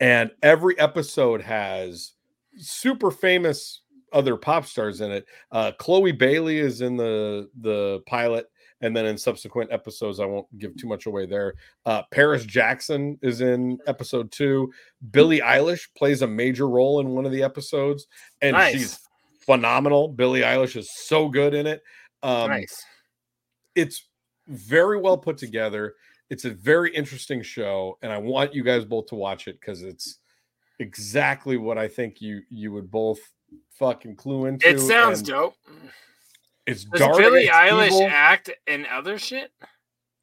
And 0.00 0.30
every 0.42 0.78
episode 0.78 1.40
has 1.42 2.12
super 2.56 3.10
famous 3.10 3.81
other 4.12 4.36
pop 4.36 4.66
stars 4.66 5.00
in 5.00 5.10
it. 5.10 5.26
Uh, 5.50 5.72
Chloe 5.78 6.12
Bailey 6.12 6.58
is 6.58 6.80
in 6.80 6.96
the 6.96 7.48
the 7.60 8.00
pilot, 8.06 8.46
and 8.80 8.96
then 8.96 9.06
in 9.06 9.16
subsequent 9.16 9.72
episodes, 9.72 10.20
I 10.20 10.24
won't 10.26 10.46
give 10.58 10.76
too 10.76 10.86
much 10.88 11.06
away 11.06 11.26
there. 11.26 11.54
Uh, 11.86 12.02
Paris 12.10 12.44
Jackson 12.44 13.18
is 13.22 13.40
in 13.40 13.78
episode 13.86 14.30
two. 14.32 14.72
Billie 15.10 15.40
Eilish 15.40 15.88
plays 15.96 16.22
a 16.22 16.26
major 16.26 16.68
role 16.68 17.00
in 17.00 17.10
one 17.10 17.24
of 17.26 17.32
the 17.32 17.42
episodes, 17.42 18.06
and 18.40 18.54
Nice. 18.54 18.72
she's 18.74 19.00
phenomenal. 19.40 20.08
Billie 20.08 20.40
Eilish 20.42 20.76
is 20.76 20.90
so 20.94 21.28
good 21.28 21.54
in 21.54 21.66
it. 21.66 21.82
Um, 22.22 22.50
nice. 22.50 22.84
it's 23.74 24.08
very 24.48 24.98
well 24.98 25.18
put 25.18 25.38
together. 25.38 25.94
It's 26.30 26.44
a 26.44 26.50
very 26.50 26.94
interesting 26.94 27.42
show, 27.42 27.98
and 28.02 28.12
I 28.12 28.18
want 28.18 28.54
you 28.54 28.62
guys 28.62 28.84
both 28.84 29.06
to 29.06 29.14
watch 29.14 29.48
it 29.48 29.60
because 29.60 29.82
it's 29.82 30.18
exactly 30.78 31.56
what 31.56 31.78
I 31.78 31.86
think 31.88 32.20
you 32.20 32.40
you 32.48 32.72
would 32.72 32.90
both 32.90 33.18
fucking 33.78 34.16
clue 34.16 34.46
into. 34.46 34.68
It 34.68 34.78
sounds 34.80 35.18
and 35.20 35.28
dope. 35.28 35.54
It's 36.66 36.84
Does 36.84 37.00
dark. 37.00 37.16
Billie 37.18 37.44
it's 37.44 37.50
Eilish 37.52 37.86
evil. 37.88 38.08
act 38.10 38.50
in 38.66 38.86
other 38.86 39.18
shit? 39.18 39.50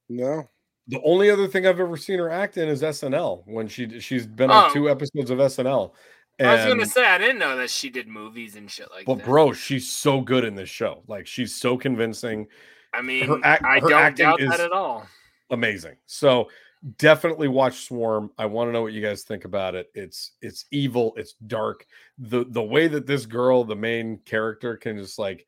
no. 0.09 0.47
The 0.87 0.99
only 1.03 1.29
other 1.29 1.47
thing 1.47 1.67
I've 1.67 1.79
ever 1.79 1.97
seen 1.97 2.17
her 2.17 2.31
act 2.31 2.57
in 2.57 2.67
is 2.67 2.81
SNL 2.81 3.43
when 3.45 3.67
she 3.67 3.99
she's 3.99 4.25
been 4.25 4.49
on 4.49 4.71
Oh. 4.71 4.73
two 4.73 4.89
episodes 4.89 5.29
of 5.29 5.37
SNL. 5.39 5.93
I 6.39 6.55
was 6.55 6.65
gonna 6.65 6.85
say 6.87 7.05
I 7.05 7.19
didn't 7.19 7.37
know 7.37 7.55
that 7.57 7.69
she 7.69 7.91
did 7.91 8.07
movies 8.07 8.55
and 8.55 8.71
shit 8.71 8.89
like 8.89 9.05
but 9.05 9.17
that. 9.19 9.25
bro, 9.25 9.53
she's 9.53 9.87
so 9.91 10.19
good 10.21 10.43
in 10.45 10.55
this 10.55 10.69
show. 10.69 11.03
Like 11.07 11.27
she's 11.27 11.53
so 11.53 11.77
convincing. 11.77 12.47
I 12.91 13.03
mean, 13.03 13.27
her 13.27 13.39
act- 13.43 13.63
I 13.65 13.75
her 13.81 13.89
don't 13.89 13.93
acting 14.01 14.25
doubt 14.25 14.41
is- 14.41 14.49
that 14.49 14.59
at 14.61 14.71
all. 14.71 15.05
amazing. 15.51 15.95
So 16.07 16.49
definitely 16.97 17.47
watch 17.47 17.85
Swarm. 17.85 18.31
I 18.37 18.45
want 18.45 18.67
to 18.67 18.71
know 18.71 18.81
what 18.81 18.93
you 18.93 19.01
guys 19.01 19.23
think 19.23 19.45
about 19.45 19.75
it. 19.75 19.89
It's 19.93 20.31
it's 20.41 20.65
evil, 20.71 21.13
it's 21.17 21.33
dark. 21.47 21.85
The 22.17 22.45
the 22.49 22.63
way 22.63 22.87
that 22.87 23.05
this 23.07 23.25
girl, 23.25 23.63
the 23.63 23.75
main 23.75 24.17
character, 24.25 24.77
can 24.77 24.97
just 24.97 25.19
like 25.19 25.45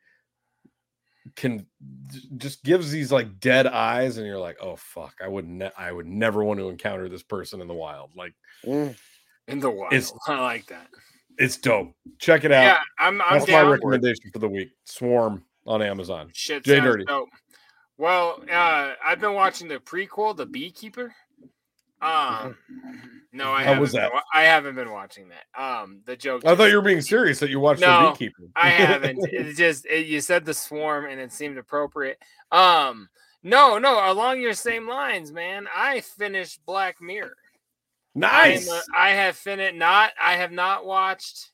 can 1.35 1.65
just 2.37 2.63
gives 2.63 2.91
these 2.91 3.11
like 3.11 3.39
dead 3.39 3.67
eyes, 3.67 4.17
and 4.17 4.25
you're 4.25 4.39
like, 4.39 4.57
oh 4.61 4.75
fuck, 4.75 5.15
I 5.23 5.27
would 5.27 5.47
ne- 5.47 5.71
I 5.77 5.91
would 5.91 6.07
never 6.07 6.43
want 6.43 6.59
to 6.59 6.69
encounter 6.69 7.07
this 7.09 7.23
person 7.23 7.61
in 7.61 7.67
the 7.67 7.73
wild. 7.73 8.11
Like 8.15 8.33
Mm. 8.65 8.95
In 9.47 9.59
the 9.59 9.69
wild, 9.71 9.91
It's- 9.93 10.13
I 10.27 10.39
like 10.39 10.67
that. 10.67 10.87
it's 11.37 11.57
dope. 11.57 11.93
Check 12.19 12.43
it 12.43 12.51
out. 12.51 12.63
Yeah, 12.63 12.79
I'm. 12.99 13.21
I'm 13.21 13.39
That's 13.39 13.47
my 13.47 13.53
down 13.53 13.65
for 13.65 13.71
recommendation 13.71 14.31
for 14.31 14.39
the 14.39 14.47
week. 14.49 14.69
Swarm 14.85 15.43
on 15.65 15.81
Amazon. 15.81 16.29
Shit, 16.33 16.63
Jay 16.63 16.79
Dirty. 16.79 17.05
dope. 17.05 17.29
Well, 18.01 18.41
uh, 18.51 18.93
I've 19.05 19.19
been 19.21 19.35
watching 19.35 19.67
the 19.67 19.77
prequel, 19.77 20.35
The 20.35 20.47
Beekeeper. 20.47 21.13
Um, 22.01 22.57
no, 23.31 23.51
I 23.51 23.59
How 23.59 23.65
haven't. 23.65 23.79
was 23.81 23.91
been 23.91 24.01
that? 24.01 24.11
wa- 24.11 24.23
I 24.33 24.41
haven't 24.41 24.73
been 24.73 24.89
watching 24.89 25.29
that. 25.29 25.61
Um, 25.63 26.01
the 26.07 26.15
joke. 26.15 26.43
I 26.43 26.55
thought 26.55 26.71
you 26.71 26.77
were 26.77 26.81
being 26.81 27.01
serious 27.01 27.37
that 27.41 27.51
you 27.51 27.59
watched 27.59 27.81
No, 27.81 28.05
the 28.05 28.11
beekeeper. 28.13 28.41
I 28.55 28.69
haven't. 28.69 29.19
It 29.31 29.53
just 29.55 29.85
it, 29.85 30.07
you 30.07 30.19
said 30.19 30.45
the 30.45 30.53
swarm, 30.55 31.05
and 31.05 31.21
it 31.21 31.31
seemed 31.31 31.59
appropriate. 31.59 32.17
Um, 32.51 33.07
no, 33.43 33.77
no, 33.77 34.11
along 34.11 34.41
your 34.41 34.53
same 34.55 34.89
lines, 34.89 35.31
man. 35.31 35.67
I 35.71 36.01
finished 36.01 36.59
Black 36.65 36.99
Mirror. 37.01 37.35
nice. 38.15 38.67
A- 38.67 38.81
I 38.97 39.11
have 39.11 39.35
finished. 39.35 39.75
Not. 39.75 40.09
I 40.19 40.37
have 40.37 40.51
not 40.51 40.87
watched. 40.87 41.51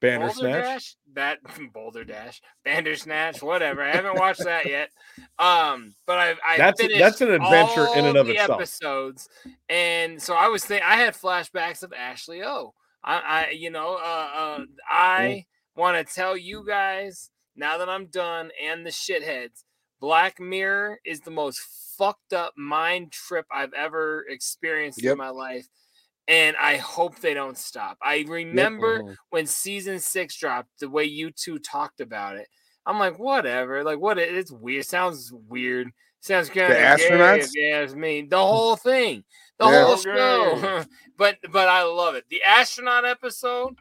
Bandersnatch. 0.00 0.64
Dash, 0.64 0.96
that 1.14 1.38
Boulder 1.72 2.04
Dash, 2.04 2.40
Bandersnatch, 2.64 3.42
whatever. 3.42 3.82
I 3.82 3.90
haven't 3.94 4.18
watched 4.18 4.44
that 4.44 4.66
yet. 4.66 4.90
Um, 5.38 5.94
but 6.06 6.18
I've 6.18 6.38
I 6.46 6.56
That's- 6.58 6.80
finished 6.80 6.98
that's 7.00 7.20
an 7.20 7.30
adventure 7.30 7.86
in 7.96 8.04
and 8.06 8.16
of 8.16 8.26
the 8.26 8.32
itself. 8.34 8.60
Episodes, 8.60 9.28
and 9.68 10.20
so 10.20 10.34
I 10.34 10.48
was 10.48 10.64
thinking 10.64 10.86
I 10.86 10.96
had 10.96 11.14
flashbacks 11.14 11.82
of 11.82 11.92
Ashley 11.92 12.42
O. 12.42 12.74
I, 13.02 13.18
I 13.20 13.50
you 13.50 13.70
know, 13.70 13.94
uh, 13.96 14.28
uh 14.36 14.60
I 14.88 15.44
want 15.76 15.96
to 16.06 16.14
tell 16.14 16.36
you 16.36 16.64
guys 16.66 17.30
now 17.54 17.78
that 17.78 17.88
I'm 17.88 18.06
done 18.06 18.50
and 18.62 18.84
the 18.84 18.90
shitheads. 18.90 19.62
Black 19.98 20.38
Mirror 20.38 20.98
is 21.06 21.20
the 21.20 21.30
most 21.30 21.58
fucked 21.96 22.34
up 22.34 22.52
mind 22.58 23.12
trip 23.12 23.46
I've 23.50 23.72
ever 23.72 24.26
experienced 24.28 25.02
Yep. 25.02 25.12
in 25.12 25.18
my 25.18 25.30
life. 25.30 25.66
And 26.28 26.56
I 26.56 26.76
hope 26.76 27.20
they 27.20 27.34
don't 27.34 27.56
stop. 27.56 27.98
I 28.02 28.24
remember 28.26 29.00
Mhm. 29.02 29.16
when 29.30 29.46
season 29.46 30.00
six 30.00 30.36
dropped, 30.36 30.68
the 30.80 30.88
way 30.90 31.04
you 31.04 31.30
two 31.30 31.58
talked 31.58 32.00
about 32.00 32.36
it, 32.36 32.48
I'm 32.84 32.98
like, 32.98 33.18
whatever. 33.18 33.84
Like, 33.84 33.98
what? 33.98 34.18
It's 34.18 34.50
weird. 34.50 34.84
Sounds 34.86 35.32
weird. 35.32 35.90
Sounds 36.20 36.48
kind 36.50 36.72
of 36.72 36.78
astronauts? 36.78 37.50
Yeah, 37.54 37.80
it's 37.80 37.94
me. 37.94 38.22
The 38.22 38.38
whole 38.38 38.74
thing, 38.74 39.22
the 39.58 39.66
Yeah. 39.66 39.84
whole 39.84 39.96
show. 39.96 40.84
but 41.16 41.38
but 41.50 41.68
I 41.68 41.82
love 41.84 42.16
it. 42.16 42.24
The 42.28 42.42
astronaut 42.42 43.04
episode. 43.04 43.76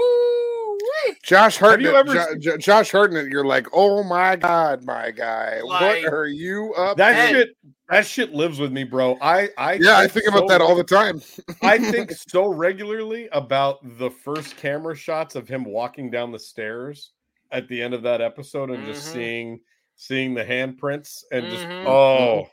Woo! 0.00 0.78
Josh 1.22 1.56
Have 1.58 1.80
you 1.80 1.90
Hartnett. 1.92 2.16
ever 2.18 2.34
Jo- 2.36 2.52
Jo- 2.52 2.56
Josh 2.58 2.90
Hartnett. 2.90 3.26
You're 3.28 3.44
like, 3.44 3.66
oh 3.72 4.02
my 4.02 4.36
god, 4.36 4.84
my 4.84 5.10
guy. 5.10 5.60
Like- 5.62 6.04
what 6.04 6.12
are 6.12 6.26
you 6.26 6.72
up? 6.74 6.96
That 6.96 7.14
And- 7.14 7.36
shit, 7.36 7.56
that 7.88 8.06
shit 8.06 8.32
lives 8.32 8.58
with 8.58 8.72
me, 8.72 8.84
bro. 8.84 9.18
I, 9.20 9.48
I, 9.58 9.74
yeah, 9.74 9.98
I 9.98 10.08
think 10.08 10.26
about 10.28 10.40
so- 10.42 10.46
that 10.48 10.60
all 10.60 10.74
the 10.74 10.84
time. 10.84 11.20
I 11.62 11.78
think 11.78 12.10
so 12.28 12.46
regularly 12.48 13.28
about 13.32 13.78
the 13.98 14.10
first 14.10 14.56
camera 14.56 14.94
shots 14.96 15.34
of 15.34 15.48
him 15.48 15.64
walking 15.64 16.10
down 16.10 16.32
the 16.32 16.38
stairs 16.38 17.12
at 17.52 17.68
the 17.68 17.82
end 17.82 17.94
of 17.94 18.02
that 18.02 18.20
episode 18.20 18.70
and 18.70 18.84
just 18.86 19.08
Mhm. 19.08 19.12
seeing, 19.12 19.60
seeing 19.96 20.34
the 20.34 20.44
handprints 20.44 21.24
and 21.32 21.46
just, 21.50 21.64
Mhm. 21.64 21.86
oh, 21.86 22.48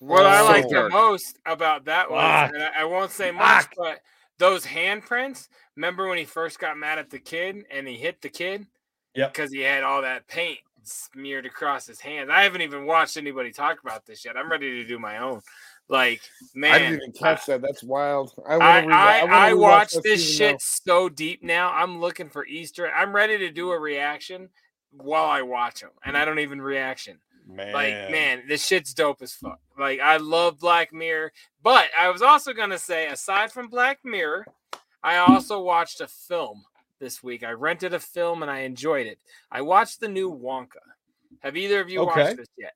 What 0.00 0.24
I 0.24 0.38
So 0.42 0.46
like 0.46 0.68
the 0.68 0.88
most 0.90 1.38
about 1.44 1.86
that 1.86 2.08
was, 2.10 2.22
Fuck. 2.22 2.54
and 2.54 2.62
I, 2.62 2.82
I 2.82 2.84
won't 2.84 3.10
say 3.10 3.32
much, 3.32 3.64
Fuck. 3.64 3.72
but 3.76 4.00
those 4.38 4.64
handprints. 4.64 5.48
Remember 5.76 6.08
when 6.08 6.18
he 6.18 6.24
first 6.24 6.58
got 6.58 6.76
mad 6.76 6.98
at 6.98 7.10
the 7.10 7.18
kid 7.18 7.64
and 7.70 7.86
he 7.86 7.96
hit 7.96 8.20
the 8.20 8.28
kid? 8.28 8.66
Yep. 9.14 9.32
Because 9.32 9.52
he 9.52 9.60
had 9.60 9.82
all 9.82 10.02
that 10.02 10.26
paint 10.28 10.58
smeared 10.82 11.46
across 11.46 11.86
his 11.86 12.00
hands. 12.00 12.30
I 12.32 12.42
haven't 12.42 12.62
even 12.62 12.86
watched 12.86 13.16
anybody 13.16 13.52
talk 13.52 13.80
about 13.82 14.06
this 14.06 14.24
yet. 14.24 14.36
I'm 14.36 14.50
ready 14.50 14.70
to 14.82 14.84
do 14.84 14.98
my 14.98 15.18
own. 15.18 15.40
Like, 15.88 16.20
man, 16.54 16.74
I 16.74 16.78
didn't 16.78 16.94
even 16.96 17.12
catch 17.12 17.46
that. 17.46 17.62
That's 17.62 17.82
wild. 17.82 18.32
I 18.46 18.54
I, 18.54 18.58
want 18.58 18.88
to. 18.88 18.94
I, 18.94 19.48
I, 19.48 19.54
watched 19.54 20.02
this 20.02 20.22
season 20.22 20.46
now. 20.46 20.52
shit 20.52 20.62
so 20.62 21.08
deep 21.08 21.42
now. 21.42 21.72
I'm 21.72 21.98
looking 21.98 22.28
for 22.28 22.44
Easter. 22.46 22.90
I'm 22.90 23.14
ready 23.14 23.38
to 23.38 23.50
do 23.50 23.70
a 23.70 23.78
reaction 23.78 24.50
while 24.90 25.24
I 25.24 25.40
watch 25.42 25.80
them, 25.80 25.90
and 26.04 26.16
I 26.16 26.26
don't 26.26 26.40
even 26.40 26.60
reaction. 26.60 27.18
Man. 27.48 27.72
Like, 27.72 28.10
man, 28.10 28.42
this 28.46 28.64
shit's 28.64 28.94
dope 28.94 29.22
as 29.22 29.32
fuck. 29.32 29.58
Like, 29.78 30.00
I 30.00 30.18
love 30.18 30.60
Black 30.60 30.92
Mirror. 30.92 31.32
But 31.62 31.86
I 31.98 32.10
was 32.10 32.22
also 32.22 32.52
gonna 32.52 32.78
say, 32.78 33.06
aside 33.06 33.50
from 33.50 33.68
Black 33.68 34.04
Mirror, 34.04 34.46
I 35.02 35.16
also 35.16 35.60
watched 35.60 36.00
a 36.00 36.08
film 36.08 36.64
this 36.98 37.22
week. 37.22 37.42
I 37.42 37.50
rented 37.52 37.94
a 37.94 38.00
film 38.00 38.42
and 38.42 38.50
I 38.50 38.60
enjoyed 38.60 39.06
it. 39.06 39.18
I 39.50 39.62
watched 39.62 40.00
the 40.00 40.08
new 40.08 40.30
Wonka. 40.32 40.82
Have 41.40 41.56
either 41.56 41.80
of 41.80 41.88
you 41.88 42.00
Okay. 42.00 42.22
watched 42.22 42.36
this 42.36 42.48
yet? 42.58 42.74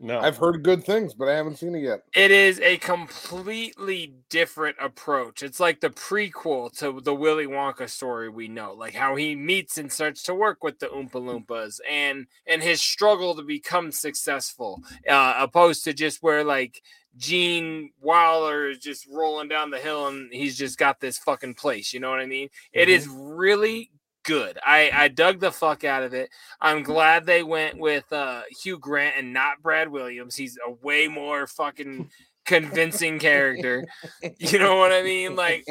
No, 0.00 0.20
I've 0.20 0.36
heard 0.36 0.62
good 0.62 0.84
things, 0.84 1.14
but 1.14 1.28
I 1.28 1.34
haven't 1.34 1.58
seen 1.58 1.74
it 1.74 1.80
yet. 1.80 2.00
It 2.14 2.30
is 2.30 2.60
a 2.60 2.76
completely 2.78 4.14
different 4.28 4.76
approach. 4.80 5.42
It's 5.42 5.60
like 5.60 5.80
the 5.80 5.90
prequel 5.90 6.76
to 6.78 7.00
the 7.00 7.14
Willy 7.14 7.46
Wonka 7.46 7.88
story 7.88 8.28
we 8.28 8.48
know, 8.48 8.72
like 8.72 8.94
how 8.94 9.16
he 9.16 9.34
meets 9.34 9.78
and 9.78 9.90
starts 9.90 10.22
to 10.24 10.34
work 10.34 10.62
with 10.62 10.78
the 10.78 10.86
Oompa 10.86 11.12
Loompas 11.12 11.80
and 11.88 12.26
and 12.46 12.62
his 12.62 12.82
struggle 12.82 13.34
to 13.36 13.42
become 13.42 13.92
successful, 13.92 14.82
uh, 15.08 15.34
opposed 15.38 15.84
to 15.84 15.92
just 15.92 16.22
where 16.22 16.44
like 16.44 16.82
Gene 17.16 17.90
Wilder 18.00 18.70
is 18.70 18.78
just 18.78 19.06
rolling 19.10 19.48
down 19.48 19.70
the 19.70 19.78
hill 19.78 20.08
and 20.08 20.32
he's 20.32 20.58
just 20.58 20.78
got 20.78 21.00
this 21.00 21.18
fucking 21.18 21.54
place. 21.54 21.92
You 21.92 22.00
know 22.00 22.10
what 22.10 22.20
I 22.20 22.26
mean? 22.26 22.48
It 22.72 22.88
is 22.88 23.08
really 23.08 23.90
good. 24.24 24.58
I 24.64 24.90
I 24.92 25.08
dug 25.08 25.38
the 25.40 25.52
fuck 25.52 25.84
out 25.84 26.02
of 26.02 26.14
it. 26.14 26.30
I'm 26.60 26.82
glad 26.82 27.24
they 27.24 27.42
went 27.42 27.78
with 27.78 28.12
uh 28.12 28.42
Hugh 28.62 28.78
Grant 28.78 29.16
and 29.18 29.32
not 29.32 29.62
Brad 29.62 29.88
Williams. 29.88 30.34
He's 30.34 30.58
a 30.66 30.72
way 30.72 31.06
more 31.06 31.46
fucking 31.46 32.10
convincing 32.44 33.18
character. 33.18 33.84
You 34.38 34.58
know 34.58 34.76
what 34.76 34.92
I 34.92 35.02
mean? 35.02 35.36
Like 35.36 35.66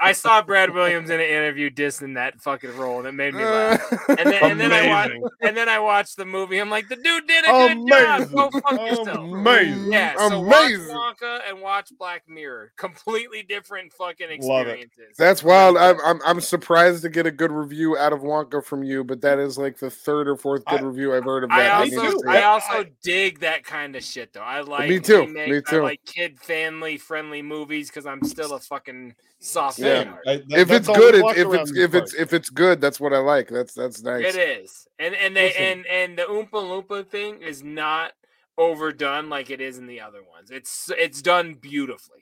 I 0.00 0.12
saw 0.12 0.42
Brad 0.42 0.72
Williams 0.72 1.10
in 1.10 1.20
an 1.20 1.26
interview 1.26 1.70
dissing 1.70 2.14
that 2.14 2.40
fucking 2.40 2.76
role, 2.76 2.98
and 2.98 3.06
it 3.08 3.12
made 3.12 3.34
me 3.34 3.44
laugh. 3.44 3.80
And 4.08 4.18
then, 4.18 4.42
and 4.42 4.60
then 4.60 4.72
I 4.72 4.88
watched 4.88 5.14
and 5.42 5.56
then 5.56 5.68
I 5.68 5.78
watched 5.78 6.16
the 6.16 6.24
movie. 6.24 6.58
I'm 6.58 6.70
like, 6.70 6.88
the 6.88 6.96
dude 6.96 7.26
did 7.26 7.44
a 7.44 7.48
good 7.74 7.88
job. 7.88 8.20
Amazing. 8.20 8.36
Go 8.36 8.50
fuck 8.50 8.72
yourself. 8.80 9.18
Amazing. 9.18 9.92
Yeah, 9.92 10.14
so 10.28 10.40
watch 10.40 10.70
Wonka 10.72 11.40
and 11.48 11.60
watch 11.60 11.90
Black 11.98 12.22
Mirror. 12.28 12.72
Completely 12.78 13.42
different 13.42 13.92
fucking 13.92 14.28
Love 14.42 14.66
it. 14.68 14.80
experiences. 14.80 15.16
That's 15.18 15.42
wild. 15.42 15.76
I'm, 15.76 15.96
I'm 16.04 16.20
I'm 16.24 16.40
surprised 16.40 17.02
to 17.02 17.08
get 17.10 17.26
a 17.26 17.30
good 17.30 17.52
review 17.52 17.96
out 17.98 18.12
of 18.12 18.20
Wonka 18.20 18.64
from 18.64 18.84
you, 18.84 19.04
but 19.04 19.20
that 19.22 19.38
is 19.38 19.58
like 19.58 19.78
the 19.78 19.90
third 19.90 20.28
or 20.28 20.36
fourth 20.36 20.64
good 20.66 20.80
I- 20.80 20.84
review 20.84 21.14
I've 21.14 21.24
heard 21.24 21.44
of 21.44 21.50
that. 21.50 21.84
need 21.84 21.96
also 21.98 22.10
to 22.12 22.18
see 22.20 22.28
I 22.28 22.42
also 22.42 22.84
dig 23.02 23.40
that 23.40 23.64
kind 23.64 23.96
of 23.96 24.02
shit 24.04 24.32
though. 24.32 24.40
I 24.40 24.60
like 24.60 24.88
Me 24.88 24.98
too, 25.00 25.20
remake- 25.22 25.48
me 25.72 25.78
I 25.78 25.82
like 25.82 26.04
kid 26.04 26.38
family 26.40 26.98
friendly 26.98 27.42
movies 27.42 27.88
because 27.88 28.06
I'm 28.06 28.22
still 28.24 28.54
a 28.54 28.60
fucking 28.60 29.14
soft 29.38 29.78
Yeah. 29.78 30.04
fan. 30.04 30.18
I- 30.26 30.36
that- 30.48 30.58
if 30.58 30.70
it's 30.70 30.86
good, 30.88 31.14
we 31.14 31.30
it, 31.30 31.38
if 31.38 31.52
it's 31.54 31.72
these 31.72 31.82
if 31.84 31.94
it's 31.94 32.14
if 32.14 32.32
it's 32.32 32.50
good, 32.50 32.80
that's 32.80 33.00
what 33.00 33.12
I 33.12 33.18
like. 33.18 33.48
That's 33.48 33.74
that's 33.74 34.02
nice. 34.02 34.34
It 34.34 34.38
is, 34.62 34.88
and 34.98 35.14
and 35.14 35.36
they 35.36 35.48
Listen. 35.48 35.62
and 35.62 35.86
and 35.86 36.18
the 36.18 36.22
Oompa 36.22 36.50
Loompa 36.52 37.06
thing 37.06 37.42
is 37.42 37.62
not 37.62 38.12
overdone 38.58 39.28
like 39.28 39.50
it 39.50 39.60
is 39.60 39.78
in 39.78 39.86
the 39.86 40.00
other 40.00 40.22
ones. 40.22 40.50
It's 40.50 40.90
it's 40.98 41.22
done 41.22 41.54
beautifully. 41.54 42.20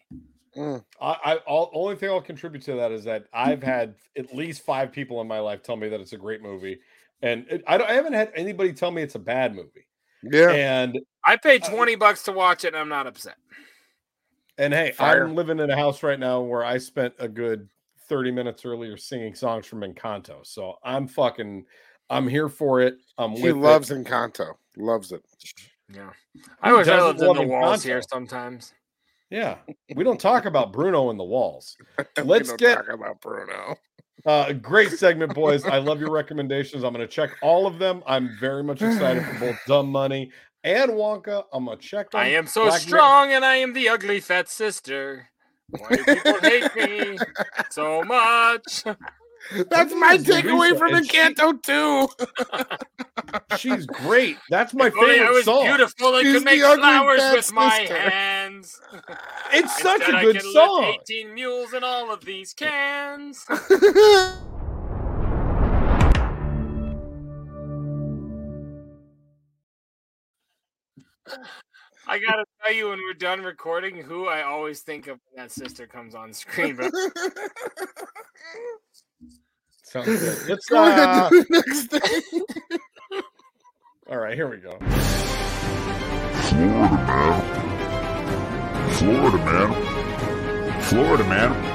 Mm. 0.57 0.85
I, 1.01 1.17
I 1.25 1.37
all, 1.47 1.71
only 1.75 1.95
thing 1.97 2.09
I'll 2.11 2.21
contribute 2.21 2.63
to 2.65 2.75
that 2.75 2.91
is 2.91 3.05
that 3.05 3.25
I've 3.33 3.63
had 3.63 3.95
at 4.17 4.35
least 4.35 4.63
five 4.65 4.91
people 4.93 5.21
in 5.21 5.29
my 5.29 5.41
life 5.41 5.63
tell 5.63 5.77
me 5.77 5.89
that 5.89 6.01
it's 6.01 6.15
a 6.15 6.17
great 6.17 6.43
movie, 6.43 6.81
and 7.23 7.47
it, 7.51 7.63
I, 7.67 7.77
don't, 7.79 7.89
I 7.89 7.93
haven't 7.95 8.15
had 8.15 8.33
anybody 8.35 8.73
tell 8.73 8.91
me 8.91 9.03
it's 9.03 9.15
a 9.15 9.21
bad 9.21 9.55
movie. 9.55 9.87
Yeah. 10.23 10.51
And 10.51 10.99
I 11.25 11.37
paid 11.37 11.65
Uh, 11.65 11.71
twenty 11.71 11.95
bucks 11.97 12.23
to 12.25 12.33
watch 12.33 12.65
it, 12.65 12.69
and 12.69 12.77
I'm 12.77 12.89
not 12.89 13.07
upset. 13.07 13.37
and 14.59 14.73
hey, 14.75 14.93
Fire. 14.93 15.25
I'm 15.25 15.35
living 15.35 15.59
in 15.61 15.71
a 15.71 15.77
house 15.77 16.03
right 16.03 16.19
now 16.19 16.41
where 16.41 16.65
I 16.65 16.79
spent 16.79 17.15
a 17.19 17.29
good 17.29 17.69
thirty 18.09 18.31
minutes 18.31 18.65
earlier 18.65 18.97
singing 18.97 19.35
songs 19.35 19.67
from 19.67 19.81
Encanto, 19.83 20.45
so 20.47 20.77
I'm 20.83 21.07
fucking, 21.07 21.65
I'm 22.11 22.27
here 22.27 22.49
for 22.49 22.81
it. 22.81 22.97
I'm 23.19 23.33
He 23.33 23.43
with 23.45 23.57
loves 23.57 23.91
it. 23.91 24.03
Encanto. 24.05 24.55
Loves 24.77 25.13
it. 25.13 25.23
Yeah, 25.93 26.11
I 26.63 26.71
Who 26.71 26.77
wish 26.79 26.89
I 26.89 26.97
doesn't 26.97 27.07
lived 27.07 27.21
in 27.21 27.27
love 27.29 27.37
the 27.37 27.43
walls 27.47 27.81
Encanto? 27.81 27.85
here 27.85 28.03
sometimes. 28.03 28.75
Yeah, 29.31 29.59
we 29.95 30.05
don't 30.05 30.21
talk 30.21 30.47
about 30.47 30.73
Bruno 30.73 31.11
in 31.11 31.19
the 31.19 31.25
walls. 31.25 31.77
Let's 32.25 32.49
don't 32.49 32.59
get 32.59 32.77
talk 32.77 32.89
about 32.89 33.21
Bruno. 33.21 33.77
Uh, 34.29 34.53
great 34.53 34.91
segment, 34.91 35.33
boys. 35.35 35.65
I 35.65 35.79
love 35.79 36.01
your 36.01 36.11
recommendations. 36.11 36.85
I'm 36.85 36.93
going 36.93 37.01
to 37.07 37.11
check 37.11 37.31
all 37.41 37.67
of 37.67 37.79
them. 37.79 38.03
I'm 38.07 38.37
very 38.39 38.63
much 38.63 38.83
excited 38.83 39.25
for 39.25 39.41
both 39.41 39.57
Dumb 39.67 39.89
Money 39.91 40.31
and 40.63 40.91
Wonka. 40.91 41.45
I'm 41.51 41.65
going 41.65 41.79
to 41.79 41.83
check 41.83 42.11
them. 42.11 42.21
I 42.21 42.27
am 42.33 42.47
so 42.47 42.67
Black 42.67 42.73
Mirror- 42.73 42.89
strong, 42.89 43.33
and 43.33 43.43
I 43.43 43.57
am 43.57 43.73
the 43.73 43.89
ugly 43.89 44.21
fat 44.21 44.51
sister. 44.51 45.31
Why 45.71 45.89
do 45.97 46.05
people 46.05 46.41
hate 46.43 46.77
me 46.77 47.19
so 47.71 48.03
much? 48.05 48.85
That's 49.71 49.95
my 49.95 50.19
takeaway 50.19 50.77
from 50.79 50.95
and 50.95 51.11
she- 51.11 51.17
Encanto 51.17 51.63
too. 51.63 52.09
She's 53.59 53.87
great. 53.87 54.37
That's 54.51 54.75
my 54.75 54.89
If 54.89 54.95
only 54.97 55.15
I 55.15 55.19
favorite 55.19 55.33
was 55.35 55.45
song. 55.45 55.65
beautiful 55.65 56.15
and 56.17 56.25
She's 56.27 56.35
could 56.35 56.45
make 56.45 56.61
the 56.61 56.67
ugly 56.69 56.83
flowers 56.83 57.21
fat 57.21 57.37
with 57.37 57.53
my 57.53 57.71
hands. 57.75 58.81
It's 59.53 59.81
such 59.81 60.03
a 60.03 60.13
a 60.13 60.17
I 60.17 60.23
good 60.25 60.37
can 60.41 60.53
song. 60.53 60.85
18 61.09 61.33
mules 61.35 61.73
in 61.73 61.83
all 61.83 62.13
of 62.13 62.25
these 62.25 62.53
cans. 62.53 63.47
I 72.07 72.19
gotta 72.19 72.45
tell 72.65 72.73
you, 72.75 72.89
when 72.89 72.99
we're 73.01 73.13
done 73.13 73.43
recording, 73.43 73.97
who 73.97 74.29
I 74.29 74.43
always 74.43 74.81
think 74.81 75.09
of 75.09 75.19
when 75.31 75.45
that 75.45 75.53
sister 75.53 75.87
comes 75.87 76.15
on 76.15 76.33
screen. 76.33 76.77
But 76.77 76.91
Sounds 79.89 80.07
good. 80.07 80.39
Let's 80.49 80.67
Go 80.67 80.85
ahead 80.85 81.09
uh, 81.09 81.31
to 81.31 81.45
the 81.45 81.47
next 81.49 81.87
thing. 81.87 82.43
All 84.11 84.19
right, 84.19 84.35
here 84.35 84.49
we 84.49 84.59
go. 84.59 84.79
Florida 88.99 89.39
man. 89.39 90.83
Florida 90.83 91.25
man. 91.25 91.75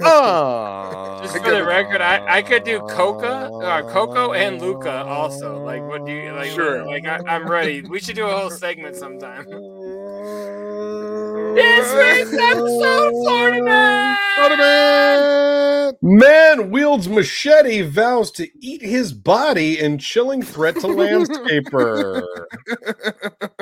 Oh, 0.00 1.20
just 1.22 1.36
for 1.36 1.50
the 1.50 1.64
record, 1.64 2.00
I, 2.00 2.38
I 2.38 2.42
could 2.42 2.64
do 2.64 2.80
Coca, 2.88 3.50
uh, 3.52 3.82
Coco, 3.92 4.32
and 4.32 4.58
Luca 4.58 5.04
also. 5.04 5.62
Like, 5.62 5.82
what 5.82 6.06
do 6.06 6.12
you 6.12 6.32
like? 6.32 6.50
Sure. 6.50 6.86
Like, 6.86 7.04
I, 7.04 7.18
I'm 7.26 7.46
ready. 7.46 7.82
We 7.82 8.00
should 8.00 8.16
do 8.16 8.26
a 8.26 8.34
whole 8.34 8.48
segment 8.48 8.96
sometime. 8.96 9.46
This 11.54 11.92
week's 11.94 12.42
episode, 12.42 13.08
of 13.08 13.12
Florida 13.12 13.62
Man. 13.62 14.16
Florida 14.36 14.56
man. 14.56 15.92
Man 16.02 16.70
wields 16.70 17.08
machete, 17.08 17.82
vows 17.82 18.30
to 18.32 18.48
eat 18.60 18.80
his 18.82 19.12
body 19.12 19.78
in 19.78 19.98
chilling 19.98 20.42
threat 20.42 20.76
to 20.76 20.86
landscaper. 20.86 22.24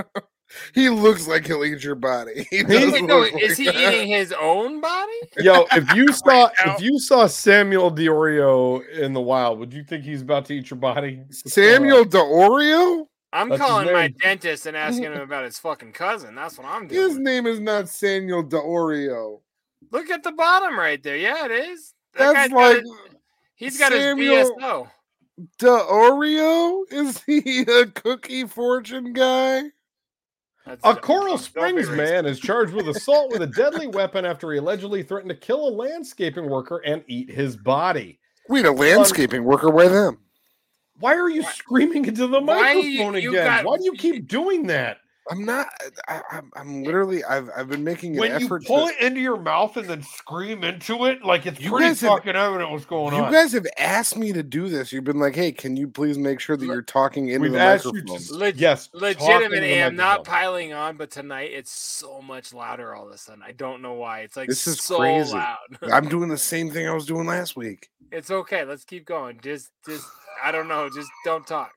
he 0.75 0.89
looks 0.89 1.27
like 1.27 1.47
he'll 1.47 1.65
eat 1.65 1.83
your 1.83 1.97
body. 1.97 2.47
He 2.51 2.59
Is 2.59 2.95
he, 2.95 3.03
no, 3.03 3.21
look 3.21 3.35
is 3.43 3.59
he 3.59 3.67
that. 3.67 3.75
eating 3.77 4.09
his 4.09 4.33
own 4.41 4.81
body? 4.81 5.13
Yo, 5.39 5.67
if 5.73 5.93
you 5.95 6.13
saw 6.13 6.49
now. 6.65 6.75
if 6.75 6.81
you 6.81 6.99
saw 6.99 7.27
Samuel 7.27 7.91
Diorio 7.91 8.89
in 8.91 9.13
the 9.13 9.21
wild, 9.21 9.59
would 9.59 9.73
you 9.73 9.83
think 9.85 10.05
he's 10.05 10.23
about 10.23 10.45
to 10.47 10.55
eat 10.55 10.71
your 10.71 10.79
body? 10.79 11.23
Samuel 11.31 12.05
D'Oreo? 12.05 13.07
I'm 13.33 13.49
That's 13.49 13.61
his 13.61 13.69
calling 13.69 13.93
my 13.93 14.09
dentist 14.09 14.67
and 14.67 14.77
asking 14.77 15.05
him 15.05 15.21
about 15.21 15.45
his 15.45 15.59
fucking 15.59 15.93
cousin. 15.93 16.35
That's 16.35 16.59
what 16.59 16.67
I'm 16.67 16.89
doing. 16.89 17.01
His 17.01 17.19
name 17.19 17.47
is 17.47 17.61
not 17.61 17.89
Samuel 17.89 18.43
D'Oreo. 18.43 19.41
Look 19.93 20.11
at 20.11 20.23
the 20.23 20.33
bottom 20.33 20.79
right 20.79 21.03
there. 21.03 21.17
Yeah, 21.17 21.45
it 21.47 21.53
is. 21.53 21.95
That 22.15 22.35
That's 22.35 22.35
guy's 22.35 22.51
got 22.51 22.57
like 22.57 22.85
he's 23.55 23.79
got 23.79 23.93
Samuel- 23.93 24.37
his 24.37 24.51
BSO. 24.51 24.89
D'Oreo? 25.59 26.85
Is 26.91 27.23
he 27.25 27.61
a 27.61 27.87
cookie 27.87 28.45
fortune 28.47 29.13
guy? 29.13 29.63
That's 30.67 30.85
A. 30.85 30.95
Coral 30.95 31.39
Springs 31.39 31.89
man 31.89 32.27
is 32.27 32.39
charged 32.39 32.75
with 32.75 32.89
assault 32.89 33.33
with 33.33 33.43
a 33.43 33.47
deadly 33.47 33.87
weapon 33.87 34.25
after 34.25 34.53
he 34.53 34.59
allegedly 34.59 35.03
threatened 35.03 35.31
to 35.31 35.37
kill 35.37 35.67
a 35.67 35.71
landscaping 35.71 36.49
worker 36.49 36.83
and 36.85 37.03
eat 37.09 37.31
his 37.31 37.57
body. 37.57 38.21
Wait, 38.49 38.67
a 38.67 38.73
landscaping 38.73 39.43
worker? 39.45 39.71
Why 39.71 39.89
them? 39.89 40.19
Why 41.01 41.15
are 41.17 41.29
you 41.31 41.43
screaming 41.43 42.05
into 42.05 42.27
the 42.27 42.41
you- 42.41 42.47
microphone 42.47 43.15
you 43.21 43.31
again? 43.31 43.45
got- 43.47 43.65
Why 43.65 43.79
do 43.79 43.85
you 43.85 43.95
keep 43.95 44.29
doing 44.29 44.67
that? 44.69 44.99
I'm 45.31 45.45
not. 45.45 45.69
I, 46.09 46.23
I'm, 46.31 46.51
I'm 46.57 46.83
eh, 46.83 46.87
literally. 46.87 47.23
I've 47.25 47.51
I've 47.57 47.69
been 47.69 47.85
making 47.85 48.15
an 48.15 48.21
When 48.21 48.31
you 48.41 48.47
effort. 48.47 48.65
pull 48.65 48.89
to, 48.89 48.93
it 48.95 49.01
into 49.01 49.21
your 49.21 49.37
mouth 49.37 49.77
and 49.77 49.87
then 49.89 50.03
scream 50.03 50.65
into 50.65 51.05
it, 51.05 51.23
like 51.23 51.47
it's 51.47 51.61
You 51.61 51.71
pretty 51.71 51.87
guys 51.89 52.01
have- 52.01 52.11
fucking 52.11 52.35
evident 52.35 52.71
what's 52.71 52.85
going 52.87 53.15
you 53.15 53.21
on. 53.23 53.31
You 53.33 53.39
guys 53.39 53.53
have 53.53 53.67
asked 53.79 54.17
me 54.17 54.33
to 54.33 54.43
do 54.43 54.69
this. 54.69 54.93
You've 54.93 55.05
been 55.05 55.19
like, 55.21 55.35
"Hey, 55.37 55.53
can 55.53 55.77
you 55.77 55.87
please 55.89 56.17
make 56.19 56.41
sure 56.41 56.57
that 56.57 56.65
you're 56.65 56.83
talking 56.83 57.29
into 57.29 57.41
We've 57.43 57.53
the 57.53 57.61
asked 57.61 57.85
you 57.85 57.93
microphone?" 57.93 58.19
to 58.23 58.35
Leg- 58.35 58.57
yes, 58.61 58.89
talk 58.89 59.03
Legitimately, 59.03 59.83
I'm 59.83 59.95
not 59.95 60.25
piling 60.25 60.73
on, 60.73 60.97
but 60.97 61.11
tonight 61.11 61.51
it's 61.53 61.71
so 61.71 62.21
much 62.23 62.53
louder 62.55 62.95
all 62.95 63.07
of 63.07 63.13
a 63.13 63.19
sudden. 63.19 63.43
I 63.47 63.53
don't 63.53 63.83
know 63.83 63.93
why. 63.95 64.21
It's 64.21 64.37
like 64.37 64.49
This 64.49 64.67
is 64.67 64.83
so 64.83 64.97
crazy. 64.99 65.35
loud. 65.35 65.59
I'm 65.93 66.09
doing 66.09 66.29
the 66.29 66.39
same 66.39 66.71
thing 66.71 66.89
I 66.89 66.93
was 66.95 67.07
doing 67.07 67.27
last 67.27 67.57
week. 67.57 67.89
it's 68.11 68.31
okay. 68.31 68.65
Let's 68.65 68.85
keep 68.85 69.05
going. 69.07 69.39
Just, 69.43 69.71
just, 69.87 70.07
I 70.43 70.51
don't 70.51 70.67
know. 70.67 70.89
Just 70.93 71.11
don't 71.25 71.47
talk. 71.47 71.73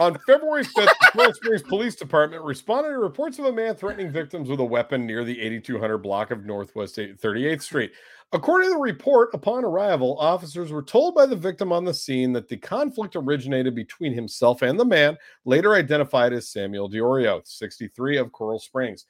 On 0.00 0.18
February 0.26 0.64
5th, 0.64 0.74
the 0.74 1.10
Coral 1.12 1.32
Springs 1.34 1.62
Police 1.62 1.94
Department 1.94 2.42
responded 2.42 2.90
to 2.90 2.98
reports 2.98 3.38
of 3.38 3.44
a 3.44 3.52
man 3.52 3.76
threatening 3.76 4.10
victims 4.10 4.48
with 4.48 4.58
a 4.58 4.64
weapon 4.64 5.06
near 5.06 5.22
the 5.22 5.40
8200 5.40 5.98
block 5.98 6.32
of 6.32 6.44
Northwest 6.44 6.96
38th 6.96 7.62
Street. 7.62 7.92
According 8.32 8.70
to 8.70 8.74
the 8.74 8.80
report, 8.80 9.30
upon 9.34 9.64
arrival, 9.64 10.18
officers 10.18 10.72
were 10.72 10.82
told 10.82 11.14
by 11.14 11.26
the 11.26 11.36
victim 11.36 11.70
on 11.70 11.84
the 11.84 11.94
scene 11.94 12.32
that 12.32 12.48
the 12.48 12.56
conflict 12.56 13.14
originated 13.14 13.76
between 13.76 14.12
himself 14.12 14.62
and 14.62 14.80
the 14.80 14.84
man, 14.84 15.16
later 15.44 15.74
identified 15.74 16.32
as 16.32 16.48
Samuel 16.48 16.90
Diorio, 16.90 17.46
63 17.46 18.16
of 18.16 18.32
Coral 18.32 18.58
Springs. 18.58 19.06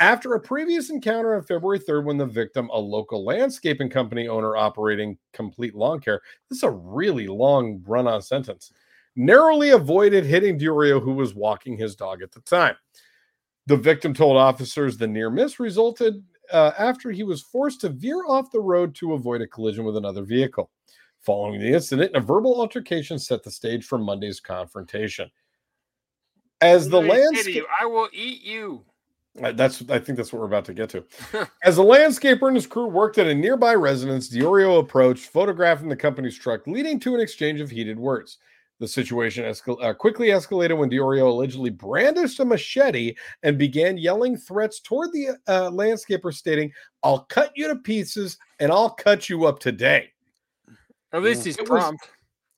After 0.00 0.34
a 0.34 0.40
previous 0.40 0.90
encounter 0.90 1.36
on 1.36 1.44
February 1.44 1.78
3rd, 1.78 2.06
when 2.06 2.18
the 2.18 2.26
victim, 2.26 2.68
a 2.72 2.78
local 2.78 3.24
landscaping 3.24 3.88
company 3.88 4.26
owner 4.26 4.56
operating 4.56 5.16
Complete 5.32 5.76
Lawn 5.76 6.00
Care, 6.00 6.20
this 6.50 6.58
is 6.58 6.64
a 6.64 6.70
really 6.70 7.28
long 7.28 7.80
run 7.86 8.08
on 8.08 8.20
sentence, 8.20 8.72
narrowly 9.16 9.70
avoided 9.70 10.24
hitting 10.24 10.58
Diorio, 10.58 11.02
who 11.02 11.12
was 11.12 11.34
walking 11.34 11.76
his 11.76 11.94
dog 11.96 12.22
at 12.22 12.32
the 12.32 12.40
time. 12.40 12.76
The 13.66 13.76
victim 13.76 14.12
told 14.12 14.36
officers 14.36 14.96
the 14.96 15.06
near 15.06 15.30
miss 15.30 15.58
resulted 15.58 16.22
uh, 16.52 16.72
after 16.78 17.10
he 17.10 17.22
was 17.22 17.42
forced 17.42 17.80
to 17.82 17.88
veer 17.88 18.24
off 18.26 18.50
the 18.50 18.60
road 18.60 18.94
to 18.96 19.14
avoid 19.14 19.40
a 19.40 19.46
collision 19.46 19.84
with 19.84 19.96
another 19.96 20.22
vehicle. 20.22 20.70
Following 21.20 21.60
the 21.60 21.72
incident, 21.72 22.14
a 22.14 22.20
verbal 22.20 22.60
altercation 22.60 23.18
set 23.18 23.42
the 23.42 23.50
stage 23.50 23.86
for 23.86 23.98
Monday's 23.98 24.40
confrontation. 24.40 25.30
As 26.60 26.88
the 26.88 27.00
landscape, 27.00 27.64
I 27.80 27.86
will 27.86 28.08
eat 28.12 28.42
you. 28.42 28.84
Uh, 29.42 29.52
That's 29.52 29.82
I 29.88 29.98
think 29.98 30.16
that's 30.16 30.32
what 30.32 30.38
we're 30.40 30.46
about 30.46 30.64
to 30.66 30.74
get 30.74 30.90
to. 30.90 31.04
As 31.64 31.78
a 31.78 31.82
landscaper 31.82 32.46
and 32.46 32.54
his 32.54 32.68
crew 32.68 32.86
worked 32.86 33.18
at 33.18 33.26
a 33.26 33.34
nearby 33.34 33.74
residence, 33.74 34.28
Diorio 34.28 34.78
approached, 34.78 35.26
photographing 35.26 35.88
the 35.88 35.96
company's 35.96 36.38
truck, 36.38 36.66
leading 36.68 37.00
to 37.00 37.16
an 37.16 37.20
exchange 37.20 37.60
of 37.60 37.68
heated 37.68 37.98
words. 37.98 38.38
The 38.80 38.88
situation 38.88 39.44
escal- 39.44 39.82
uh, 39.82 39.94
quickly 39.94 40.28
escalated 40.28 40.76
when 40.76 40.90
Diorio 40.90 41.28
allegedly 41.28 41.70
brandished 41.70 42.40
a 42.40 42.44
machete 42.44 43.14
and 43.44 43.56
began 43.56 43.96
yelling 43.96 44.36
threats 44.36 44.80
toward 44.80 45.12
the 45.12 45.28
uh, 45.46 45.70
landscaper, 45.70 46.34
stating, 46.34 46.72
"I'll 47.02 47.20
cut 47.26 47.52
you 47.54 47.68
to 47.68 47.76
pieces 47.76 48.36
and 48.58 48.72
I'll 48.72 48.90
cut 48.90 49.28
you 49.28 49.44
up 49.46 49.60
today." 49.60 50.12
At 51.12 51.22
least 51.22 51.44
he's 51.44 51.56
It 51.56 51.68
was- 51.70 51.82
prompt. 51.82 52.08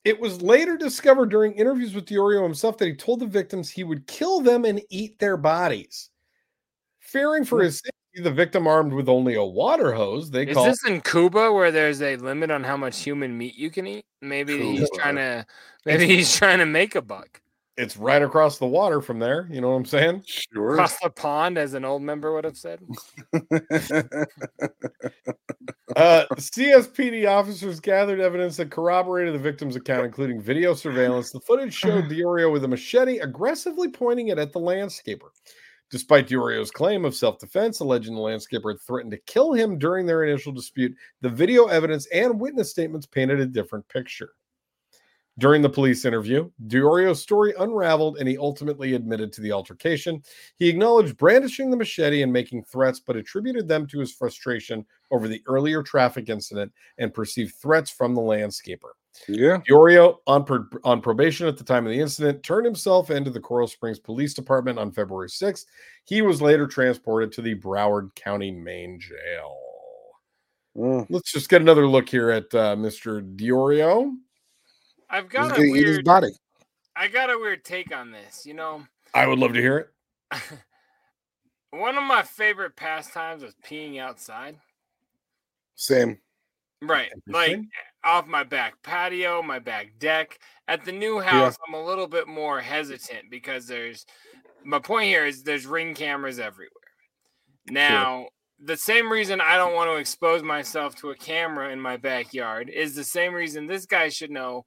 It 0.05 0.19
was 0.19 0.41
later 0.41 0.77
discovered 0.77 1.29
during 1.29 1.51
interviews 1.53 1.93
with 1.93 2.05
Diorio 2.05 2.41
himself 2.41 2.77
that 2.77 2.85
he 2.87 2.95
told 2.95 3.19
the 3.19 3.25
victims 3.25 3.69
he 3.69 3.83
would 3.83 4.07
kill 4.07 4.39
them 4.39 4.63
and 4.63 4.81
eat 4.89 5.19
their 5.19 5.35
bodies. 5.35 6.09
Fearing 6.99 7.43
for 7.43 7.61
his 7.61 7.79
safety, 7.79 7.96
the 8.21 8.31
victim 8.31 8.67
armed 8.67 8.93
with 8.93 9.07
only 9.09 9.35
a 9.35 9.43
water 9.43 9.93
hose, 9.93 10.31
they 10.31 10.45
Is 10.47 10.55
call 10.55 10.65
this 10.65 10.83
in 10.85 11.01
Cuba 11.01 11.51
where 11.51 11.71
there's 11.71 12.01
a 12.01 12.15
limit 12.17 12.51
on 12.51 12.63
how 12.63 12.77
much 12.77 13.01
human 13.01 13.37
meat 13.37 13.55
you 13.55 13.69
can 13.69 13.85
eat? 13.87 14.05
Maybe 14.21 14.57
he's 14.59 14.89
trying 14.95 15.15
to 15.15 15.45
maybe 15.85 16.05
he's 16.07 16.35
trying 16.35 16.59
to 16.59 16.65
make 16.65 16.95
a 16.95 17.01
buck. 17.01 17.41
it's 17.77 17.95
right 17.97 18.21
across 18.23 18.57
the 18.57 18.65
water 18.65 19.01
from 19.01 19.19
there. 19.19 19.47
You 19.51 19.61
know 19.61 19.69
what 19.69 19.75
I'm 19.75 19.85
saying? 19.85 20.23
Sure. 20.25 20.73
Across 20.73 20.99
the 20.99 21.09
pond, 21.11 21.57
as 21.57 21.73
an 21.75 21.85
old 21.85 22.01
member 22.01 22.33
would 22.33 22.43
have 22.45 22.57
said. 22.57 22.79
Uh, 25.95 26.25
CSPD 26.35 27.27
officers 27.27 27.79
gathered 27.79 28.19
evidence 28.19 28.57
that 28.57 28.69
corroborated 28.69 29.33
the 29.33 29.39
victim's 29.39 29.75
account, 29.75 30.05
including 30.05 30.39
video 30.39 30.73
surveillance. 30.75 31.31
The 31.31 31.39
footage 31.39 31.73
showed 31.73 32.03
Diorio 32.09 32.51
with 32.51 32.63
a 32.65 32.67
machete 32.67 33.17
aggressively 33.19 33.87
pointing 33.89 34.27
it 34.27 34.37
at 34.37 34.53
the 34.53 34.59
landscaper. 34.59 35.29
Despite 35.89 36.27
Diorio's 36.27 36.69
claim 36.69 37.05
of 37.05 37.15
self 37.15 37.39
defense, 37.39 37.79
alleging 37.79 38.13
the 38.13 38.21
landscaper 38.21 38.71
had 38.71 38.81
threatened 38.81 39.11
to 39.11 39.17
kill 39.19 39.53
him 39.53 39.77
during 39.77 40.05
their 40.05 40.23
initial 40.23 40.51
dispute, 40.51 40.95
the 41.21 41.29
video 41.29 41.67
evidence 41.67 42.07
and 42.07 42.39
witness 42.39 42.69
statements 42.71 43.05
painted 43.05 43.39
a 43.39 43.45
different 43.45 43.87
picture. 43.87 44.31
During 45.39 45.61
the 45.61 45.69
police 45.69 46.03
interview, 46.03 46.49
Diorio's 46.65 47.21
story 47.21 47.53
unraveled 47.59 48.17
and 48.17 48.27
he 48.27 48.39
ultimately 48.39 48.95
admitted 48.95 49.31
to 49.33 49.41
the 49.41 49.51
altercation. 49.51 50.23
He 50.57 50.67
acknowledged 50.67 51.15
brandishing 51.15 51.69
the 51.69 51.77
machete 51.77 52.23
and 52.23 52.33
making 52.33 52.63
threats, 52.63 52.99
but 52.99 53.15
attributed 53.15 53.67
them 53.67 53.85
to 53.87 53.99
his 53.99 54.11
frustration 54.11 54.83
over 55.11 55.27
the 55.27 55.43
earlier 55.45 55.83
traffic 55.83 56.29
incident 56.29 56.73
and 56.97 57.13
perceived 57.13 57.53
threats 57.53 57.91
from 57.91 58.15
the 58.15 58.21
landscaper. 58.21 58.93
Yeah. 59.27 59.59
Diorio, 59.69 60.17
on, 60.27 60.43
pro- 60.43 60.65
on 60.83 61.01
probation 61.01 61.47
at 61.47 61.57
the 61.57 61.63
time 61.63 61.85
of 61.85 61.91
the 61.91 61.99
incident, 61.99 62.43
turned 62.43 62.65
himself 62.65 63.11
into 63.11 63.29
the 63.29 63.39
Coral 63.39 63.67
Springs 63.67 63.99
Police 63.99 64.33
Department 64.33 64.79
on 64.79 64.91
February 64.91 65.29
6th. 65.29 65.65
He 66.05 66.21
was 66.21 66.41
later 66.41 66.67
transported 66.67 67.31
to 67.33 67.41
the 67.41 67.55
Broward 67.55 68.13
County 68.15 68.51
Main 68.51 68.99
Jail. 68.99 69.57
Mm. 70.77 71.07
Let's 71.09 71.31
just 71.31 71.49
get 71.49 71.61
another 71.61 71.87
look 71.87 72.07
here 72.07 72.29
at 72.29 72.53
uh, 72.53 72.75
Mr. 72.75 73.35
Diorio. 73.35 74.13
I've 75.09 75.23
He's 75.23 75.33
got 75.33 75.51
a 75.51 75.55
gonna 75.55 75.63
eat 75.63 75.75
his 75.75 75.95
weird 75.95 76.05
body. 76.05 76.29
I 76.95 77.07
got 77.07 77.29
a 77.29 77.37
weird 77.37 77.63
take 77.63 77.95
on 77.95 78.11
this. 78.11 78.45
You 78.45 78.53
know, 78.53 78.83
I 79.13 79.25
would 79.25 79.39
love 79.39 79.53
to 79.53 79.61
hear 79.61 79.77
it. 79.77 79.89
one 81.71 81.97
of 81.97 82.03
my 82.03 82.21
favorite 82.23 82.75
pastimes 82.75 83.43
was 83.43 83.55
peeing 83.65 83.99
outside. 83.99 84.57
Same. 85.75 86.19
Right. 86.81 87.11
Like 87.27 87.55
off 88.03 88.27
my 88.27 88.43
back 88.43 88.81
patio, 88.83 89.41
my 89.41 89.59
back 89.59 89.93
deck. 89.99 90.39
At 90.67 90.85
the 90.85 90.91
new 90.91 91.19
house, 91.19 91.57
I'm 91.67 91.73
a 91.73 91.83
little 91.83 92.07
bit 92.07 92.27
more 92.27 92.59
hesitant 92.61 93.29
because 93.31 93.67
there's 93.67 94.05
my 94.63 94.79
point 94.79 95.05
here 95.07 95.25
is 95.25 95.43
there's 95.43 95.65
ring 95.65 95.93
cameras 95.95 96.39
everywhere. 96.39 96.71
Now, 97.69 98.27
the 98.59 98.77
same 98.77 99.11
reason 99.11 99.39
I 99.41 99.55
don't 99.57 99.73
want 99.75 99.89
to 99.89 99.95
expose 99.97 100.41
myself 100.43 100.95
to 100.95 101.11
a 101.11 101.15
camera 101.15 101.69
in 101.71 101.79
my 101.79 101.97
backyard 101.97 102.69
is 102.69 102.95
the 102.95 103.03
same 103.03 103.33
reason 103.33 103.67
this 103.67 103.85
guy 103.85 104.09
should 104.09 104.31
know 104.31 104.65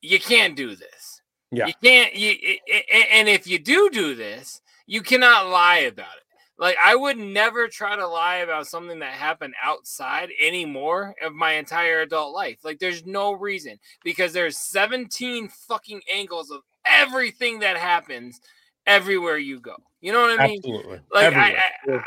you 0.00 0.18
can't 0.18 0.56
do 0.56 0.74
this. 0.74 1.20
Yeah. 1.50 1.66
You 1.66 1.74
can't 1.82 2.14
you 2.14 2.30
i- 2.30 2.60
i- 2.92 3.06
and 3.12 3.28
if 3.28 3.46
you 3.46 3.58
do 3.58 3.90
do 3.90 4.14
this, 4.14 4.60
you 4.86 5.02
cannot 5.02 5.48
lie 5.48 5.78
about 5.80 6.16
it. 6.16 6.21
Like 6.58 6.76
I 6.82 6.94
would 6.94 7.18
never 7.18 7.68
try 7.68 7.96
to 7.96 8.06
lie 8.06 8.36
about 8.36 8.66
something 8.66 9.00
that 9.00 9.14
happened 9.14 9.54
outside 9.62 10.30
anymore 10.40 11.14
of 11.22 11.32
my 11.34 11.54
entire 11.54 12.00
adult 12.00 12.34
life. 12.34 12.58
Like 12.62 12.78
there's 12.78 13.06
no 13.06 13.32
reason 13.32 13.78
because 14.04 14.32
there's 14.32 14.58
17 14.58 15.48
fucking 15.48 16.02
angles 16.12 16.50
of 16.50 16.60
everything 16.86 17.60
that 17.60 17.76
happens 17.76 18.40
everywhere 18.86 19.38
you 19.38 19.60
go. 19.60 19.76
You 20.00 20.12
know 20.12 20.20
what 20.22 20.40
I 20.40 20.48
mean? 20.48 20.58
Absolutely. 20.58 21.00
Like 21.12 21.34
I. 21.34 21.56
I, 21.88 22.02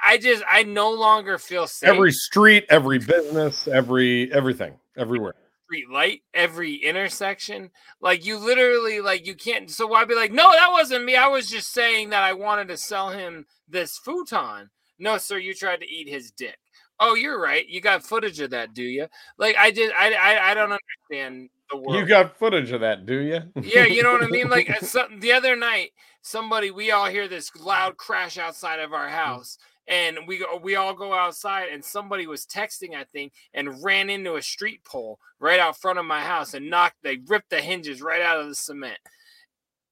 I 0.00 0.16
just 0.16 0.44
I 0.48 0.62
no 0.62 0.92
longer 0.92 1.38
feel 1.38 1.66
safe. 1.66 1.88
every 1.88 2.12
street, 2.12 2.64
every 2.70 2.98
business, 2.98 3.66
every 3.66 4.32
everything, 4.32 4.74
everywhere. 4.96 5.34
Street 5.68 5.90
light, 5.90 6.22
every 6.32 6.76
intersection. 6.76 7.70
Like 8.00 8.24
you 8.24 8.38
literally 8.38 9.00
like 9.00 9.26
you 9.26 9.34
can't 9.34 9.70
so 9.70 9.86
why 9.86 10.04
be 10.04 10.14
like, 10.14 10.32
no, 10.32 10.50
that 10.50 10.72
wasn't 10.72 11.04
me. 11.04 11.14
I 11.14 11.28
was 11.28 11.50
just 11.50 11.72
saying 11.72 12.10
that 12.10 12.22
I 12.22 12.32
wanted 12.32 12.68
to 12.68 12.76
sell 12.76 13.10
him 13.10 13.44
this 13.68 13.98
futon. 13.98 14.70
No, 14.98 15.18
sir, 15.18 15.38
you 15.38 15.54
tried 15.54 15.80
to 15.80 15.88
eat 15.88 16.08
his 16.08 16.30
dick. 16.30 16.58
Oh, 16.98 17.14
you're 17.14 17.40
right. 17.40 17.68
You 17.68 17.80
got 17.80 18.02
footage 18.02 18.40
of 18.40 18.50
that, 18.50 18.74
do 18.74 18.82
you? 18.82 19.06
Like 19.36 19.56
I 19.56 19.70
did 19.70 19.92
I 19.92 20.12
I, 20.14 20.50
I 20.50 20.54
don't 20.54 20.72
understand 20.72 21.50
the 21.70 21.76
world. 21.76 22.00
You 22.00 22.06
got 22.06 22.38
footage 22.38 22.72
of 22.72 22.80
that, 22.80 23.04
do 23.04 23.18
you? 23.18 23.40
yeah, 23.62 23.84
you 23.84 24.02
know 24.02 24.12
what 24.12 24.24
I 24.24 24.28
mean? 24.28 24.48
Like 24.48 24.70
uh, 24.82 24.84
some, 24.84 25.20
the 25.20 25.32
other 25.32 25.54
night, 25.54 25.90
somebody 26.22 26.70
we 26.70 26.90
all 26.90 27.06
hear 27.06 27.28
this 27.28 27.54
loud 27.56 27.98
crash 27.98 28.38
outside 28.38 28.80
of 28.80 28.92
our 28.94 29.08
house. 29.08 29.58
And 29.88 30.18
we 30.26 30.44
we 30.62 30.76
all 30.76 30.92
go 30.92 31.14
outside, 31.14 31.68
and 31.72 31.82
somebody 31.82 32.26
was 32.26 32.44
texting, 32.44 32.94
I 32.94 33.04
think, 33.04 33.32
and 33.54 33.82
ran 33.82 34.10
into 34.10 34.36
a 34.36 34.42
street 34.42 34.84
pole 34.84 35.18
right 35.40 35.58
out 35.58 35.80
front 35.80 35.98
of 35.98 36.04
my 36.04 36.20
house 36.20 36.52
and 36.52 36.68
knocked. 36.68 36.96
They 37.02 37.18
ripped 37.26 37.50
the 37.50 37.60
hinges 37.60 38.02
right 38.02 38.20
out 38.20 38.38
of 38.40 38.48
the 38.48 38.54
cement. 38.54 38.98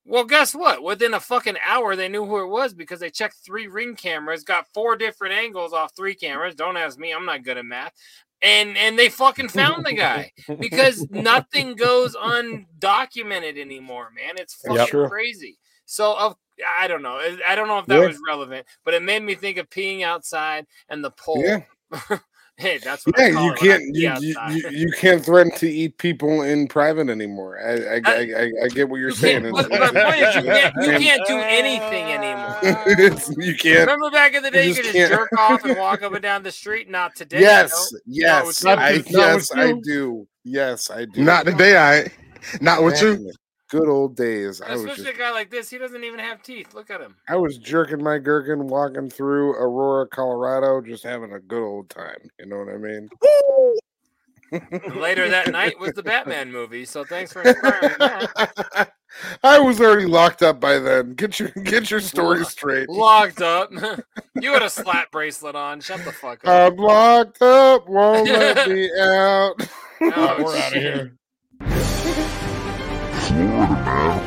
Well, 0.04 0.24
guess 0.24 0.54
what? 0.54 0.84
Within 0.84 1.14
a 1.14 1.20
fucking 1.20 1.56
hour, 1.66 1.96
they 1.96 2.08
knew 2.08 2.24
who 2.24 2.40
it 2.42 2.48
was 2.48 2.74
because 2.74 3.00
they 3.00 3.10
checked 3.10 3.38
three 3.44 3.66
ring 3.66 3.96
cameras, 3.96 4.44
got 4.44 4.68
four 4.72 4.96
different 4.96 5.34
angles 5.34 5.72
off 5.72 5.96
three 5.96 6.14
cameras. 6.14 6.54
Don't 6.54 6.76
ask 6.76 6.98
me; 6.98 7.12
I'm 7.12 7.26
not 7.26 7.42
good 7.42 7.56
at 7.56 7.64
math. 7.64 7.92
And 8.42 8.76
and 8.76 8.98
they 8.98 9.08
fucking 9.08 9.48
found 9.48 9.86
the 9.86 9.94
guy 9.94 10.30
because 10.60 11.08
nothing 11.10 11.74
goes 11.74 12.14
undocumented 12.14 13.58
anymore, 13.58 14.10
man. 14.14 14.34
It's 14.36 14.54
fucking 14.54 15.00
Yep. 15.00 15.10
Crazy. 15.10 15.58
So 15.86 16.16
of 16.16 16.36
I 16.78 16.86
don't 16.88 17.02
know. 17.02 17.20
I 17.46 17.54
don't 17.54 17.68
know 17.68 17.78
if 17.78 17.86
that 17.86 18.00
Yeah. 18.00 18.06
was 18.06 18.18
relevant, 18.26 18.66
but 18.84 18.94
it 18.94 19.02
made 19.02 19.22
me 19.22 19.34
think 19.34 19.58
of 19.58 19.68
peeing 19.70 20.02
outside 20.02 20.66
and 20.88 21.04
the 21.04 21.10
pole. 21.10 21.42
Yeah. 21.44 21.60
hey, 22.56 22.78
that's 22.78 23.04
what 23.06 23.14
Yeah, 23.18 23.26
I 23.26 23.32
call 23.32 23.44
you 23.44 23.52
it 23.52 23.58
can't 23.58 23.82
you, 23.94 24.00
you, 24.00 24.08
outside. 24.38 24.54
you, 24.54 24.70
you 24.70 24.90
can't 24.92 25.22
threaten 25.24 25.52
to 25.56 25.68
eat 25.70 25.98
people 25.98 26.42
in 26.42 26.66
private 26.68 27.10
anymore. 27.10 27.58
I 27.58 27.96
I, 27.96 28.00
I, 28.04 28.20
I, 28.20 28.52
I 28.64 28.68
get 28.68 28.88
what 28.88 28.96
you're 29.00 29.10
saying. 29.10 29.42
can't- 29.42 29.54
but 29.54 29.68
my 29.70 29.78
point 29.90 30.16
is 30.22 30.34
you 30.36 30.42
can't, 30.44 30.74
you 30.82 30.98
can't 30.98 31.26
do 31.26 31.38
anything 31.38 32.04
anymore. 32.06 32.56
You 33.38 33.54
can't. 33.54 33.80
Remember 33.80 34.10
back 34.10 34.34
in 34.34 34.42
the 34.42 34.50
day, 34.50 34.68
you, 34.68 34.74
just 34.74 34.84
could 34.86 34.92
can't. 34.94 35.10
just 35.10 35.20
jerk 35.20 35.38
off 35.38 35.64
and 35.64 35.78
walk 35.78 36.02
up 36.02 36.12
and 36.14 36.22
down 36.22 36.42
the 36.42 36.50
street. 36.52 36.88
Not 36.88 37.14
today. 37.14 37.40
Yes, 37.40 37.92
no. 37.92 37.98
yes, 38.06 38.64
Not 38.64 38.78
with 38.78 38.84
I, 38.84 38.90
you. 38.90 38.96
with- 38.98 39.12
not 39.12 39.20
yes, 39.34 39.52
I 39.54 39.72
do. 39.82 40.28
Yes, 40.44 40.90
I 40.90 41.04
do. 41.04 41.22
Not 41.22 41.44
today, 41.44 41.76
I. 41.76 42.10
Not 42.60 42.82
with 42.82 43.00
you. 43.02 43.30
Good 43.68 43.88
old 43.88 44.16
days. 44.16 44.60
I 44.60 44.72
was 44.72 44.82
Especially 44.82 45.04
just, 45.04 45.16
a 45.16 45.18
guy 45.18 45.32
like 45.32 45.50
this, 45.50 45.68
he 45.68 45.78
doesn't 45.78 46.04
even 46.04 46.20
have 46.20 46.40
teeth. 46.42 46.72
Look 46.72 46.88
at 46.90 47.00
him. 47.00 47.16
I 47.28 47.36
was 47.36 47.58
jerking 47.58 48.02
my 48.02 48.18
gherkin 48.18 48.68
walking 48.68 49.10
through 49.10 49.54
Aurora, 49.54 50.06
Colorado, 50.06 50.80
just 50.80 51.02
having 51.02 51.32
a 51.32 51.40
good 51.40 51.64
old 51.64 51.90
time. 51.90 52.30
You 52.38 52.46
know 52.46 52.58
what 52.58 52.68
I 52.68 52.76
mean? 52.76 53.08
Later 54.94 55.28
that 55.28 55.50
night 55.50 55.78
was 55.80 55.92
the 55.92 56.02
Batman 56.02 56.52
movie. 56.52 56.84
So 56.84 57.04
thanks 57.04 57.32
for 57.32 57.42
inspiring 57.42 57.94
that. 57.98 58.92
I 59.42 59.58
was 59.58 59.80
already 59.80 60.06
locked 60.06 60.42
up 60.42 60.60
by 60.60 60.78
then. 60.78 61.14
Get 61.14 61.40
your 61.40 61.48
get 61.64 61.90
your 61.90 62.00
story 62.00 62.44
straight. 62.44 62.88
Locked 62.88 63.42
up. 63.42 63.72
you 64.40 64.52
had 64.52 64.62
a 64.62 64.70
slap 64.70 65.10
bracelet 65.10 65.56
on. 65.56 65.80
Shut 65.80 66.04
the 66.04 66.12
fuck 66.12 66.46
up. 66.46 66.72
I'm 66.72 66.76
locked 66.76 67.42
up. 67.42 67.88
Won't 67.88 68.28
let 68.28 68.68
me 68.70 68.90
out. 69.00 69.54
Oh, 70.00 70.36
We're 70.38 70.56
out 70.56 70.76
of 70.76 70.82
here. 70.82 71.16
Florida, 73.36 73.74
man. 73.84 74.18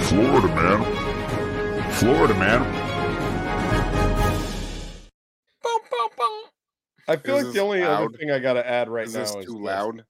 Florida, 0.00 0.48
man. 0.54 1.92
Florida, 1.92 2.34
man. 2.34 2.62
Boom, 5.62 5.80
boom, 5.90 6.08
boom. 6.16 6.44
I 7.08 7.16
feel 7.16 7.36
Is 7.36 7.44
like 7.44 7.46
the 7.48 7.52
this 7.52 7.60
only 7.62 7.82
other 7.82 8.08
thing 8.16 8.30
I 8.30 8.38
got 8.38 8.54
to 8.54 8.66
add 8.66 8.88
right 8.88 9.06
Is 9.06 9.12
now 9.12 9.20
this 9.20 9.30
is 9.30 9.44
too 9.44 9.52
this. 9.52 9.60
loud? 9.60 10.02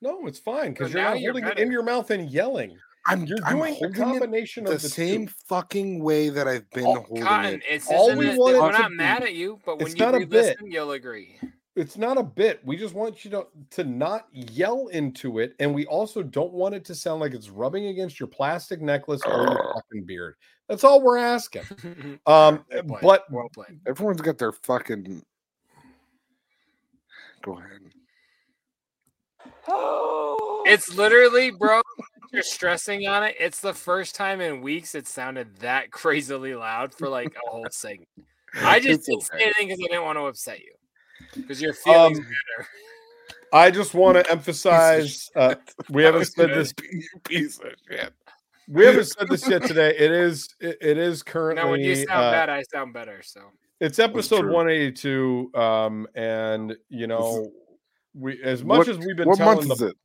No, 0.00 0.24
it's 0.28 0.38
fine 0.38 0.72
because 0.72 0.92
you're 0.92 1.02
not 1.02 1.20
you're 1.20 1.32
holding 1.32 1.48
it 1.50 1.58
in 1.58 1.72
your 1.72 1.82
mouth 1.82 2.12
and 2.12 2.30
yelling. 2.30 2.76
I'm 3.06 3.24
You're 3.24 3.38
I'm 3.44 3.56
doing 3.56 3.76
a 3.82 3.90
combination 3.90 4.62
the 4.64 4.74
of 4.74 4.82
the 4.82 4.88
same 4.88 5.26
two. 5.26 5.32
fucking 5.48 6.04
way 6.04 6.28
that 6.28 6.46
I've 6.46 6.70
been 6.70 6.86
Oh, 6.86 7.00
holding 7.02 7.24
Cotton, 7.24 7.54
it. 7.54 7.62
it's 7.68 7.90
All 7.90 8.14
we 8.14 8.28
it- 8.28 8.38
wanted 8.38 8.60
we're 8.60 8.70
to 8.72 8.78
not 8.78 8.90
be- 8.90 8.96
mad 8.96 9.22
at 9.24 9.34
you, 9.34 9.58
but 9.66 9.80
when 9.80 9.88
you 9.88 9.96
not 10.04 10.14
a 10.14 10.18
bit. 10.20 10.30
re-listen, 10.30 10.70
you'll 10.70 10.92
agree. 10.92 11.38
It's 11.80 11.96
not 11.96 12.18
a 12.18 12.22
bit. 12.22 12.60
We 12.64 12.76
just 12.76 12.94
want 12.94 13.24
you 13.24 13.30
to 13.30 13.46
to 13.70 13.84
not 13.84 14.26
yell 14.32 14.88
into 14.88 15.38
it, 15.38 15.54
and 15.58 15.74
we 15.74 15.86
also 15.86 16.22
don't 16.22 16.52
want 16.52 16.74
it 16.74 16.84
to 16.86 16.94
sound 16.94 17.20
like 17.20 17.32
it's 17.32 17.48
rubbing 17.48 17.86
against 17.86 18.20
your 18.20 18.26
plastic 18.26 18.82
necklace 18.82 19.22
or 19.24 19.42
your 19.44 19.72
fucking 19.74 20.04
beard. 20.04 20.34
That's 20.68 20.84
all 20.84 21.02
we're 21.02 21.18
asking. 21.18 21.62
Um, 22.26 22.64
but 22.84 23.24
well 23.30 23.48
played. 23.52 23.80
Everyone's 23.86 24.20
got 24.20 24.38
their 24.38 24.52
fucking. 24.52 25.22
Go 27.42 27.58
ahead. 27.58 27.80
It's 30.66 30.94
literally, 30.94 31.50
bro. 31.50 31.80
You're 32.32 32.42
stressing 32.42 33.06
on 33.08 33.24
it. 33.24 33.36
It's 33.40 33.60
the 33.60 33.74
first 33.74 34.14
time 34.14 34.40
in 34.40 34.60
weeks 34.60 34.94
it 34.94 35.08
sounded 35.08 35.56
that 35.60 35.90
crazily 35.90 36.54
loud 36.54 36.94
for 36.94 37.08
like 37.08 37.34
a 37.34 37.50
whole 37.50 37.66
segment. 37.70 38.08
I 38.62 38.78
just 38.78 39.00
It's 39.00 39.06
didn't 39.06 39.24
okay. 39.32 39.38
say 39.38 39.44
anything 39.44 39.68
because 39.68 39.80
I 39.84 39.88
didn't 39.88 40.04
want 40.04 40.18
to 40.18 40.24
upset 40.26 40.60
you. 40.60 40.72
Because 41.34 41.60
your 41.60 41.72
feelings 41.74 42.18
Um, 42.18 42.24
matter. 42.24 42.68
I 43.52 43.70
just 43.70 43.94
want 43.94 44.16
to 44.16 44.30
emphasize 44.30 45.28
uh, 45.36 45.56
we 45.88 46.04
haven't 46.04 46.26
said 46.26 46.50
this. 46.50 46.72
Piece 47.24 47.58
of 47.58 47.72
shit. 47.88 48.12
We 48.68 48.84
haven't 48.84 49.06
said 49.06 49.28
this 49.28 49.48
yet 49.48 49.64
today. 49.64 49.96
It 49.96 50.12
is 50.12 50.48
it, 50.60 50.78
it 50.80 50.98
is 50.98 51.22
currently. 51.22 51.64
Now, 51.64 51.70
when 51.70 51.80
you 51.80 51.96
sound 51.96 52.10
uh, 52.10 52.30
bad, 52.30 52.48
I 52.48 52.62
sound 52.62 52.92
better. 52.92 53.20
So 53.22 53.40
It's 53.80 53.98
episode 53.98 54.46
182. 54.46 55.50
Um, 55.54 56.06
and 56.14 56.76
you 56.88 57.08
know, 57.08 57.50
we 58.14 58.40
as 58.44 58.62
much 58.62 58.78
What- 58.78 58.88
as 58.88 58.98
we've 58.98 59.16
been 59.16 59.28
what 59.28 59.38
telling 59.38 59.66
month 59.66 59.78
the, 59.80 59.86
is 59.86 59.90
it? 59.92 59.96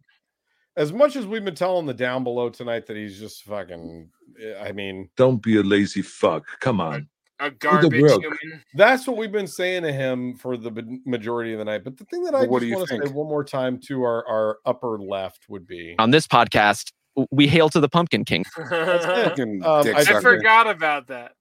as 0.77 0.91
much 0.91 1.15
as 1.15 1.27
we've 1.27 1.45
been 1.45 1.53
telling 1.55 1.85
the 1.85 1.93
down 1.93 2.23
below 2.23 2.49
tonight 2.49 2.87
that 2.87 2.97
he's 2.97 3.19
just 3.19 3.43
fucking 3.43 4.09
eh, 4.41 4.55
I 4.59 4.71
mean, 4.71 5.09
Don't 5.15 5.41
be 5.43 5.57
a 5.57 5.61
lazy 5.63 6.01
fuck. 6.01 6.45
Come 6.59 6.81
on. 6.81 7.07
A 7.39 7.51
garbage 7.51 7.99
broke. 7.99 8.21
human. 8.21 8.63
that's 8.75 9.07
what 9.07 9.17
we've 9.17 9.31
been 9.31 9.47
saying 9.47 9.83
to 9.83 9.91
him 9.91 10.35
for 10.35 10.57
the 10.57 10.99
majority 11.05 11.53
of 11.53 11.59
the 11.59 11.65
night. 11.65 11.83
But 11.83 11.97
the 11.97 12.05
thing 12.05 12.23
that 12.23 12.35
I 12.35 12.41
But 12.41 12.49
what 12.49 12.61
just 12.61 12.75
want 12.75 12.89
to 12.89 13.07
say 13.07 13.13
one 13.13 13.27
more 13.27 13.43
time 13.43 13.79
to 13.87 14.03
our, 14.03 14.25
our 14.27 14.57
upper 14.65 14.99
left 14.99 15.45
would 15.49 15.67
be 15.67 15.95
On 15.99 16.11
this 16.11 16.27
podcast, 16.27 16.91
we 17.31 17.47
hail 17.47 17.69
to 17.69 17.79
the 17.79 17.89
Pumpkin 17.89 18.25
King. 18.25 18.45
Um, 18.65 19.61
I 19.63 20.05
I 20.07 20.21
forgot 20.21 20.67
about 20.67 21.07
that. 21.07 21.33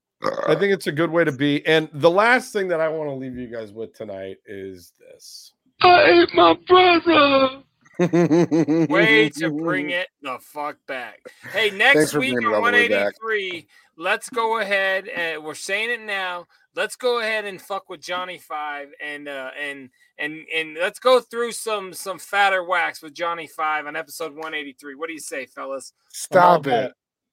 I 0.46 0.54
think 0.54 0.72
it's 0.72 0.86
a 0.86 0.92
good 0.92 1.10
way 1.10 1.24
to 1.24 1.32
be. 1.32 1.64
And 1.66 1.88
the 1.92 2.10
last 2.10 2.52
thing 2.52 2.68
that 2.68 2.80
I 2.80 2.88
want 2.88 3.10
to 3.10 3.14
leave 3.14 3.36
you 3.36 3.46
guys 3.48 3.72
with 3.72 3.94
tonight 3.94 4.38
is 4.46 4.92
this. 4.98 5.52
I 5.82 6.04
ate 6.04 6.34
my 6.34 6.56
brother. 6.66 7.62
Way 7.98 9.30
to 9.30 9.50
bring 9.50 9.90
it 9.90 10.08
the 10.22 10.38
fuck 10.40 10.76
back. 10.86 11.20
Hey, 11.52 11.70
next 11.70 12.12
for 12.12 12.20
week 12.20 12.32
bringing 12.34 12.48
on 12.48 12.54
all 12.54 12.64
the 12.64 12.72
way 12.72 12.88
back. 12.88 13.14
183, 13.22 13.66
let's 13.96 14.28
go 14.30 14.58
ahead 14.60 15.08
and 15.08 15.44
we're 15.44 15.54
saying 15.54 15.90
it 15.90 16.00
now. 16.00 16.46
Let's 16.76 16.96
go 16.96 17.20
ahead 17.20 17.44
and 17.44 17.60
fuck 17.60 17.88
with 17.88 18.00
Johnny 18.00 18.38
Five 18.38 18.88
and 19.02 19.28
uh 19.28 19.50
and 19.60 19.90
and 20.18 20.44
and 20.54 20.74
let's 20.74 20.98
go 20.98 21.20
through 21.20 21.52
some 21.52 21.94
some 21.94 22.18
fatter 22.18 22.64
wax 22.64 23.02
with 23.02 23.14
Johnny 23.14 23.46
Five 23.46 23.86
on 23.86 23.94
episode 23.94 24.32
183. 24.32 24.96
What 24.96 25.06
do 25.06 25.12
you 25.12 25.20
say, 25.20 25.46
fellas? 25.46 25.92
Stop 26.08 26.66
it. 26.66 26.92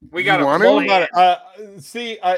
We 0.10 0.24
got 0.24 0.40
You 0.40 0.46
a 0.46 0.48
want 0.48 0.64
All 0.64 0.80
to? 0.80 0.86
about 0.86 1.04
it. 1.04 1.10
Uh, 1.14 1.80
see, 1.80 2.20
I, 2.22 2.34
uh, 2.34 2.38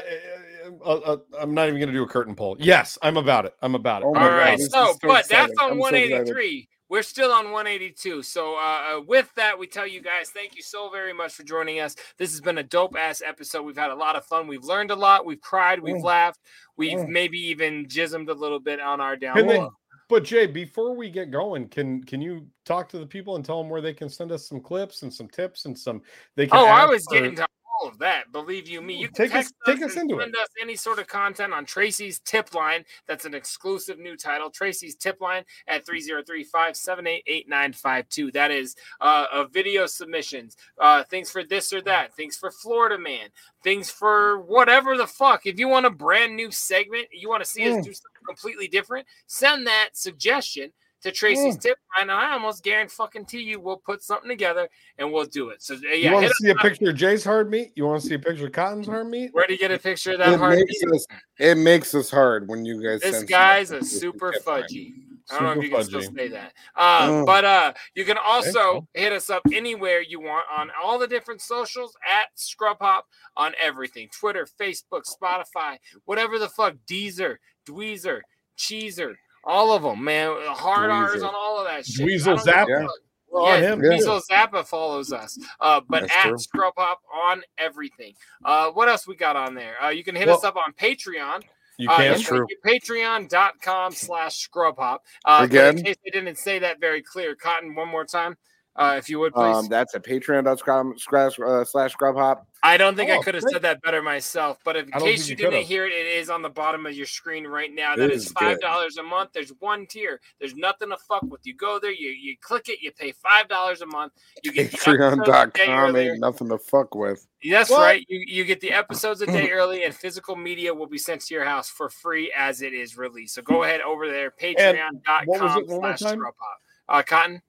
uh, 0.84 0.90
uh, 0.90 1.16
I'm 1.40 1.54
not 1.54 1.68
even 1.68 1.80
going 1.80 1.88
to 1.88 1.94
do 1.94 2.02
a 2.02 2.06
curtain 2.06 2.34
poll. 2.34 2.56
Yes, 2.58 2.98
I'm 3.00 3.16
about 3.16 3.46
it. 3.46 3.54
I'm 3.62 3.74
about 3.74 4.02
it. 4.02 4.06
Oh 4.06 4.14
I'm 4.14 4.20
my 4.20 4.20
All 4.20 4.26
about 4.28 4.38
right, 4.38 4.58
God, 4.58 4.70
so 4.70 4.90
is 4.90 4.96
so 5.00 5.08
but 5.08 5.28
that's 5.28 5.52
on 5.58 5.72
I'm 5.72 5.76
so 5.76 5.80
183. 5.80 6.68
We're 6.94 7.02
still 7.02 7.32
on 7.32 7.46
182. 7.50 8.22
So 8.22 8.54
uh, 8.54 8.98
uh, 8.98 9.00
with 9.00 9.28
that, 9.34 9.58
we 9.58 9.66
tell 9.66 9.84
you 9.84 10.00
guys 10.00 10.30
thank 10.30 10.54
you 10.54 10.62
so 10.62 10.90
very 10.90 11.12
much 11.12 11.32
for 11.32 11.42
joining 11.42 11.80
us. 11.80 11.96
This 12.18 12.30
has 12.30 12.40
been 12.40 12.58
a 12.58 12.62
dope 12.62 12.94
ass 12.96 13.20
episode. 13.20 13.62
We've 13.64 13.76
had 13.76 13.90
a 13.90 13.96
lot 13.96 14.14
of 14.14 14.24
fun. 14.26 14.46
We've 14.46 14.62
learned 14.62 14.92
a 14.92 14.94
lot. 14.94 15.26
We've 15.26 15.40
cried. 15.40 15.80
We've 15.80 15.96
Mm. 15.96 16.04
laughed. 16.04 16.38
We've 16.76 17.00
Mm. 17.00 17.08
maybe 17.08 17.36
even 17.48 17.86
jismed 17.86 18.28
a 18.28 18.32
little 18.32 18.60
bit 18.60 18.78
on 18.78 19.00
our 19.00 19.16
down 19.16 19.44
they- 19.44 19.66
But 20.08 20.22
Jay, 20.22 20.46
before 20.46 20.94
we 20.94 21.10
get 21.10 21.32
going, 21.32 21.68
can 21.68 22.00
can 22.04 22.22
you 22.22 22.46
talk 22.64 22.88
to 22.90 22.98
the 23.00 23.06
people 23.06 23.34
and 23.34 23.44
tell 23.44 23.60
them 23.60 23.70
where 23.70 23.80
they 23.80 23.92
can 23.94 24.08
send 24.08 24.30
us 24.30 24.46
some 24.46 24.60
clips 24.60 25.02
and 25.02 25.12
some 25.12 25.26
tips 25.26 25.64
and 25.64 25.76
some 25.76 26.00
they 26.36 26.46
can 26.46 26.60
Oh, 26.60 26.66
I 26.66 26.84
was 26.86 27.04
for- 27.06 27.14
getting 27.14 27.34
to 27.34 27.46
all 27.84 27.90
of 27.90 27.98
that. 27.98 28.32
Believe 28.32 28.68
you 28.68 28.80
me. 28.80 28.94
You 28.94 29.08
can 29.08 29.14
Take 29.14 29.34
us- 29.34 29.52
text 29.52 29.54
take 29.66 29.82
us 29.82 29.96
into 29.96 30.18
it. 30.18 30.22
send 30.22 30.36
us 30.36 30.48
any 30.60 30.76
sort 30.76 30.98
of 30.98 31.06
content 31.06 31.52
on 31.52 31.64
Tracy's 31.64 32.18
tip 32.20 32.54
line. 32.54 32.84
That's 33.06 33.24
an 33.24 33.34
exclusive 33.34 33.98
new 33.98 34.16
title. 34.16 34.50
Tracy's 34.50 34.96
tip 34.96 35.20
line 35.20 35.44
at 35.68 35.86
303-578-8952. 35.86 38.32
That 38.32 38.50
is 38.50 38.74
uh, 39.00 39.26
uh 39.32 39.44
video 39.44 39.86
submissions, 39.86 40.56
uh 40.78 41.04
things 41.04 41.30
for 41.30 41.44
this 41.44 41.72
or 41.72 41.80
that, 41.82 42.14
things 42.14 42.36
for 42.36 42.50
Florida 42.50 42.98
man, 42.98 43.28
things 43.62 43.90
for 43.90 44.40
whatever 44.40 44.96
the 44.96 45.06
fuck. 45.06 45.46
If 45.46 45.58
you 45.58 45.68
want 45.68 45.86
a 45.86 45.90
brand 45.90 46.34
new 46.36 46.50
segment, 46.50 47.08
you 47.12 47.28
want 47.28 47.44
to 47.44 47.50
see 47.50 47.68
us 47.68 47.74
Mm. 47.74 47.84
do 47.84 47.92
something 47.92 48.22
completely 48.26 48.68
different, 48.68 49.06
send 49.26 49.66
that 49.66 49.90
suggestion 49.94 50.72
to 51.04 51.12
Tracy's 51.12 51.56
tip 51.56 51.78
line, 51.96 52.10
and 52.10 52.12
I 52.12 52.32
almost 52.32 52.64
guarantee 52.64 53.40
you 53.42 53.60
we'll 53.60 53.76
put 53.76 54.02
something 54.02 54.28
together 54.28 54.68
and 54.98 55.12
we'll 55.12 55.26
do 55.26 55.50
it. 55.50 55.62
So 55.62 55.74
uh, 55.74 55.94
You 55.94 56.12
want 56.12 56.26
to 56.26 56.34
see 56.34 56.50
a 56.50 56.54
picture 56.56 56.90
of 56.90 56.96
Jay's 56.96 57.24
hard 57.24 57.50
meat? 57.50 57.72
You 57.76 57.86
want 57.86 58.02
to 58.02 58.06
see 58.08 58.14
a 58.14 58.18
picture 58.18 58.46
of 58.46 58.52
Cotton's 58.52 58.86
hard 58.86 59.08
meat? 59.08 59.30
Where 59.32 59.46
do 59.46 59.52
you 59.52 59.58
get 59.58 59.70
a 59.70 59.78
picture 59.78 60.12
of 60.12 60.18
that 60.18 60.32
It 60.32 60.38
hard 60.38 60.56
makes 60.58 60.82
meat? 60.82 60.94
us 60.94 61.06
it 61.38 61.58
makes 61.58 61.94
us 61.94 62.10
hard 62.10 62.48
when 62.48 62.64
you 62.64 62.82
guys. 62.82 63.00
This 63.00 63.22
guy's 63.24 63.70
a 63.70 63.82
super 63.82 64.30
It's 64.30 64.42
fine. 64.44 64.62
fudgy. 64.64 64.92
I 65.30 65.36
don't 65.36 65.44
know 65.44 65.52
if 65.52 65.62
you 65.64 65.74
can 65.74 65.84
still 65.84 66.02
say 66.02 66.28
that. 66.28 66.52
Uh, 66.76 67.08
Mm. 67.08 67.26
But 67.26 67.44
uh, 67.46 67.72
you 67.94 68.04
can 68.04 68.18
also 68.22 68.50
so. 68.50 68.86
hit 68.92 69.10
us 69.12 69.30
up 69.30 69.42
anywhere 69.52 70.02
you 70.02 70.20
want 70.20 70.44
on 70.54 70.70
all 70.82 70.98
the 70.98 71.06
different 71.06 71.40
socials 71.40 71.96
at 72.06 72.28
Scrub 72.34 72.76
Hop 72.80 73.06
on 73.36 73.52
everything 73.62 74.08
Twitter, 74.10 74.46
Facebook, 74.60 75.02
Spotify, 75.10 75.78
whatever 76.04 76.38
the 76.38 76.48
fuck, 76.50 76.74
Deezer, 76.86 77.36
Dweezer, 77.66 78.20
Cheezer, 78.58 79.14
all 79.46 79.72
of 79.72 79.82
them, 79.82 80.02
man. 80.04 80.34
Hard 80.48 80.90
R's 80.90 81.22
on 81.22 81.34
all 81.34 81.58
of 81.58 81.66
that 81.66 81.86
shit. 81.86 82.06
Dweezil 82.06 82.22
I 82.22 82.34
don't 82.36 82.44
give 82.44 82.46
a 82.46 82.50
Zappa. 82.50 82.68
Yeah. 82.68 82.80
fuck. 82.82 82.90
We're 83.30 83.40
on 83.42 83.62
Yeah, 83.62 83.72
him. 83.72 83.82
Yeah. 83.84 83.98
Zappa 84.30 84.64
follows 84.66 85.12
us. 85.12 85.38
Uh, 85.60 85.80
but 85.88 86.02
That's 86.02 86.14
at 86.14 86.28
true. 86.28 86.38
Scrub 86.38 86.74
Hop 86.76 87.00
on 87.12 87.42
everything. 87.58 88.14
Uh, 88.44 88.70
what 88.70 88.88
else 88.88 89.06
we 89.08 89.16
got 89.16 89.34
on 89.36 89.54
there? 89.54 89.74
Uh, 89.82 89.88
you 89.88 90.04
can 90.04 90.14
hit 90.14 90.28
Well, 90.28 90.36
us 90.36 90.44
up 90.44 90.56
on 90.56 90.72
Patreon. 90.74 91.42
You 91.76 91.90
Uh, 91.90 91.96
can. 91.96 92.04
yes, 92.12 92.28
thank 92.28 92.48
you. 92.48 92.56
Patreon.com 92.64 93.92
slash 93.92 94.36
scrub 94.38 94.76
hop. 94.78 95.02
Uh, 95.24 95.40
Again? 95.42 95.78
in 95.78 95.84
case 95.84 95.96
I 96.06 96.10
didn't 96.10 96.38
say 96.38 96.60
that 96.60 96.78
very 96.80 97.02
clear, 97.02 97.34
Cotton, 97.34 97.74
one 97.74 97.88
more 97.88 98.04
time, 98.04 98.36
uh, 98.76 98.96
if 98.98 99.08
you 99.08 99.18
would, 99.20 99.32
please. 99.32 99.56
Um, 99.56 99.68
that's 99.68 99.94
at 99.94 100.04
patreon.com 100.04 100.94
slash 100.98 101.38
uh, 101.38 101.64
slash 101.64 101.94
grubhop. 101.96 102.44
I 102.64 102.76
don't 102.78 102.96
think 102.96 103.10
I 103.10 103.18
Oh, 103.18 103.20
could 103.20 103.34
have 103.34 103.44
said 103.52 103.60
that 103.62 103.82
better 103.82 104.00
myself, 104.00 104.58
but 104.64 104.74
in 104.74 104.90
case 104.90 105.28
you 105.28 105.32
you 105.32 105.36
didn't 105.36 105.64
hear 105.64 105.84
it, 105.86 105.92
it 105.92 106.06
is 106.06 106.30
on 106.30 106.40
the 106.40 106.48
bottom 106.48 106.86
of 106.86 106.94
your 106.94 107.04
screen 107.06 107.46
right 107.46 107.70
now. 107.72 107.92
It 107.92 107.98
That 107.98 108.10
is 108.10 108.26
is 108.26 108.32
five 108.32 108.56
good. 108.56 108.62
dollars 108.62 108.96
a 108.96 109.02
month. 109.02 109.30
There's 109.34 109.52
one 109.60 109.86
tier. 109.86 110.18
There's 110.40 110.54
nothing 110.54 110.88
to 110.88 110.96
fuck 110.96 111.22
with. 111.24 111.42
You 111.44 111.54
go 111.54 111.78
there, 111.78 111.92
you 111.92 112.08
you 112.08 112.36
click 112.40 112.68
it, 112.70 112.78
you 112.80 112.90
pay 112.90 113.12
five 113.12 113.48
dollars 113.48 113.82
a 113.82 113.86
month. 113.86 114.14
You 114.42 114.50
get 114.50 114.70
the 114.70 114.76
episodes 114.78 115.28
a 115.28 115.56
day 115.56 115.66
Patreon.com 115.66 115.96
ain't 115.96 116.20
nothing 116.20 116.48
to 116.48 116.58
fuck 116.58 116.94
with. 116.94 117.26
That's 117.48 117.68
What? 117.70 117.80
right. 117.80 118.04
You 118.08 118.24
you 118.26 118.44
get 118.44 118.60
the 118.60 118.72
episodes 118.82 119.20
a 119.20 119.26
day 119.26 119.50
early, 119.50 119.84
and 119.84 119.94
physical 119.94 120.34
media 120.34 120.72
will 120.74 120.86
be 120.86 120.98
sent 120.98 121.20
to 121.26 121.34
your 121.34 121.44
house 121.44 121.68
for 121.68 121.90
free 121.90 122.32
as 122.36 122.62
it 122.62 122.72
is 122.72 122.96
released. 122.96 123.34
So 123.34 123.42
go 123.42 123.62
ahead 123.64 123.82
over 123.82 124.08
there, 124.10 124.32
what 124.40 125.40
was 125.42 125.56
it 125.56 125.68
patreon.com 125.68 125.68
slash 125.68 126.00
time? 126.00 126.18
scrub 126.18 126.34
hop. 126.38 126.58
Uh, 126.88 127.02
Cotton. 127.02 127.42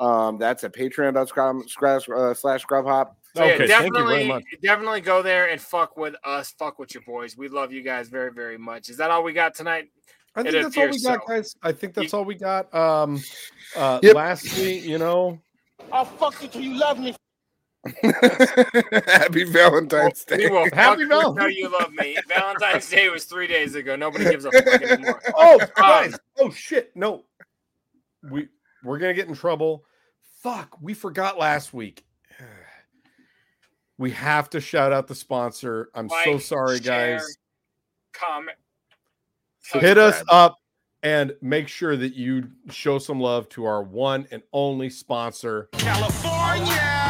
Um, 0.00 0.38
that's 0.38 0.62
at 0.64 0.72
patreon.com 0.74 1.64
slash 1.68 2.08
uh, 2.08 2.32
slash 2.34 2.64
grubhop. 2.66 3.14
So 3.36 3.44
yeah, 3.44 3.52
Okay, 3.54 3.66
thank 3.66 3.86
you 3.86 3.92
very 3.92 4.04
definitely, 4.04 4.28
much. 4.28 4.44
definitely 4.62 5.00
go 5.00 5.22
there 5.22 5.48
and 5.50 5.60
fuck 5.60 5.96
with 5.96 6.14
us. 6.24 6.52
Fuck 6.58 6.78
with 6.78 6.94
your 6.94 7.02
boys. 7.02 7.36
We 7.36 7.48
love 7.48 7.72
you 7.72 7.82
guys 7.82 8.08
very, 8.08 8.32
very 8.32 8.58
much. 8.58 8.88
Is 8.90 8.96
that 8.98 9.10
all 9.10 9.22
we 9.22 9.32
got 9.32 9.54
tonight? 9.54 9.90
I 10.36 10.42
think 10.42 10.54
It 10.54 10.62
that's 10.62 10.76
all 10.76 10.82
we 10.84 10.88
appears 10.90 11.02
got, 11.02 11.20
so. 11.26 11.28
guys. 11.34 11.56
I 11.62 11.72
think 11.72 11.94
that's 11.94 12.14
all 12.14 12.24
we 12.24 12.36
got. 12.36 12.72
Um, 12.74 13.20
uh, 13.76 13.98
Yep. 14.02 14.14
lastly, 14.14 14.78
you 14.78 14.98
know, 14.98 15.40
I'll 15.92 16.04
fuck 16.04 16.40
you 16.42 16.48
till 16.48 16.62
you 16.62 16.76
love 16.78 16.98
me. 16.98 17.14
Happy 19.06 19.44
Valentine's 19.44 20.24
We 20.30 20.36
Day. 20.36 20.48
will 20.50 20.64
Happy 20.72 20.76
fuck 20.76 20.98
you 20.98 21.08
Valentine's- 21.08 21.36
until 21.36 21.50
you 21.50 21.68
love 21.70 21.92
me. 21.92 22.16
Valentine's 22.28 22.88
Day 22.88 23.08
was 23.08 23.24
three 23.24 23.46
days 23.46 23.74
ago. 23.74 23.96
Nobody 23.96 24.24
gives 24.24 24.44
a 24.44 24.52
fuck 24.52 24.82
anymore. 24.82 25.20
oh, 25.36 25.60
Um, 25.60 25.68
guys, 25.76 26.18
oh 26.38 26.50
shit, 26.50 26.92
no, 26.94 27.24
we 28.30 28.48
we're 28.82 28.98
gonna 28.98 29.14
get 29.14 29.28
in 29.28 29.34
trouble. 29.34 29.84
Fuck, 30.42 30.78
we 30.80 30.94
forgot 30.94 31.38
last 31.38 31.72
week. 31.72 32.04
We 34.00 34.12
have 34.12 34.48
to 34.50 34.60
shout 34.60 34.92
out 34.92 35.08
the 35.08 35.14
sponsor. 35.16 35.90
I'm 35.92 36.08
so 36.24 36.38
sorry, 36.38 36.80
share, 36.80 37.16
guys. 37.16 37.36
Comment. 38.12 38.56
Hit 39.72 39.98
us 39.98 40.22
up 40.28 40.58
and 41.02 41.34
make 41.42 41.66
sure 41.66 41.96
that 41.96 42.14
you 42.14 42.48
show 42.70 42.98
some 42.98 43.20
love 43.20 43.48
to 43.50 43.64
our 43.64 43.82
one 43.82 44.28
and 44.30 44.42
only 44.52 44.88
sponsor. 44.88 45.68
California. 45.72 47.07